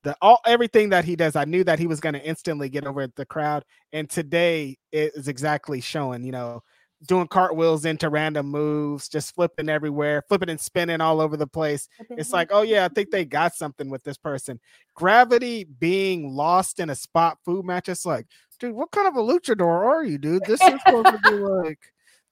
the 0.02 0.14
all 0.20 0.38
everything 0.46 0.90
that 0.90 1.04
he 1.04 1.16
does 1.16 1.34
i 1.34 1.46
knew 1.46 1.64
that 1.64 1.78
he 1.78 1.86
was 1.86 1.98
going 1.98 2.12
to 2.12 2.22
instantly 2.22 2.68
get 2.68 2.86
over 2.86 3.06
the 3.16 3.24
crowd 3.24 3.64
and 3.94 4.10
today 4.10 4.76
it 4.92 5.12
is 5.14 5.26
exactly 5.26 5.80
showing 5.80 6.22
you 6.22 6.32
know 6.32 6.60
doing 7.06 7.28
cartwheels 7.28 7.84
into 7.84 8.08
random 8.08 8.46
moves 8.46 9.08
just 9.08 9.34
flipping 9.34 9.68
everywhere 9.68 10.22
flipping 10.28 10.50
and 10.50 10.60
spinning 10.60 11.00
all 11.00 11.20
over 11.20 11.36
the 11.36 11.46
place 11.46 11.88
it's 12.10 12.32
like 12.32 12.48
oh 12.50 12.62
yeah 12.62 12.84
i 12.84 12.88
think 12.88 13.10
they 13.10 13.24
got 13.24 13.54
something 13.54 13.88
with 13.88 14.02
this 14.02 14.18
person 14.18 14.58
gravity 14.94 15.64
being 15.64 16.34
lost 16.34 16.80
in 16.80 16.90
a 16.90 16.94
spot 16.94 17.38
food 17.44 17.64
match 17.64 17.88
it's 17.88 18.04
like 18.04 18.26
dude 18.58 18.74
what 18.74 18.90
kind 18.90 19.06
of 19.06 19.14
a 19.14 19.22
luchador 19.22 19.86
are 19.86 20.04
you 20.04 20.18
dude 20.18 20.44
this 20.44 20.60
is 20.60 20.80
supposed 20.84 21.06
to 21.06 21.30
be 21.30 21.30
like 21.38 21.78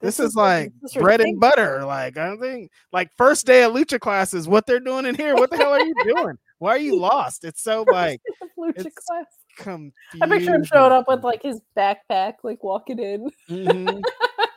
this, 0.01 0.19
this 0.19 0.27
is, 0.27 0.31
is, 0.33 0.37
like 0.37 0.73
this 0.83 0.95
bread 0.95 1.23
and 1.23 1.41
butter. 1.41 1.83
Like 1.85 2.19
I 2.19 2.27
don't 2.27 2.41
think 2.41 2.71
like 2.93 3.11
first 3.17 3.47
day 3.47 3.63
of 3.63 3.73
lucha 3.73 3.99
classes, 3.99 4.47
what 4.47 4.67
they're 4.67 4.81
doing 4.81 5.07
in 5.07 5.15
here. 5.15 5.35
What 5.35 5.51
the 5.51 5.57
hell 5.57 5.73
are 5.73 5.81
you 5.81 5.95
doing? 6.05 6.37
Why 6.59 6.71
are 6.71 6.79
you 6.79 6.97
lost? 7.01 7.45
It's 7.45 7.63
so 7.63 7.85
like 7.91 8.21
lucha 8.59 8.93
class. 8.95 9.25
Confusing. 9.57 9.93
I 10.21 10.27
picture 10.29 10.55
him 10.55 10.65
showing 10.65 10.93
up 10.93 11.07
with 11.09 11.25
like 11.25 11.43
his 11.43 11.63
backpack, 11.77 12.35
like 12.43 12.63
walking 12.63 12.99
in. 12.99 13.31
Mm-hmm. 13.49 14.01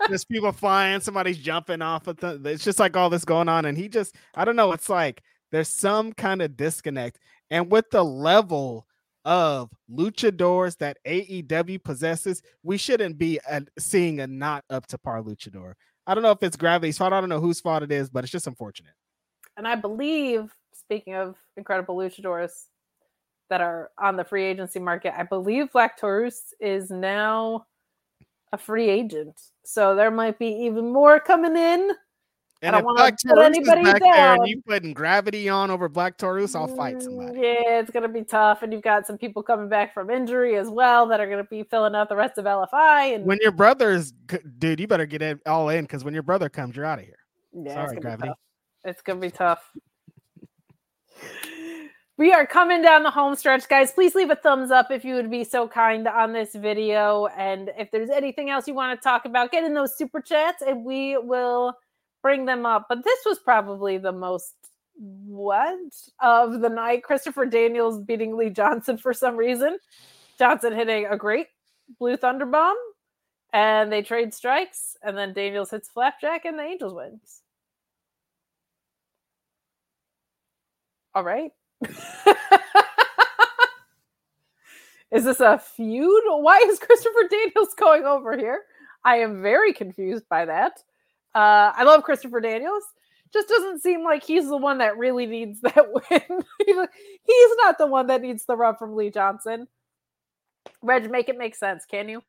There's 0.07 0.25
people 0.25 0.51
flying, 0.51 1.01
somebody's 1.01 1.37
jumping 1.37 1.81
off 1.81 2.07
of 2.07 2.17
the. 2.17 2.39
It's 2.45 2.63
just 2.63 2.79
like 2.79 2.95
all 2.95 3.09
this 3.09 3.25
going 3.25 3.49
on, 3.49 3.65
and 3.65 3.77
he 3.77 3.89
just, 3.89 4.15
I 4.35 4.45
don't 4.45 4.55
know. 4.55 4.71
It's 4.71 4.89
like 4.89 5.21
there's 5.51 5.67
some 5.67 6.13
kind 6.13 6.41
of 6.41 6.55
disconnect, 6.55 7.19
and 7.51 7.71
with 7.71 7.89
the 7.91 8.03
level 8.03 8.85
of 9.25 9.69
luchadors 9.91 10.77
that 10.77 10.97
AEW 11.05 11.83
possesses, 11.83 12.41
we 12.63 12.77
shouldn't 12.77 13.17
be 13.17 13.39
seeing 13.77 14.21
a 14.21 14.27
not 14.27 14.63
up 14.69 14.87
to 14.87 14.97
par 14.97 15.21
luchador. 15.21 15.73
I 16.07 16.13
don't 16.15 16.23
know 16.23 16.31
if 16.31 16.41
it's 16.41 16.55
gravity's 16.55 16.97
fault. 16.97 17.13
I 17.13 17.19
don't 17.19 17.29
know 17.29 17.41
whose 17.41 17.59
fault 17.59 17.83
it 17.83 17.91
is, 17.91 18.09
but 18.09 18.23
it's 18.23 18.31
just 18.31 18.47
unfortunate. 18.47 18.93
And 19.57 19.67
I 19.67 19.75
believe, 19.75 20.51
speaking 20.73 21.15
of 21.15 21.35
incredible 21.57 21.97
luchadors 21.97 22.51
that 23.49 23.61
are 23.61 23.91
on 23.99 24.15
the 24.15 24.23
free 24.23 24.45
agency 24.45 24.79
market, 24.79 25.13
I 25.15 25.23
believe 25.23 25.71
Black 25.73 25.97
Taurus 25.97 26.53
is 26.59 26.89
now 26.89 27.65
a 28.51 28.57
free 28.57 28.89
agent. 28.89 29.39
So 29.63 29.95
there 29.95 30.11
might 30.11 30.39
be 30.39 30.47
even 30.47 30.91
more 30.91 31.19
coming 31.19 31.55
in. 31.55 31.91
And 32.61 32.75
if 32.75 32.83
Black 32.83 33.15
Taurus 33.25 33.57
is 33.57 33.65
back 33.65 33.85
down. 33.85 33.99
there 34.01 34.33
and 34.33 34.47
you 34.47 34.61
putting 34.67 34.93
gravity 34.93 35.47
on 35.47 35.71
over 35.71 35.87
Black 35.87 36.17
Taurus, 36.17 36.55
I'll 36.55 36.67
fight 36.67 36.97
mm, 36.97 37.03
somebody. 37.03 37.39
Yeah, 37.39 37.79
it's 37.79 37.89
gonna 37.89 38.09
be 38.09 38.23
tough, 38.23 38.63
and 38.63 38.73
you've 38.73 38.81
got 38.81 39.07
some 39.07 39.17
people 39.17 39.41
coming 39.41 39.69
back 39.69 39.93
from 39.93 40.09
injury 40.09 40.57
as 40.57 40.67
well 40.67 41.07
that 41.07 41.21
are 41.21 41.29
gonna 41.29 41.45
be 41.45 41.63
filling 41.63 41.95
out 41.95 42.09
the 42.09 42.17
rest 42.17 42.37
of 42.37 42.43
LFI. 42.43 43.15
And 43.15 43.25
when 43.25 43.37
your 43.41 43.53
brother's, 43.53 44.11
dude, 44.57 44.81
you 44.81 44.87
better 44.87 45.05
get 45.05 45.21
it 45.21 45.39
all 45.45 45.69
in 45.69 45.85
because 45.85 46.03
when 46.03 46.13
your 46.13 46.23
brother 46.23 46.49
comes, 46.49 46.75
you're 46.75 46.85
out 46.85 46.99
of 46.99 47.05
here. 47.05 47.19
Yeah, 47.53 47.75
Sorry, 47.75 47.95
it's 47.95 48.01
gravity. 48.01 48.31
It's 48.83 49.01
gonna 49.03 49.21
be 49.21 49.31
tough. 49.31 49.63
we 52.19 52.33
are 52.33 52.45
coming 52.45 52.81
down 52.81 53.03
the 53.03 53.09
home 53.09 53.33
stretch, 53.33 53.69
guys. 53.69 53.93
Please 53.93 54.13
leave 54.13 54.29
a 54.29 54.35
thumbs 54.35 54.71
up 54.71 54.91
if 54.91 55.05
you 55.05 55.15
would 55.15 55.31
be 55.31 55.45
so 55.45 55.69
kind 55.69 56.05
on 56.05 56.33
this 56.33 56.53
video, 56.53 57.27
and 57.27 57.71
if 57.77 57.89
there's 57.91 58.09
anything 58.09 58.49
else 58.49 58.67
you 58.67 58.73
want 58.73 58.99
to 58.99 59.01
talk 59.01 59.23
about, 59.23 59.51
get 59.51 59.63
in 59.63 59.73
those 59.73 59.97
super 59.97 60.19
chats, 60.19 60.61
and 60.61 60.83
we 60.83 61.17
will 61.17 61.73
bring 62.21 62.43
them 62.43 62.65
up, 62.65 62.87
but 62.89 63.05
this 63.05 63.19
was 63.25 63.39
probably 63.39 63.97
the 63.97 64.11
most 64.11 64.53
what 64.97 65.79
of 66.19 66.59
the 66.59 66.67
night. 66.67 67.03
Christopher 67.03 67.45
Daniels 67.45 68.03
beating 68.03 68.35
Lee 68.35 68.49
Johnson 68.49 68.97
for 68.97 69.13
some 69.13 69.37
reason. 69.37 69.77
Johnson 70.37 70.73
hitting 70.73 71.05
a 71.05 71.15
great 71.15 71.47
blue 71.99 72.17
thunder 72.17 72.45
bomb, 72.45 72.75
and 73.53 73.89
they 73.89 74.01
trade 74.01 74.33
strikes, 74.33 74.97
and 75.01 75.17
then 75.17 75.31
Daniels 75.31 75.71
hits 75.71 75.87
flapjack, 75.87 76.43
and 76.43 76.59
the 76.59 76.63
Angel's 76.63 76.93
Wings. 76.93 77.43
All 81.15 81.23
right. 81.23 81.51
is 85.11 85.23
this 85.23 85.39
a 85.39 85.57
feud? 85.59 86.23
Why 86.25 86.57
is 86.67 86.79
Christopher 86.79 87.27
Daniels 87.29 87.73
going 87.75 88.05
over 88.05 88.37
here? 88.37 88.63
I 89.03 89.17
am 89.17 89.41
very 89.41 89.73
confused 89.73 90.27
by 90.29 90.45
that. 90.45 90.83
Uh, 91.33 91.71
I 91.75 91.83
love 91.83 92.03
Christopher 92.03 92.41
Daniels. 92.41 92.83
Just 93.31 93.47
doesn't 93.47 93.81
seem 93.81 94.03
like 94.03 94.23
he's 94.23 94.47
the 94.47 94.57
one 94.57 94.79
that 94.79 94.97
really 94.97 95.25
needs 95.25 95.61
that 95.61 95.85
win. 95.93 96.43
he's 96.59 97.51
not 97.63 97.77
the 97.77 97.87
one 97.87 98.07
that 98.07 98.21
needs 98.21 98.45
the 98.45 98.57
rub 98.57 98.79
from 98.79 98.95
Lee 98.95 99.11
Johnson. 99.11 99.67
Reg, 100.81 101.09
make 101.09 101.29
it 101.29 101.37
make 101.37 101.55
sense, 101.55 101.85
can 101.85 102.09
you? 102.09 102.23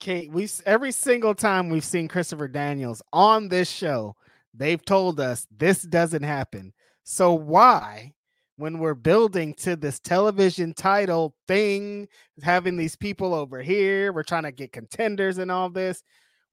Kate, 0.00 0.32
we 0.32 0.48
every 0.66 0.90
single 0.90 1.34
time 1.34 1.68
we've 1.68 1.84
seen 1.84 2.08
Christopher 2.08 2.48
Daniels 2.48 3.02
on 3.12 3.48
this 3.48 3.70
show, 3.70 4.16
they've 4.52 4.84
told 4.84 5.20
us 5.20 5.46
this 5.56 5.82
doesn't 5.82 6.24
happen. 6.24 6.72
So 7.04 7.34
why, 7.34 8.12
when 8.56 8.78
we're 8.78 8.94
building 8.94 9.54
to 9.54 9.76
this 9.76 9.98
television 9.98 10.72
title 10.74 11.34
thing, 11.48 12.08
having 12.42 12.76
these 12.76 12.96
people 12.96 13.34
over 13.34 13.62
here, 13.62 14.12
we're 14.12 14.22
trying 14.22 14.44
to 14.44 14.52
get 14.52 14.72
contenders 14.72 15.38
and 15.38 15.50
all 15.50 15.68
this, 15.70 16.02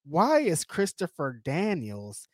why 0.05 0.39
is 0.39 0.63
Christopher 0.63 1.41
Daniels 1.43 2.27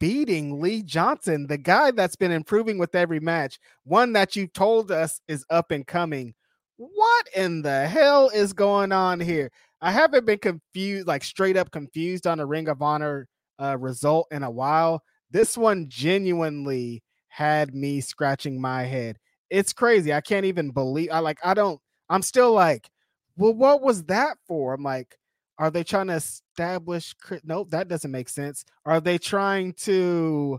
beating 0.00 0.60
Lee 0.60 0.82
Johnson, 0.82 1.46
the 1.46 1.58
guy 1.58 1.90
that's 1.90 2.16
been 2.16 2.32
improving 2.32 2.78
with 2.78 2.94
every 2.94 3.20
match, 3.20 3.60
one 3.84 4.12
that 4.14 4.34
you 4.34 4.46
told 4.46 4.90
us 4.90 5.20
is 5.28 5.44
up 5.50 5.70
and 5.70 5.86
coming? 5.86 6.34
What 6.76 7.26
in 7.36 7.62
the 7.62 7.86
hell 7.86 8.30
is 8.30 8.52
going 8.52 8.90
on 8.90 9.20
here? 9.20 9.52
I 9.82 9.92
haven't 9.92 10.26
been 10.26 10.38
confused, 10.38 11.06
like 11.06 11.22
straight 11.22 11.56
up 11.56 11.70
confused 11.70 12.26
on 12.26 12.40
a 12.40 12.46
Ring 12.46 12.68
of 12.68 12.82
Honor 12.82 13.28
uh, 13.60 13.76
result 13.78 14.26
in 14.30 14.42
a 14.42 14.50
while. 14.50 15.02
This 15.30 15.56
one 15.56 15.88
genuinely 15.88 17.02
had 17.30 17.74
me 17.74 18.00
scratching 18.00 18.60
my 18.60 18.82
head. 18.82 19.18
It's 19.48 19.72
crazy. 19.72 20.12
I 20.12 20.20
can't 20.20 20.46
even 20.46 20.70
believe. 20.70 21.10
I 21.10 21.20
like. 21.20 21.38
I 21.42 21.54
don't. 21.54 21.80
I'm 22.10 22.22
still 22.22 22.52
like, 22.52 22.90
well, 23.36 23.54
what 23.54 23.82
was 23.82 24.04
that 24.04 24.36
for? 24.46 24.74
I'm 24.74 24.82
like, 24.82 25.16
are 25.58 25.70
they 25.70 25.84
trying 25.84 26.08
to 26.08 26.14
establish? 26.14 27.14
Nope, 27.44 27.70
that 27.70 27.88
doesn't 27.88 28.10
make 28.10 28.28
sense. 28.28 28.64
Are 28.84 29.00
they 29.00 29.18
trying 29.18 29.72
to 29.74 30.58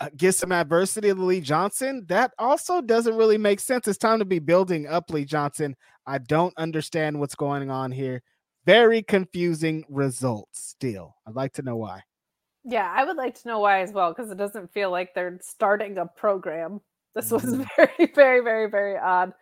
uh, 0.00 0.10
get 0.16 0.34
some 0.34 0.52
adversity 0.52 1.08
to 1.08 1.14
Lee 1.14 1.40
Johnson? 1.40 2.04
That 2.08 2.32
also 2.38 2.80
doesn't 2.80 3.16
really 3.16 3.38
make 3.38 3.60
sense. 3.60 3.88
It's 3.88 3.98
time 3.98 4.18
to 4.18 4.24
be 4.24 4.38
building 4.38 4.86
up 4.86 5.10
Lee 5.10 5.24
Johnson. 5.24 5.76
I 6.06 6.18
don't 6.18 6.54
understand 6.58 7.18
what's 7.18 7.34
going 7.34 7.70
on 7.70 7.92
here. 7.92 8.22
Very 8.66 9.02
confusing 9.02 9.84
results 9.88 10.60
still. 10.60 11.14
I'd 11.26 11.34
like 11.34 11.52
to 11.54 11.62
know 11.62 11.76
why. 11.76 12.02
Yeah, 12.64 12.90
I 12.94 13.04
would 13.04 13.16
like 13.16 13.40
to 13.40 13.48
know 13.48 13.60
why 13.60 13.80
as 13.80 13.92
well 13.92 14.12
because 14.12 14.30
it 14.30 14.38
doesn't 14.38 14.72
feel 14.72 14.90
like 14.90 15.14
they're 15.14 15.38
starting 15.42 15.98
a 15.98 16.06
program. 16.06 16.80
This 17.14 17.30
was 17.30 17.44
mm-hmm. 17.44 17.62
very, 17.76 18.12
very, 18.14 18.40
very, 18.40 18.70
very 18.70 18.98
odd. 18.98 19.32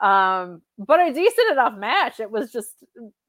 Um, 0.00 0.62
but 0.78 1.00
a 1.00 1.12
decent 1.12 1.52
enough 1.52 1.76
match. 1.76 2.20
It 2.20 2.30
was 2.30 2.52
just 2.52 2.70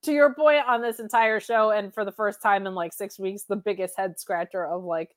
to 0.03 0.11
your 0.11 0.33
point 0.33 0.67
on 0.67 0.81
this 0.81 0.99
entire 0.99 1.39
show, 1.39 1.71
and 1.71 1.93
for 1.93 2.05
the 2.05 2.11
first 2.11 2.41
time 2.41 2.67
in 2.67 2.75
like 2.75 2.93
six 2.93 3.19
weeks, 3.19 3.43
the 3.43 3.55
biggest 3.55 3.95
head 3.97 4.19
scratcher 4.19 4.65
of 4.65 4.83
like, 4.83 5.15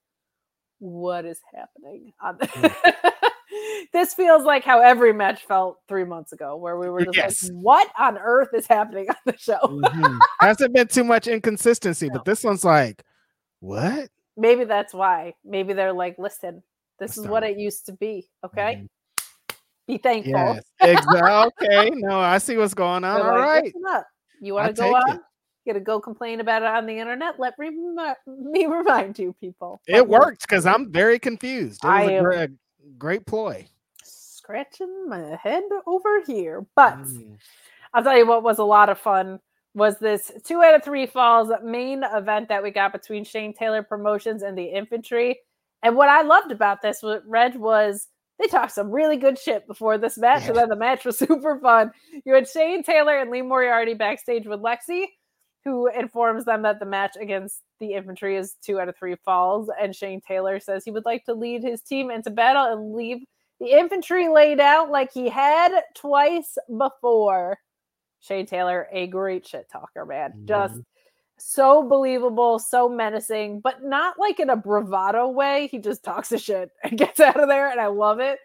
what 0.79 1.25
is 1.25 1.41
happening? 1.55 2.13
Mm. 2.23 2.75
this 3.93 4.15
feels 4.15 4.45
like 4.45 4.65
how 4.65 4.81
every 4.81 5.13
match 5.13 5.45
felt 5.45 5.79
three 5.89 6.05
months 6.05 6.33
ago, 6.33 6.57
where 6.57 6.79
we 6.79 6.89
were 6.89 7.05
just 7.05 7.17
yes. 7.17 7.43
like, 7.45 7.53
what 7.53 7.89
on 7.99 8.19
earth 8.19 8.49
is 8.55 8.67
happening 8.67 9.09
on 9.09 9.17
the 9.27 9.37
show? 9.37 9.59
mm-hmm. 9.63 10.19
Hasn't 10.41 10.75
been 10.75 10.89
too 10.89 11.05
much 11.05 11.29
inconsistency, 11.29 12.07
no. 12.09 12.15
but 12.15 12.25
this 12.25 12.43
one's 12.45 12.65
like, 12.65 13.03
what? 13.63 14.09
Maybe 14.37 14.65
that's 14.65 14.93
why. 14.93 15.35
Maybe 15.45 15.73
they're 15.73 15.93
like, 15.93 16.19
listen, 16.19 16.65
this 16.99 17.17
is 17.17 17.29
what 17.29 17.45
it 17.45 17.59
used 17.59 17.87
to 17.87 17.93
be. 17.93 18.29
Okay. 18.45 18.75
Mm-hmm. 18.75 19.57
Be 19.87 19.99
thankful. 19.99 20.33
Yes, 20.33 20.63
exactly. 20.81 21.69
okay. 21.69 21.91
No, 21.91 22.19
I 22.19 22.39
see 22.39 22.57
what's 22.57 22.75
going 22.75 23.05
on. 23.05 23.21
All 23.21 23.39
like, 23.39 23.73
right. 23.85 24.03
You 24.41 24.55
want 24.55 24.75
to 24.75 24.83
go 24.83 24.95
on? 24.95 25.17
It. 25.17 25.21
You 25.65 25.73
got 25.73 25.79
to 25.79 25.85
go 25.85 26.01
complain 26.01 26.41
about 26.41 26.63
it 26.63 26.69
on 26.69 26.87
the 26.87 26.99
internet. 26.99 27.39
Let 27.39 27.57
me, 27.57 27.71
me 28.27 28.67
remind 28.71 29.17
you, 29.17 29.33
people. 29.41 29.81
It 29.87 30.09
worked 30.09 30.43
because 30.43 30.67
I'm 30.67 30.91
very 30.91 31.21
confused. 31.21 31.85
It 31.85 31.89
was 31.89 32.09
a, 32.09 32.21
great, 32.21 32.51
a 32.51 32.53
great 32.99 33.27
ploy. 33.27 33.69
Scratching 34.03 35.09
my 35.09 35.39
head 35.41 35.63
over 35.87 36.21
here, 36.27 36.67
but 36.75 36.99
mm. 36.99 37.37
I'll 37.95 38.03
tell 38.03 38.19
you 38.19 38.27
what 38.27 38.43
was 38.43 38.59
a 38.59 38.65
lot 38.65 38.89
of 38.89 38.99
fun 38.99 39.39
was 39.75 39.99
this 39.99 40.31
two 40.45 40.63
out 40.63 40.75
of 40.75 40.85
three 40.85 41.07
falls 41.07 41.51
main 41.63 42.05
event 42.05 42.49
that 42.49 42.63
we 42.63 42.71
got 42.71 42.93
between 42.93 43.25
Shane 43.25 43.55
Taylor 43.55 43.83
Promotions 43.83 44.43
and 44.43 44.57
the 44.57 44.65
Infantry. 44.65 45.41
And 45.83 45.97
what 45.97 46.09
I 46.09 46.23
loved 46.23 46.53
about 46.53 46.83
this, 46.83 47.03
Reg 47.27 47.57
was 47.57 48.09
they 48.39 48.47
talked 48.49 48.73
some 48.73 48.91
really 48.91 49.17
good 49.17 49.39
shit 49.39 49.67
before 49.67 49.99
this 49.99 50.19
match, 50.19 50.43
yeah. 50.43 50.49
and 50.49 50.57
then 50.57 50.69
the 50.69 50.77
match 50.77 51.05
was 51.05 51.19
super 51.19 51.59
fun. 51.59 51.93
You 52.25 52.35
had 52.35 52.49
Shane 52.49 52.83
Taylor 52.83 53.19
and 53.19 53.31
Lee 53.31 53.43
Moriarty 53.43 53.95
backstage 53.95 54.47
with 54.47 54.61
Lexy, 54.61 55.07
who 55.65 55.89
informs 55.89 56.45
them 56.45 56.63
that 56.63 56.81
the 56.81 56.87
match 56.87 57.17
against 57.21 57.63
the 57.79 57.93
infantry 57.95 58.37
is 58.37 58.57
two 58.65 58.81
out 58.81 58.89
of 58.89 58.97
three 58.97 59.17
falls. 59.25 59.71
And 59.81 59.95
Shane 59.95 60.21
Taylor 60.21 60.61
says 60.61 60.85
he 60.85 60.91
would 60.91 61.05
like 61.05 61.25
to 61.25 61.35
lead 61.35 61.63
his 61.63 61.83
team 61.83 62.11
into 62.11 62.31
battle 62.31 62.65
and 62.65 62.95
leave 62.95 63.19
the 63.61 63.79
infantry 63.79 64.29
laid 64.29 64.59
out 64.59 64.91
like 64.91 65.13
he 65.13 65.29
had 65.29 65.71
twice 65.95 66.59
before. 66.77 67.59
Shane 68.23 68.47
Taylor, 68.47 68.89
a 68.93 69.09
great 69.09 69.47
shit 69.47 69.69
talker, 69.71 70.07
man. 70.07 70.31
Mm-hmm. 70.31 70.47
Just 70.47 70.81
so 71.39 71.87
believable, 71.87 72.59
so 72.59 72.89
menacing, 72.89 73.61
but 73.61 73.83
not 73.83 74.19
like 74.19 74.41
in 74.41 74.49
a 74.49 74.57
bravado 74.57 75.29
way. 75.29 75.69
He 75.71 75.79
just 75.79 76.05
talks 76.05 76.33
a 76.33 76.39
shit 76.39 76.71
and 76.85 76.97
gets 76.97 77.21
out 77.21 77.39
of 77.39 77.49
there, 77.49 77.71
and 77.71 77.81
I 77.81 77.87
love 77.87 78.21
it. 78.21 78.39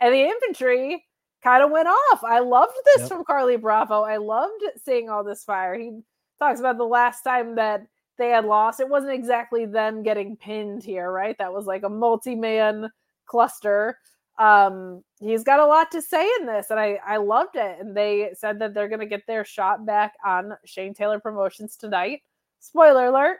And 0.00 0.14
the 0.14 0.22
infantry 0.22 1.04
kind 1.42 1.62
of 1.62 1.70
went 1.70 1.88
off. 1.88 2.22
I 2.24 2.40
loved 2.40 2.74
this 2.84 3.00
yep. 3.00 3.08
from 3.08 3.24
Carlie 3.24 3.56
Bravo. 3.56 4.02
I 4.02 4.18
loved 4.18 4.62
seeing 4.84 5.08
all 5.08 5.24
this 5.24 5.44
fire. 5.44 5.74
He 5.74 6.00
talks 6.38 6.60
about 6.60 6.76
the 6.76 6.84
last 6.84 7.22
time 7.22 7.54
that 7.56 7.86
they 8.18 8.28
had 8.28 8.44
lost. 8.44 8.80
It 8.80 8.88
wasn't 8.88 9.12
exactly 9.12 9.64
them 9.64 10.02
getting 10.02 10.36
pinned 10.36 10.84
here, 10.84 11.10
right? 11.10 11.36
That 11.38 11.52
was 11.52 11.66
like 11.66 11.84
a 11.84 11.88
multi-man 11.88 12.90
cluster. 13.26 13.98
Um, 14.38 15.02
he's 15.20 15.44
got 15.44 15.60
a 15.60 15.66
lot 15.66 15.90
to 15.92 16.02
say 16.02 16.28
in 16.40 16.46
this, 16.46 16.70
and 16.70 16.80
I 16.80 16.98
I 17.06 17.18
loved 17.18 17.56
it. 17.56 17.78
And 17.80 17.96
they 17.96 18.30
said 18.34 18.58
that 18.60 18.74
they're 18.74 18.88
gonna 18.88 19.06
get 19.06 19.26
their 19.26 19.44
shot 19.44 19.84
back 19.84 20.14
on 20.24 20.54
Shane 20.64 20.94
Taylor 20.94 21.20
Promotions 21.20 21.76
tonight. 21.76 22.22
Spoiler 22.60 23.06
alert, 23.06 23.38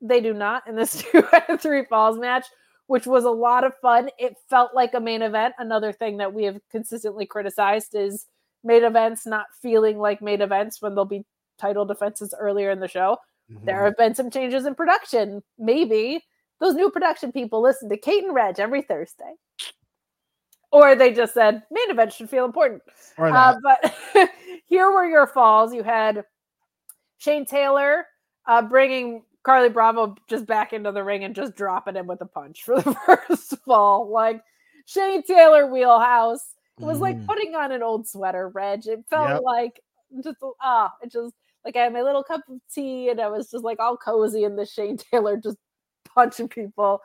they 0.00 0.20
do 0.20 0.34
not 0.34 0.66
in 0.66 0.74
this 0.74 1.02
two 1.12 1.24
out 1.32 1.48
of 1.48 1.60
three 1.60 1.84
falls 1.84 2.18
match, 2.18 2.46
which 2.86 3.06
was 3.06 3.24
a 3.24 3.30
lot 3.30 3.64
of 3.64 3.76
fun. 3.80 4.10
It 4.18 4.34
felt 4.50 4.74
like 4.74 4.94
a 4.94 5.00
main 5.00 5.22
event. 5.22 5.54
Another 5.58 5.92
thing 5.92 6.16
that 6.18 6.34
we 6.34 6.44
have 6.44 6.60
consistently 6.70 7.26
criticized 7.26 7.94
is 7.94 8.26
main 8.64 8.84
events 8.84 9.26
not 9.26 9.46
feeling 9.60 9.98
like 9.98 10.22
main 10.22 10.40
events 10.40 10.82
when 10.82 10.94
there'll 10.94 11.04
be 11.04 11.24
title 11.58 11.84
defenses 11.84 12.34
earlier 12.38 12.70
in 12.70 12.80
the 12.80 12.88
show. 12.88 13.16
Mm-hmm. 13.50 13.64
There 13.64 13.84
have 13.84 13.96
been 13.96 14.14
some 14.14 14.30
changes 14.30 14.66
in 14.66 14.74
production. 14.74 15.42
Maybe 15.58 16.22
those 16.60 16.74
new 16.74 16.90
production 16.90 17.32
people 17.32 17.60
listen 17.60 17.88
to 17.88 17.96
Kate 17.96 18.24
and 18.24 18.34
Reg 18.34 18.58
every 18.58 18.82
Thursday. 18.82 19.34
Or 20.72 20.94
they 20.94 21.12
just 21.12 21.34
said 21.34 21.62
main 21.70 21.90
event 21.90 22.12
should 22.12 22.30
feel 22.30 22.44
important. 22.46 22.82
Uh, 23.18 23.56
but 23.62 23.94
here 24.66 24.90
were 24.90 25.06
your 25.06 25.26
falls. 25.26 25.74
You 25.74 25.82
had 25.82 26.24
Shane 27.18 27.44
Taylor 27.44 28.06
uh, 28.46 28.62
bringing 28.62 29.22
Carlie 29.42 29.68
Bravo 29.68 30.14
just 30.28 30.46
back 30.46 30.72
into 30.72 30.90
the 30.92 31.04
ring 31.04 31.24
and 31.24 31.34
just 31.34 31.54
dropping 31.54 31.96
him 31.96 32.06
with 32.06 32.20
a 32.22 32.26
punch 32.26 32.62
for 32.64 32.80
the 32.80 32.94
first 33.06 33.56
fall. 33.64 34.08
Like 34.10 34.42
Shane 34.86 35.22
Taylor 35.22 35.66
wheelhouse. 35.66 36.54
It 36.80 36.84
was 36.84 36.98
mm. 36.98 37.02
like 37.02 37.26
putting 37.26 37.54
on 37.54 37.70
an 37.70 37.82
old 37.82 38.08
sweater, 38.08 38.48
Reg. 38.48 38.86
It 38.86 39.04
felt 39.10 39.28
yep. 39.28 39.42
like 39.42 39.80
just 40.22 40.38
ah, 40.60 40.92
it 41.02 41.12
just 41.12 41.34
like 41.64 41.76
I 41.76 41.80
had 41.80 41.92
my 41.92 42.02
little 42.02 42.24
cup 42.24 42.40
of 42.48 42.60
tea 42.72 43.08
and 43.10 43.20
I 43.20 43.28
was 43.28 43.50
just 43.50 43.64
like 43.64 43.78
all 43.78 43.96
cozy 43.96 44.44
in 44.44 44.56
the 44.56 44.66
Shane 44.66 44.96
Taylor 44.96 45.36
just 45.36 45.58
punching 46.14 46.48
people. 46.48 47.00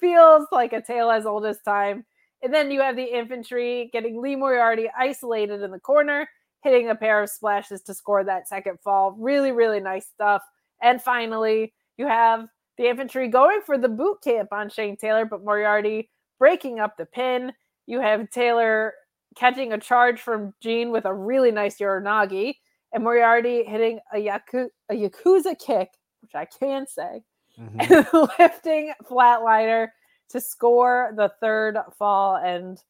Feels 0.00 0.46
like 0.50 0.72
a 0.72 0.82
tale 0.82 1.10
as 1.10 1.26
old 1.26 1.46
as 1.46 1.60
time. 1.62 2.04
And 2.44 2.52
then 2.52 2.70
you 2.70 2.82
have 2.82 2.94
the 2.94 3.04
infantry 3.04 3.88
getting 3.90 4.20
Lee 4.20 4.36
Moriarty 4.36 4.90
isolated 4.96 5.62
in 5.62 5.70
the 5.70 5.80
corner, 5.80 6.28
hitting 6.62 6.90
a 6.90 6.94
pair 6.94 7.22
of 7.22 7.30
splashes 7.30 7.80
to 7.82 7.94
score 7.94 8.22
that 8.22 8.48
second 8.48 8.78
fall. 8.84 9.12
Really, 9.18 9.50
really 9.50 9.80
nice 9.80 10.06
stuff. 10.06 10.42
And 10.82 11.00
finally, 11.00 11.72
you 11.96 12.06
have 12.06 12.46
the 12.76 12.86
infantry 12.86 13.28
going 13.28 13.60
for 13.64 13.78
the 13.78 13.88
boot 13.88 14.18
camp 14.22 14.52
on 14.52 14.68
Shane 14.68 14.98
Taylor, 14.98 15.24
but 15.24 15.42
Moriarty 15.42 16.10
breaking 16.38 16.80
up 16.80 16.98
the 16.98 17.06
pin. 17.06 17.50
You 17.86 18.00
have 18.00 18.28
Taylor 18.28 18.92
catching 19.36 19.72
a 19.72 19.78
charge 19.78 20.20
from 20.20 20.52
Dean 20.60 20.90
with 20.90 21.06
a 21.06 21.14
really 21.14 21.50
nice 21.50 21.78
Uranage, 21.78 22.56
and 22.92 23.02
Moriarty 23.02 23.64
hitting 23.64 24.00
a, 24.12 24.18
Yaku- 24.18 24.68
a 24.90 24.94
Yakuza 24.94 25.58
kick, 25.58 25.88
which 26.20 26.34
I 26.34 26.44
can 26.44 26.86
say, 26.86 27.22
mm-hmm. 27.58 27.80
and 28.14 28.28
lifting 28.38 28.92
flatliner 29.10 29.88
to 30.34 30.40
score 30.40 31.12
the 31.16 31.32
third 31.40 31.78
fall 31.96 32.34
and 32.36 32.82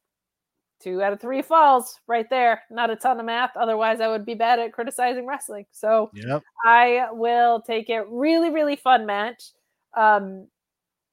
two 0.81 1.03
out 1.03 1.13
of 1.13 1.21
three 1.21 1.43
falls 1.43 1.99
right 2.07 2.27
there. 2.31 2.63
Not 2.71 2.89
a 2.89 2.95
ton 2.95 3.19
of 3.19 3.25
math. 3.27 3.55
Otherwise, 3.55 4.01
I 4.01 4.07
would 4.07 4.25
be 4.25 4.33
bad 4.33 4.57
at 4.57 4.73
criticizing 4.73 5.27
wrestling. 5.27 5.67
So 5.71 6.09
yep. 6.15 6.41
I 6.65 7.05
will 7.11 7.61
take 7.61 7.91
it. 7.91 8.03
Really, 8.09 8.49
really 8.49 8.75
fun 8.75 9.05
match. 9.05 9.51
Um, 9.95 10.47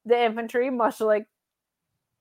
the 0.07 0.25
infantry, 0.25 0.71
much 0.71 1.03
like 1.03 1.27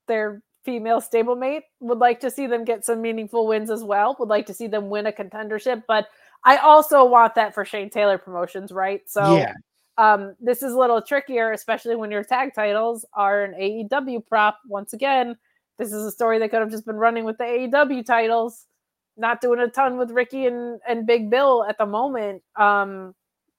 their 0.09 0.43
female 0.65 0.99
stablemate, 0.99 1.61
would 1.79 1.99
like 1.99 2.19
to 2.19 2.29
see 2.29 2.47
them 2.47 2.65
get 2.65 2.83
some 2.83 3.01
meaningful 3.01 3.47
wins 3.47 3.69
as 3.71 3.81
well. 3.81 4.17
Would 4.19 4.27
like 4.27 4.47
to 4.47 4.53
see 4.53 4.67
them 4.67 4.89
win 4.89 5.07
a 5.07 5.13
contendership, 5.13 5.83
but 5.87 6.07
I 6.43 6.57
also 6.57 7.05
want 7.05 7.35
that 7.35 7.53
for 7.53 7.63
Shane 7.63 7.89
Taylor 7.89 8.17
promotions, 8.17 8.73
right? 8.73 9.01
So 9.07 9.37
yeah. 9.37 9.53
Um, 9.97 10.35
this 10.39 10.63
is 10.63 10.73
a 10.73 10.77
little 10.77 11.01
trickier, 11.01 11.51
especially 11.51 11.95
when 11.95 12.11
your 12.11 12.23
tag 12.23 12.53
titles 12.53 13.05
are 13.13 13.43
an 13.43 13.53
AEW 13.53 14.25
prop. 14.25 14.59
Once 14.67 14.93
again, 14.93 15.35
this 15.77 15.91
is 15.91 16.05
a 16.05 16.11
story 16.11 16.39
that 16.39 16.49
could 16.51 16.61
have 16.61 16.71
just 16.71 16.85
been 16.85 16.95
running 16.95 17.25
with 17.25 17.37
the 17.37 17.43
AEW 17.43 18.05
titles, 18.05 18.65
not 19.17 19.41
doing 19.41 19.59
a 19.59 19.67
ton 19.67 19.97
with 19.97 20.11
Ricky 20.11 20.45
and, 20.45 20.79
and 20.87 21.05
Big 21.05 21.29
Bill 21.29 21.65
at 21.67 21.77
the 21.77 21.85
moment. 21.85 22.41
Um, 22.55 23.13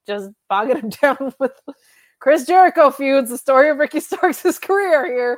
just 0.07 0.31
bogging 0.49 0.77
him 0.81 0.89
down 0.89 1.33
with 1.39 1.53
Chris 2.19 2.45
Jericho 2.45 2.89
feuds, 2.89 3.29
the 3.29 3.37
story 3.37 3.69
of 3.69 3.77
Ricky 3.77 3.99
Starks' 3.99 4.59
career 4.61 5.05
here. 5.05 5.37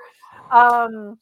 Um, 0.52 1.18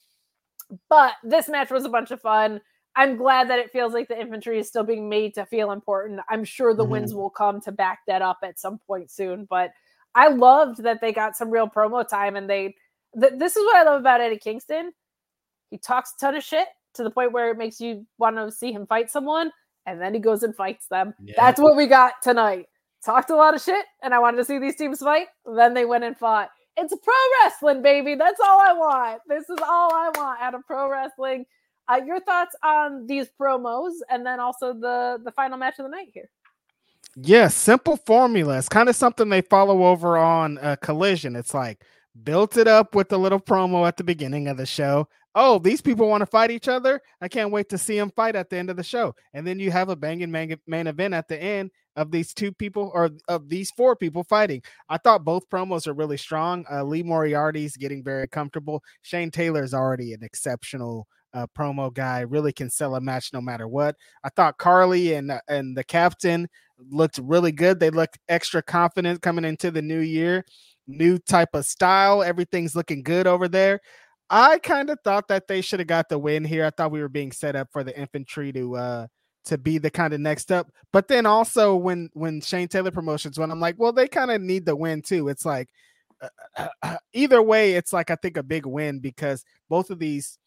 but 0.90 1.14
this 1.24 1.48
match 1.48 1.72
was 1.72 1.86
a 1.86 1.90
bunch 1.90 2.12
of 2.12 2.22
fun. 2.22 2.62
I'm 2.96 3.18
glad 3.18 3.50
that 3.50 3.60
it 3.60 3.72
feels 3.72 3.94
like 3.94 4.08
the 4.08 4.20
infantry 4.20 4.60
is 4.60 4.68
still 4.68 4.84
being 4.84 5.10
made 5.10 5.34
to 5.36 5.46
feel 5.46 5.72
important. 5.72 6.20
I'm 6.30 6.44
sure 6.44 6.74
the 6.74 6.84
mm-hmm. 6.84 6.92
wins 6.92 7.14
will 7.14 7.30
come 7.30 7.60
to 7.62 7.72
back 7.72 8.00
that 8.08 8.22
up 8.22 8.40
at 8.44 8.60
some 8.60 8.78
point 8.78 9.10
soon. 9.10 9.46
But 9.50 9.72
I 10.16 10.28
loved 10.28 10.84
that 10.84 11.02
they 11.02 11.12
got 11.12 11.36
some 11.36 11.50
real 11.50 11.68
promo 11.68 12.08
time 12.08 12.36
and 12.36 12.50
they. 12.50 12.76
Th- 13.20 13.34
this 13.36 13.56
is 13.56 13.64
what 13.64 13.78
I 13.78 13.84
love 13.84 14.00
about 14.00 14.22
Eddie 14.22 14.38
Kingston. 14.38 14.92
He 15.70 15.78
talks 15.78 16.14
a 16.16 16.20
ton 16.20 16.36
of 16.36 16.44
shit 16.44 16.68
to 16.94 17.04
the 17.04 17.10
point 17.10 17.32
where 17.32 17.50
it 17.50 17.58
makes 17.58 17.82
you 17.82 18.06
want 18.18 18.38
to 18.38 18.52
see 18.52 18.72
him 18.72 18.86
fight 18.86 19.10
someone, 19.10 19.52
and 19.86 20.00
then 20.00 20.14
he 20.14 20.20
goes 20.20 20.44
and 20.44 20.56
fights 20.56 20.88
them. 20.88 21.14
Yeah. 21.24 21.34
That's 21.36 21.60
what 21.60 21.76
we 21.76 21.88
got 21.88 22.22
tonight. 22.22 22.68
Talked 23.04 23.32
a 23.32 23.36
lot 23.36 23.56
of 23.56 23.62
shit, 23.62 23.86
and 24.02 24.14
I 24.14 24.20
wanted 24.20 24.38
to 24.38 24.46
see 24.46 24.60
these 24.60 24.76
teams 24.76 25.00
fight. 25.00 25.28
Then 25.46 25.74
they 25.74 25.86
went 25.86 26.04
and 26.04 26.18
fought. 26.18 26.50
It's 26.78 26.94
pro 27.04 27.14
wrestling, 27.44 27.82
baby. 27.82 28.16
That's 28.16 28.40
all 28.40 28.60
I 28.60 28.74
want. 28.74 29.22
This 29.28 29.50
is 29.50 29.60
all 29.62 29.94
I 29.94 30.12
want 30.16 30.42
out 30.42 30.56
of 30.56 30.66
pro 30.66 30.90
wrestling. 30.90 31.46
Uh, 31.88 32.00
your 32.06 32.20
thoughts 32.22 32.56
on 32.64 33.06
these 33.08 33.28
promos, 33.40 33.94
and 34.10 34.26
then 34.26 34.40
also 34.40 34.74
the 34.74 35.20
the 35.24 35.32
final 35.32 35.58
match 35.58 35.80
of 35.80 35.86
the 35.86 35.92
night 35.92 36.10
here. 36.14 36.30
Yes, 37.16 37.28
yeah, 37.28 37.48
simple 37.50 37.98
formula. 37.98 38.58
It's 38.58 38.70
kind 38.70 38.90
of 38.90 38.96
something 38.96 39.30
they 39.30 39.42
follow 39.42 39.86
over 39.86 40.18
on 40.18 40.58
uh, 40.60 40.78
Collision. 40.82 41.36
It's 41.36 41.54
like 41.54 41.84
built 42.24 42.58
it 42.58 42.68
up 42.68 42.96
with 42.96 43.12
a 43.12 43.18
little 43.18 43.40
promo 43.40 43.88
at 43.88 43.98
the 43.98 44.04
beginning 44.04 44.48
of 44.48 44.58
the 44.58 44.66
show. 44.66 45.08
Oh, 45.36 45.58
these 45.58 45.82
people 45.82 46.08
want 46.08 46.22
to 46.22 46.28
fight 46.28 46.52
each 46.52 46.68
other. 46.68 47.02
I 47.20 47.28
can't 47.28 47.52
wait 47.52 47.68
to 47.70 47.78
see 47.78 47.98
them 47.98 48.12
fight 48.16 48.36
at 48.36 48.50
the 48.50 48.58
end 48.58 48.70
of 48.70 48.78
the 48.78 48.84
show. 48.84 49.16
And 49.34 49.48
then 49.48 49.60
you 49.60 49.72
have 49.72 49.90
a 49.90 49.96
banging 49.96 50.30
main, 50.32 50.88
event 50.88 51.14
at 51.14 51.28
the 51.28 51.42
end 51.42 51.72
of 51.96 52.12
these 52.12 52.34
two 52.34 52.52
people 52.52 52.92
or 52.94 53.10
of 53.28 53.50
these 53.50 53.72
four 53.72 53.96
people 53.96 54.24
fighting. 54.24 54.62
I 54.90 54.98
thought 54.98 55.24
both 55.26 55.50
promos 55.50 55.88
are 55.88 55.94
really 55.94 56.18
strong. 56.18 56.66
Uh, 56.72 56.84
Lee 56.84 57.02
Moriarty's 57.02 57.78
getting 57.78 58.04
very 58.04 58.28
comfortable. 58.28 58.84
Shane 59.02 59.32
Taylor's 59.32 59.74
already 59.74 60.14
an 60.14 60.24
exceptional 60.24 61.08
uh, 61.34 61.48
promo 61.58 61.94
guy. 61.94 62.22
Really 62.22 62.54
can 62.54 62.70
sell 62.70 62.96
a 62.96 63.02
match 63.02 63.32
no 63.34 63.42
matter 63.42 63.68
what. 63.68 63.96
I 64.24 64.30
thought 64.30 64.58
Carlie 64.58 65.14
and 65.14 65.32
uh, 65.32 65.42
and 65.48 65.76
the 65.76 65.84
captain 65.84 66.48
looked 66.90 67.20
really 67.20 67.52
good. 67.52 67.80
They 67.80 67.90
looked 67.90 68.20
extra 68.30 68.62
confident 68.62 69.22
coming 69.22 69.46
into 69.46 69.72
the 69.72 69.82
new 69.82 70.00
year. 70.00 70.46
New 70.88 71.18
type 71.18 71.50
of 71.54 71.66
style. 71.66 72.24
Everything's 72.24 72.76
looking 72.76 73.04
good 73.04 73.26
over 73.26 73.48
there. 73.48 73.80
I 74.30 74.58
kind 74.60 74.90
of 74.90 75.00
thought 75.04 75.28
that 75.30 75.48
they 75.48 75.62
should 75.62 75.80
have 75.80 75.88
got 75.88 76.10
the 76.10 76.20
win 76.20 76.44
here. 76.44 76.66
I 76.66 76.72
thought 76.72 76.92
we 76.92 77.02
were 77.02 77.10
being 77.10 77.32
set 77.32 77.56
up 77.56 77.70
for 77.72 77.84
the 77.84 77.98
infantry 77.98 78.52
to 78.54 78.76
uh 78.76 79.08
to 79.46 79.58
be 79.58 79.78
the 79.78 79.90
kind 79.92 80.14
of 80.14 80.22
next 80.22 80.52
up. 80.52 80.72
But 80.92 81.08
then 81.08 81.26
also 81.26 81.76
when 81.76 82.10
when 82.14 82.42
Shane 82.42 82.68
Taylor 82.68 82.92
promotions 82.92 83.38
when 83.38 83.52
I'm 83.52 83.60
like, 83.60 83.76
well, 83.78 83.94
they 83.94 84.08
kind 84.08 84.32
of 84.32 84.42
need 84.42 84.66
the 84.66 84.76
win 84.76 85.02
too. 85.02 85.30
It's 85.30 85.46
like 85.46 85.70
uh, 86.22 86.30
uh, 86.58 86.68
uh, 86.82 86.98
either 87.14 87.42
way, 87.42 87.74
it's 87.74 87.94
like 87.94 88.10
I 88.10 88.16
think 88.16 88.38
a 88.38 88.44
big 88.44 88.66
win 88.66 89.00
because 89.00 89.44
both 89.70 89.90
of 89.90 90.00
these 90.00 90.38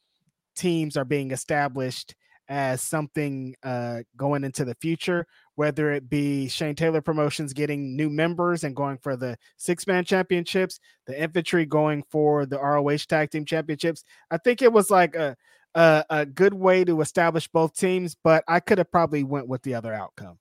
teams 0.56 0.96
are 0.96 1.04
being 1.04 1.30
established 1.30 2.14
as 2.48 2.80
something 2.80 3.54
uh, 3.62 4.00
going 4.16 4.44
into 4.44 4.64
the 4.64 4.74
future, 4.76 5.26
whether 5.56 5.92
it 5.92 6.08
be 6.08 6.48
Shane 6.48 6.76
Taylor 6.76 7.00
Promotions 7.00 7.52
getting 7.52 7.96
new 7.96 8.08
members 8.08 8.64
and 8.64 8.76
going 8.76 8.98
for 8.98 9.16
the 9.16 9.36
six 9.56 9.86
man 9.86 10.04
championships, 10.04 10.78
the 11.06 11.20
infantry 11.20 11.66
going 11.66 12.04
for 12.10 12.46
the 12.46 12.58
ROH 12.58 12.98
tag 13.08 13.30
team 13.30 13.44
championships. 13.44 14.04
I 14.30 14.38
think 14.38 14.62
it 14.62 14.72
was 14.72 14.90
like 14.90 15.16
a, 15.16 15.36
a, 15.74 16.04
a 16.08 16.26
good 16.26 16.54
way 16.54 16.84
to 16.84 17.00
establish 17.00 17.48
both 17.48 17.76
teams, 17.76 18.16
but 18.22 18.44
I 18.46 18.60
could 18.60 18.78
have 18.78 18.90
probably 18.90 19.24
went 19.24 19.48
with 19.48 19.62
the 19.62 19.74
other 19.74 19.92
outcome. 19.92 20.38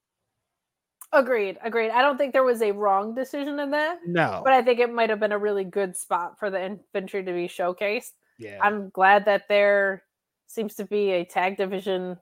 Agreed. 1.12 1.58
Agreed. 1.64 1.92
I 1.92 2.02
don't 2.02 2.18
think 2.18 2.34
there 2.34 2.44
was 2.44 2.62
a 2.62 2.72
wrong 2.72 3.16
decision 3.16 3.60
in 3.60 3.72
that. 3.72 4.00
No. 4.06 4.42
But 4.44 4.54
I 4.54 4.62
think 4.62 4.80
it 4.80 4.92
might 4.92 5.10
have 5.10 5.20
been 5.20 5.32
a 5.32 5.38
really 5.38 5.64
good 5.64 5.96
spot 5.96 6.40
for 6.40 6.50
the 6.50 6.64
infantry 6.64 7.24
to 7.24 7.32
be 7.32 7.48
showcased. 7.48 8.12
Yeah. 8.38 8.60
I'm 8.62 8.90
glad 8.90 9.26
that 9.26 9.44
there 9.48 10.04
seems 10.48 10.76
to 10.76 10.86
be 10.86 11.12
a 11.12 11.26
tag 11.26 11.58
division 11.58 12.18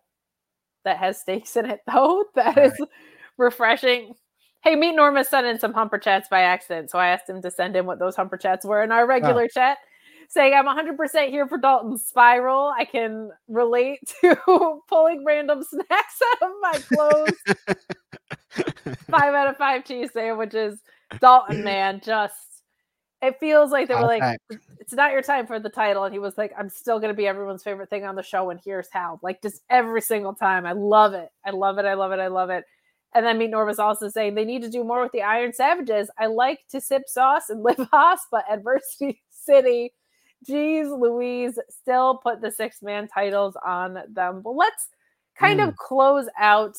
that 0.84 0.98
has 0.98 1.20
stakes 1.20 1.56
in 1.56 1.66
it 1.66 1.82
though. 1.92 2.26
That 2.36 2.58
is 2.58 2.80
refreshing. 3.38 4.14
Hey, 4.64 4.76
meet 4.76 4.96
Norma 4.96 5.26
sent 5.26 5.46
in 5.46 5.60
some 5.60 5.74
humper 5.74 5.98
chats 5.98 6.30
by 6.30 6.42
accident. 6.42 6.90
So 6.90 6.98
I 6.98 7.08
asked 7.08 7.30
him 7.30 7.42
to 7.42 7.52
send 7.52 7.76
in 7.76 7.86
what 7.86 8.00
those 8.00 8.16
humper 8.16 8.38
chats 8.38 8.66
were 8.66 8.82
in 8.84 8.92
our 8.92 9.04
oh. 9.04 9.08
regular 9.08 9.44
oh. 9.44 9.48
chat, 9.48 9.78
saying 10.30 10.54
I'm 10.54 10.66
100% 10.66 11.30
here 11.30 11.48
for 11.48 11.58
Dalton's 11.58 12.06
spiral. 12.06 12.74
I 12.78 12.86
can 12.86 13.32
relate 13.50 14.00
to 14.22 14.82
pulling 14.88 15.26
random 15.26 15.64
snacks 15.64 16.20
out 16.32 16.50
of 16.50 16.52
my 16.62 16.80
clothes. 16.96 17.78
five 19.10 19.34
out 19.34 19.50
of 19.50 19.58
five 19.58 19.84
cheese 19.84 20.12
sandwiches. 20.14 20.80
Dalton, 21.20 21.64
man, 21.64 22.02
just 22.04 22.53
it 23.24 23.40
feels 23.40 23.72
like 23.72 23.88
they 23.88 23.96
were 23.96 24.02
like, 24.02 24.38
it's 24.80 24.92
not 24.92 25.14
your 25.14 25.22
time 25.22 25.48
for 25.48 25.58
the 25.58 25.70
title. 25.70 26.04
And 26.04 26.14
he 26.14 26.20
was 26.20 26.38
like, 26.38 26.52
I'm 26.60 26.70
still 26.70 27.00
going 27.00 27.12
to 27.14 27.18
be 27.18 27.26
everyone's 27.26 27.64
favorite 27.64 27.90
thing 27.90 28.04
on 28.04 28.16
the 28.16 28.22
show. 28.22 28.50
And 28.50 28.60
here's 28.64 28.90
how. 28.92 29.18
Like, 29.24 29.42
just 29.42 29.62
every 29.70 30.02
single 30.02 30.34
time. 30.34 30.66
I 30.66 30.74
love 30.74 31.14
it. 31.14 31.30
I 31.46 31.52
love 31.52 31.78
it. 31.78 31.86
I 31.86 31.94
love 31.94 32.12
it. 32.12 32.20
I 32.20 32.28
love 32.28 32.50
it. 32.50 32.66
And 33.16 33.26
then 33.26 33.38
Meet 33.38 33.52
Norm 33.52 33.68
was 33.68 33.80
also 33.80 34.10
saying 34.10 34.36
they 34.36 34.44
need 34.44 34.62
to 34.64 34.70
do 34.70 34.84
more 34.84 35.02
with 35.02 35.14
the 35.14 35.22
Iron 35.22 35.54
Savages. 35.54 36.10
I 36.18 36.26
like 36.26 36.60
to 36.72 36.82
sip 36.82 37.04
sauce 37.08 37.50
and 37.50 37.64
live 37.64 37.88
but 38.30 38.46
Adversity 38.52 39.22
City, 39.30 39.94
geez, 40.46 40.90
Louise, 40.90 41.58
still 41.70 42.18
put 42.18 42.42
the 42.42 42.52
six 42.52 42.82
man 42.82 43.08
titles 43.08 43.56
on 43.66 44.00
them. 44.10 44.42
But 44.42 44.56
let's 44.56 44.90
kind 45.38 45.62
mm. 45.62 45.70
of 45.70 45.78
close 45.78 46.28
out 46.38 46.76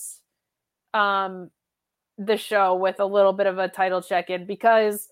um, 0.92 1.51
the 2.18 2.36
show 2.36 2.74
with 2.74 3.01
a 3.01 3.07
little 3.07 3.32
bit 3.32 3.47
of 3.47 3.59
a 3.59 3.68
title 3.68 4.03
check 4.03 4.28
in 4.28 4.45
because 4.45 5.09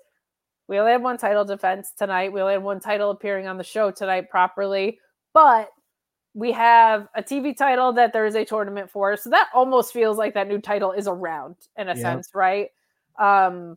we 0.69 0.79
only 0.79 0.93
had 0.93 1.03
one 1.03 1.19
title 1.19 1.45
defense 1.45 1.93
tonight. 1.97 2.33
We 2.33 2.41
only 2.41 2.55
had 2.55 2.63
one 2.63 2.81
title 2.81 3.11
appearing 3.11 3.47
on 3.47 3.59
the 3.59 3.65
show 3.65 3.91
tonight 3.91 4.31
properly, 4.31 4.99
but 5.35 5.69
we 6.35 6.53
have 6.53 7.09
a 7.15 7.23
TV 7.23 7.57
title 7.57 7.93
that 7.93 8.13
there 8.13 8.27
is 8.27 8.35
a 8.35 8.45
tournament 8.45 8.91
for. 8.91 9.17
So 9.17 9.31
that 9.31 9.49
almost 9.53 9.93
feels 9.93 10.17
like 10.17 10.35
that 10.35 10.49
new 10.49 10.61
title 10.61 10.93
is 10.93 11.07
around 11.07 11.57
in 11.77 11.89
a 11.89 11.97
sense, 11.97 12.31
right? 12.35 12.69
Um, 13.19 13.77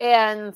and 0.00 0.54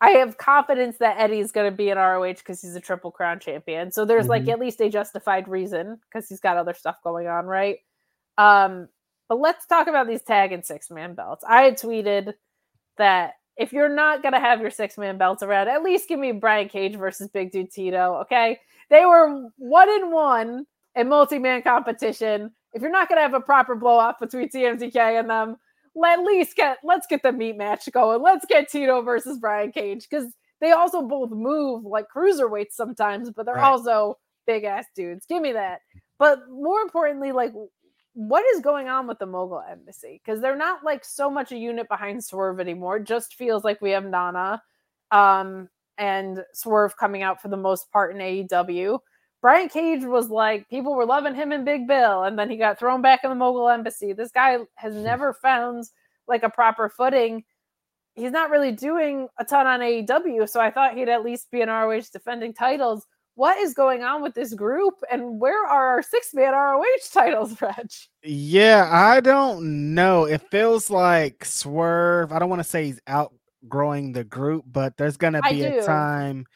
I 0.00 0.10
have 0.10 0.36
confidence 0.38 0.98
that 0.98 1.18
Eddie's 1.18 1.52
going 1.52 1.70
to 1.70 1.76
be 1.76 1.90
in 1.90 1.98
ROH 1.98 2.34
because 2.34 2.60
he's 2.60 2.74
a 2.74 2.80
Triple 2.80 3.10
Crown 3.10 3.38
champion. 3.38 3.90
So 3.92 4.04
there's 4.04 4.24
mm-hmm. 4.24 4.30
like 4.30 4.48
at 4.48 4.58
least 4.58 4.80
a 4.80 4.90
justified 4.90 5.48
reason 5.48 5.98
because 6.10 6.28
he's 6.28 6.40
got 6.40 6.56
other 6.56 6.74
stuff 6.74 6.96
going 7.02 7.28
on, 7.28 7.46
right? 7.46 7.78
Um, 8.36 8.88
but 9.28 9.40
let's 9.40 9.66
talk 9.66 9.86
about 9.86 10.06
these 10.06 10.22
tag 10.22 10.52
and 10.52 10.64
six 10.64 10.90
man 10.90 11.14
belts. 11.14 11.44
I 11.48 11.62
had 11.62 11.78
tweeted 11.78 12.34
that 12.98 13.34
if 13.56 13.72
you're 13.72 13.88
not 13.88 14.22
gonna 14.22 14.40
have 14.40 14.60
your 14.60 14.70
six 14.70 14.98
man 14.98 15.18
belts 15.18 15.42
around, 15.42 15.68
at 15.68 15.82
least 15.82 16.08
give 16.08 16.18
me 16.18 16.32
Brian 16.32 16.68
Cage 16.68 16.96
versus 16.96 17.28
Big 17.28 17.50
Dude 17.50 17.70
Tito. 17.70 18.18
Okay, 18.22 18.58
they 18.90 19.04
were 19.04 19.50
one 19.56 19.88
in 19.88 20.10
one 20.10 20.66
in 20.94 21.08
multi 21.08 21.38
man 21.38 21.62
competition. 21.62 22.52
If 22.72 22.82
you're 22.82 22.90
not 22.90 23.08
gonna 23.08 23.22
have 23.22 23.34
a 23.34 23.40
proper 23.40 23.74
blow 23.74 23.96
off 23.98 24.18
between 24.20 24.48
TMDK 24.48 25.18
and 25.18 25.30
them, 25.30 25.56
let 25.94 26.20
least 26.20 26.56
get 26.56 26.78
let's 26.84 27.06
get 27.06 27.22
the 27.22 27.32
meat 27.32 27.56
match 27.56 27.88
going. 27.92 28.22
Let's 28.22 28.44
get 28.46 28.70
Tito 28.70 29.02
versus 29.02 29.38
Brian 29.38 29.72
Cage 29.72 30.06
because 30.08 30.32
they 30.60 30.72
also 30.72 31.02
both 31.02 31.30
move 31.30 31.84
like 31.84 32.06
cruiserweights 32.14 32.72
sometimes, 32.72 33.30
but 33.30 33.46
they're 33.46 33.56
right. 33.56 33.70
also 33.70 34.18
big 34.46 34.64
ass 34.64 34.86
dudes. 34.94 35.26
Give 35.26 35.42
me 35.42 35.52
that. 35.52 35.80
But 36.18 36.48
more 36.50 36.80
importantly, 36.80 37.32
like 37.32 37.52
what 38.16 38.42
is 38.54 38.62
going 38.62 38.88
on 38.88 39.06
with 39.06 39.18
the 39.18 39.26
mogul 39.26 39.62
embassy 39.70 40.22
because 40.24 40.40
they're 40.40 40.56
not 40.56 40.82
like 40.82 41.04
so 41.04 41.30
much 41.30 41.52
a 41.52 41.56
unit 41.56 41.86
behind 41.86 42.24
swerve 42.24 42.58
anymore 42.58 42.96
it 42.96 43.04
just 43.04 43.34
feels 43.34 43.62
like 43.62 43.78
we 43.82 43.90
have 43.90 44.06
nana 44.06 44.62
um 45.10 45.68
and 45.98 46.42
swerve 46.54 46.96
coming 46.96 47.22
out 47.22 47.42
for 47.42 47.48
the 47.48 47.56
most 47.58 47.92
part 47.92 48.14
in 48.14 48.18
aew 48.22 48.98
brian 49.42 49.68
cage 49.68 50.02
was 50.02 50.30
like 50.30 50.66
people 50.70 50.94
were 50.94 51.04
loving 51.04 51.34
him 51.34 51.52
in 51.52 51.62
big 51.62 51.86
bill 51.86 52.22
and 52.22 52.38
then 52.38 52.48
he 52.48 52.56
got 52.56 52.78
thrown 52.78 53.02
back 53.02 53.20
in 53.22 53.28
the 53.28 53.36
mogul 53.36 53.68
embassy 53.68 54.14
this 54.14 54.32
guy 54.32 54.56
has 54.76 54.94
hmm. 54.94 55.02
never 55.02 55.34
found 55.34 55.84
like 56.26 56.42
a 56.42 56.48
proper 56.48 56.88
footing 56.88 57.44
he's 58.14 58.32
not 58.32 58.48
really 58.48 58.72
doing 58.72 59.28
a 59.38 59.44
ton 59.44 59.66
on 59.66 59.80
AEW, 59.80 60.48
so 60.48 60.58
I 60.58 60.70
thought 60.70 60.96
he'd 60.96 61.10
at 61.10 61.22
least 61.22 61.50
be 61.50 61.60
in 61.60 61.68
ROH 61.68 62.00
defending 62.12 62.54
titles. 62.54 63.06
What 63.36 63.58
is 63.58 63.74
going 63.74 64.02
on 64.02 64.22
with 64.22 64.34
this 64.34 64.54
group, 64.54 64.94
and 65.10 65.38
where 65.38 65.64
are 65.66 65.88
our 65.88 66.02
six 66.02 66.32
man 66.34 66.52
ROH 66.52 66.84
titles, 67.12 67.54
Reg? 67.62 67.90
Yeah, 68.24 68.88
I 68.90 69.20
don't 69.20 69.94
know. 69.94 70.24
It 70.24 70.42
feels 70.50 70.90
like 70.90 71.44
Swerve. 71.44 72.32
I 72.32 72.38
don't 72.38 72.48
want 72.48 72.60
to 72.60 72.68
say 72.68 72.86
he's 72.86 73.00
outgrowing 73.06 74.12
the 74.12 74.24
group, 74.24 74.64
but 74.66 74.96
there's 74.96 75.18
gonna 75.18 75.42
be 75.42 75.64
a 75.64 75.82
time. 75.84 76.46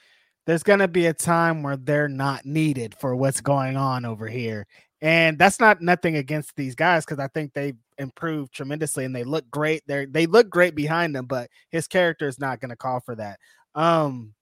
There's 0.47 0.63
gonna 0.63 0.89
be 0.89 1.07
a 1.07 1.15
time 1.15 1.63
where 1.63 1.77
they're 1.77 2.09
not 2.09 2.47
needed 2.47 2.95
for 2.99 3.15
what's 3.15 3.43
going 3.43 3.77
on 3.77 4.07
over 4.07 4.27
here, 4.27 4.67
and 5.03 5.39
that's 5.39 5.61
not 5.61 5.83
nothing 5.83 6.17
against 6.17 6.57
these 6.57 6.75
guys 6.75 7.05
because 7.05 7.19
I 7.19 7.29
think 7.29 7.53
they've 7.53 7.77
improved 7.99 8.53
tremendously 8.53 9.05
and 9.05 9.15
they 9.15 9.25
look 9.25 9.49
great. 9.51 9.83
They 9.87 10.07
they 10.07 10.27
look 10.27 10.49
great 10.49 10.75
behind 10.75 11.15
them, 11.15 11.27
but 11.27 11.51
his 11.69 11.87
character 11.87 12.27
is 12.27 12.41
not 12.41 12.61
going 12.61 12.71
to 12.71 12.77
call 12.77 13.01
for 13.01 13.15
that. 13.17 13.39
Um, 13.75 14.35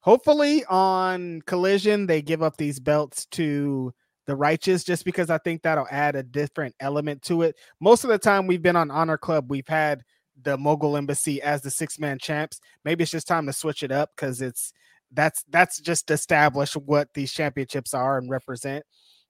hopefully 0.00 0.64
on 0.66 1.42
Collision 1.46 2.06
they 2.06 2.22
give 2.22 2.42
up 2.42 2.56
these 2.56 2.80
belts 2.80 3.26
to 3.26 3.92
the 4.26 4.36
righteous 4.36 4.84
just 4.84 5.04
because 5.04 5.30
I 5.30 5.38
think 5.38 5.62
that'll 5.62 5.86
add 5.90 6.16
a 6.16 6.22
different 6.22 6.74
element 6.80 7.22
to 7.22 7.42
it. 7.42 7.56
Most 7.80 8.04
of 8.04 8.10
the 8.10 8.18
time 8.18 8.46
we've 8.46 8.62
been 8.62 8.76
on 8.76 8.90
Honor 8.90 9.18
Club, 9.18 9.50
we've 9.50 9.68
had 9.68 10.02
the 10.42 10.56
Mogul 10.56 10.96
Embassy 10.96 11.40
as 11.42 11.62
the 11.62 11.70
six 11.70 11.98
man 11.98 12.18
champs. 12.18 12.60
Maybe 12.84 13.02
it's 13.02 13.12
just 13.12 13.28
time 13.28 13.46
to 13.46 13.52
switch 13.52 13.82
it 13.82 13.92
up 13.92 14.10
because 14.16 14.40
it's 14.40 14.72
that's 15.12 15.44
that's 15.50 15.80
just 15.80 16.10
establish 16.10 16.74
what 16.74 17.08
these 17.14 17.32
championships 17.32 17.94
are 17.94 18.18
and 18.18 18.30
represent. 18.30 18.84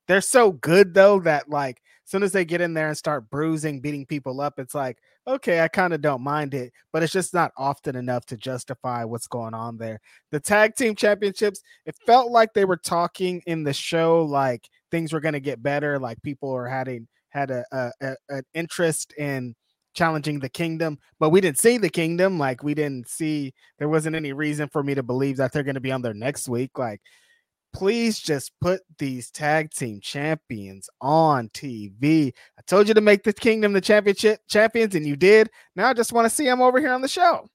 They're 0.07 0.21
so 0.21 0.53
good 0.53 0.95
though 0.95 1.21
that 1.21 1.49
like 1.49 1.83
soon 2.05 2.23
as 2.23 2.33
they 2.33 2.45
get 2.45 2.61
in 2.61 2.75
there 2.75 2.89
and 2.89 2.97
start 2.97 3.31
bruising, 3.31 3.81
beating 3.81 4.07
people 4.07 4.41
up, 4.41 4.59
it's 4.59 4.75
like, 4.75 4.99
okay, 5.27 5.61
I 5.61 5.69
kind 5.69 5.95
of 5.95 6.01
don't 6.01 6.23
mind 6.23 6.55
it, 6.55 6.73
but 6.93 7.03
it's 7.03 7.13
just 7.13 7.33
not 7.33 7.53
often 7.57 7.97
enough 7.97 8.27
to 8.27 8.37
justify 8.37 9.05
what's 9.05 9.27
going 9.27 9.55
on 9.55 9.79
there. 9.79 10.01
The 10.31 10.41
tag 10.41 10.75
team 10.75 10.95
championships, 10.95 11.63
it 11.87 11.97
felt 12.07 12.31
like 12.31 12.53
they 12.53 12.65
were 12.65 12.77
talking 12.77 13.43
in 13.47 13.65
the 13.65 13.73
show 13.73 14.23
like 14.25 14.69
things 14.91 15.13
were 15.13 15.21
going 15.21 15.35
to 15.35 15.41
get 15.41 15.63
better, 15.63 15.99
like 15.99 16.23
people 16.23 16.53
are 16.53 16.69
having 16.69 17.09
had 17.31 17.51
a, 17.51 17.65
a, 17.73 17.91
a 18.01 18.17
an 18.29 18.43
interest 18.55 19.13
in 19.19 19.55
challenging 19.95 20.41
the 20.41 20.49
kingdom, 20.49 20.99
but 21.19 21.31
we 21.31 21.41
didn't 21.41 21.59
see 21.59 21.79
the 21.79 21.89
kingdom. 21.89 22.39
Like 22.39 22.63
we 22.63 22.75
didn't 22.75 23.09
see 23.09 23.55
there 23.79 23.89
wasn't 23.89 24.17
any 24.17 24.33
reason 24.33 24.69
for 24.69 24.83
me 24.83 24.95
to 24.95 25.03
believe 25.03 25.37
that 25.39 25.53
they're 25.53 25.63
going 25.63 25.75
to 25.77 25.81
be 25.81 25.93
on 25.93 26.03
there 26.03 26.15
next 26.15 26.49
week. 26.49 26.79
Like 26.79 27.01
please 27.75 28.21
just 28.21 28.53
put 28.61 28.81
these 28.99 29.31
tag 29.31 29.71
team 29.71 30.01
champions 30.01 30.89
on 31.01 31.49
TV. 31.51 32.33
I 32.59 32.63
told 32.67 32.89
you 32.89 32.95
to 32.95 33.01
make 33.01 33.25
the 33.25 33.33
Kingdom 33.33 33.73
the 33.73 33.81
championship 33.81 34.41
champions, 34.49 34.95
and 34.95 35.05
you 35.05 35.17
did. 35.17 35.51
Now 35.77 35.89
I 35.89 35.93
just 35.93 36.13
want 36.13 36.25
to 36.25 36.35
see 36.35 36.45
them 36.45 36.63
over 36.63 36.79
here 36.79 36.93
on 36.93 37.03
the 37.03 37.09
show. 37.09 37.51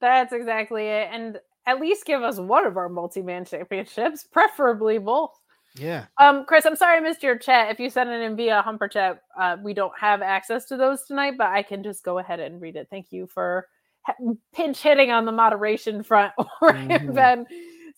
That's 0.00 0.32
exactly 0.32 0.86
it. 0.86 1.10
And 1.12 1.38
at 1.66 1.80
least 1.80 2.06
give 2.06 2.22
us 2.22 2.38
one 2.38 2.66
of 2.66 2.76
our 2.76 2.88
multi-man 2.88 3.44
championships, 3.44 4.24
preferably 4.32 4.98
both. 4.98 5.38
Yeah. 5.74 6.06
Um, 6.16 6.44
Chris, 6.46 6.64
I'm 6.64 6.76
sorry 6.76 6.96
I 6.96 7.00
missed 7.00 7.22
your 7.22 7.36
chat. 7.36 7.70
If 7.70 7.78
you 7.78 7.90
sent 7.90 8.08
it 8.10 8.22
in 8.22 8.36
via 8.36 8.62
Humper 8.62 8.88
chat, 8.88 9.22
uh, 9.38 9.58
we 9.62 9.74
don't 9.74 9.92
have 10.00 10.22
access 10.22 10.64
to 10.66 10.76
those 10.76 11.04
tonight, 11.04 11.34
but 11.36 11.48
I 11.48 11.62
can 11.62 11.82
just 11.82 12.02
go 12.02 12.18
ahead 12.18 12.40
and 12.40 12.60
read 12.60 12.76
it. 12.76 12.88
Thank 12.90 13.12
you 13.12 13.26
for 13.26 13.66
pinch 14.54 14.80
hitting 14.80 15.10
on 15.10 15.26
the 15.26 15.32
moderation 15.32 16.02
front, 16.02 16.32
or 16.38 16.46
mm-hmm. 16.72 17.12
been 17.12 17.46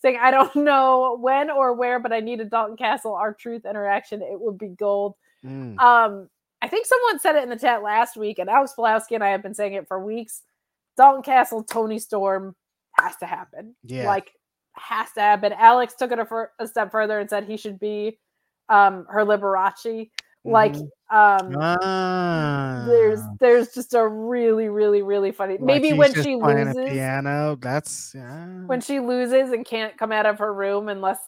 saying, 0.01 0.17
I 0.21 0.31
don't 0.31 0.55
know 0.57 1.17
when 1.19 1.49
or 1.49 1.73
where, 1.73 1.99
but 1.99 2.13
I 2.13 2.19
need 2.19 2.41
a 2.41 2.45
Dalton 2.45 2.77
Castle 2.77 3.13
R-Truth 3.13 3.65
interaction. 3.65 4.21
It 4.21 4.39
would 4.39 4.57
be 4.57 4.69
gold. 4.69 5.15
Mm. 5.45 5.79
Um, 5.79 6.29
I 6.61 6.67
think 6.67 6.85
someone 6.85 7.19
said 7.19 7.35
it 7.35 7.43
in 7.43 7.49
the 7.49 7.55
chat 7.55 7.81
last 7.81 8.17
week, 8.17 8.37
and 8.39 8.49
Alex 8.49 8.73
Pulowski 8.77 9.15
and 9.15 9.23
I 9.23 9.29
have 9.29 9.41
been 9.41 9.55
saying 9.55 9.73
it 9.73 9.87
for 9.87 10.03
weeks. 10.03 10.43
Dalton 10.97 11.23
Castle, 11.23 11.63
Toni 11.63 11.99
Storm 11.99 12.55
has 12.93 13.15
to 13.17 13.25
happen. 13.25 13.75
Yeah. 13.83 14.05
Like, 14.05 14.31
has 14.73 15.11
to 15.13 15.21
happen. 15.21 15.53
Alex 15.53 15.95
took 15.97 16.11
it 16.11 16.19
a, 16.19 16.47
a 16.59 16.67
step 16.67 16.91
further 16.91 17.19
and 17.19 17.29
said 17.29 17.45
he 17.45 17.57
should 17.57 17.79
be 17.79 18.19
um, 18.69 19.05
her 19.09 19.25
Liberace. 19.25 20.09
Like, 20.43 20.73
mm-hmm. 20.73 21.15
um, 21.15 21.55
ah. 21.59 22.83
there's 22.87 23.19
there's 23.39 23.73
just 23.73 23.93
a 23.93 24.07
really, 24.07 24.69
really, 24.69 25.03
really 25.03 25.31
funny. 25.31 25.53
Like 25.53 25.61
maybe 25.61 25.93
when 25.93 26.13
she 26.13 26.35
loses 26.35 26.75
piano, 26.89 27.57
that's 27.61 28.13
yeah. 28.15 28.45
when 28.65 28.81
she 28.81 28.99
loses 28.99 29.51
and 29.51 29.65
can't 29.65 29.97
come 29.97 30.11
out 30.11 30.25
of 30.25 30.39
her 30.39 30.53
room 30.53 30.89
unless 30.89 31.19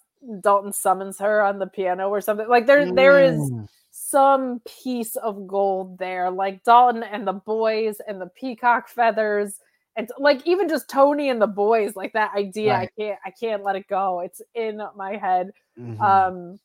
Dalton 0.41 0.73
summons 0.73 1.19
her 1.19 1.41
on 1.44 1.60
the 1.60 1.68
piano 1.68 2.10
or 2.10 2.22
something. 2.22 2.48
Like 2.48 2.65
there, 2.65 2.85
mm. 2.85 2.95
there 2.95 3.23
is 3.23 3.38
mm. 3.38 3.68
some 3.91 4.61
piece 4.84 5.15
of 5.15 5.48
gold 5.48 5.99
there. 5.99 6.31
Like 6.31 6.64
Dalton 6.64 7.03
and 7.03 7.27
the 7.27 7.34
boys 7.34 7.98
and 8.07 8.19
the 8.19 8.27
peacock 8.27 8.88
feathers. 8.88 9.60
And 9.95 10.10
like 10.18 10.41
even 10.48 10.69
just 10.69 10.90
Toni 10.90 11.30
and 11.30 11.40
the 11.40 11.45
boys, 11.45 11.95
like 11.95 12.14
that 12.14 12.31
idea, 12.35 12.73
right. 12.73 12.90
I 12.98 13.02
can't, 13.02 13.19
I 13.26 13.30
can't 13.30 13.64
let 13.64 13.76
it 13.76 13.88
go. 13.88 14.22
It's 14.22 14.41
in 14.56 14.81
my 14.95 15.18
head. 15.18 15.52
Mm-hmm. 15.77 16.02
Um, 16.02 16.60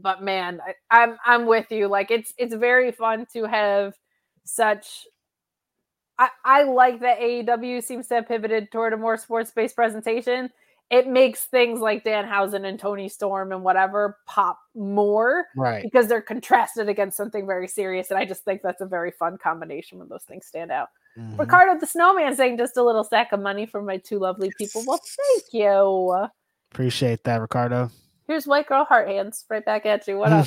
but 0.00 0.22
man, 0.22 0.60
I, 0.90 1.02
I'm 1.02 1.16
I'm 1.24 1.46
with 1.46 1.70
you. 1.70 1.88
Like 1.88 2.10
it's 2.10 2.32
it's 2.38 2.54
very 2.54 2.92
fun 2.92 3.26
to 3.32 3.44
have 3.44 3.94
such 4.44 5.06
I, 6.20 6.28
I 6.44 6.62
like 6.64 7.00
that 7.00 7.18
AEW 7.18 7.82
seems 7.82 8.06
to 8.08 8.16
have 8.16 8.28
pivoted 8.28 8.70
toward 8.70 8.92
a 8.92 8.98
more 8.98 9.16
sports 9.16 9.50
based 9.50 9.74
presentation. 9.74 10.50
It 10.90 11.06
makes 11.08 11.44
things 11.44 11.80
like 11.80 12.04
Danhausen 12.04 12.66
and 12.66 12.78
Toni 12.78 13.08
Storm 13.08 13.52
and 13.52 13.62
whatever 13.62 14.18
pop 14.26 14.58
more, 14.74 15.46
right? 15.56 15.82
Because 15.82 16.08
they're 16.08 16.20
contrasted 16.20 16.88
against 16.88 17.16
something 17.16 17.46
very 17.46 17.68
serious, 17.68 18.10
and 18.10 18.18
I 18.18 18.26
just 18.26 18.44
think 18.44 18.60
that's 18.60 18.82
a 18.82 18.86
very 18.86 19.12
fun 19.12 19.38
combination 19.38 19.98
when 19.98 20.08
those 20.08 20.24
things 20.24 20.46
stand 20.46 20.70
out. 20.70 20.88
Mm-hmm. 21.16 21.40
Ricardo 21.40 21.78
the 21.78 21.86
Snowman 21.86 22.36
saying 22.36 22.58
just 22.58 22.76
a 22.76 22.82
little 22.82 23.04
sack 23.04 23.32
of 23.32 23.40
money 23.40 23.66
for 23.66 23.80
my 23.80 23.96
two 23.96 24.18
lovely 24.18 24.50
people. 24.58 24.82
Well, 24.86 25.00
thank 25.02 25.44
you. 25.52 26.28
Appreciate 26.72 27.24
that, 27.24 27.40
Ricardo. 27.40 27.90
Here's 28.30 28.46
white 28.46 28.68
girl 28.68 28.84
heart 28.84 29.08
hands 29.08 29.44
right 29.50 29.64
back 29.64 29.84
at 29.86 30.06
you. 30.06 30.16
What 30.16 30.30
up? 30.30 30.46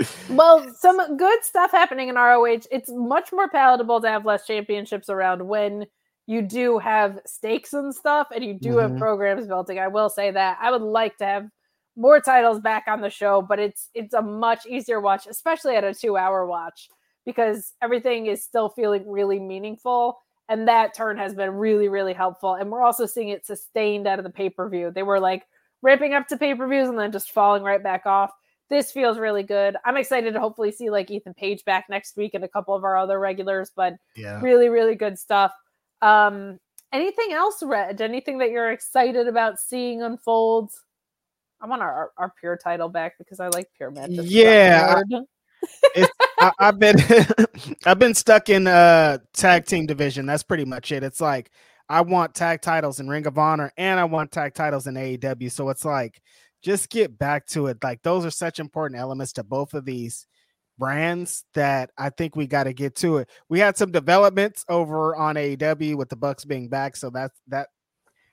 well, 0.28 0.66
some 0.74 1.16
good 1.16 1.44
stuff 1.44 1.70
happening 1.70 2.08
in 2.08 2.16
ROH. 2.16 2.62
It's 2.72 2.90
much 2.90 3.32
more 3.32 3.48
palatable 3.48 4.00
to 4.00 4.08
have 4.08 4.26
less 4.26 4.48
championships 4.48 5.08
around 5.08 5.46
when 5.46 5.86
you 6.26 6.42
do 6.42 6.80
have 6.80 7.20
stakes 7.24 7.72
and 7.72 7.94
stuff 7.94 8.26
and 8.34 8.44
you 8.44 8.54
do 8.54 8.70
mm-hmm. 8.70 8.80
have 8.80 8.98
programs 8.98 9.46
building. 9.46 9.78
I 9.78 9.86
will 9.86 10.08
say 10.08 10.32
that. 10.32 10.58
I 10.60 10.72
would 10.72 10.82
like 10.82 11.18
to 11.18 11.24
have 11.24 11.48
more 11.94 12.20
titles 12.20 12.58
back 12.58 12.86
on 12.88 13.00
the 13.00 13.10
show, 13.10 13.42
but 13.42 13.60
it's 13.60 13.90
it's 13.94 14.12
a 14.12 14.22
much 14.22 14.66
easier 14.66 15.00
watch, 15.00 15.28
especially 15.28 15.76
at 15.76 15.84
a 15.84 15.90
2-hour 15.90 16.44
watch 16.46 16.88
because 17.24 17.74
everything 17.80 18.26
is 18.26 18.42
still 18.42 18.70
feeling 18.70 19.08
really 19.08 19.38
meaningful 19.38 20.18
and 20.48 20.68
that 20.68 20.94
turn 20.94 21.16
has 21.18 21.34
been 21.34 21.50
really, 21.50 21.88
really 21.88 22.12
helpful. 22.12 22.54
And 22.54 22.70
we're 22.70 22.82
also 22.82 23.06
seeing 23.06 23.30
it 23.30 23.46
sustained 23.46 24.06
out 24.06 24.18
of 24.18 24.24
the 24.24 24.30
pay 24.30 24.50
per 24.50 24.68
view. 24.68 24.90
They 24.90 25.02
were 25.02 25.20
like 25.20 25.44
ramping 25.82 26.14
up 26.14 26.28
to 26.28 26.36
pay 26.36 26.54
per 26.54 26.68
views 26.68 26.88
and 26.88 26.98
then 26.98 27.12
just 27.12 27.32
falling 27.32 27.62
right 27.62 27.82
back 27.82 28.06
off. 28.06 28.30
This 28.68 28.90
feels 28.90 29.18
really 29.18 29.44
good. 29.44 29.76
I'm 29.84 29.96
excited 29.96 30.34
to 30.34 30.40
hopefully 30.40 30.72
see 30.72 30.90
like 30.90 31.10
Ethan 31.10 31.34
Page 31.34 31.64
back 31.64 31.86
next 31.88 32.16
week 32.16 32.34
and 32.34 32.42
a 32.42 32.48
couple 32.48 32.74
of 32.74 32.82
our 32.82 32.96
other 32.96 33.20
regulars, 33.20 33.70
but 33.74 33.94
yeah, 34.16 34.40
really, 34.40 34.68
really 34.68 34.96
good 34.96 35.18
stuff. 35.18 35.52
Um, 36.02 36.58
anything 36.92 37.32
else, 37.32 37.62
Reg? 37.62 38.00
Anything 38.00 38.38
that 38.38 38.50
you're 38.50 38.72
excited 38.72 39.28
about 39.28 39.60
seeing 39.60 40.02
unfold? 40.02 40.72
I 41.60 41.66
want 41.66 41.82
our, 41.82 42.10
our 42.16 42.32
pure 42.40 42.56
title 42.56 42.88
back 42.88 43.16
because 43.18 43.40
I 43.40 43.48
like 43.48 43.68
pure 43.76 43.90
matches. 43.90 44.32
Yeah. 44.32 45.02
I, 45.96 46.08
have 46.58 46.78
been 46.78 46.96
I've 47.86 47.98
been 47.98 48.14
stuck 48.14 48.48
in 48.48 48.66
uh 48.66 49.18
tag 49.32 49.66
team 49.66 49.86
division. 49.86 50.26
That's 50.26 50.42
pretty 50.42 50.64
much 50.64 50.92
it. 50.92 51.02
It's 51.02 51.20
like 51.20 51.50
I 51.88 52.00
want 52.00 52.34
tag 52.34 52.62
titles 52.62 53.00
in 53.00 53.08
Ring 53.08 53.26
of 53.26 53.38
Honor 53.38 53.72
and 53.76 54.00
I 54.00 54.04
want 54.04 54.32
tag 54.32 54.54
titles 54.54 54.86
in 54.86 54.94
AEW. 54.94 55.50
So 55.52 55.68
it's 55.70 55.84
like 55.84 56.20
just 56.62 56.90
get 56.90 57.18
back 57.18 57.46
to 57.48 57.68
it. 57.68 57.78
Like 57.82 58.02
those 58.02 58.24
are 58.24 58.30
such 58.30 58.58
important 58.58 59.00
elements 59.00 59.32
to 59.34 59.44
both 59.44 59.74
of 59.74 59.84
these 59.84 60.26
brands 60.78 61.44
that 61.54 61.90
I 61.96 62.10
think 62.10 62.36
we 62.36 62.46
got 62.46 62.64
to 62.64 62.72
get 62.72 62.96
to 62.96 63.18
it. 63.18 63.30
We 63.48 63.60
had 63.60 63.76
some 63.76 63.92
developments 63.92 64.64
over 64.68 65.16
on 65.16 65.36
AEW 65.36 65.96
with 65.96 66.08
the 66.08 66.16
Bucks 66.16 66.44
being 66.44 66.68
back, 66.68 66.96
so 66.96 67.10
that 67.10 67.30
that 67.48 67.68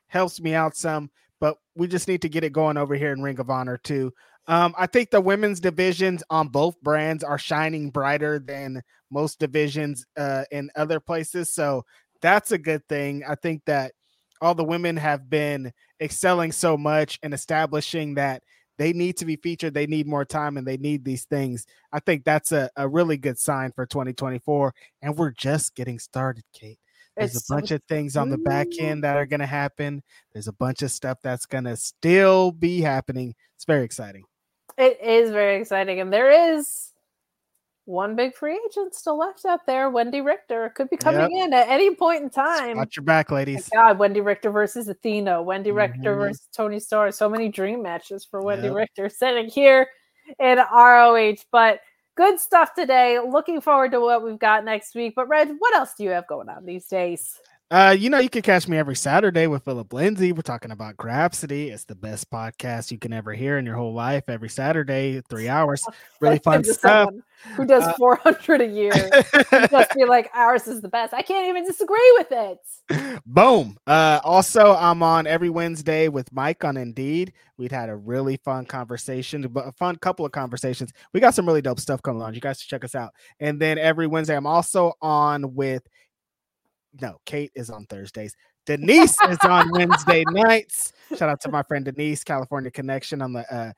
helps 0.07 0.41
me 0.41 0.53
out 0.53 0.76
some. 0.76 1.10
But 1.40 1.57
we 1.76 1.88
just 1.88 2.07
need 2.07 2.22
to 2.23 2.30
get 2.30 2.44
it 2.44 2.53
going 2.53 2.77
over 2.77 2.95
here 2.95 3.11
in 3.11 3.22
Ring 3.22 3.40
of 3.40 3.49
Honor 3.49 3.77
too. 3.77 4.14
Um, 4.47 4.75
I 4.77 4.87
think 4.87 5.09
the 5.09 5.21
women's 5.21 5.59
divisions 5.59 6.23
on 6.29 6.49
both 6.49 6.79
brands 6.81 7.23
are 7.23 7.37
shining 7.37 7.89
brighter 7.89 8.39
than 8.39 8.81
most 9.09 9.39
divisions 9.39 10.05
uh, 10.17 10.43
in 10.51 10.69
other 10.75 10.99
places. 10.99 11.53
So 11.53 11.85
that's 12.21 12.51
a 12.51 12.57
good 12.57 12.87
thing. 12.87 13.23
I 13.27 13.35
think 13.35 13.63
that 13.65 13.93
all 14.41 14.55
the 14.55 14.63
women 14.63 14.97
have 14.97 15.29
been 15.29 15.71
excelling 16.01 16.51
so 16.51 16.75
much 16.75 17.19
and 17.23 17.33
establishing 17.33 18.15
that 18.15 18.43
they 18.77 18.91
need 18.91 19.17
to 19.17 19.25
be 19.25 19.35
featured, 19.35 19.73
they 19.73 19.85
need 19.85 20.07
more 20.07 20.25
time, 20.25 20.57
and 20.57 20.67
they 20.67 20.77
need 20.77 21.05
these 21.05 21.25
things. 21.25 21.65
I 21.91 21.99
think 21.99 22.25
that's 22.25 22.51
a, 22.51 22.69
a 22.75 22.87
really 22.87 23.17
good 23.17 23.37
sign 23.37 23.71
for 23.71 23.85
2024. 23.85 24.73
And 25.01 25.15
we're 25.15 25.31
just 25.31 25.75
getting 25.75 25.99
started, 25.99 26.43
Kate. 26.53 26.79
There's 27.15 27.35
it's 27.35 27.49
a 27.49 27.53
bunch 27.53 27.69
so- 27.69 27.75
of 27.75 27.83
things 27.87 28.17
on 28.17 28.29
the 28.29 28.39
back 28.39 28.67
end 28.79 29.03
that 29.03 29.15
are 29.15 29.27
going 29.27 29.39
to 29.39 29.45
happen. 29.45 30.01
There's 30.33 30.47
a 30.47 30.53
bunch 30.53 30.81
of 30.81 30.91
stuff 30.91 31.19
that's 31.21 31.45
going 31.45 31.65
to 31.65 31.77
still 31.77 32.51
be 32.51 32.81
happening. 32.81 33.35
It's 33.55 33.65
very 33.65 33.85
exciting. 33.85 34.23
It 34.77 34.99
is 35.01 35.31
very 35.31 35.61
exciting, 35.61 35.99
and 35.99 36.11
there 36.11 36.55
is 36.55 36.93
one 37.85 38.15
big 38.15 38.33
free 38.33 38.59
agent 38.65 38.95
still 38.95 39.17
left 39.17 39.45
out 39.45 39.65
there. 39.65 39.91
Wendi 39.91 40.23
Richter 40.23 40.71
could 40.75 40.89
be 40.89 40.97
coming 40.97 41.35
yep. 41.35 41.47
in 41.47 41.53
at 41.53 41.67
any 41.67 41.93
point 41.93 42.23
in 42.23 42.29
time. 42.29 42.77
Watch 42.77 42.95
your 42.95 43.03
back, 43.03 43.29
ladies. 43.29 43.69
God, 43.73 43.99
Wendi 43.99 44.23
Richter 44.23 44.51
versus 44.51 44.87
Athena. 44.87 45.31
Mm-hmm. 45.31 45.75
Richter 45.75 46.15
versus 46.15 46.47
Toni 46.55 46.79
Storm. 46.79 47.11
So 47.11 47.27
many 47.27 47.49
dream 47.49 47.81
matches 47.81 48.23
for 48.23 48.41
Wendi 48.41 48.65
yep. 48.65 48.73
Richter 48.73 49.09
sitting 49.09 49.49
here 49.49 49.87
in 50.39 50.57
ROH. 50.57 51.35
But 51.51 51.81
good 52.15 52.39
stuff 52.39 52.73
today. 52.73 53.19
Looking 53.19 53.59
forward 53.59 53.91
to 53.91 53.99
what 53.99 54.23
we've 54.23 54.39
got 54.39 54.63
next 54.63 54.95
week. 54.95 55.13
But 55.15 55.27
Reg, 55.27 55.49
what 55.59 55.75
else 55.75 55.93
do 55.97 56.03
you 56.03 56.11
have 56.11 56.27
going 56.27 56.47
on 56.47 56.65
these 56.65 56.87
days? 56.87 57.37
Uh, 57.72 57.95
you 57.98 58.10
know, 58.10 58.19
you 58.19 58.30
can 58.30 58.44
catch 58.44 58.68
me 58.68 58.77
every 58.77 58.95
Saturday 58.95 59.48
with 59.48 59.64
Philip 59.64 59.91
Lindsay. 59.91 60.31
We're 60.31 60.41
talking 60.41 60.69
about 60.69 60.95
Grapsody. 60.95 61.72
It's 61.72 61.85
the 61.85 61.95
best 61.95 62.30
podcast 62.30 62.91
you 62.91 62.99
can 62.99 63.11
ever 63.14 63.34
hear 63.34 63.57
in 63.57 63.65
your 63.65 63.76
whole 63.76 63.94
life. 63.94 64.26
Every 64.27 64.49
Saturday, 64.49 65.22
three 65.27 65.49
hours. 65.49 65.84
Really 66.19 66.38
fun 66.40 66.64
stuff. 66.64 67.10
Who 67.56 67.65
does 67.65 67.84
uh, 67.84 67.94
400 67.94 68.61
a 68.61 68.68
year? 68.68 68.91
just 69.72 69.95
be 69.95 70.06
like, 70.06 70.30
ours 70.35 70.68
is 70.68 70.81
the 70.81 70.88
best. 70.88 71.14
I 71.14 71.23
can't 71.23 71.48
even 71.48 71.65
disagree 71.65 72.14
with 72.18 72.27
it. 72.31 73.22
Boom. 73.26 73.77
Uh, 73.88 74.19
also, 74.23 74.76
I'm 74.76 75.02
on 75.02 75.26
every 75.26 75.49
Wednesday 75.49 76.10
with 76.10 76.31
Mike 76.31 76.64
on 76.64 76.77
Indeed. 76.77 77.34
We'd 77.57 77.72
had 77.72 77.90
a 77.90 77.95
really 77.95 78.38
fun 78.38 78.65
conversation, 78.65 79.41
but 79.49 79.68
a 79.68 79.72
fun 79.72 79.95
couple 79.95 80.26
of 80.26 80.31
conversations. 80.31 80.94
We 81.14 81.19
got 81.19 81.34
some 81.34 81.48
really 81.48 81.61
dope 81.61 81.80
stuff 81.80 82.02
coming 82.03 82.22
on. 82.22 82.34
You 82.34 82.41
guys 82.41 82.61
should 82.61 82.69
check 82.69 82.84
us 82.84 82.94
out. 82.94 83.14
And 83.40 83.60
then 83.60 83.77
every 83.77 84.06
Wednesday, 84.06 84.35
I'm 84.35 84.48
also 84.48 84.94
on 85.02 85.56
with 85.56 85.84
no, 87.01 87.17
Kate 87.25 87.51
is 87.55 87.69
on 87.69 87.85
Thursdays. 87.85 88.35
Denise 88.65 89.17
is 89.29 89.37
on 89.43 89.69
Wednesday 89.71 90.23
nights. 90.29 90.93
Shout 91.17 91.29
out 91.29 91.41
to 91.41 91.51
my 91.51 91.63
friend 91.63 91.85
Denise, 91.85 92.23
California 92.23 92.71
Connection 92.71 93.21
on 93.21 93.33
the 93.33 93.53
uh, 93.53 93.73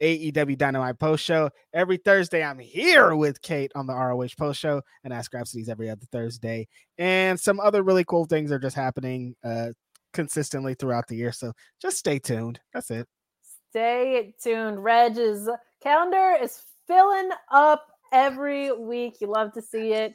AEW 0.00 0.56
Dynamite 0.56 0.98
Post 0.98 1.24
Show. 1.24 1.50
Every 1.74 1.98
Thursday, 1.98 2.42
I'm 2.42 2.58
here 2.58 3.14
with 3.14 3.42
Kate 3.42 3.70
on 3.74 3.86
the 3.86 3.94
ROH 3.94 4.28
Post 4.38 4.60
Show 4.60 4.80
and 5.04 5.12
Ask 5.12 5.32
Grapsodies 5.32 5.68
every 5.68 5.90
other 5.90 6.06
Thursday. 6.10 6.68
And 6.96 7.38
some 7.38 7.60
other 7.60 7.82
really 7.82 8.04
cool 8.04 8.24
things 8.24 8.50
are 8.50 8.58
just 8.58 8.76
happening 8.76 9.34
uh, 9.44 9.70
consistently 10.12 10.74
throughout 10.74 11.06
the 11.06 11.16
year. 11.16 11.32
So 11.32 11.52
just 11.80 11.98
stay 11.98 12.18
tuned. 12.18 12.60
That's 12.72 12.90
it. 12.90 13.06
Stay 13.70 14.34
tuned. 14.42 14.82
Reg's 14.82 15.48
calendar 15.82 16.36
is 16.40 16.62
filling 16.86 17.30
up 17.52 17.86
every 18.12 18.72
week. 18.72 19.20
You 19.20 19.28
love 19.28 19.52
to 19.52 19.62
see 19.62 19.92
it. 19.92 20.14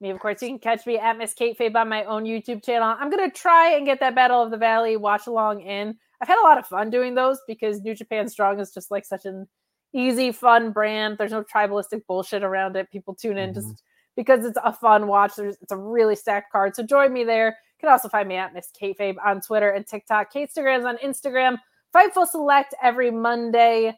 Me, 0.00 0.10
of 0.10 0.18
course, 0.18 0.42
you 0.42 0.48
can 0.48 0.58
catch 0.58 0.86
me 0.86 0.98
at 0.98 1.16
Miss 1.16 1.32
Kate 1.32 1.58
Fabe 1.58 1.74
on 1.74 1.88
my 1.88 2.04
own 2.04 2.24
YouTube 2.24 2.64
channel. 2.64 2.94
I'm 2.98 3.10
gonna 3.10 3.30
try 3.30 3.72
and 3.74 3.86
get 3.86 4.00
that 4.00 4.14
Battle 4.14 4.42
of 4.42 4.50
the 4.50 4.58
Valley 4.58 4.96
watch 4.96 5.26
along 5.26 5.62
in. 5.62 5.96
I've 6.20 6.28
had 6.28 6.40
a 6.40 6.44
lot 6.46 6.58
of 6.58 6.66
fun 6.66 6.90
doing 6.90 7.14
those 7.14 7.40
because 7.46 7.80
New 7.80 7.94
Japan 7.94 8.28
Strong 8.28 8.60
is 8.60 8.72
just 8.72 8.90
like 8.90 9.04
such 9.04 9.24
an 9.24 9.46
easy, 9.94 10.32
fun 10.32 10.70
brand. 10.72 11.16
There's 11.18 11.32
no 11.32 11.42
tribalistic 11.42 12.02
bullshit 12.06 12.42
around 12.42 12.76
it. 12.76 12.90
People 12.90 13.14
tune 13.14 13.38
in 13.38 13.50
mm-hmm. 13.50 13.60
just 13.60 13.82
because 14.16 14.44
it's 14.44 14.58
a 14.62 14.72
fun 14.72 15.06
watch. 15.06 15.36
There's 15.36 15.56
it's 15.62 15.72
a 15.72 15.76
really 15.76 16.16
stacked 16.16 16.52
card. 16.52 16.76
So 16.76 16.82
join 16.82 17.12
me 17.12 17.24
there. 17.24 17.48
You 17.48 17.80
can 17.80 17.90
also 17.90 18.08
find 18.08 18.28
me 18.28 18.36
at 18.36 18.54
Miss 18.54 18.70
Kate 18.78 18.98
Fabe 18.98 19.16
on 19.24 19.40
Twitter 19.40 19.70
and 19.70 19.86
TikTok. 19.86 20.32
Kate 20.32 20.50
Instagrams 20.50 20.86
on 20.86 20.96
Instagram. 20.98 21.58
Fightful 21.94 22.26
Select 22.26 22.74
every 22.82 23.10
Monday. 23.10 23.94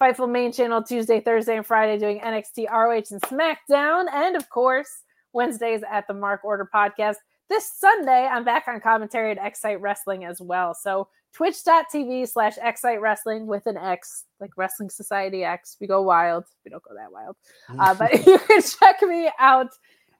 Fightful 0.00 0.30
main 0.30 0.50
channel 0.50 0.82
Tuesday, 0.82 1.20
Thursday, 1.20 1.56
and 1.56 1.66
Friday 1.66 1.98
doing 1.98 2.20
NXT, 2.20 2.70
ROH, 2.70 3.02
and 3.10 3.20
SmackDown. 3.22 4.06
And 4.12 4.34
of 4.34 4.48
course, 4.48 5.02
Wednesdays 5.32 5.82
at 5.90 6.06
the 6.06 6.14
Mark 6.14 6.44
Order 6.44 6.68
Podcast. 6.72 7.16
This 7.48 7.70
Sunday, 7.76 8.26
I'm 8.26 8.44
back 8.44 8.68
on 8.68 8.80
commentary 8.80 9.32
at 9.32 9.38
Excite 9.44 9.80
Wrestling 9.80 10.24
as 10.24 10.40
well. 10.40 10.74
So 10.74 11.08
twitch.tv 11.32 12.28
slash 12.28 12.54
Excite 12.62 13.00
Wrestling 13.00 13.46
with 13.46 13.66
an 13.66 13.76
X, 13.76 14.24
like 14.38 14.50
Wrestling 14.56 14.90
Society 14.90 15.44
X. 15.44 15.76
We 15.80 15.86
go 15.86 16.02
wild. 16.02 16.44
We 16.64 16.70
don't 16.70 16.82
go 16.82 16.94
that 16.94 17.12
wild. 17.12 17.36
Uh, 17.78 17.94
but 17.98 18.12
you 18.26 18.38
can 18.38 18.62
check 18.62 19.02
me 19.02 19.30
out 19.38 19.70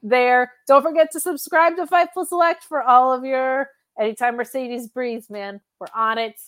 there. 0.03 0.53
Don't 0.67 0.83
forget 0.83 1.11
to 1.13 1.21
subscribe 1.21 1.77
to 1.77 1.87
Fightful 1.87 2.27
Select 2.27 2.65
for 2.65 2.83
all 2.83 3.13
of 3.13 3.25
your 3.25 3.69
anytime 3.99 4.37
Mercedes 4.37 4.89
breathes, 4.89 5.31
man. 5.31 5.61
We're 5.79 5.87
on 5.95 6.19
it 6.19 6.41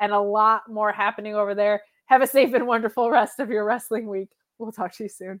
and 0.00 0.12
a 0.12 0.20
lot 0.20 0.62
more 0.68 0.92
happening 0.92 1.34
over 1.34 1.54
there. 1.54 1.82
Have 2.06 2.22
a 2.22 2.26
safe 2.26 2.54
and 2.54 2.66
wonderful 2.66 3.10
rest 3.10 3.40
of 3.40 3.50
your 3.50 3.64
wrestling 3.64 4.06
week. 4.06 4.28
We'll 4.58 4.72
talk 4.72 4.94
to 4.96 5.04
you 5.04 5.08
soon. 5.08 5.40